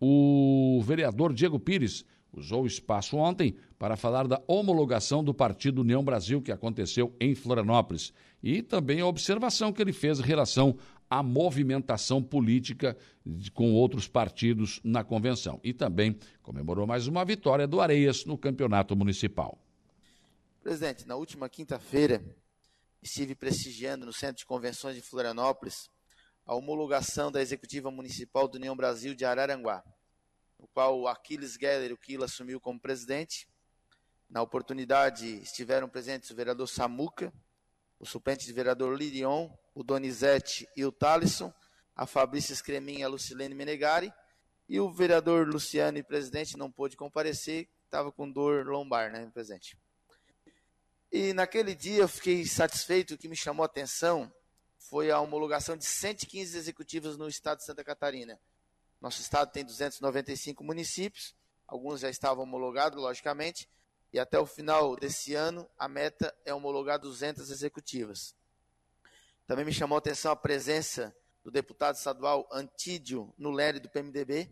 O 0.00 0.80
vereador 0.84 1.32
Diego 1.32 1.58
Pires 1.58 2.04
usou 2.32 2.62
o 2.62 2.66
espaço 2.66 3.16
ontem 3.16 3.54
para 3.78 3.96
falar 3.96 4.26
da 4.26 4.42
homologação 4.46 5.22
do 5.22 5.34
Partido 5.34 5.82
União 5.82 6.02
Brasil 6.02 6.40
que 6.40 6.50
aconteceu 6.50 7.14
em 7.20 7.34
Florianópolis 7.34 8.12
e 8.42 8.62
também 8.62 9.00
a 9.00 9.06
observação 9.06 9.72
que 9.72 9.82
ele 9.82 9.92
fez 9.92 10.18
em 10.18 10.24
relação 10.24 10.76
a 11.08 11.22
movimentação 11.22 12.22
política 12.22 12.96
com 13.52 13.74
outros 13.74 14.08
partidos 14.08 14.80
na 14.82 15.04
convenção. 15.04 15.60
E 15.62 15.74
também 15.74 16.16
comemorou 16.42 16.86
mais 16.86 17.06
uma 17.06 17.22
vitória 17.22 17.66
do 17.66 17.82
Areias 17.82 18.24
no 18.24 18.38
campeonato 18.38 18.96
municipal. 18.96 19.61
Presidente, 20.62 21.08
na 21.08 21.16
última 21.16 21.48
quinta-feira 21.48 22.24
estive 23.02 23.34
prestigiando 23.34 24.06
no 24.06 24.12
Centro 24.12 24.36
de 24.36 24.46
Convenções 24.46 24.94
de 24.94 25.02
Florianópolis 25.02 25.90
a 26.46 26.54
homologação 26.54 27.32
da 27.32 27.42
Executiva 27.42 27.90
Municipal 27.90 28.46
do 28.46 28.58
União 28.58 28.76
Brasil 28.76 29.12
de 29.12 29.24
Araranguá, 29.24 29.82
no 30.60 30.68
qual 30.68 31.00
o 31.00 31.08
Aquiles 31.08 31.54
Geller, 31.54 31.92
o 31.92 31.96
Quila, 31.96 32.26
assumiu 32.26 32.60
como 32.60 32.78
presidente. 32.78 33.48
Na 34.30 34.40
oportunidade 34.40 35.26
estiveram 35.42 35.88
presentes 35.88 36.30
o 36.30 36.36
vereador 36.36 36.68
Samuca, 36.68 37.32
o 37.98 38.06
suplente 38.06 38.46
de 38.46 38.52
vereador 38.52 38.96
Lirion, 38.96 39.50
o 39.74 39.82
Donizete 39.82 40.68
e 40.76 40.84
o 40.84 40.92
Talisson, 40.92 41.52
a 41.96 42.06
Fabrícia 42.06 42.54
Scremin 42.54 42.98
e 42.98 43.02
a 43.02 43.08
Lucilene 43.08 43.52
Menegari, 43.52 44.12
e 44.68 44.78
o 44.78 44.92
vereador 44.92 45.48
Luciano 45.48 45.98
e 45.98 46.04
presidente 46.04 46.56
não 46.56 46.70
pôde 46.70 46.96
comparecer, 46.96 47.68
estava 47.84 48.12
com 48.12 48.30
dor 48.30 48.64
lombar, 48.64 49.10
né, 49.10 49.28
presidente. 49.34 49.76
E 51.12 51.34
naquele 51.34 51.74
dia 51.74 52.04
eu 52.04 52.08
fiquei 52.08 52.46
satisfeito, 52.46 53.12
o 53.12 53.18
que 53.18 53.28
me 53.28 53.36
chamou 53.36 53.62
a 53.62 53.66
atenção 53.66 54.32
foi 54.78 55.10
a 55.10 55.20
homologação 55.20 55.76
de 55.76 55.84
115 55.84 56.56
executivos 56.56 57.18
no 57.18 57.28
estado 57.28 57.58
de 57.58 57.64
Santa 57.64 57.84
Catarina. 57.84 58.40
Nosso 58.98 59.20
estado 59.20 59.52
tem 59.52 59.62
295 59.62 60.64
municípios, 60.64 61.34
alguns 61.66 62.00
já 62.00 62.08
estavam 62.08 62.44
homologados, 62.44 62.98
logicamente, 62.98 63.68
e 64.10 64.18
até 64.18 64.38
o 64.38 64.46
final 64.46 64.96
desse 64.96 65.34
ano 65.34 65.68
a 65.78 65.86
meta 65.86 66.34
é 66.46 66.54
homologar 66.54 66.98
200 66.98 67.50
executivas. 67.50 68.34
Também 69.46 69.66
me 69.66 69.72
chamou 69.72 69.96
a 69.96 69.98
atenção 69.98 70.32
a 70.32 70.36
presença 70.36 71.14
do 71.44 71.50
deputado 71.50 71.96
estadual 71.96 72.48
Antídio 72.50 73.34
Nuleri, 73.36 73.80
do 73.80 73.90
PMDB, 73.90 74.50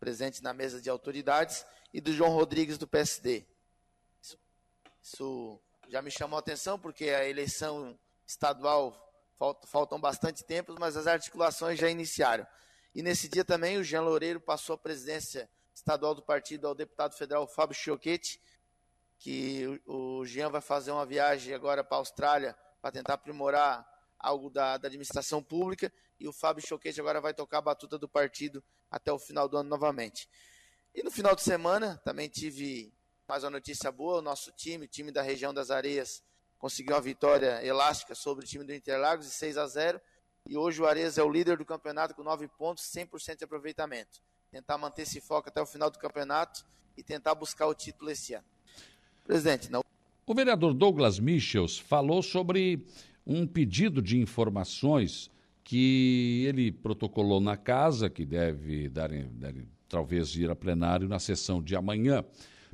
presente 0.00 0.42
na 0.42 0.54
mesa 0.54 0.80
de 0.80 0.88
autoridades, 0.88 1.66
e 1.92 2.00
do 2.00 2.14
João 2.14 2.30
Rodrigues, 2.30 2.78
do 2.78 2.88
PSD. 2.88 3.44
Isso, 4.22 4.38
isso 5.02 5.60
já 5.92 6.00
me 6.00 6.10
chamou 6.10 6.38
a 6.38 6.40
atenção, 6.40 6.78
porque 6.78 7.10
a 7.10 7.28
eleição 7.28 7.98
estadual 8.26 9.14
falta, 9.38 9.66
faltam 9.66 10.00
bastante 10.00 10.42
tempo, 10.42 10.74
mas 10.80 10.96
as 10.96 11.06
articulações 11.06 11.78
já 11.78 11.90
iniciaram. 11.90 12.46
E 12.94 13.02
nesse 13.02 13.28
dia 13.28 13.44
também 13.44 13.76
o 13.76 13.84
Jean 13.84 14.00
Loureiro 14.00 14.40
passou 14.40 14.74
a 14.74 14.78
presidência 14.78 15.50
estadual 15.74 16.14
do 16.14 16.22
partido 16.22 16.66
ao 16.66 16.74
deputado 16.74 17.14
federal 17.14 17.46
Fábio 17.46 17.76
Chioquete, 17.76 18.40
que 19.18 19.82
o, 19.84 20.24
Jean 20.24 20.48
vai 20.48 20.62
fazer 20.62 20.92
uma 20.92 21.04
viagem 21.04 21.52
agora 21.52 21.84
para 21.84 21.98
a 21.98 22.00
Austrália 22.00 22.56
para 22.80 22.90
tentar 22.90 23.12
aprimorar 23.12 23.86
algo 24.18 24.48
da, 24.48 24.78
da 24.78 24.88
administração 24.88 25.42
pública, 25.42 25.92
e 26.18 26.26
o 26.26 26.32
Fábio 26.32 26.66
Choquete 26.66 27.00
agora 27.00 27.20
vai 27.20 27.34
tocar 27.34 27.58
a 27.58 27.62
batuta 27.62 27.98
do 27.98 28.08
partido 28.08 28.64
até 28.90 29.12
o 29.12 29.18
final 29.18 29.46
do 29.46 29.58
ano 29.58 29.68
novamente. 29.68 30.26
E 30.94 31.02
no 31.02 31.10
final 31.10 31.36
de 31.36 31.42
semana 31.42 32.00
também 32.02 32.30
tive 32.30 32.94
mais 33.28 33.44
uma 33.44 33.50
notícia 33.50 33.90
boa, 33.90 34.18
o 34.18 34.22
nosso 34.22 34.52
time, 34.52 34.84
o 34.84 34.88
time 34.88 35.10
da 35.10 35.22
região 35.22 35.54
das 35.54 35.70
Areias, 35.70 36.22
conseguiu 36.58 36.94
uma 36.94 37.00
vitória 37.00 37.64
elástica 37.64 38.14
sobre 38.14 38.44
o 38.44 38.48
time 38.48 38.64
do 38.64 38.74
Interlagos 38.74 39.26
de 39.26 39.32
6 39.32 39.56
a 39.56 39.66
0 39.66 40.00
e 40.46 40.56
hoje 40.56 40.82
o 40.82 40.86
Areias 40.86 41.18
é 41.18 41.22
o 41.22 41.30
líder 41.30 41.56
do 41.56 41.64
campeonato 41.64 42.14
com 42.14 42.22
9 42.22 42.48
pontos, 42.58 42.84
100% 42.84 43.38
de 43.38 43.44
aproveitamento. 43.44 44.20
Tentar 44.50 44.76
manter 44.76 45.02
esse 45.02 45.20
foco 45.20 45.48
até 45.48 45.62
o 45.62 45.66
final 45.66 45.90
do 45.90 45.98
campeonato 45.98 46.64
e 46.96 47.02
tentar 47.02 47.34
buscar 47.34 47.66
o 47.66 47.74
título 47.74 48.10
esse 48.10 48.34
ano. 48.34 48.44
Presidente, 49.24 49.70
não. 49.70 49.82
O 50.26 50.34
vereador 50.34 50.74
Douglas 50.74 51.18
Michels 51.18 51.78
falou 51.78 52.22
sobre 52.22 52.84
um 53.26 53.46
pedido 53.46 54.02
de 54.02 54.18
informações 54.18 55.30
que 55.64 56.44
ele 56.46 56.72
protocolou 56.72 57.40
na 57.40 57.56
casa, 57.56 58.10
que 58.10 58.26
deve, 58.26 58.88
dar, 58.88 59.08
deve 59.08 59.66
talvez 59.88 60.34
ir 60.34 60.50
a 60.50 60.56
plenário 60.56 61.08
na 61.08 61.18
sessão 61.18 61.62
de 61.62 61.76
amanhã, 61.76 62.24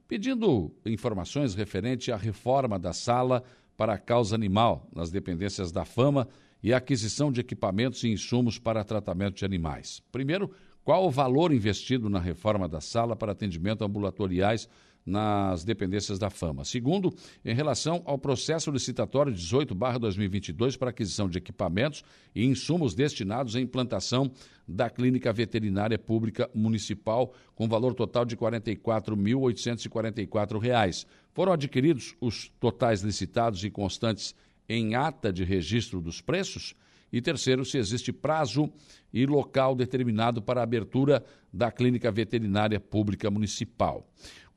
pedindo 0.09 0.75
informações 0.87 1.55
referente 1.55 2.11
à 2.11 2.17
reforma 2.17 2.79
da 2.79 2.95
sala 2.95 3.45
para 3.77 3.93
a 3.93 3.99
causa 3.99 4.35
animal 4.35 4.89
nas 4.93 5.11
dependências 5.11 5.71
da 5.71 5.85
Fama 5.85 6.27
e 6.63 6.73
a 6.73 6.79
aquisição 6.79 7.31
de 7.31 7.41
equipamentos 7.41 8.03
e 8.03 8.09
insumos 8.09 8.59
para 8.59 8.83
tratamento 8.83 9.37
de 9.37 9.45
animais. 9.45 10.03
Primeiro, 10.11 10.51
qual 10.83 11.07
o 11.07 11.11
valor 11.11 11.53
investido 11.53 12.09
na 12.09 12.19
reforma 12.19 12.67
da 12.67 12.81
sala 12.81 13.15
para 13.15 13.33
atendimento 13.33 13.85
ambulatoriais 13.85 14.67
nas 15.05 15.65
dependências 15.65 16.19
da 16.19 16.29
Fama. 16.29 16.65
Segundo, 16.65 17.15
em 17.45 17.55
relação 17.55 18.03
ao 18.05 18.19
processo 18.19 18.71
licitatório 18.71 19.33
18/2022 19.33 20.77
para 20.77 20.91
aquisição 20.91 21.29
de 21.29 21.39
equipamentos 21.39 22.05
e 22.35 22.45
insumos 22.45 22.95
destinados 22.95 23.57
à 23.57 23.61
implantação 23.61 24.31
da 24.69 24.91
Clínica 24.91 25.33
Veterinária 25.33 25.99
Pública 25.99 26.51
Municipal, 26.55 27.33
com 27.55 27.67
valor 27.67 27.95
total 27.95 28.27
de 28.27 28.35
R$ 28.35 28.43
44.844. 28.43 31.07
Foram 31.33 31.53
adquiridos 31.53 32.15
os 32.21 32.53
totais 32.61 33.01
licitados 33.01 33.65
e 33.65 33.71
constantes 33.71 34.35
em 34.69 34.95
ata 34.95 35.33
de 35.33 35.45
registro 35.45 36.03
dos 36.03 36.21
preços? 36.21 36.75
E 37.11 37.23
terceiro, 37.23 37.65
se 37.65 37.79
existe 37.79 38.13
prazo 38.13 38.71
e 39.13 39.25
local 39.25 39.75
determinado 39.75 40.43
para 40.43 40.61
a 40.61 40.65
abertura 40.65 41.25
da 41.51 41.73
clínica 41.73 42.13
veterinária 42.13 42.79
pública 42.79 43.31
municipal. 43.31 44.07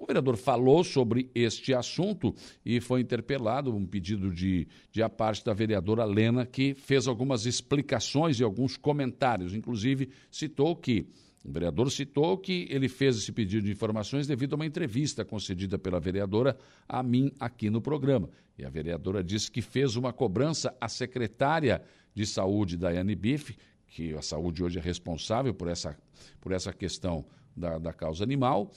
O 0.02 0.06
vereador 0.08 0.36
falou 0.36 0.84
sobre 0.84 1.30
este 1.36 1.76
assunto 1.76 2.34
e 2.66 2.82
foi 2.82 3.02
interpelado 3.02 3.72
um 3.72 3.86
pedido 3.86 4.34
de, 4.34 4.68
de 4.92 5.04
a 5.04 5.08
parte 5.08 5.46
da 5.46 5.54
vereadora 5.54 6.04
Lena, 6.06 6.44
que 6.44 6.74
fez 6.74 7.08
algumas 7.08 7.46
explicações 7.46 8.40
e 8.40 8.44
alguns 8.44 8.76
comentários. 8.76 9.54
Inclusive, 9.54 10.10
citou 10.32 10.76
que 10.76 11.06
o 11.46 11.52
vereador 11.52 11.92
citou 11.92 12.36
que 12.36 12.66
ele 12.72 12.90
fez 12.90 13.16
esse 13.16 13.32
pedido 13.32 13.68
de 13.68 13.72
informações 13.72 14.26
devido 14.26 14.54
a 14.54 14.56
uma 14.56 14.66
entrevista 14.66 15.24
concedida 15.24 15.78
pela 15.78 16.00
vereadora 16.00 16.58
a 16.90 17.04
mim 17.04 17.32
aqui 17.40 17.70
no 17.70 17.80
programa. 17.80 18.28
E 18.58 18.66
a 18.66 18.72
vereadora 18.72 19.24
disse 19.24 19.52
que 19.52 19.62
fez 19.62 19.96
uma 19.96 20.12
cobrança 20.12 20.76
à 20.82 20.90
secretária 20.90 21.80
de 22.12 22.26
saúde 22.26 22.76
da 22.76 22.90
Biff, 23.16 23.56
que 23.86 24.16
a 24.16 24.22
saúde 24.24 24.64
hoje 24.64 24.80
é 24.80 24.82
responsável 24.82 25.54
por 25.54 25.68
essa, 25.68 25.96
por 26.40 26.54
essa 26.54 26.74
questão 26.74 27.24
da, 27.56 27.78
da 27.78 27.94
causa 27.94 28.24
animal, 28.24 28.72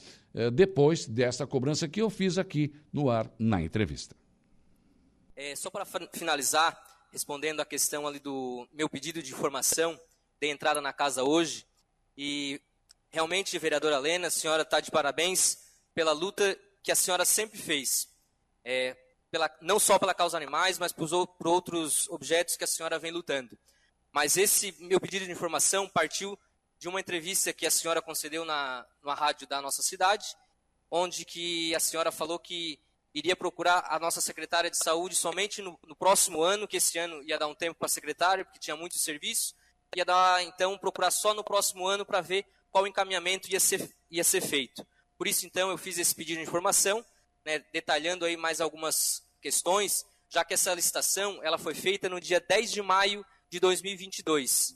depois 0.51 1.05
dessa 1.05 1.47
cobrança 1.47 1.87
que 1.87 2.01
eu 2.01 2.09
fiz 2.09 2.37
aqui 2.37 2.73
no 2.91 3.09
ar 3.09 3.31
na 3.39 3.61
entrevista. 3.61 4.15
É, 5.35 5.55
só 5.55 5.69
para 5.69 5.85
finalizar, 6.13 6.77
respondendo 7.11 7.59
à 7.59 7.65
questão 7.65 8.07
ali 8.07 8.19
do 8.19 8.67
meu 8.73 8.89
pedido 8.89 9.21
de 9.21 9.31
informação 9.31 9.99
de 10.39 10.47
entrada 10.47 10.81
na 10.81 10.93
casa 10.93 11.23
hoje, 11.23 11.65
e 12.17 12.61
realmente, 13.09 13.57
vereadora 13.57 13.97
Lena, 13.97 14.27
a 14.27 14.31
senhora 14.31 14.63
está 14.63 14.79
de 14.79 14.91
parabéns 14.91 15.59
pela 15.93 16.11
luta 16.11 16.57
que 16.83 16.91
a 16.91 16.95
senhora 16.95 17.25
sempre 17.25 17.57
fez. 17.57 18.09
É, 18.63 18.95
pela, 19.31 19.49
não 19.61 19.79
só 19.79 19.99
pela 19.99 20.13
causa 20.13 20.37
animais, 20.37 20.77
mas 20.77 20.91
por, 20.91 21.27
por 21.27 21.47
outros 21.47 22.07
objetos 22.09 22.55
que 22.55 22.63
a 22.63 22.67
senhora 22.67 22.99
vem 22.99 23.11
lutando. 23.11 23.57
Mas 24.11 24.37
esse 24.37 24.73
meu 24.79 24.99
pedido 24.99 25.25
de 25.25 25.31
informação 25.31 25.89
partiu 25.89 26.39
de 26.77 26.87
uma 26.87 26.99
entrevista 26.99 27.53
que 27.53 27.65
a 27.65 27.71
senhora 27.71 28.01
concedeu 28.01 28.45
na, 28.45 28.85
rádio 29.07 29.47
da 29.47 29.61
nossa 29.61 29.81
cidade, 29.81 30.35
onde 30.89 31.25
que 31.25 31.73
a 31.73 31.79
senhora 31.79 32.11
falou 32.11 32.37
que 32.37 32.79
iria 33.13 33.35
procurar 33.35 33.85
a 33.89 33.97
nossa 33.97 34.19
secretária 34.19 34.69
de 34.69 34.77
saúde 34.77 35.15
somente 35.15 35.61
no, 35.61 35.79
no 35.87 35.95
próximo 35.95 36.41
ano, 36.41 36.67
que 36.67 36.77
esse 36.77 36.97
ano 36.97 37.23
ia 37.23 37.39
dar 37.39 37.47
um 37.47 37.55
tempo 37.55 37.79
para 37.79 37.85
a 37.85 37.89
secretária, 37.89 38.43
porque 38.43 38.59
tinha 38.59 38.75
muito 38.75 38.97
serviço, 38.99 39.55
ia 39.95 40.03
dar, 40.03 40.43
então, 40.43 40.77
procurar 40.77 41.11
só 41.11 41.33
no 41.33 41.43
próximo 41.43 41.87
ano 41.87 42.05
para 42.05 42.19
ver 42.19 42.45
qual 42.69 42.85
encaminhamento 42.85 43.49
ia 43.49 43.59
ser, 43.59 43.89
ia 44.11 44.23
ser 44.23 44.41
feito. 44.41 44.85
Por 45.17 45.27
isso, 45.27 45.45
então, 45.45 45.71
eu 45.71 45.77
fiz 45.77 45.97
esse 45.97 46.13
pedido 46.13 46.37
de 46.37 46.43
informação, 46.43 47.05
né, 47.45 47.59
detalhando 47.71 48.25
aí 48.25 48.35
mais 48.35 48.59
algumas 48.59 49.25
questões, 49.41 50.05
já 50.29 50.43
que 50.43 50.53
essa 50.53 50.73
licitação 50.73 51.39
ela 51.41 51.57
foi 51.57 51.73
feita 51.73 52.09
no 52.09 52.19
dia 52.19 52.41
10 52.41 52.71
de 52.71 52.81
maio 52.81 53.25
de 53.49 53.59
2022, 53.61 54.75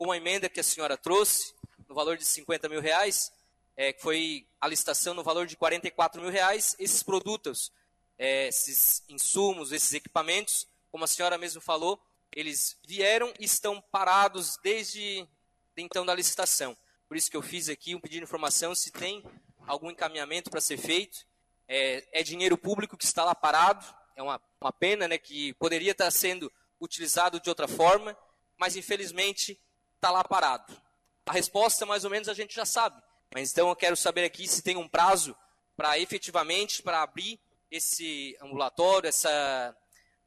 com 0.00 0.10
a 0.10 0.16
emenda 0.16 0.48
que 0.48 0.58
a 0.58 0.62
senhora 0.62 0.96
trouxe, 0.96 1.52
no 1.86 1.94
valor 1.94 2.16
de 2.16 2.24
50 2.24 2.70
mil 2.70 2.80
reais, 2.80 3.30
é, 3.76 3.92
que 3.92 4.00
foi 4.00 4.48
a 4.58 4.66
licitação 4.66 5.12
no 5.12 5.22
valor 5.22 5.46
de 5.46 5.58
44 5.58 6.22
mil 6.22 6.30
reais, 6.30 6.74
esses 6.78 7.02
produtos, 7.02 7.70
é, 8.18 8.48
esses 8.48 9.04
insumos, 9.10 9.72
esses 9.72 9.92
equipamentos, 9.92 10.66
como 10.90 11.04
a 11.04 11.06
senhora 11.06 11.36
mesmo 11.36 11.60
falou, 11.60 12.02
eles 12.34 12.78
vieram 12.82 13.30
e 13.38 13.44
estão 13.44 13.78
parados 13.92 14.56
desde 14.62 15.28
então 15.76 16.06
da 16.06 16.14
licitação. 16.14 16.74
Por 17.06 17.18
isso 17.18 17.30
que 17.30 17.36
eu 17.36 17.42
fiz 17.42 17.68
aqui 17.68 17.94
um 17.94 18.00
pedido 18.00 18.20
de 18.20 18.24
informação 18.24 18.74
se 18.74 18.90
tem 18.90 19.22
algum 19.66 19.90
encaminhamento 19.90 20.48
para 20.50 20.62
ser 20.62 20.78
feito. 20.78 21.26
É, 21.68 22.20
é, 22.20 22.22
dinheiro 22.22 22.56
público 22.56 22.96
que 22.96 23.04
está 23.04 23.22
lá 23.22 23.34
parado. 23.34 23.84
É 24.16 24.22
uma, 24.22 24.40
uma 24.58 24.72
pena 24.72 25.06
né, 25.06 25.18
que 25.18 25.52
poderia 25.54 25.92
estar 25.92 26.10
sendo 26.10 26.50
utilizado 26.80 27.38
de 27.38 27.50
outra 27.50 27.68
forma, 27.68 28.16
mas 28.56 28.76
infelizmente 28.76 29.60
está 30.00 30.10
lá 30.10 30.24
parado. 30.24 30.74
A 31.26 31.32
resposta, 31.32 31.84
mais 31.84 32.04
ou 32.04 32.10
menos, 32.10 32.28
a 32.28 32.34
gente 32.34 32.54
já 32.54 32.64
sabe. 32.64 33.00
Mas 33.32 33.52
então 33.52 33.68
eu 33.68 33.76
quero 33.76 33.96
saber 33.96 34.24
aqui 34.24 34.48
se 34.48 34.62
tem 34.62 34.76
um 34.76 34.88
prazo 34.88 35.36
para 35.76 35.98
efetivamente 35.98 36.82
para 36.82 37.02
abrir 37.02 37.38
esse 37.70 38.36
ambulatório, 38.40 39.08
essa 39.08 39.76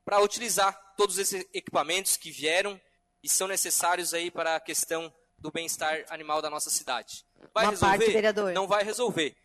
para 0.05 0.21
utilizar 0.21 0.73
todos 0.95 1.17
esses 1.17 1.45
equipamentos 1.53 2.17
que 2.17 2.31
vieram 2.31 2.79
e 3.21 3.29
são 3.29 3.47
necessários 3.47 4.13
aí 4.13 4.29
para 4.29 4.55
a 4.55 4.59
questão 4.59 5.13
do 5.37 5.51
bem-estar 5.51 6.05
animal 6.09 6.41
da 6.41 6.49
nossa 6.49 6.69
cidade. 6.69 7.25
Vai 7.53 7.65
Uma 7.65 7.71
resolver? 7.71 7.97
parte, 7.97 8.11
vereador. 8.11 8.53
Não 8.53 8.67
vai 8.67 8.83
resolver. 8.83 9.35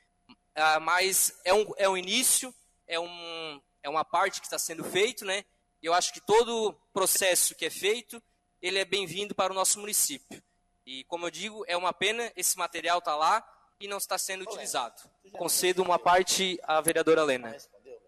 Ah, 0.54 0.80
mas 0.80 1.32
é 1.44 1.54
um, 1.54 1.72
é 1.76 1.88
um 1.88 1.96
início, 1.96 2.54
é, 2.86 2.98
um, 2.98 3.60
é 3.82 3.88
uma 3.88 4.04
parte 4.04 4.40
que 4.40 4.46
está 4.46 4.58
sendo 4.58 4.84
feito, 4.84 5.24
né? 5.24 5.44
Eu 5.82 5.94
acho 5.94 6.12
que 6.12 6.20
todo 6.20 6.72
processo 6.92 7.54
que 7.54 7.64
é 7.64 7.70
feito, 7.70 8.22
ele 8.60 8.78
é 8.78 8.84
bem-vindo 8.84 9.34
para 9.34 9.52
o 9.52 9.54
nosso 9.54 9.78
município. 9.80 10.42
E, 10.84 11.04
como 11.04 11.26
eu 11.26 11.30
digo, 11.30 11.64
é 11.66 11.76
uma 11.76 11.92
pena 11.92 12.32
esse 12.34 12.56
material 12.58 12.98
estar 12.98 13.12
tá 13.12 13.16
lá 13.16 13.48
e 13.80 13.86
não 13.86 13.98
está 13.98 14.18
sendo 14.18 14.42
utilizado. 14.42 15.02
Concedo 15.32 15.82
uma 15.82 15.98
parte 15.98 16.58
à 16.64 16.80
vereadora 16.80 17.22
Lena. 17.22 17.56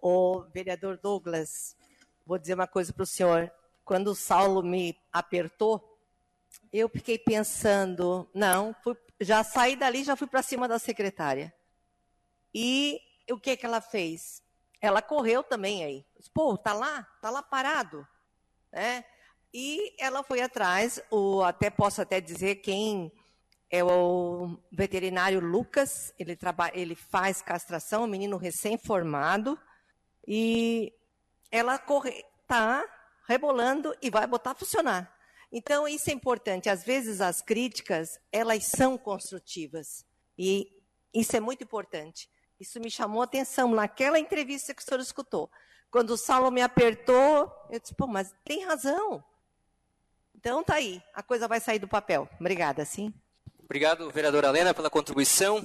O 0.02 0.42
vereador 0.52 0.96
Douglas, 0.96 1.76
vou 2.26 2.38
dizer 2.38 2.54
uma 2.54 2.66
coisa 2.66 2.92
para 2.92 3.02
o 3.02 3.06
senhor. 3.06 3.52
Quando 3.84 4.08
o 4.08 4.14
Saulo 4.14 4.62
me 4.62 4.98
apertou, 5.12 5.98
eu 6.72 6.88
fiquei 6.88 7.18
pensando, 7.18 8.28
não, 8.34 8.74
fui, 8.82 8.96
já 9.20 9.44
saí 9.44 9.76
dali, 9.76 10.02
já 10.02 10.16
fui 10.16 10.26
para 10.26 10.42
cima 10.42 10.66
da 10.66 10.78
secretária. 10.78 11.54
E 12.52 13.00
o 13.30 13.38
que 13.38 13.56
que 13.56 13.66
ela 13.66 13.80
fez? 13.80 14.42
Ela 14.80 15.02
correu 15.02 15.42
também 15.42 15.84
aí. 15.84 16.06
Pô, 16.32 16.56
tá 16.56 16.72
lá, 16.72 17.02
tá 17.20 17.30
lá 17.30 17.42
parado, 17.42 18.06
né? 18.72 19.04
E 19.52 19.94
ela 19.98 20.22
foi 20.22 20.40
atrás, 20.40 21.02
o, 21.10 21.42
até 21.42 21.70
posso 21.70 22.00
até 22.00 22.20
dizer 22.20 22.56
quem 22.56 23.12
é 23.70 23.82
o 23.84 24.56
veterinário 24.70 25.40
Lucas, 25.40 26.12
ele, 26.18 26.36
trabalha, 26.36 26.72
ele 26.74 26.94
faz 26.94 27.40
castração, 27.40 28.04
um 28.04 28.08
menino 28.08 28.36
recém-formado, 28.36 29.58
e 30.26 30.92
ela 31.50 31.78
corre, 31.78 32.24
tá 32.46 32.84
rebolando 33.28 33.94
e 34.02 34.10
vai 34.10 34.26
botar 34.26 34.52
a 34.52 34.54
funcionar. 34.54 35.16
Então, 35.52 35.86
isso 35.88 36.10
é 36.10 36.12
importante. 36.12 36.68
Às 36.68 36.84
vezes, 36.84 37.20
as 37.20 37.42
críticas, 37.42 38.20
elas 38.30 38.66
são 38.66 38.96
construtivas. 38.96 40.04
E 40.38 40.70
isso 41.12 41.36
é 41.36 41.40
muito 41.40 41.64
importante. 41.64 42.30
Isso 42.58 42.78
me 42.78 42.90
chamou 42.90 43.22
a 43.22 43.24
atenção 43.24 43.72
naquela 43.72 44.18
entrevista 44.18 44.74
que 44.74 44.82
o 44.82 44.84
senhor 44.84 45.00
escutou. 45.00 45.50
Quando 45.90 46.10
o 46.10 46.16
Saulo 46.16 46.52
me 46.52 46.62
apertou, 46.62 47.50
eu 47.68 47.80
disse, 47.80 47.94
pô, 47.94 48.06
mas 48.06 48.32
tem 48.44 48.64
razão. 48.64 49.24
Então, 50.40 50.64
tá 50.64 50.76
aí. 50.76 51.02
A 51.12 51.22
coisa 51.22 51.46
vai 51.46 51.60
sair 51.60 51.78
do 51.78 51.86
papel. 51.86 52.26
Obrigada, 52.40 52.82
sim. 52.86 53.12
Obrigado, 53.62 54.10
vereadora 54.10 54.48
Helena, 54.48 54.72
pela 54.72 54.88
contribuição. 54.88 55.62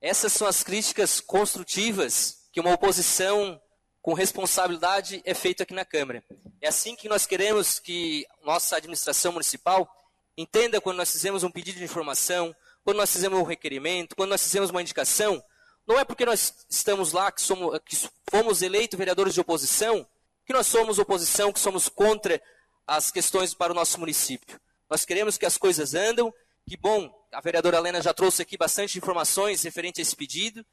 Essas 0.00 0.32
são 0.32 0.48
as 0.48 0.64
críticas 0.64 1.20
construtivas 1.20 2.48
que 2.52 2.58
uma 2.58 2.74
oposição 2.74 3.62
com 4.02 4.12
responsabilidade 4.12 5.22
é 5.24 5.32
feito 5.32 5.62
aqui 5.62 5.72
na 5.72 5.84
Câmara. 5.84 6.24
É 6.60 6.66
assim 6.66 6.96
que 6.96 7.08
nós 7.08 7.24
queremos 7.24 7.78
que 7.78 8.26
nossa 8.42 8.76
administração 8.78 9.30
municipal 9.30 9.88
entenda 10.36 10.80
quando 10.80 10.96
nós 10.96 11.12
fizemos 11.12 11.44
um 11.44 11.50
pedido 11.50 11.78
de 11.78 11.84
informação, 11.84 12.52
quando 12.82 12.96
nós 12.96 13.12
fizemos 13.12 13.38
um 13.38 13.44
requerimento, 13.44 14.16
quando 14.16 14.30
nós 14.30 14.42
fizemos 14.42 14.70
uma 14.70 14.82
indicação, 14.82 15.40
não 15.86 16.00
é 16.00 16.04
porque 16.04 16.26
nós 16.26 16.66
estamos 16.68 17.12
lá, 17.12 17.30
que, 17.30 17.42
somos, 17.42 17.78
que 17.86 17.96
fomos 18.28 18.60
eleitos 18.60 18.98
vereadores 18.98 19.34
de 19.34 19.40
oposição, 19.40 20.04
que 20.44 20.52
nós 20.52 20.66
somos 20.66 20.98
oposição, 20.98 21.52
que 21.52 21.60
somos 21.60 21.88
contra 21.88 22.42
as 22.90 23.12
questões 23.12 23.54
para 23.54 23.72
o 23.72 23.74
nosso 23.74 24.00
município. 24.00 24.60
Nós 24.90 25.04
queremos 25.04 25.38
que 25.38 25.46
as 25.46 25.56
coisas 25.56 25.94
andam, 25.94 26.34
que 26.66 26.76
bom, 26.76 27.08
a 27.32 27.40
vereadora 27.40 27.76
Helena 27.76 28.02
já 28.02 28.12
trouxe 28.12 28.42
aqui 28.42 28.56
bastante 28.56 28.98
informações 28.98 29.62
referente 29.62 30.00
a 30.00 30.02
esse 30.02 30.16
pedido, 30.16 30.66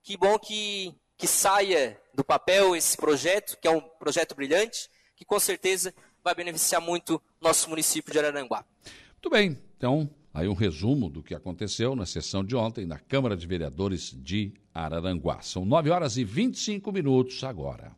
que 0.00 0.16
bom 0.16 0.38
que 0.38 0.94
que 1.16 1.26
saia 1.28 2.00
do 2.12 2.24
papel 2.24 2.74
esse 2.74 2.96
projeto, 2.96 3.56
que 3.60 3.68
é 3.68 3.70
um 3.70 3.80
projeto 3.80 4.34
brilhante, 4.34 4.88
que 5.14 5.24
com 5.24 5.38
certeza 5.38 5.94
vai 6.22 6.34
beneficiar 6.34 6.80
muito 6.80 7.22
nosso 7.40 7.68
município 7.70 8.12
de 8.12 8.18
Araranguá. 8.18 8.64
Muito 9.12 9.30
bem, 9.30 9.56
então 9.76 10.10
aí 10.32 10.48
um 10.48 10.54
resumo 10.54 11.08
do 11.08 11.22
que 11.22 11.34
aconteceu 11.34 11.94
na 11.94 12.04
sessão 12.04 12.44
de 12.44 12.56
ontem 12.56 12.84
na 12.84 12.98
Câmara 12.98 13.36
de 13.36 13.46
Vereadores 13.46 14.10
de 14.12 14.52
Araranguá. 14.72 15.40
São 15.40 15.64
9 15.64 15.90
horas 15.90 16.16
e 16.16 16.24
25 16.24 16.90
minutos 16.90 17.44
agora. 17.44 17.92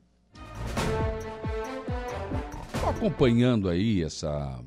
Acompanhando 2.86 3.68
aí 3.68 4.04
essa 4.04 4.62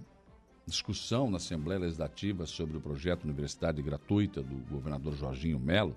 discussão 0.67 1.31
na 1.31 1.37
Assembleia 1.37 1.79
Legislativa 1.79 2.45
sobre 2.45 2.75
o 2.75 2.81
projeto 2.81 3.23
Universidade 3.23 3.81
Gratuita 3.81 4.43
do 4.43 4.57
governador 4.69 5.15
Jorginho 5.15 5.57
Melo. 5.57 5.95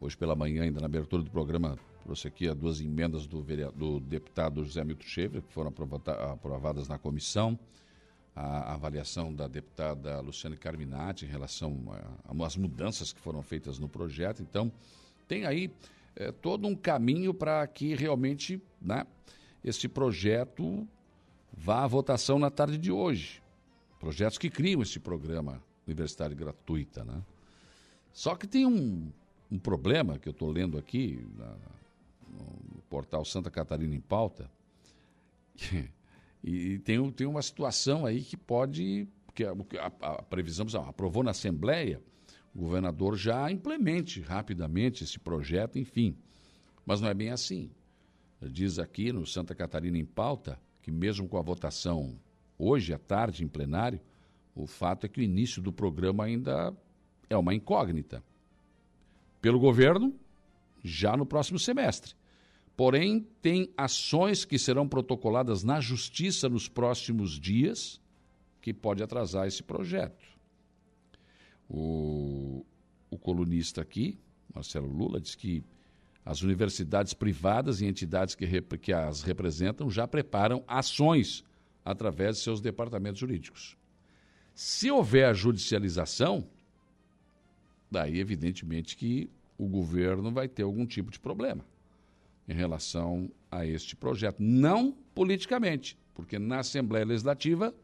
Hoje 0.00 0.16
pela 0.16 0.34
manhã, 0.34 0.64
ainda 0.64 0.80
na 0.80 0.86
abertura 0.86 1.22
do 1.22 1.30
programa, 1.30 1.78
trouxe 2.02 2.26
aqui 2.26 2.48
as 2.48 2.56
duas 2.56 2.80
emendas 2.80 3.24
do, 3.24 3.40
do 3.72 4.00
deputado 4.00 4.64
José 4.64 4.82
Milton 4.82 5.06
Schaefer, 5.06 5.40
que 5.40 5.52
foram 5.52 5.72
aprovadas 6.32 6.88
na 6.88 6.98
comissão. 6.98 7.56
A 8.34 8.74
avaliação 8.74 9.32
da 9.32 9.46
deputada 9.46 10.20
Luciane 10.20 10.56
Carminati 10.56 11.24
em 11.24 11.28
relação 11.28 11.80
às 12.44 12.56
mudanças 12.56 13.12
que 13.12 13.20
foram 13.20 13.42
feitas 13.42 13.78
no 13.78 13.88
projeto. 13.88 14.42
Então, 14.42 14.72
tem 15.28 15.46
aí 15.46 15.70
é, 16.16 16.32
todo 16.32 16.66
um 16.66 16.74
caminho 16.74 17.32
para 17.32 17.64
que 17.68 17.94
realmente 17.94 18.60
né, 18.82 19.06
esse 19.64 19.88
projeto 19.88 20.86
vá 21.58 21.82
à 21.82 21.86
votação 21.86 22.38
na 22.38 22.50
tarde 22.50 22.78
de 22.78 22.92
hoje. 22.92 23.42
projetos 23.98 24.38
que 24.38 24.48
criam 24.48 24.80
esse 24.80 25.00
programa 25.00 25.60
universitário 25.86 26.36
gratuita, 26.36 27.04
né? 27.04 27.20
Só 28.12 28.36
que 28.36 28.46
tem 28.46 28.64
um, 28.64 29.10
um 29.50 29.58
problema 29.58 30.18
que 30.18 30.28
eu 30.28 30.30
estou 30.30 30.50
lendo 30.50 30.78
aqui 30.78 31.26
na, 31.36 31.56
no 32.28 32.82
portal 32.88 33.24
Santa 33.24 33.50
Catarina 33.50 33.94
em 33.94 34.00
Pauta, 34.00 34.50
e 36.44 36.78
tem, 36.78 37.10
tem 37.10 37.26
uma 37.26 37.42
situação 37.42 38.06
aí 38.06 38.22
que 38.22 38.36
pode, 38.36 39.08
que 39.34 39.44
a, 39.44 39.52
a, 39.80 40.12
a 40.12 40.22
previsão, 40.22 40.66
aprovou 40.86 41.24
na 41.24 41.32
Assembleia, 41.32 42.00
o 42.54 42.60
governador 42.60 43.16
já 43.16 43.50
implemente 43.50 44.20
rapidamente 44.20 45.02
esse 45.02 45.18
projeto, 45.18 45.78
enfim. 45.78 46.16
Mas 46.86 47.00
não 47.00 47.08
é 47.08 47.14
bem 47.14 47.30
assim. 47.30 47.70
Diz 48.40 48.78
aqui 48.78 49.12
no 49.12 49.26
Santa 49.26 49.54
Catarina 49.54 49.98
em 49.98 50.04
Pauta 50.04 50.58
que 50.82 50.90
mesmo 50.90 51.28
com 51.28 51.38
a 51.38 51.42
votação 51.42 52.18
hoje 52.58 52.92
à 52.92 52.98
tarde 52.98 53.44
em 53.44 53.48
plenário, 53.48 54.00
o 54.54 54.66
fato 54.66 55.06
é 55.06 55.08
que 55.08 55.20
o 55.20 55.22
início 55.22 55.62
do 55.62 55.72
programa 55.72 56.24
ainda 56.24 56.76
é 57.30 57.36
uma 57.36 57.54
incógnita. 57.54 58.22
Pelo 59.40 59.60
governo, 59.60 60.14
já 60.82 61.16
no 61.16 61.24
próximo 61.24 61.58
semestre. 61.58 62.14
Porém, 62.76 63.26
tem 63.42 63.72
ações 63.76 64.44
que 64.44 64.58
serão 64.58 64.88
protocoladas 64.88 65.64
na 65.64 65.80
justiça 65.80 66.48
nos 66.48 66.68
próximos 66.68 67.38
dias 67.38 68.00
que 68.60 68.72
pode 68.72 69.02
atrasar 69.02 69.46
esse 69.46 69.62
projeto. 69.62 70.24
O, 71.68 72.64
o 73.10 73.18
colunista 73.18 73.82
aqui, 73.82 74.18
Marcelo 74.54 74.88
Lula, 74.88 75.20
diz 75.20 75.34
que 75.34 75.62
as 76.28 76.42
universidades 76.42 77.14
privadas 77.14 77.80
e 77.80 77.86
entidades 77.86 78.34
que, 78.34 78.46
que 78.76 78.92
as 78.92 79.22
representam 79.22 79.90
já 79.90 80.06
preparam 80.06 80.62
ações 80.68 81.42
através 81.82 82.36
de 82.36 82.42
seus 82.42 82.60
departamentos 82.60 83.18
jurídicos. 83.18 83.78
Se 84.54 84.90
houver 84.90 85.34
judicialização, 85.34 86.46
daí 87.90 88.20
evidentemente 88.20 88.94
que 88.94 89.30
o 89.56 89.66
governo 89.66 90.30
vai 90.30 90.46
ter 90.46 90.64
algum 90.64 90.84
tipo 90.84 91.10
de 91.10 91.18
problema 91.18 91.64
em 92.46 92.52
relação 92.52 93.30
a 93.50 93.64
este 93.64 93.96
projeto. 93.96 94.42
Não 94.42 94.92
politicamente, 95.14 95.96
porque 96.14 96.38
na 96.38 96.58
Assembleia 96.58 97.06
Legislativa 97.06 97.74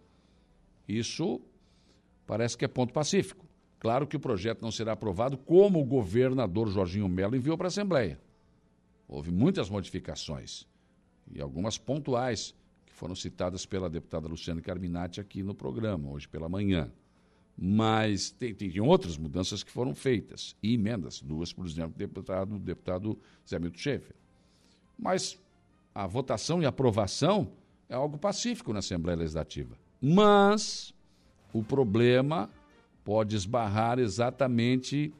isso 0.86 1.40
parece 2.26 2.58
que 2.58 2.66
é 2.66 2.68
ponto 2.68 2.92
pacífico. 2.92 3.46
Claro 3.80 4.06
que 4.06 4.16
o 4.16 4.20
projeto 4.20 4.60
não 4.60 4.70
será 4.70 4.92
aprovado 4.92 5.38
como 5.38 5.80
o 5.80 5.84
governador 5.84 6.68
Jorginho 6.68 7.08
Melo 7.08 7.34
enviou 7.34 7.56
para 7.56 7.68
a 7.68 7.68
Assembleia. 7.68 8.22
Houve 9.06 9.30
muitas 9.30 9.68
modificações 9.68 10.66
e 11.32 11.40
algumas 11.40 11.78
pontuais 11.78 12.54
que 12.86 12.92
foram 12.92 13.14
citadas 13.14 13.66
pela 13.66 13.88
deputada 13.88 14.28
Luciane 14.28 14.60
Carminati 14.60 15.20
aqui 15.20 15.42
no 15.42 15.54
programa, 15.54 16.10
hoje 16.10 16.28
pela 16.28 16.48
manhã. 16.48 16.90
Mas 17.56 18.30
tem, 18.30 18.54
tem 18.54 18.80
outras 18.80 19.16
mudanças 19.16 19.62
que 19.62 19.70
foram 19.70 19.94
feitas, 19.94 20.56
e 20.62 20.74
emendas, 20.74 21.22
duas, 21.22 21.52
por 21.52 21.64
exemplo, 21.66 21.92
do 21.92 21.98
deputado, 21.98 22.58
deputado 22.58 23.18
Zé 23.48 23.58
Milton 23.58 23.78
Schaefer. 23.78 24.16
Mas 24.98 25.38
a 25.94 26.06
votação 26.06 26.60
e 26.62 26.66
aprovação 26.66 27.52
é 27.88 27.94
algo 27.94 28.18
pacífico 28.18 28.72
na 28.72 28.80
Assembleia 28.80 29.18
Legislativa. 29.18 29.78
Mas 30.00 30.92
o 31.52 31.62
problema 31.62 32.50
pode 33.04 33.36
esbarrar 33.36 33.98
exatamente 33.98 35.14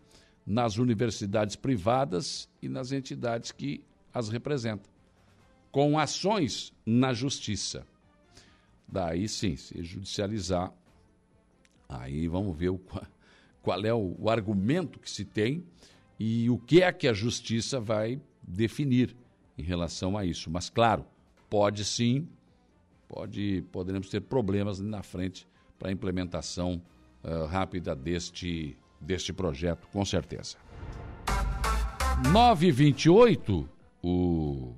nas 0.47 0.77
universidades 0.77 1.57
privadas 1.57 2.49
e 2.61 2.69
nas 2.69 2.93
entidades 2.93 3.51
que 3.51 3.83
as 4.13 4.29
representam, 4.29 4.91
com 5.73 5.99
ações 5.99 6.73
na 6.85 7.13
justiça. 7.13 7.87
Daí 8.87 9.29
sim, 9.29 9.57
se 9.57 9.83
judicializar, 9.83 10.73
aí 11.89 12.29
vamos 12.29 12.57
ver 12.57 12.69
o, 12.69 12.81
qual 13.63 13.85
é 13.85 13.93
o, 13.93 14.15
o 14.19 14.31
argumento 14.31 15.01
que 15.01 15.11
se 15.11 15.25
tem 15.25 15.65
e 16.19 16.49
o 16.51 16.59
que 16.59 16.83
é 16.83 16.93
que 16.93 17.09
a 17.09 17.13
justiça 17.13 17.81
vai 17.81 18.21
definir 18.43 19.17
em 19.57 19.63
relação 19.63 20.17
a 20.17 20.25
isso. 20.25 20.51
Mas, 20.51 20.69
claro, 20.69 21.05
pode 21.49 21.85
sim, 21.85 22.29
pode, 23.09 23.65
poderemos 23.73 24.09
ter 24.09 24.21
problemas 24.21 24.81
na 24.81 25.03
frente 25.03 25.49
para 25.79 25.89
a 25.89 25.93
implementação 25.93 26.81
uh, 27.23 27.47
rápida 27.47 27.95
deste 27.95 28.77
deste 29.05 29.33
projeto, 29.33 29.87
com 29.93 30.05
certeza. 30.05 30.57
928, 32.33 33.69
o, 34.03 34.75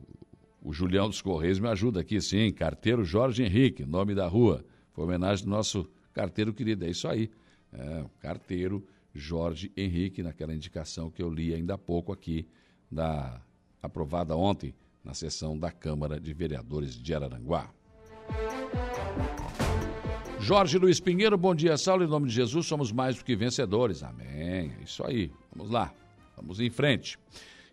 o 0.62 0.73
Julião 0.73 1.09
dos 1.09 1.20
Correios 1.20 1.59
me 1.59 1.69
ajuda 1.69 2.01
aqui, 2.01 2.20
sim. 2.20 2.51
Carteiro 2.53 3.05
Jorge 3.05 3.43
Henrique, 3.43 3.85
nome 3.85 4.15
da 4.15 4.27
rua. 4.27 4.65
Foi 4.93 5.05
homenagem 5.05 5.44
do 5.44 5.51
nosso 5.51 5.89
carteiro 6.12 6.53
querido. 6.53 6.85
É 6.85 6.90
isso 6.90 7.07
aí. 7.07 7.31
É, 7.73 8.05
carteiro 8.20 8.86
Jorge 9.15 9.73
Henrique, 9.77 10.23
naquela 10.23 10.55
indicação 10.55 11.11
que 11.11 11.23
eu 11.23 11.31
li 11.31 11.55
ainda 11.55 11.74
há 11.74 11.78
pouco 11.78 12.12
aqui, 12.12 12.48
da, 12.90 13.40
aprovada 13.82 14.36
ontem 14.36 14.74
na 15.05 15.15
sessão 15.15 15.59
da 15.59 15.70
Câmara 15.70 16.20
de 16.20 16.32
Vereadores 16.32 16.94
de 16.94 17.15
Araranguá. 17.15 17.70
Jorge 20.47 20.78
Luiz 20.78 21.01
Pinheiro, 21.01 21.36
bom 21.36 21.52
dia, 21.52 21.77
Saulo. 21.77 22.05
Em 22.05 22.06
nome 22.06 22.28
de 22.28 22.35
Jesus, 22.35 22.66
somos 22.66 22.93
mais 22.93 23.16
do 23.16 23.24
que 23.24 23.35
vencedores. 23.35 24.05
Amém. 24.05 24.73
É 24.78 24.85
isso 24.85 25.05
aí. 25.05 25.28
Vamos 25.52 25.73
lá. 25.73 25.93
Vamos 26.36 26.60
em 26.60 26.70
frente. 26.70 27.18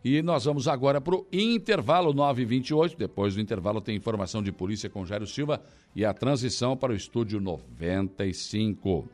E 0.03 0.23
nós 0.23 0.45
vamos 0.45 0.67
agora 0.67 0.99
para 0.99 1.13
o 1.13 1.23
intervalo 1.31 2.11
928. 2.13 2.97
Depois 2.97 3.35
do 3.35 3.41
intervalo 3.41 3.79
tem 3.79 3.95
informação 3.95 4.41
de 4.41 4.51
polícia 4.51 4.89
com 4.89 5.05
Jairo 5.05 5.27
Silva 5.27 5.61
e 5.95 6.03
a 6.03 6.15
transição 6.15 6.75
para 6.75 6.93
o 6.93 6.95
estúdio 6.95 7.39
95. 7.39 9.07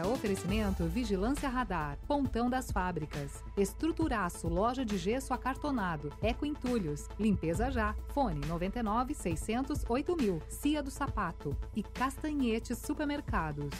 Oferecimento 0.00 0.84
Vigilância 0.84 1.48
Radar, 1.48 1.98
Pontão 2.08 2.48
das 2.48 2.70
Fábricas, 2.70 3.44
Estruturaço, 3.58 4.48
Loja 4.48 4.86
de 4.86 4.96
Gesso 4.96 5.34
Acartonado, 5.34 6.10
Eco 6.22 6.46
Entulhos, 6.46 7.08
Limpeza 7.20 7.70
Já, 7.70 7.94
Fone 8.14 8.40
99 8.46 9.12
600 9.12 9.84
8000, 9.86 10.40
Cia 10.48 10.82
do 10.82 10.90
Sapato 10.90 11.54
e 11.76 11.82
Castanhetes 11.82 12.78
Supermercados. 12.78 13.70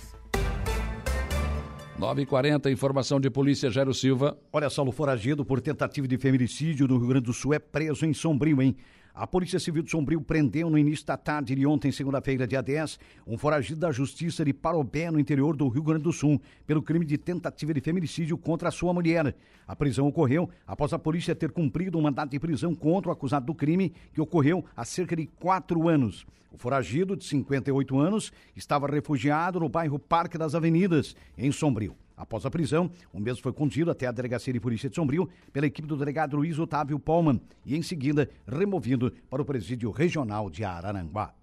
9h40, 1.99 2.71
informação 2.71 3.21
de 3.21 3.31
polícia, 3.31 3.71
Jairo 3.71 3.95
Silva. 3.95 4.37
Olha, 4.53 4.69
Saulo 4.69 4.91
foragido 4.91 5.45
por 5.45 5.61
tentativa 5.61 6.09
de 6.09 6.19
feminicídio 6.19 6.89
no 6.89 6.99
Rio 6.99 7.07
Grande 7.07 7.27
do 7.27 7.33
Sul 7.33 7.55
é 7.55 7.59
preso 7.59 8.05
em 8.05 8.13
Sombrio, 8.13 8.61
hein? 8.61 8.77
A 9.15 9.27
Polícia 9.27 9.61
Civil 9.61 9.83
de 9.83 9.91
Sombrio 9.91 10.23
prendeu 10.23 10.71
no 10.71 10.79
início 10.79 11.05
da 11.05 11.19
tarde 11.19 11.55
de 11.55 11.67
ontem, 11.67 11.93
segunda-feira, 11.93 12.47
dia 12.47 12.63
10, 12.63 12.99
um 13.27 13.37
foragido 13.37 13.79
da 13.79 13.93
Justiça 13.93 14.43
de 14.43 14.55
Parobé, 14.55 15.11
no 15.11 15.21
interior 15.21 15.55
do 15.55 15.69
Rio 15.69 15.83
Grande 15.83 16.05
do 16.05 16.13
Sul, 16.15 16.41
pelo 16.67 16.81
crime 16.81 17.05
de 17.05 17.19
tentativa 17.19 17.75
de 17.75 17.83
feminicídio 17.83 18.39
contra 18.39 18.71
sua 18.71 18.95
mulher. 18.95 19.37
A 19.69 19.77
prisão 19.77 20.07
ocorreu 20.09 20.49
após 20.67 20.95
a 20.95 20.99
polícia 20.99 21.35
ter 21.35 21.53
cumprido 21.53 21.99
um 21.99 22.01
mandato 22.01 22.31
de 22.31 22.41
prisão 22.41 22.75
contra 22.75 23.11
o 23.11 23.13
acusado 23.13 23.45
do 23.45 23.55
crime, 23.55 23.93
que 24.15 24.21
ocorreu 24.21 24.65
há 24.75 24.83
cerca 24.83 25.15
de 25.15 25.27
quatro 25.27 25.91
anos. 25.91 26.27
O 26.51 26.57
foragido, 26.57 27.15
de 27.15 27.25
58 27.25 27.99
anos, 27.99 28.33
estava 28.57 28.87
refugiado 28.87 29.61
no 29.61 29.69
bairro 29.69 29.99
Parque 29.99 30.39
das 30.39 30.55
Avenidas, 30.55 31.15
em 31.37 31.53
Sombrio. 31.53 31.95
Após 32.17 32.45
a 32.47 32.51
prisão, 32.51 32.91
o 33.13 33.21
mesmo 33.21 33.43
foi 33.43 33.53
conduzido 33.53 33.91
até 33.91 34.07
a 34.07 34.13
Delegacia 34.13 34.53
de 34.53 34.61
Polícia 34.61 34.89
de 34.89 34.95
Sombrio 34.95 35.29
pela 35.53 35.67
equipe 35.67 35.89
do 35.89 35.97
delegado 35.97 36.37
Luiz 36.37 36.59
Otávio 36.59 36.99
Palman 36.99 37.41
e, 37.65 37.77
em 37.77 37.83
seguida, 37.83 38.29
removido 38.47 39.13
para 39.29 39.43
o 39.43 39.45
Presídio 39.45 39.91
Regional 39.91 40.49
de 40.51 40.65
Araranguá. 40.65 41.35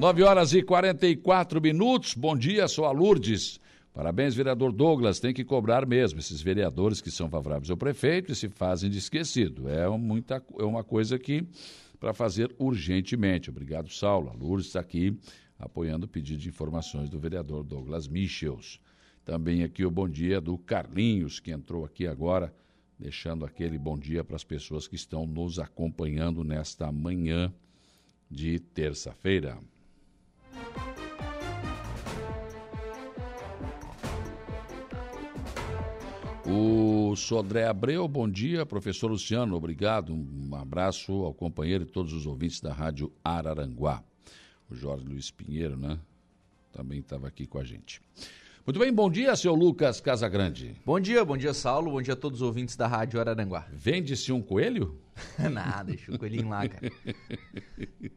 9 0.00 0.22
horas 0.22 0.54
e 0.54 0.62
44 0.62 1.60
minutos. 1.60 2.14
Bom 2.14 2.34
dia, 2.34 2.66
sou 2.68 2.86
a 2.86 2.90
Lourdes. 2.90 3.60
Parabéns, 3.92 4.34
vereador 4.34 4.72
Douglas. 4.72 5.20
Tem 5.20 5.34
que 5.34 5.44
cobrar 5.44 5.84
mesmo 5.84 6.18
esses 6.18 6.40
vereadores 6.40 7.02
que 7.02 7.10
são 7.10 7.28
favoráveis 7.28 7.70
ao 7.70 7.76
prefeito 7.76 8.32
e 8.32 8.34
se 8.34 8.48
fazem 8.48 8.88
de 8.88 8.96
esquecido. 8.96 9.68
É, 9.68 9.86
muita, 9.90 10.42
é 10.58 10.64
uma 10.64 10.82
coisa 10.82 11.18
que 11.18 11.46
para 12.00 12.14
fazer 12.14 12.50
urgentemente. 12.58 13.50
Obrigado, 13.50 13.90
Saulo. 13.90 14.30
A 14.30 14.32
Lourdes 14.32 14.68
está 14.68 14.80
aqui 14.80 15.14
apoiando 15.58 16.06
o 16.06 16.08
pedido 16.08 16.40
de 16.40 16.48
informações 16.48 17.10
do 17.10 17.18
vereador 17.18 17.62
Douglas 17.62 18.08
Michels. 18.08 18.80
Também 19.22 19.64
aqui 19.64 19.84
o 19.84 19.90
bom 19.90 20.08
dia 20.08 20.40
do 20.40 20.56
Carlinhos, 20.56 21.40
que 21.40 21.50
entrou 21.50 21.84
aqui 21.84 22.06
agora, 22.06 22.50
deixando 22.98 23.44
aquele 23.44 23.76
bom 23.76 23.98
dia 23.98 24.24
para 24.24 24.36
as 24.36 24.44
pessoas 24.44 24.88
que 24.88 24.96
estão 24.96 25.26
nos 25.26 25.58
acompanhando 25.58 26.42
nesta 26.42 26.90
manhã 26.90 27.52
de 28.30 28.58
terça-feira. 28.58 29.58
O 36.52 37.14
Sodré 37.14 37.66
Abreu, 37.66 38.08
bom 38.08 38.28
dia. 38.28 38.66
Professor 38.66 39.08
Luciano, 39.08 39.54
obrigado. 39.54 40.12
Um 40.12 40.54
abraço 40.54 41.12
ao 41.12 41.32
companheiro 41.32 41.84
e 41.84 41.86
todos 41.86 42.12
os 42.12 42.26
ouvintes 42.26 42.60
da 42.60 42.72
Rádio 42.72 43.12
Araranguá. 43.24 44.02
O 44.68 44.74
Jorge 44.74 45.04
Luiz 45.04 45.30
Pinheiro, 45.30 45.76
né? 45.76 45.98
Também 46.72 47.00
estava 47.00 47.28
aqui 47.28 47.46
com 47.46 47.58
a 47.58 47.64
gente. 47.64 48.00
Muito 48.66 48.78
bem, 48.78 48.92
bom 48.92 49.10
dia, 49.10 49.34
seu 49.36 49.54
Lucas 49.54 50.00
Casagrande. 50.00 50.76
Bom 50.84 51.00
dia, 51.00 51.24
bom 51.24 51.36
dia, 51.36 51.54
Saulo. 51.54 51.92
Bom 51.92 52.02
dia 52.02 52.14
a 52.14 52.16
todos 52.16 52.40
os 52.40 52.46
ouvintes 52.46 52.76
da 52.76 52.86
Rádio 52.86 53.20
Araranguá. 53.20 53.66
Vende-se 53.72 54.32
um 54.32 54.42
coelho? 54.42 54.98
Nada, 55.50 55.84
deixa 55.84 56.12
o 56.12 56.18
coelhinho 56.18 56.48
lá, 56.48 56.68
cara. 56.68 56.92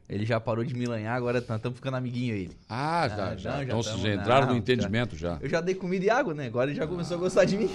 Ele 0.10 0.26
já 0.26 0.40
parou 0.40 0.64
de 0.64 0.74
me 0.74 0.86
lanhar, 0.86 1.16
agora 1.16 1.40
estamos 1.40 1.76
ficando 1.76 1.98
amiguinho 1.98 2.36
ele. 2.36 2.58
Ah, 2.70 3.08
já, 3.08 3.16
Ah, 3.16 3.36
já. 3.36 3.50
não, 3.52 3.58
já 3.58 3.64
então 3.64 3.84
vocês 3.84 4.06
entraram 4.06 4.48
não, 4.48 4.54
no 4.54 4.60
entendimento 4.60 5.16
já. 5.16 5.38
Eu 5.42 5.50
já 5.50 5.62
dei 5.62 5.76
comida 5.76 6.06
e 6.06 6.10
água, 6.10 6.34
né? 6.34 6.48
Agora 6.48 6.70
ele 6.70 6.78
já 6.78 6.88
começou 6.88 7.18
a 7.18 7.20
gostar 7.20 7.46
de 7.46 7.58
mim. 7.58 7.70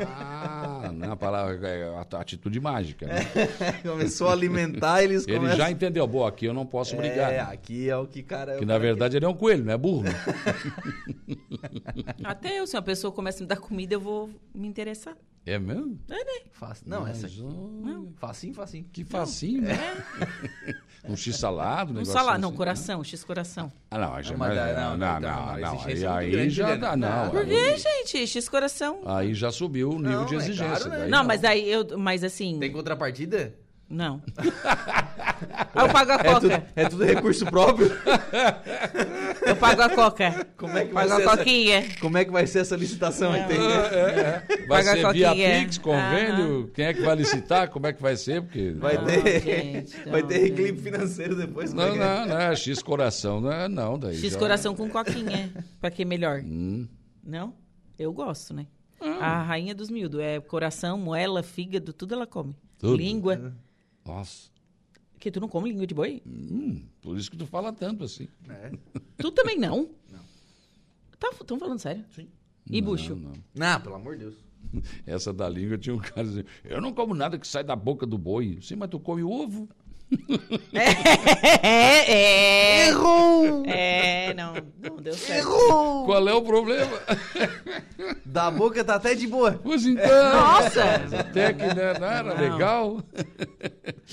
Ah, 0.00 0.90
não, 0.94 1.12
a 1.12 1.16
palavra 1.16 1.68
é 1.68 2.04
atitude 2.16 2.60
mágica, 2.60 3.06
né? 3.06 3.20
começou 3.82 4.28
a 4.28 4.32
alimentar, 4.32 5.02
eles 5.02 5.26
Ele 5.26 5.36
começam... 5.36 5.58
já 5.58 5.70
entendeu, 5.70 6.06
boa, 6.06 6.28
aqui 6.28 6.46
eu 6.46 6.54
não 6.54 6.66
posso 6.66 6.96
brigar. 6.96 7.32
É, 7.32 7.36
né? 7.36 7.40
aqui 7.42 7.88
é 7.88 7.96
o 7.96 8.06
que, 8.06 8.22
cara... 8.22 8.54
é 8.54 8.58
Que 8.58 8.64
na 8.64 8.78
verdade 8.78 9.16
ele 9.16 9.24
é 9.24 9.28
um 9.28 9.34
coelho, 9.34 9.64
não 9.64 9.72
é 9.72 9.78
burro. 9.78 10.02
né? 10.04 10.12
Até 12.24 12.58
eu, 12.58 12.66
se 12.66 12.76
uma 12.76 12.82
pessoa 12.82 13.12
começa 13.12 13.38
a 13.38 13.42
me 13.42 13.46
dar 13.48 13.56
comida, 13.56 13.94
eu 13.94 14.00
vou 14.00 14.30
me 14.54 14.66
interessar. 14.68 15.16
É 15.46 15.58
mesmo? 15.58 15.98
É, 16.08 16.14
né? 16.24 16.40
Fácil. 16.52 16.84
Não, 16.88 17.02
Mas, 17.02 17.18
essa 17.18 17.26
aqui. 17.26 17.42
Não. 17.42 18.12
Facinho, 18.16 18.54
facinho. 18.54 18.86
Que 18.90 19.04
facinho, 19.04 19.60
né? 19.62 19.76
um 21.06 21.14
x-salado, 21.14 21.90
um 21.90 21.96
Um 21.96 21.98
negócio 21.98 22.12
salado, 22.14 22.40
não, 22.40 22.48
assim, 22.48 22.56
coração, 22.56 23.04
X 23.04 23.24
coração. 23.24 23.72
Ah, 23.90 23.98
não, 23.98 24.14
aí 24.14 24.22
já 24.22 24.30
Não, 24.30 24.38
mas, 24.38 24.56
mas 24.56 24.74
não, 24.74 24.74
não, 24.74 24.96
não, 24.96 24.96
não, 24.96 25.20
não, 25.20 25.46
não, 25.46 25.74
não, 25.74 25.84
aí, 25.84 26.02
é 26.02 26.06
aí 26.08 26.30
grande, 26.30 26.50
já 26.50 26.68
Juliana. 26.74 26.96
dá, 26.96 26.96
não. 26.96 27.30
Por 27.30 27.44
quê, 27.44 27.76
gente? 27.76 28.26
X 28.26 28.48
coração. 28.48 29.02
Aí 29.04 29.34
já 29.34 29.52
subiu 29.52 29.90
o 29.90 29.98
nível 29.98 30.20
Não, 30.20 30.26
de 30.26 30.34
é 30.34 30.38
exigência. 30.38 30.78
caro, 30.78 30.88
né? 30.88 30.98
daí 31.00 31.10
Não, 31.10 31.24
mas 31.24 31.44
aí 31.44 31.70
eu. 31.70 31.98
Mas 31.98 32.24
assim. 32.24 32.58
Tem 32.58 32.72
contrapartida? 32.72 33.54
Não. 33.88 34.22
Eu 35.74 35.88
pago 35.88 36.12
a 36.12 36.14
É 36.14 36.18
coca. 36.24 36.40
tudo, 36.40 36.62
é 36.74 36.88
tudo 36.88 37.04
recurso 37.04 37.44
próprio? 37.46 37.90
Eu 39.46 39.56
pago 39.56 39.82
a 39.82 39.88
coca. 39.90 40.46
Como 40.56 40.76
é 40.78 40.86
que 40.86 40.92
vai 40.94 41.06
Pago 41.06 41.20
ser 41.20 41.28
a 41.28 41.32
essa- 41.32 41.36
coquinha. 41.38 41.84
Como 42.00 42.18
é 42.18 42.24
que 42.24 42.30
vai 42.30 42.46
ser 42.46 42.60
essa 42.60 42.76
licitação 42.76 43.32
aí? 43.32 43.44
Tem, 43.44 43.58
É, 43.58 44.42
é. 44.50 44.56
Vai 44.66 44.84
Paga 44.84 44.92
a 44.92 44.94
ser 44.94 45.12
via. 45.12 45.60
Pix, 45.60 45.78
convênio, 45.78 46.70
quem 46.74 46.86
é 46.86 46.94
que 46.94 47.02
vai 47.02 47.14
licitar, 47.16 47.68
como 47.70 47.86
é 47.86 47.92
que 47.92 48.00
vai 48.00 48.16
ser, 48.16 48.42
porque... 48.42 48.70
Vai 48.72 48.96
Não, 48.96 49.04
ter, 49.04 49.40
gente, 49.42 49.96
vai 50.10 50.22
não, 50.22 50.28
ter 50.28 50.40
gente. 50.40 50.48
reclipe 50.50 50.80
financeiro 50.80 51.36
depois. 51.36 51.72
é 51.72 51.74
Não, 51.76 51.84
é? 51.84 51.96
não, 51.96 52.26
não, 52.26 52.38
é 52.40 52.56
X 52.56 52.82
coração, 52.82 53.40
não 53.40 53.52
é 53.52 53.68
não, 53.68 53.98
daí 53.98 54.16
X 54.16 54.32
já- 54.32 54.38
coração 54.38 54.74
com 54.74 54.88
coquinha. 54.88 55.52
Pra 55.80 55.90
que 55.90 56.04
melhor? 56.04 56.40
Hum, 56.40 56.88
Não? 57.22 57.54
Eu 57.98 58.12
gosto, 58.12 58.54
né? 58.54 58.66
A 59.20 59.42
rainha 59.42 59.74
dos 59.74 59.90
miúdos. 59.90 60.18
É 60.20 60.40
coração, 60.40 60.96
moela, 60.96 61.42
fígado, 61.42 61.92
tudo 61.92 62.14
ela 62.14 62.26
come. 62.26 62.56
Tudo. 62.78 62.96
Língua. 62.96 63.52
Nossa, 64.04 64.50
Que 65.18 65.30
tu 65.30 65.40
não 65.40 65.48
come 65.48 65.70
língua 65.70 65.86
de 65.86 65.94
boi? 65.94 66.22
hum, 66.26 66.82
por 67.00 67.16
isso 67.16 67.30
que 67.30 67.36
tu 67.36 67.46
fala 67.46 67.72
tanto 67.72 68.04
assim. 68.04 68.28
É. 68.48 68.72
Tu 69.18 69.30
também 69.32 69.56
não? 69.58 69.88
Não. 70.10 70.20
Tá, 71.18 71.32
tão 71.46 71.58
falando 71.58 71.78
sério? 71.78 72.04
Sim. 72.14 72.28
E 72.70 72.80
Não, 72.80 72.88
bucho? 72.90 73.14
não. 73.16 73.32
Não, 73.54 73.80
pelo 73.80 73.94
amor 73.94 74.16
de 74.16 74.24
Deus. 74.24 74.34
Essa 75.06 75.32
da 75.32 75.48
língua 75.48 75.78
tinha 75.78 75.94
um 75.94 75.98
cara 75.98 76.24
dizendo, 76.24 76.46
eu 76.64 76.80
não 76.80 76.92
como 76.92 77.14
nada 77.14 77.38
que 77.38 77.46
sai 77.46 77.62
da 77.64 77.76
boca 77.76 78.04
do 78.06 78.18
boi. 78.18 78.58
Sim, 78.60 78.76
mas 78.76 78.90
tu 78.90 78.98
come 78.98 79.22
ovo. 79.22 79.68
É, 80.72 82.12
é. 82.12 82.88
Errou! 82.88 83.64
É, 83.66 84.34
não, 84.34 84.54
não 84.82 84.96
deu 84.96 85.14
certo. 85.14 85.38
Errou! 85.48 86.04
Qual 86.06 86.28
é 86.28 86.32
o 86.34 86.42
problema? 86.42 86.98
Da 88.24 88.50
boca 88.50 88.84
tá 88.84 88.96
até 88.96 89.14
de 89.14 89.26
boa. 89.26 89.58
Pois 89.62 89.84
então. 89.86 90.04
Nossa! 90.32 90.82
Até 91.18 91.52
que 91.52 91.62
né, 91.66 91.98
não 91.98 92.06
era 92.06 92.34
Não. 92.34 92.40
legal. 92.40 93.02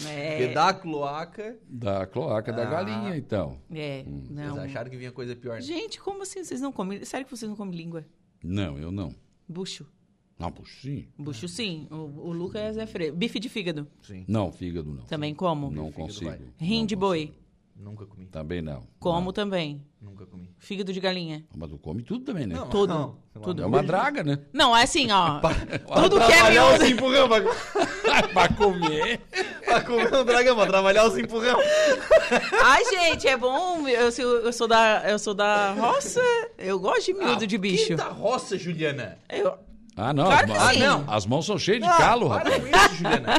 É, 0.08 0.38
Porque 0.38 0.54
da 0.54 0.74
cloaca, 0.74 1.58
Da 1.68 2.06
cloaca 2.06 2.52
da 2.54 2.64
Ah. 2.64 2.66
galinha, 2.66 3.16
então. 3.18 3.58
é, 3.74 4.04
Hum. 4.08 4.24
vocês 4.30 4.56
não. 4.56 4.64
acharam 4.64 4.90
que 4.90 4.98
vinha 4.98 5.12
coisa 5.12 5.36
pior. 5.36 5.56
né? 5.56 5.62
Gente, 5.62 6.00
como 6.00 6.24
assim 6.24 6.44
vocês 6.44 6.62
não 6.62 6.72
comem? 6.72 7.04
Sério 7.06 7.26
que 7.26 7.36
vocês 7.36 7.50
não 7.50 7.56
comem 7.56 7.76
língua? 7.78 8.06
Não, 8.44 8.78
eu 8.78 8.92
não. 8.92 9.14
Bucho. 9.48 9.86
Não, 10.42 10.52
puxinho. 10.52 11.08
Bucho 11.20 11.48
sim. 11.48 11.88
O, 11.92 11.96
o 11.96 12.32
Lucas 12.34 12.76
é 12.78 12.88
freio. 12.88 13.14
Bife 13.14 13.40
de 13.40 13.48
fígado. 13.48 13.88
Sim, 14.02 14.26
Não, 14.28 14.52
fígado 14.52 14.92
não. 14.92 15.04
Também 15.04 15.36
como. 15.36 15.70
Não 15.70 15.92
Fígado 15.92 16.08
consigo. 16.14 16.32
Rim 16.58 16.80
Não 16.80 16.86
de 16.88 16.96
boi. 16.96 17.32
nunca 17.76 18.06
comi. 18.08 18.26
Também 18.26 18.60
não. 18.62 18.84
Como 19.00 19.26
Não. 19.28 19.32
também. 19.34 19.82
Nunca 20.02 20.26
comi. 20.26 20.50
Fígado 20.58 20.92
de 20.92 21.00
galinha. 21.00 21.46
Mas 21.56 21.70
tu 21.70 21.78
come 21.78 22.02
tudo 22.02 22.26
também, 22.26 22.48
né? 22.48 22.56
Tudo. 22.72 22.88
Não, 22.92 23.18
Tudo. 23.44 23.62
É 23.62 23.66
uma 23.68 23.84
draga, 23.84 24.24
né? 24.24 24.40
Não, 24.52 24.76
é 24.76 24.82
assim, 24.84 25.12
ó. 25.12 25.40
Tudo 26.02 26.18
que 26.18 26.24
é 26.24 26.36
trabalhar 26.38 26.74
os 26.74 26.80
miúdo. 26.80 26.94
empurrão, 26.96 27.30
pra, 27.30 27.42
pra 28.34 28.50
comer. 28.50 29.20
pra 29.64 29.82
comer 29.82 30.14
um 30.16 30.26
dragão, 30.26 30.56
pra 30.56 30.66
trabalhar 30.66 31.06
os 31.08 31.16
empurrão. 31.20 31.60
Ai, 32.64 32.84
gente, 32.86 33.28
é 33.28 33.38
bom. 33.38 33.88
Eu 33.88 34.12
sou, 34.12 34.24
eu 34.26 34.52
sou 34.54 34.68
da, 34.68 35.04
eu 35.08 35.20
sou 35.20 35.36
da 35.36 35.74
roça. 35.74 36.20
Eu 36.58 36.80
gosto 36.80 37.06
de 37.06 37.14
miúdo 37.14 37.46
de 37.46 37.58
bicho. 37.60 37.88
Que 37.88 37.96
da 37.96 38.10
roça, 38.10 38.58
Juliana? 38.58 39.20
Eu, 39.30 39.54
Ah, 39.96 40.14
não. 40.14 40.26
Claro 40.26 40.54
as, 40.54 40.74
sim. 40.74 40.80
não. 40.80 41.04
as 41.08 41.26
mãos 41.26 41.46
são 41.46 41.58
cheias 41.60 41.82
de 41.82 41.88
Ah, 41.88 41.98
calo, 41.98 42.30
para 42.30 42.38
rapaz. 42.50 42.62
com 42.62 42.68
isso, 42.68 42.96
Juliana. 42.96 43.34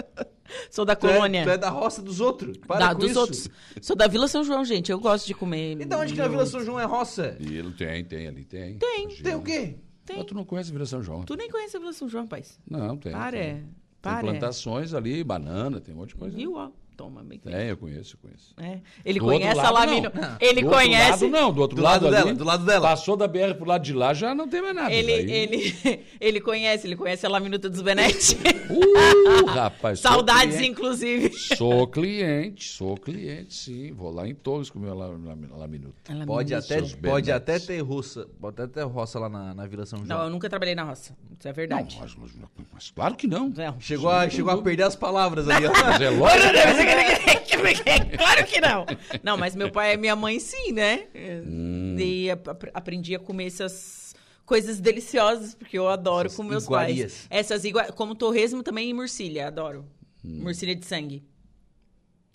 sou 0.70 0.84
da 0.84 0.94
Tu 0.96 1.06
é, 1.08 1.12
colônia. 1.14 1.44
tu 1.44 1.50
é 1.50 1.58
da 1.58 1.68
roça 1.70 2.00
dos 2.02 2.20
outros. 2.20 2.56
Para 2.58 2.78
Da- 2.88 2.94
com 2.94 3.00
dos 3.00 3.10
isso. 3.10 3.20
outros. 3.20 3.48
Sou 3.80 3.96
da 3.96 4.06
Vila 4.06 4.28
São 4.28 4.44
João, 4.44 4.64
gente. 4.64 4.90
Eu 4.92 5.00
gosto 5.00 5.26
de 5.26 5.34
comer. 5.34 5.80
E 5.80 5.84
da 5.84 5.98
onde 5.98 6.12
que 6.14 6.18
na 6.18 6.28
Vila 6.28 6.46
São 6.46 6.64
João 6.64 6.78
é 6.78 6.84
roça? 6.84 7.36
E 7.40 7.56
ele 7.56 7.72
tem, 7.72 8.04
tem 8.04 8.26
ali, 8.28 8.44
tem. 8.44 8.78
Tem. 8.78 9.08
Região. 9.08 9.22
Tem 9.24 9.34
o 9.34 9.42
quê? 9.42 9.76
Tem. 10.04 10.16
Mas 10.16 10.26
tu 10.26 10.34
não 10.34 10.44
conhece 10.44 10.72
Vila 10.72 10.86
São 10.86 11.02
João? 11.02 11.22
Tu 11.24 11.34
nem 11.36 11.50
conhece 11.50 11.76
a 11.76 11.80
Vila 11.80 11.92
São 11.92 12.08
João, 12.08 12.24
rapaz. 12.24 12.58
Não, 12.68 12.96
tem. 12.96 13.12
Para, 13.12 13.30
Tem, 13.32 13.54
tem 13.54 13.64
para. 14.00 14.20
plantações 14.20 14.94
ali, 14.94 15.22
banana, 15.24 15.80
tem 15.80 15.94
um 15.94 15.98
monte 15.98 16.10
de 16.10 16.14
coisa. 16.16 16.36
Viu? 16.36 16.54
Ó, 16.56 16.70
toma, 17.00 17.22
bem 17.24 17.38
Tem, 17.38 17.68
eu 17.68 17.76
conheço, 17.78 18.16
eu 18.16 18.18
conheço. 18.20 18.54
É. 18.58 18.80
Ele 19.02 19.18
Do 19.18 19.24
conhece 19.24 19.46
outro 19.56 19.60
a 19.66 19.70
lado, 19.70 19.88
Lamino. 19.88 20.12
não. 20.14 20.36
Ele 20.38 20.60
do 20.60 20.66
outro 20.66 20.80
conhece. 20.82 21.10
lado, 21.24 21.28
não, 21.28 21.52
do 21.52 21.60
outro 21.62 21.76
Do 21.76 21.82
lado, 21.82 22.04
lado 22.04 22.14
ali, 22.14 22.24
dela, 22.24 22.36
do 22.36 22.44
lado 22.44 22.64
dela. 22.66 22.88
Passou 22.90 23.16
da 23.16 23.26
BR 23.26 23.54
pro 23.56 23.64
lado 23.66 23.82
de 23.82 23.94
lá, 23.94 24.12
já 24.12 24.34
não 24.34 24.46
tem 24.46 24.60
mais 24.60 24.74
nada. 24.74 24.92
Ele, 24.92 25.12
Aí- 25.12 25.30
ele, 25.32 26.00
ele 26.20 26.40
conhece, 26.42 26.86
ele 26.86 26.96
conhece 26.96 27.24
a 27.24 27.28
Laminuta 27.30 27.70
dos 27.70 27.80
Benetti. 27.80 28.36
Uh, 28.68 29.46
rapaz. 29.48 30.00
Saudades, 30.00 30.56
cliente. 30.56 30.72
inclusive. 30.72 31.30
Sou 31.56 31.86
cliente, 31.88 32.68
sou 32.68 32.96
cliente, 32.98 33.54
sim. 33.54 33.92
Vou 33.92 34.10
lá 34.12 34.28
em 34.28 34.34
Torres 34.34 34.68
comer 34.68 34.92
lá 34.92 35.08
na 35.16 35.66
minuta. 35.66 35.94
Pode 36.26 36.54
até, 36.54 36.82
pode 36.82 37.32
até 37.32 37.58
ter 37.58 37.80
roça. 37.80 38.26
Pode 38.38 38.60
até 38.60 38.80
ter 38.80 38.86
roça 38.86 39.18
lá 39.18 39.28
na, 39.30 39.54
na 39.54 39.66
Vila 39.66 39.86
São 39.86 40.04
João. 40.04 40.18
Não, 40.18 40.24
eu 40.24 40.30
nunca 40.30 40.48
trabalhei 40.50 40.74
na 40.74 40.84
roça. 40.84 41.16
Isso 41.38 41.48
é 41.48 41.52
verdade. 41.52 41.94
Não, 41.96 42.02
mas, 42.02 42.14
mas- 42.16 42.30
mas 42.74 42.90
claro 42.90 43.14
que 43.14 43.26
não. 43.26 43.48
Não. 43.48 43.80
Chegou, 43.80 44.10
a, 44.10 44.28
chegou 44.28 44.52
a 44.52 44.60
perder 44.60 44.82
as 44.82 44.94
palavras 44.96 45.48
ali, 45.48 45.66
ó. 45.66 45.72
Mas 45.72 46.00
é 46.00 46.10
lógico. 46.10 46.52
claro 48.16 48.46
que 48.46 48.60
não. 48.60 48.86
Não, 49.22 49.36
mas 49.36 49.54
meu 49.54 49.70
pai 49.70 49.94
e 49.94 49.96
minha 49.96 50.16
mãe 50.16 50.38
sim, 50.40 50.72
né? 50.72 51.06
Hum. 51.14 51.96
E 51.98 52.30
ap- 52.30 52.48
ap- 52.48 52.70
aprendi 52.74 53.14
a 53.14 53.18
comer 53.18 53.46
essas 53.46 54.14
coisas 54.44 54.80
deliciosas, 54.80 55.54
porque 55.54 55.78
eu 55.78 55.88
adoro 55.88 56.26
Essas 56.26 56.36
com 56.36 56.42
meus 56.42 56.64
iguarias. 56.64 57.12
pais. 57.12 57.26
Essas 57.30 57.64
igua... 57.64 57.84
Como 57.92 58.14
torresmo 58.14 58.62
também 58.62 58.88
e 58.90 58.94
murcilha, 58.94 59.46
adoro. 59.46 59.86
Hum. 60.24 60.40
Murcilha 60.42 60.74
de 60.74 60.84
sangue. 60.84 61.22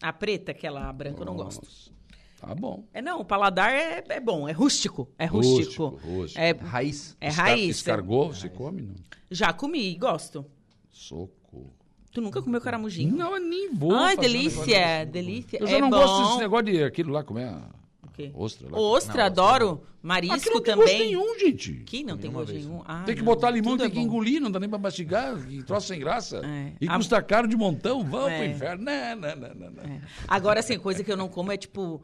A 0.02 0.12
preta, 0.14 0.52
aquela 0.52 0.88
a 0.90 0.94
branca, 0.94 1.22
eu 1.22 1.26
não 1.26 1.36
gosto. 1.36 1.64
Nossa. 1.64 1.96
Tá 2.40 2.54
bom. 2.54 2.86
É 2.94 3.02
não, 3.02 3.22
o 3.22 3.26
paladar 3.26 3.74
é, 3.74 4.04
é 4.08 4.20
bom, 4.20 4.48
é 4.48 4.52
rústico. 4.52 5.10
É 5.18 5.26
rústico. 5.26 5.88
Rústico, 5.88 6.08
rústico. 6.08 6.40
É, 6.42 6.52
Raiz. 6.52 7.18
é 7.20 7.28
Escar- 7.30 7.46
raiz. 7.48 7.76
Escargot, 7.78 8.28
você 8.36 8.50
come? 8.50 8.82
Não. 8.84 8.96
Já 9.32 9.52
comi, 9.54 9.96
gosto. 9.96 10.46
Socorro. 10.92 11.32
Tu 12.16 12.22
nunca 12.22 12.42
comeu 12.42 12.62
caramujinho? 12.62 13.14
Não, 13.14 13.36
eu 13.36 13.42
nem 13.42 13.74
vou. 13.74 13.94
Ai, 13.94 14.16
um 14.16 14.20
delícia, 14.22 15.06
delícia. 15.06 15.58
Eu 15.60 15.68
já 15.68 15.76
é 15.78 15.82
não 15.82 15.90
bom. 15.90 15.98
gosto 15.98 16.24
desse 16.28 16.38
negócio 16.40 16.66
de 16.66 16.82
aquilo 16.84 17.12
lá, 17.12 17.26
como 17.26 17.40
é? 17.40 17.54
quê? 18.14 18.32
Ostra 18.34 18.70
lá. 18.72 18.80
Ostra, 18.80 19.18
Não, 19.18 19.26
adoro. 19.26 19.84
Marisco 20.02 20.36
Aquilo 20.38 20.56
não 20.56 20.62
tem 20.62 20.74
também. 20.76 20.86
gosto 20.88 21.00
nenhum, 21.04 21.40
gente. 21.40 21.74
Que 21.86 22.04
não 22.06 22.18
tem 22.18 22.32
gosto 22.32 22.54
nenhum. 22.54 22.82
Ah, 22.86 23.04
Tem 23.06 23.14
que 23.16 23.22
não. 23.22 23.26
botar 23.26 23.50
limão, 23.52 23.72
Tudo 23.74 23.80
tem 23.80 23.88
é 23.88 23.90
que 23.90 23.96
bom. 23.98 24.04
engolir, 24.06 24.40
não 24.40 24.50
dá 24.50 24.60
nem 24.62 24.70
pra 24.70 24.78
mastigar. 24.80 25.36
Que 25.46 25.62
troço 25.64 25.88
sem 25.88 26.00
graça. 26.00 26.40
É. 26.46 26.72
E 26.80 26.88
A- 26.88 26.96
custa 26.96 27.22
caro 27.22 27.46
de 27.50 27.58
montão, 27.58 28.02
vamos 28.06 28.32
É. 28.32 28.38
pro 28.38 28.46
inferno. 28.56 28.86
Não, 28.86 29.16
não, 29.18 29.36
não, 29.36 29.56
não. 29.56 29.72
não. 29.72 29.84
É. 29.84 30.00
Agora, 30.28 30.62
assim, 30.62 30.80
coisa 30.80 31.04
que 31.04 31.12
eu 31.12 31.18
não 31.18 31.28
como 31.28 31.52
é 31.52 31.58
tipo. 31.58 32.02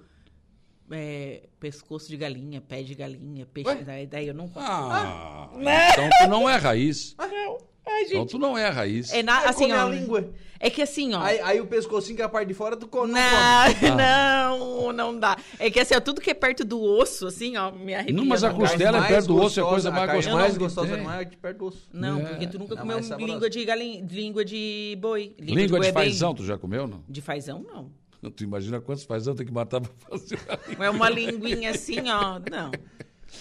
é, 0.93 1.43
pescoço 1.57 2.09
de 2.09 2.17
galinha, 2.17 2.59
pé 2.59 2.83
de 2.83 2.93
galinha, 2.95 3.45
peixe. 3.45 3.75
Daí, 3.85 4.05
daí 4.05 4.27
eu 4.27 4.33
não 4.33 4.49
como. 4.49 4.65
Ah, 4.67 5.49
né? 5.55 5.91
então 5.91 6.09
tu 6.19 6.27
não 6.29 6.49
é 6.49 6.57
raiz. 6.57 7.15
não. 7.17 7.57
Ai, 7.87 8.03
Então 8.03 8.19
gente. 8.21 8.29
tu 8.31 8.39
não 8.39 8.57
é 8.57 8.69
raiz. 8.69 9.11
É 9.11 9.23
na, 9.23 9.39
assim, 9.49 9.63
come 9.69 9.73
ó. 9.73 9.85
a 9.87 9.89
língua. 9.89 10.29
É 10.59 10.69
que 10.69 10.79
assim, 10.83 11.11
ó. 11.15 11.21
Aí, 11.21 11.39
aí 11.39 11.59
o 11.59 11.65
pescocinho 11.65 12.15
que 12.15 12.21
é 12.21 12.25
a 12.25 12.29
parte 12.29 12.47
de 12.47 12.53
fora, 12.53 12.77
tu 12.77 12.87
come. 12.87 13.13
Não, 13.13 13.19
Ah. 13.25 13.67
não, 13.97 14.93
não 14.93 15.19
dá. 15.19 15.35
É 15.57 15.71
que 15.71 15.79
assim, 15.79 15.95
ó, 15.95 15.99
tudo 15.99 16.21
que 16.21 16.29
é 16.29 16.33
perto 16.35 16.63
do 16.63 16.79
osso, 16.79 17.25
assim, 17.25 17.57
ó, 17.57 17.71
me 17.71 17.95
arrepia. 17.95 18.15
Não, 18.15 18.23
mas 18.25 18.43
a 18.43 18.49
não 18.49 18.57
costela 18.59 19.03
é 19.03 19.07
perto 19.07 19.27
do 19.27 19.37
osso, 19.41 19.59
é 19.59 19.63
a 19.63 19.65
coisa 19.65 19.89
mais 19.89 20.09
a 20.09 20.13
gostosa 20.13 20.35
mais 20.37 20.57
gostosa 20.57 20.97
não 20.97 21.11
é 21.11 21.23
de 21.25 21.35
perto 21.37 21.57
do 21.57 21.65
osso. 21.65 21.89
Não, 21.91 22.19
É. 22.19 22.23
porque 22.25 22.47
tu 22.47 22.59
nunca 22.59 22.75
Não, 22.75 22.81
comeu 22.83 22.97
é 22.99 23.01
língua 23.25 23.49
de 23.49 23.65
galinha, 23.65 24.05
língua 24.07 24.45
de 24.45 24.95
boi. 25.01 25.35
Língua 25.39 25.67
boi 25.67 25.79
de 25.79 25.87
é 25.87 25.91
bem- 25.91 26.11
fazão, 26.11 26.35
tu 26.35 26.45
já 26.45 26.57
comeu, 26.59 26.85
não? 26.87 27.03
De 27.09 27.21
fazão, 27.21 27.59
não. 27.63 27.91
Tu 28.35 28.43
imagina 28.43 28.79
quantos 28.79 29.03
fazão 29.03 29.33
tem 29.33 29.47
que 29.47 29.51
matar 29.51 29.81
pra 29.81 29.89
fazer 30.11 30.37
a 30.47 30.59
língua. 30.69 30.85
É 30.85 30.89
uma 30.91 31.09
linguinha 31.09 31.71
assim, 31.71 32.07
ó. 32.07 32.39
Não. 32.51 32.69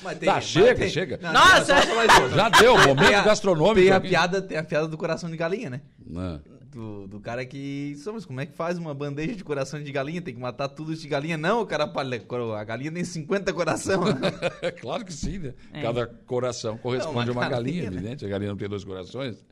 Mas 0.03 0.19
tem- 0.19 0.29
tá, 0.29 0.35
mas 0.37 0.45
chega, 0.45 0.75
tem- 0.75 0.89
chega. 0.91 1.19
Não, 1.23 1.33
Nossa! 1.33 1.75
Já 2.35 2.49
deu, 2.49 2.77
momento 2.79 3.07
Tem 3.07 3.15
a- 3.15 3.23
gastronômico. 3.23 3.81
Tem 3.87 3.91
a 3.93 4.01
piada, 4.01 4.41
tem 4.41 4.57
a 4.59 4.65
piada 4.65 4.87
do 4.89 4.97
coração 4.97 5.31
de 5.31 5.37
galinha, 5.37 5.69
né? 5.71 5.81
Não. 6.07 6.41
Do, 6.71 7.09
do 7.09 7.19
cara 7.19 7.45
que. 7.45 7.97
Só, 7.99 8.13
Mas 8.13 8.25
como 8.25 8.41
é 8.41 8.47
que 8.47 8.53
faz 8.55 8.79
uma 8.79 8.95
bandeja 8.95 9.35
de 9.35 9.43
coração 9.43 9.83
de 9.83 9.91
galinha? 9.91 10.23
Tem 10.23 10.33
que 10.33 10.41
matar 10.41 10.69
tudo 10.69 10.95
de 10.95 11.09
galinha? 11.09 11.37
Não, 11.37 11.63
o 11.63 11.67
cara 11.67 11.89
fala, 11.89 12.15
a 12.61 12.63
galinha 12.65 12.93
tem 12.93 13.03
50 13.03 13.53
coração. 13.53 14.01
claro 14.81 15.05
que 15.05 15.13
sim, 15.13 15.41
né? 15.41 15.55
É. 15.73 15.83
Cada 15.83 16.07
coração 16.07 16.79
corresponde 16.79 17.27
Não, 17.27 17.33
a 17.35 17.37
uma 17.37 17.41
uma 17.43 17.49
galinha, 17.49 17.83
galinha, 17.83 17.91
né? 17.91 17.97
evidente. 17.97 18.25
A 18.25 18.29
galinha 18.29 18.51
não 18.51 18.57
tem 18.57 18.69
dois 18.69 18.85
corações. 18.85 19.45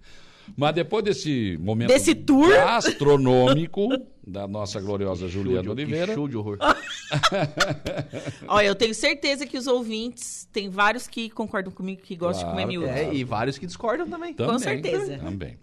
Mas 0.57 0.75
depois 0.75 1.05
desse 1.05 1.57
momento 1.61 1.89
Desse 1.89 2.15
tour? 2.15 2.49
gastronômico 2.49 3.89
da 4.27 4.47
nossa 4.49 4.81
gloriosa 4.81 5.29
Juliana 5.29 5.63
de- 5.63 5.69
Oliveira. 5.71 6.09
que 6.09 6.15
show 6.15 6.29
de 6.29 6.37
horror. 6.37 6.59
Olha, 8.47 8.67
eu 8.67 8.75
tenho 8.75 8.95
certeza 8.95 9.47
que 9.47 9.57
os 9.57 9.67
ouvintes, 9.67 10.49
tem 10.53 10.69
vários 10.69 11.07
que 11.07 11.31
concordam 11.31 11.73
comigo 11.73 12.03
que 12.03 12.17
gostam 12.17 12.45
de 12.47 12.51
comer 12.51 12.63
Claro, 12.67 12.81
miúdo. 12.81 12.89
É, 12.89 13.15
e 13.15 13.25
vários 13.25 13.59
que 13.59 13.67
discordam 13.67 14.09
também. 14.09 14.35
Também, 14.35 14.53
Com 14.53 14.59
certeza. 14.59 15.19
Também. 15.19 15.59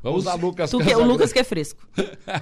Vamos 0.00 0.24
lá, 0.24 0.34
Lucas. 0.34 0.70
Tu 0.70 0.78
que- 0.78 0.94
o 0.94 1.04
Lucas 1.04 1.32
que 1.32 1.40
é 1.40 1.44
fresco. 1.44 1.86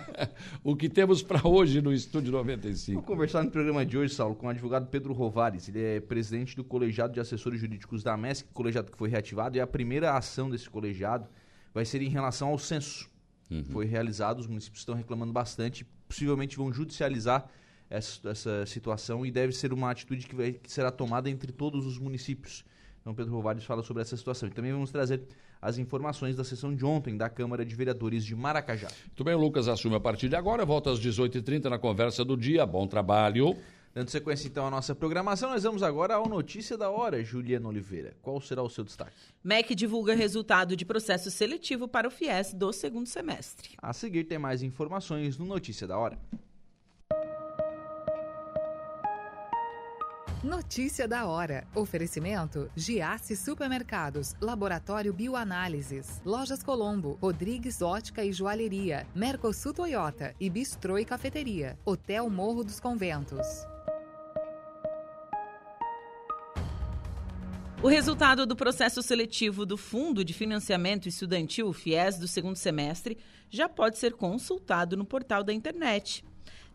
o 0.63 0.77
que 0.77 0.89
temos 0.91 1.23
para 1.23 1.47
hoje 1.49 1.81
no 1.81 1.93
Estúdio 1.93 2.31
95? 2.33 3.01
Vou 3.01 3.03
conversar 3.03 3.43
no 3.43 3.51
programa 3.51 3.85
de 3.85 3.97
hoje, 3.97 4.15
Saulo, 4.15 4.35
com 4.35 4.47
o 4.47 4.51
advogado 4.51 4.87
Pedro 4.89 5.15
Rovares. 5.15 5.67
Ele 5.69 5.83
é 5.83 6.01
presidente 6.01 6.55
do 6.55 6.63
Colegiado 6.63 7.15
de 7.15 7.21
Assessores 7.21 7.59
Jurídicos 7.59 8.03
da 8.03 8.15
MESC, 8.17 8.47
colegiado 8.53 8.91
que 8.93 8.99
foi 8.99 9.09
reativado, 9.09 9.57
e 9.57 9.61
a 9.61 9.67
primeira 9.67 10.15
ação 10.17 10.51
desse 10.51 10.69
colegiado 10.69 11.27
vai 11.77 11.85
ser 11.85 12.01
em 12.01 12.09
relação 12.09 12.49
ao 12.49 12.59
censo. 12.59 13.07
Foi 13.71 13.85
realizado, 13.85 14.41
os 14.41 14.47
municípios 14.47 14.81
estão 14.81 14.95
reclamando 14.95 15.31
bastante, 15.31 15.85
possivelmente 16.09 16.57
vão 16.57 16.73
judicializar 16.73 17.47
essa, 17.91 18.31
essa 18.31 18.65
situação 18.65 19.27
e 19.27 19.31
deve 19.31 19.53
ser 19.53 19.75
uma 19.75 19.91
atitude 19.91 20.27
que, 20.27 20.35
vai, 20.35 20.53
que 20.53 20.73
será 20.73 20.91
tomada 20.91 21.29
entre 21.29 21.53
todos 21.53 21.85
os 21.85 21.99
municípios. 21.99 22.65
Então, 23.03 23.15
Pedro 23.15 23.35
Rovares 23.35 23.63
fala 23.63 23.83
sobre 23.83 24.03
essa 24.03 24.17
situação. 24.17 24.49
E 24.49 24.53
também 24.53 24.73
vamos 24.73 24.91
trazer 24.91 25.21
as 25.61 25.77
informações 25.77 26.35
da 26.35 26.45
sessão 26.45 26.75
de 26.75 26.83
ontem 26.83 27.15
da 27.15 27.29
Câmara 27.29 27.63
de 27.63 27.75
Vereadores 27.75 28.25
de 28.25 28.35
Maracajá. 28.35 28.89
Muito 29.09 29.23
bem, 29.23 29.35
o 29.35 29.39
Lucas 29.39 29.69
assume 29.69 29.97
a 29.97 30.01
partir 30.01 30.31
de 30.31 30.35
agora. 30.35 30.65
Volta 30.65 30.91
às 30.91 30.99
18h30 30.99 31.65
na 31.67 31.79
conversa 31.79 32.25
do 32.25 32.39
dia. 32.39 32.65
Bom 32.65 32.87
trabalho. 32.87 33.55
Dando 33.97 34.11
sequência 34.11 34.47
então 34.47 34.67
à 34.67 34.71
nossa 34.71 34.95
programação, 34.95 35.49
nós 35.49 35.63
vamos 35.63 35.83
agora 35.83 36.17
ao 36.17 36.29
Notícia 36.29 36.77
da 36.77 36.91
Hora, 36.91 37.25
Juliana 37.25 37.67
Oliveira. 37.67 38.15
Qual 38.21 38.39
será 38.43 38.63
o 38.63 38.69
seu 38.69 38.85
destaque? 38.85 39.17
MEC 39.43 39.75
divulga 39.75 40.15
resultado 40.15 40.77
de 40.77 40.85
processo 40.85 41.31
seletivo 41.31 41.89
para 41.89 42.07
o 42.07 42.11
FIES 42.11 42.53
do 42.53 42.75
segundo 42.75 43.07
semestre. 43.07 43.71
A 43.81 43.95
seguir 43.95 44.25
tem 44.25 44.37
mais 44.37 44.63
informações 44.63 45.39
no 45.39 45.47
Notícia 45.47 45.87
da 45.87 45.97
Hora. 45.97 46.19
Notícia 50.45 51.09
da 51.09 51.25
hora. 51.25 51.67
Oferecimento: 51.75 52.71
Giasse 52.77 53.35
Supermercados, 53.35 54.35
Laboratório 54.43 55.11
Bioanálises, 55.15 56.21
Lojas 56.23 56.63
Colombo, 56.63 57.17
Rodrigues 57.19 57.81
Ótica 57.81 58.23
e 58.23 58.31
Joalheria, 58.31 59.07
Mercosul 59.15 59.73
Toyota 59.73 60.35
e 60.39 60.51
Bistrô 60.51 60.99
e 60.99 61.05
Cafeteria, 61.07 61.79
Hotel 61.83 62.29
Morro 62.29 62.63
dos 62.63 62.79
Conventos. 62.79 63.67
O 67.87 67.89
resultado 67.89 68.45
do 68.45 68.57
processo 68.57 69.01
seletivo 69.01 69.65
do 69.65 69.77
Fundo 69.77 70.25
de 70.25 70.35
Financiamento 70.35 71.09
Estudantil 71.09 71.73
FIES 71.73 72.19
do 72.19 72.27
segundo 72.27 72.57
semestre 72.57 73.17
já 73.49 73.69
pode 73.69 73.97
ser 73.97 74.15
consultado 74.15 74.97
no 74.97 75.05
portal 75.05 75.45
da 75.45 75.53
internet. 75.53 76.25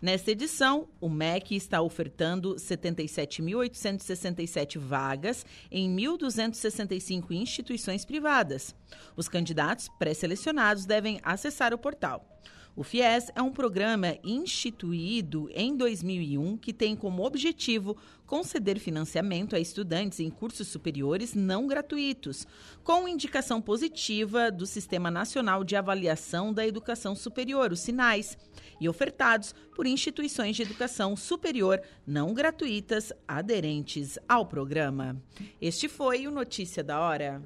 Nesta 0.02 0.32
edição, 0.32 0.88
o 1.02 1.10
MEC 1.10 1.54
está 1.54 1.82
ofertando 1.82 2.56
77.867 2.56 4.80
vagas 4.80 5.46
em 5.70 5.94
1.265 5.94 7.32
instituições 7.32 8.06
privadas. 8.06 8.74
Os 9.14 9.28
candidatos 9.28 9.90
pré-selecionados 10.00 10.86
devem 10.86 11.20
acessar 11.24 11.74
o 11.74 11.78
portal. 11.78 12.26
O 12.74 12.84
FIES 12.84 13.30
é 13.36 13.42
um 13.42 13.52
programa 13.52 14.18
instituído 14.24 15.50
em 15.54 15.76
2001 15.76 16.56
que 16.58 16.72
tem 16.72 16.96
como 16.96 17.26
objetivo 17.26 17.98
conceder 18.26 18.80
financiamento 18.80 19.58
a 19.58 19.60
estudantes 19.60 20.22
em 20.22 20.30
cursos 20.30 20.70
superiores 20.70 21.34
não 21.34 21.68
gratuitos, 21.68 22.48
com 22.82 23.10
indicação 23.10 23.62
positiva 23.62 24.50
do 24.50 24.66
Sistema 24.66 25.12
Nacional 25.12 25.66
de 25.66 25.76
Avaliação 25.76 26.54
da 26.54 26.66
Educação 26.66 27.14
Superior, 27.14 27.74
os 27.74 27.82
SINAIS, 27.82 28.38
e 28.80 28.88
ofertados 28.88 29.54
por 29.76 29.86
instituições 29.86 30.56
de 30.56 30.62
educação 30.62 31.18
superior 31.18 31.82
não 32.08 32.34
gratuitas 32.34 33.12
aderentes 33.28 34.18
ao 34.30 34.46
programa. 34.46 35.22
Este 35.62 35.90
foi 35.90 36.26
o 36.26 36.32
Notícia 36.32 36.82
da 36.82 37.02
Hora. 37.02 37.42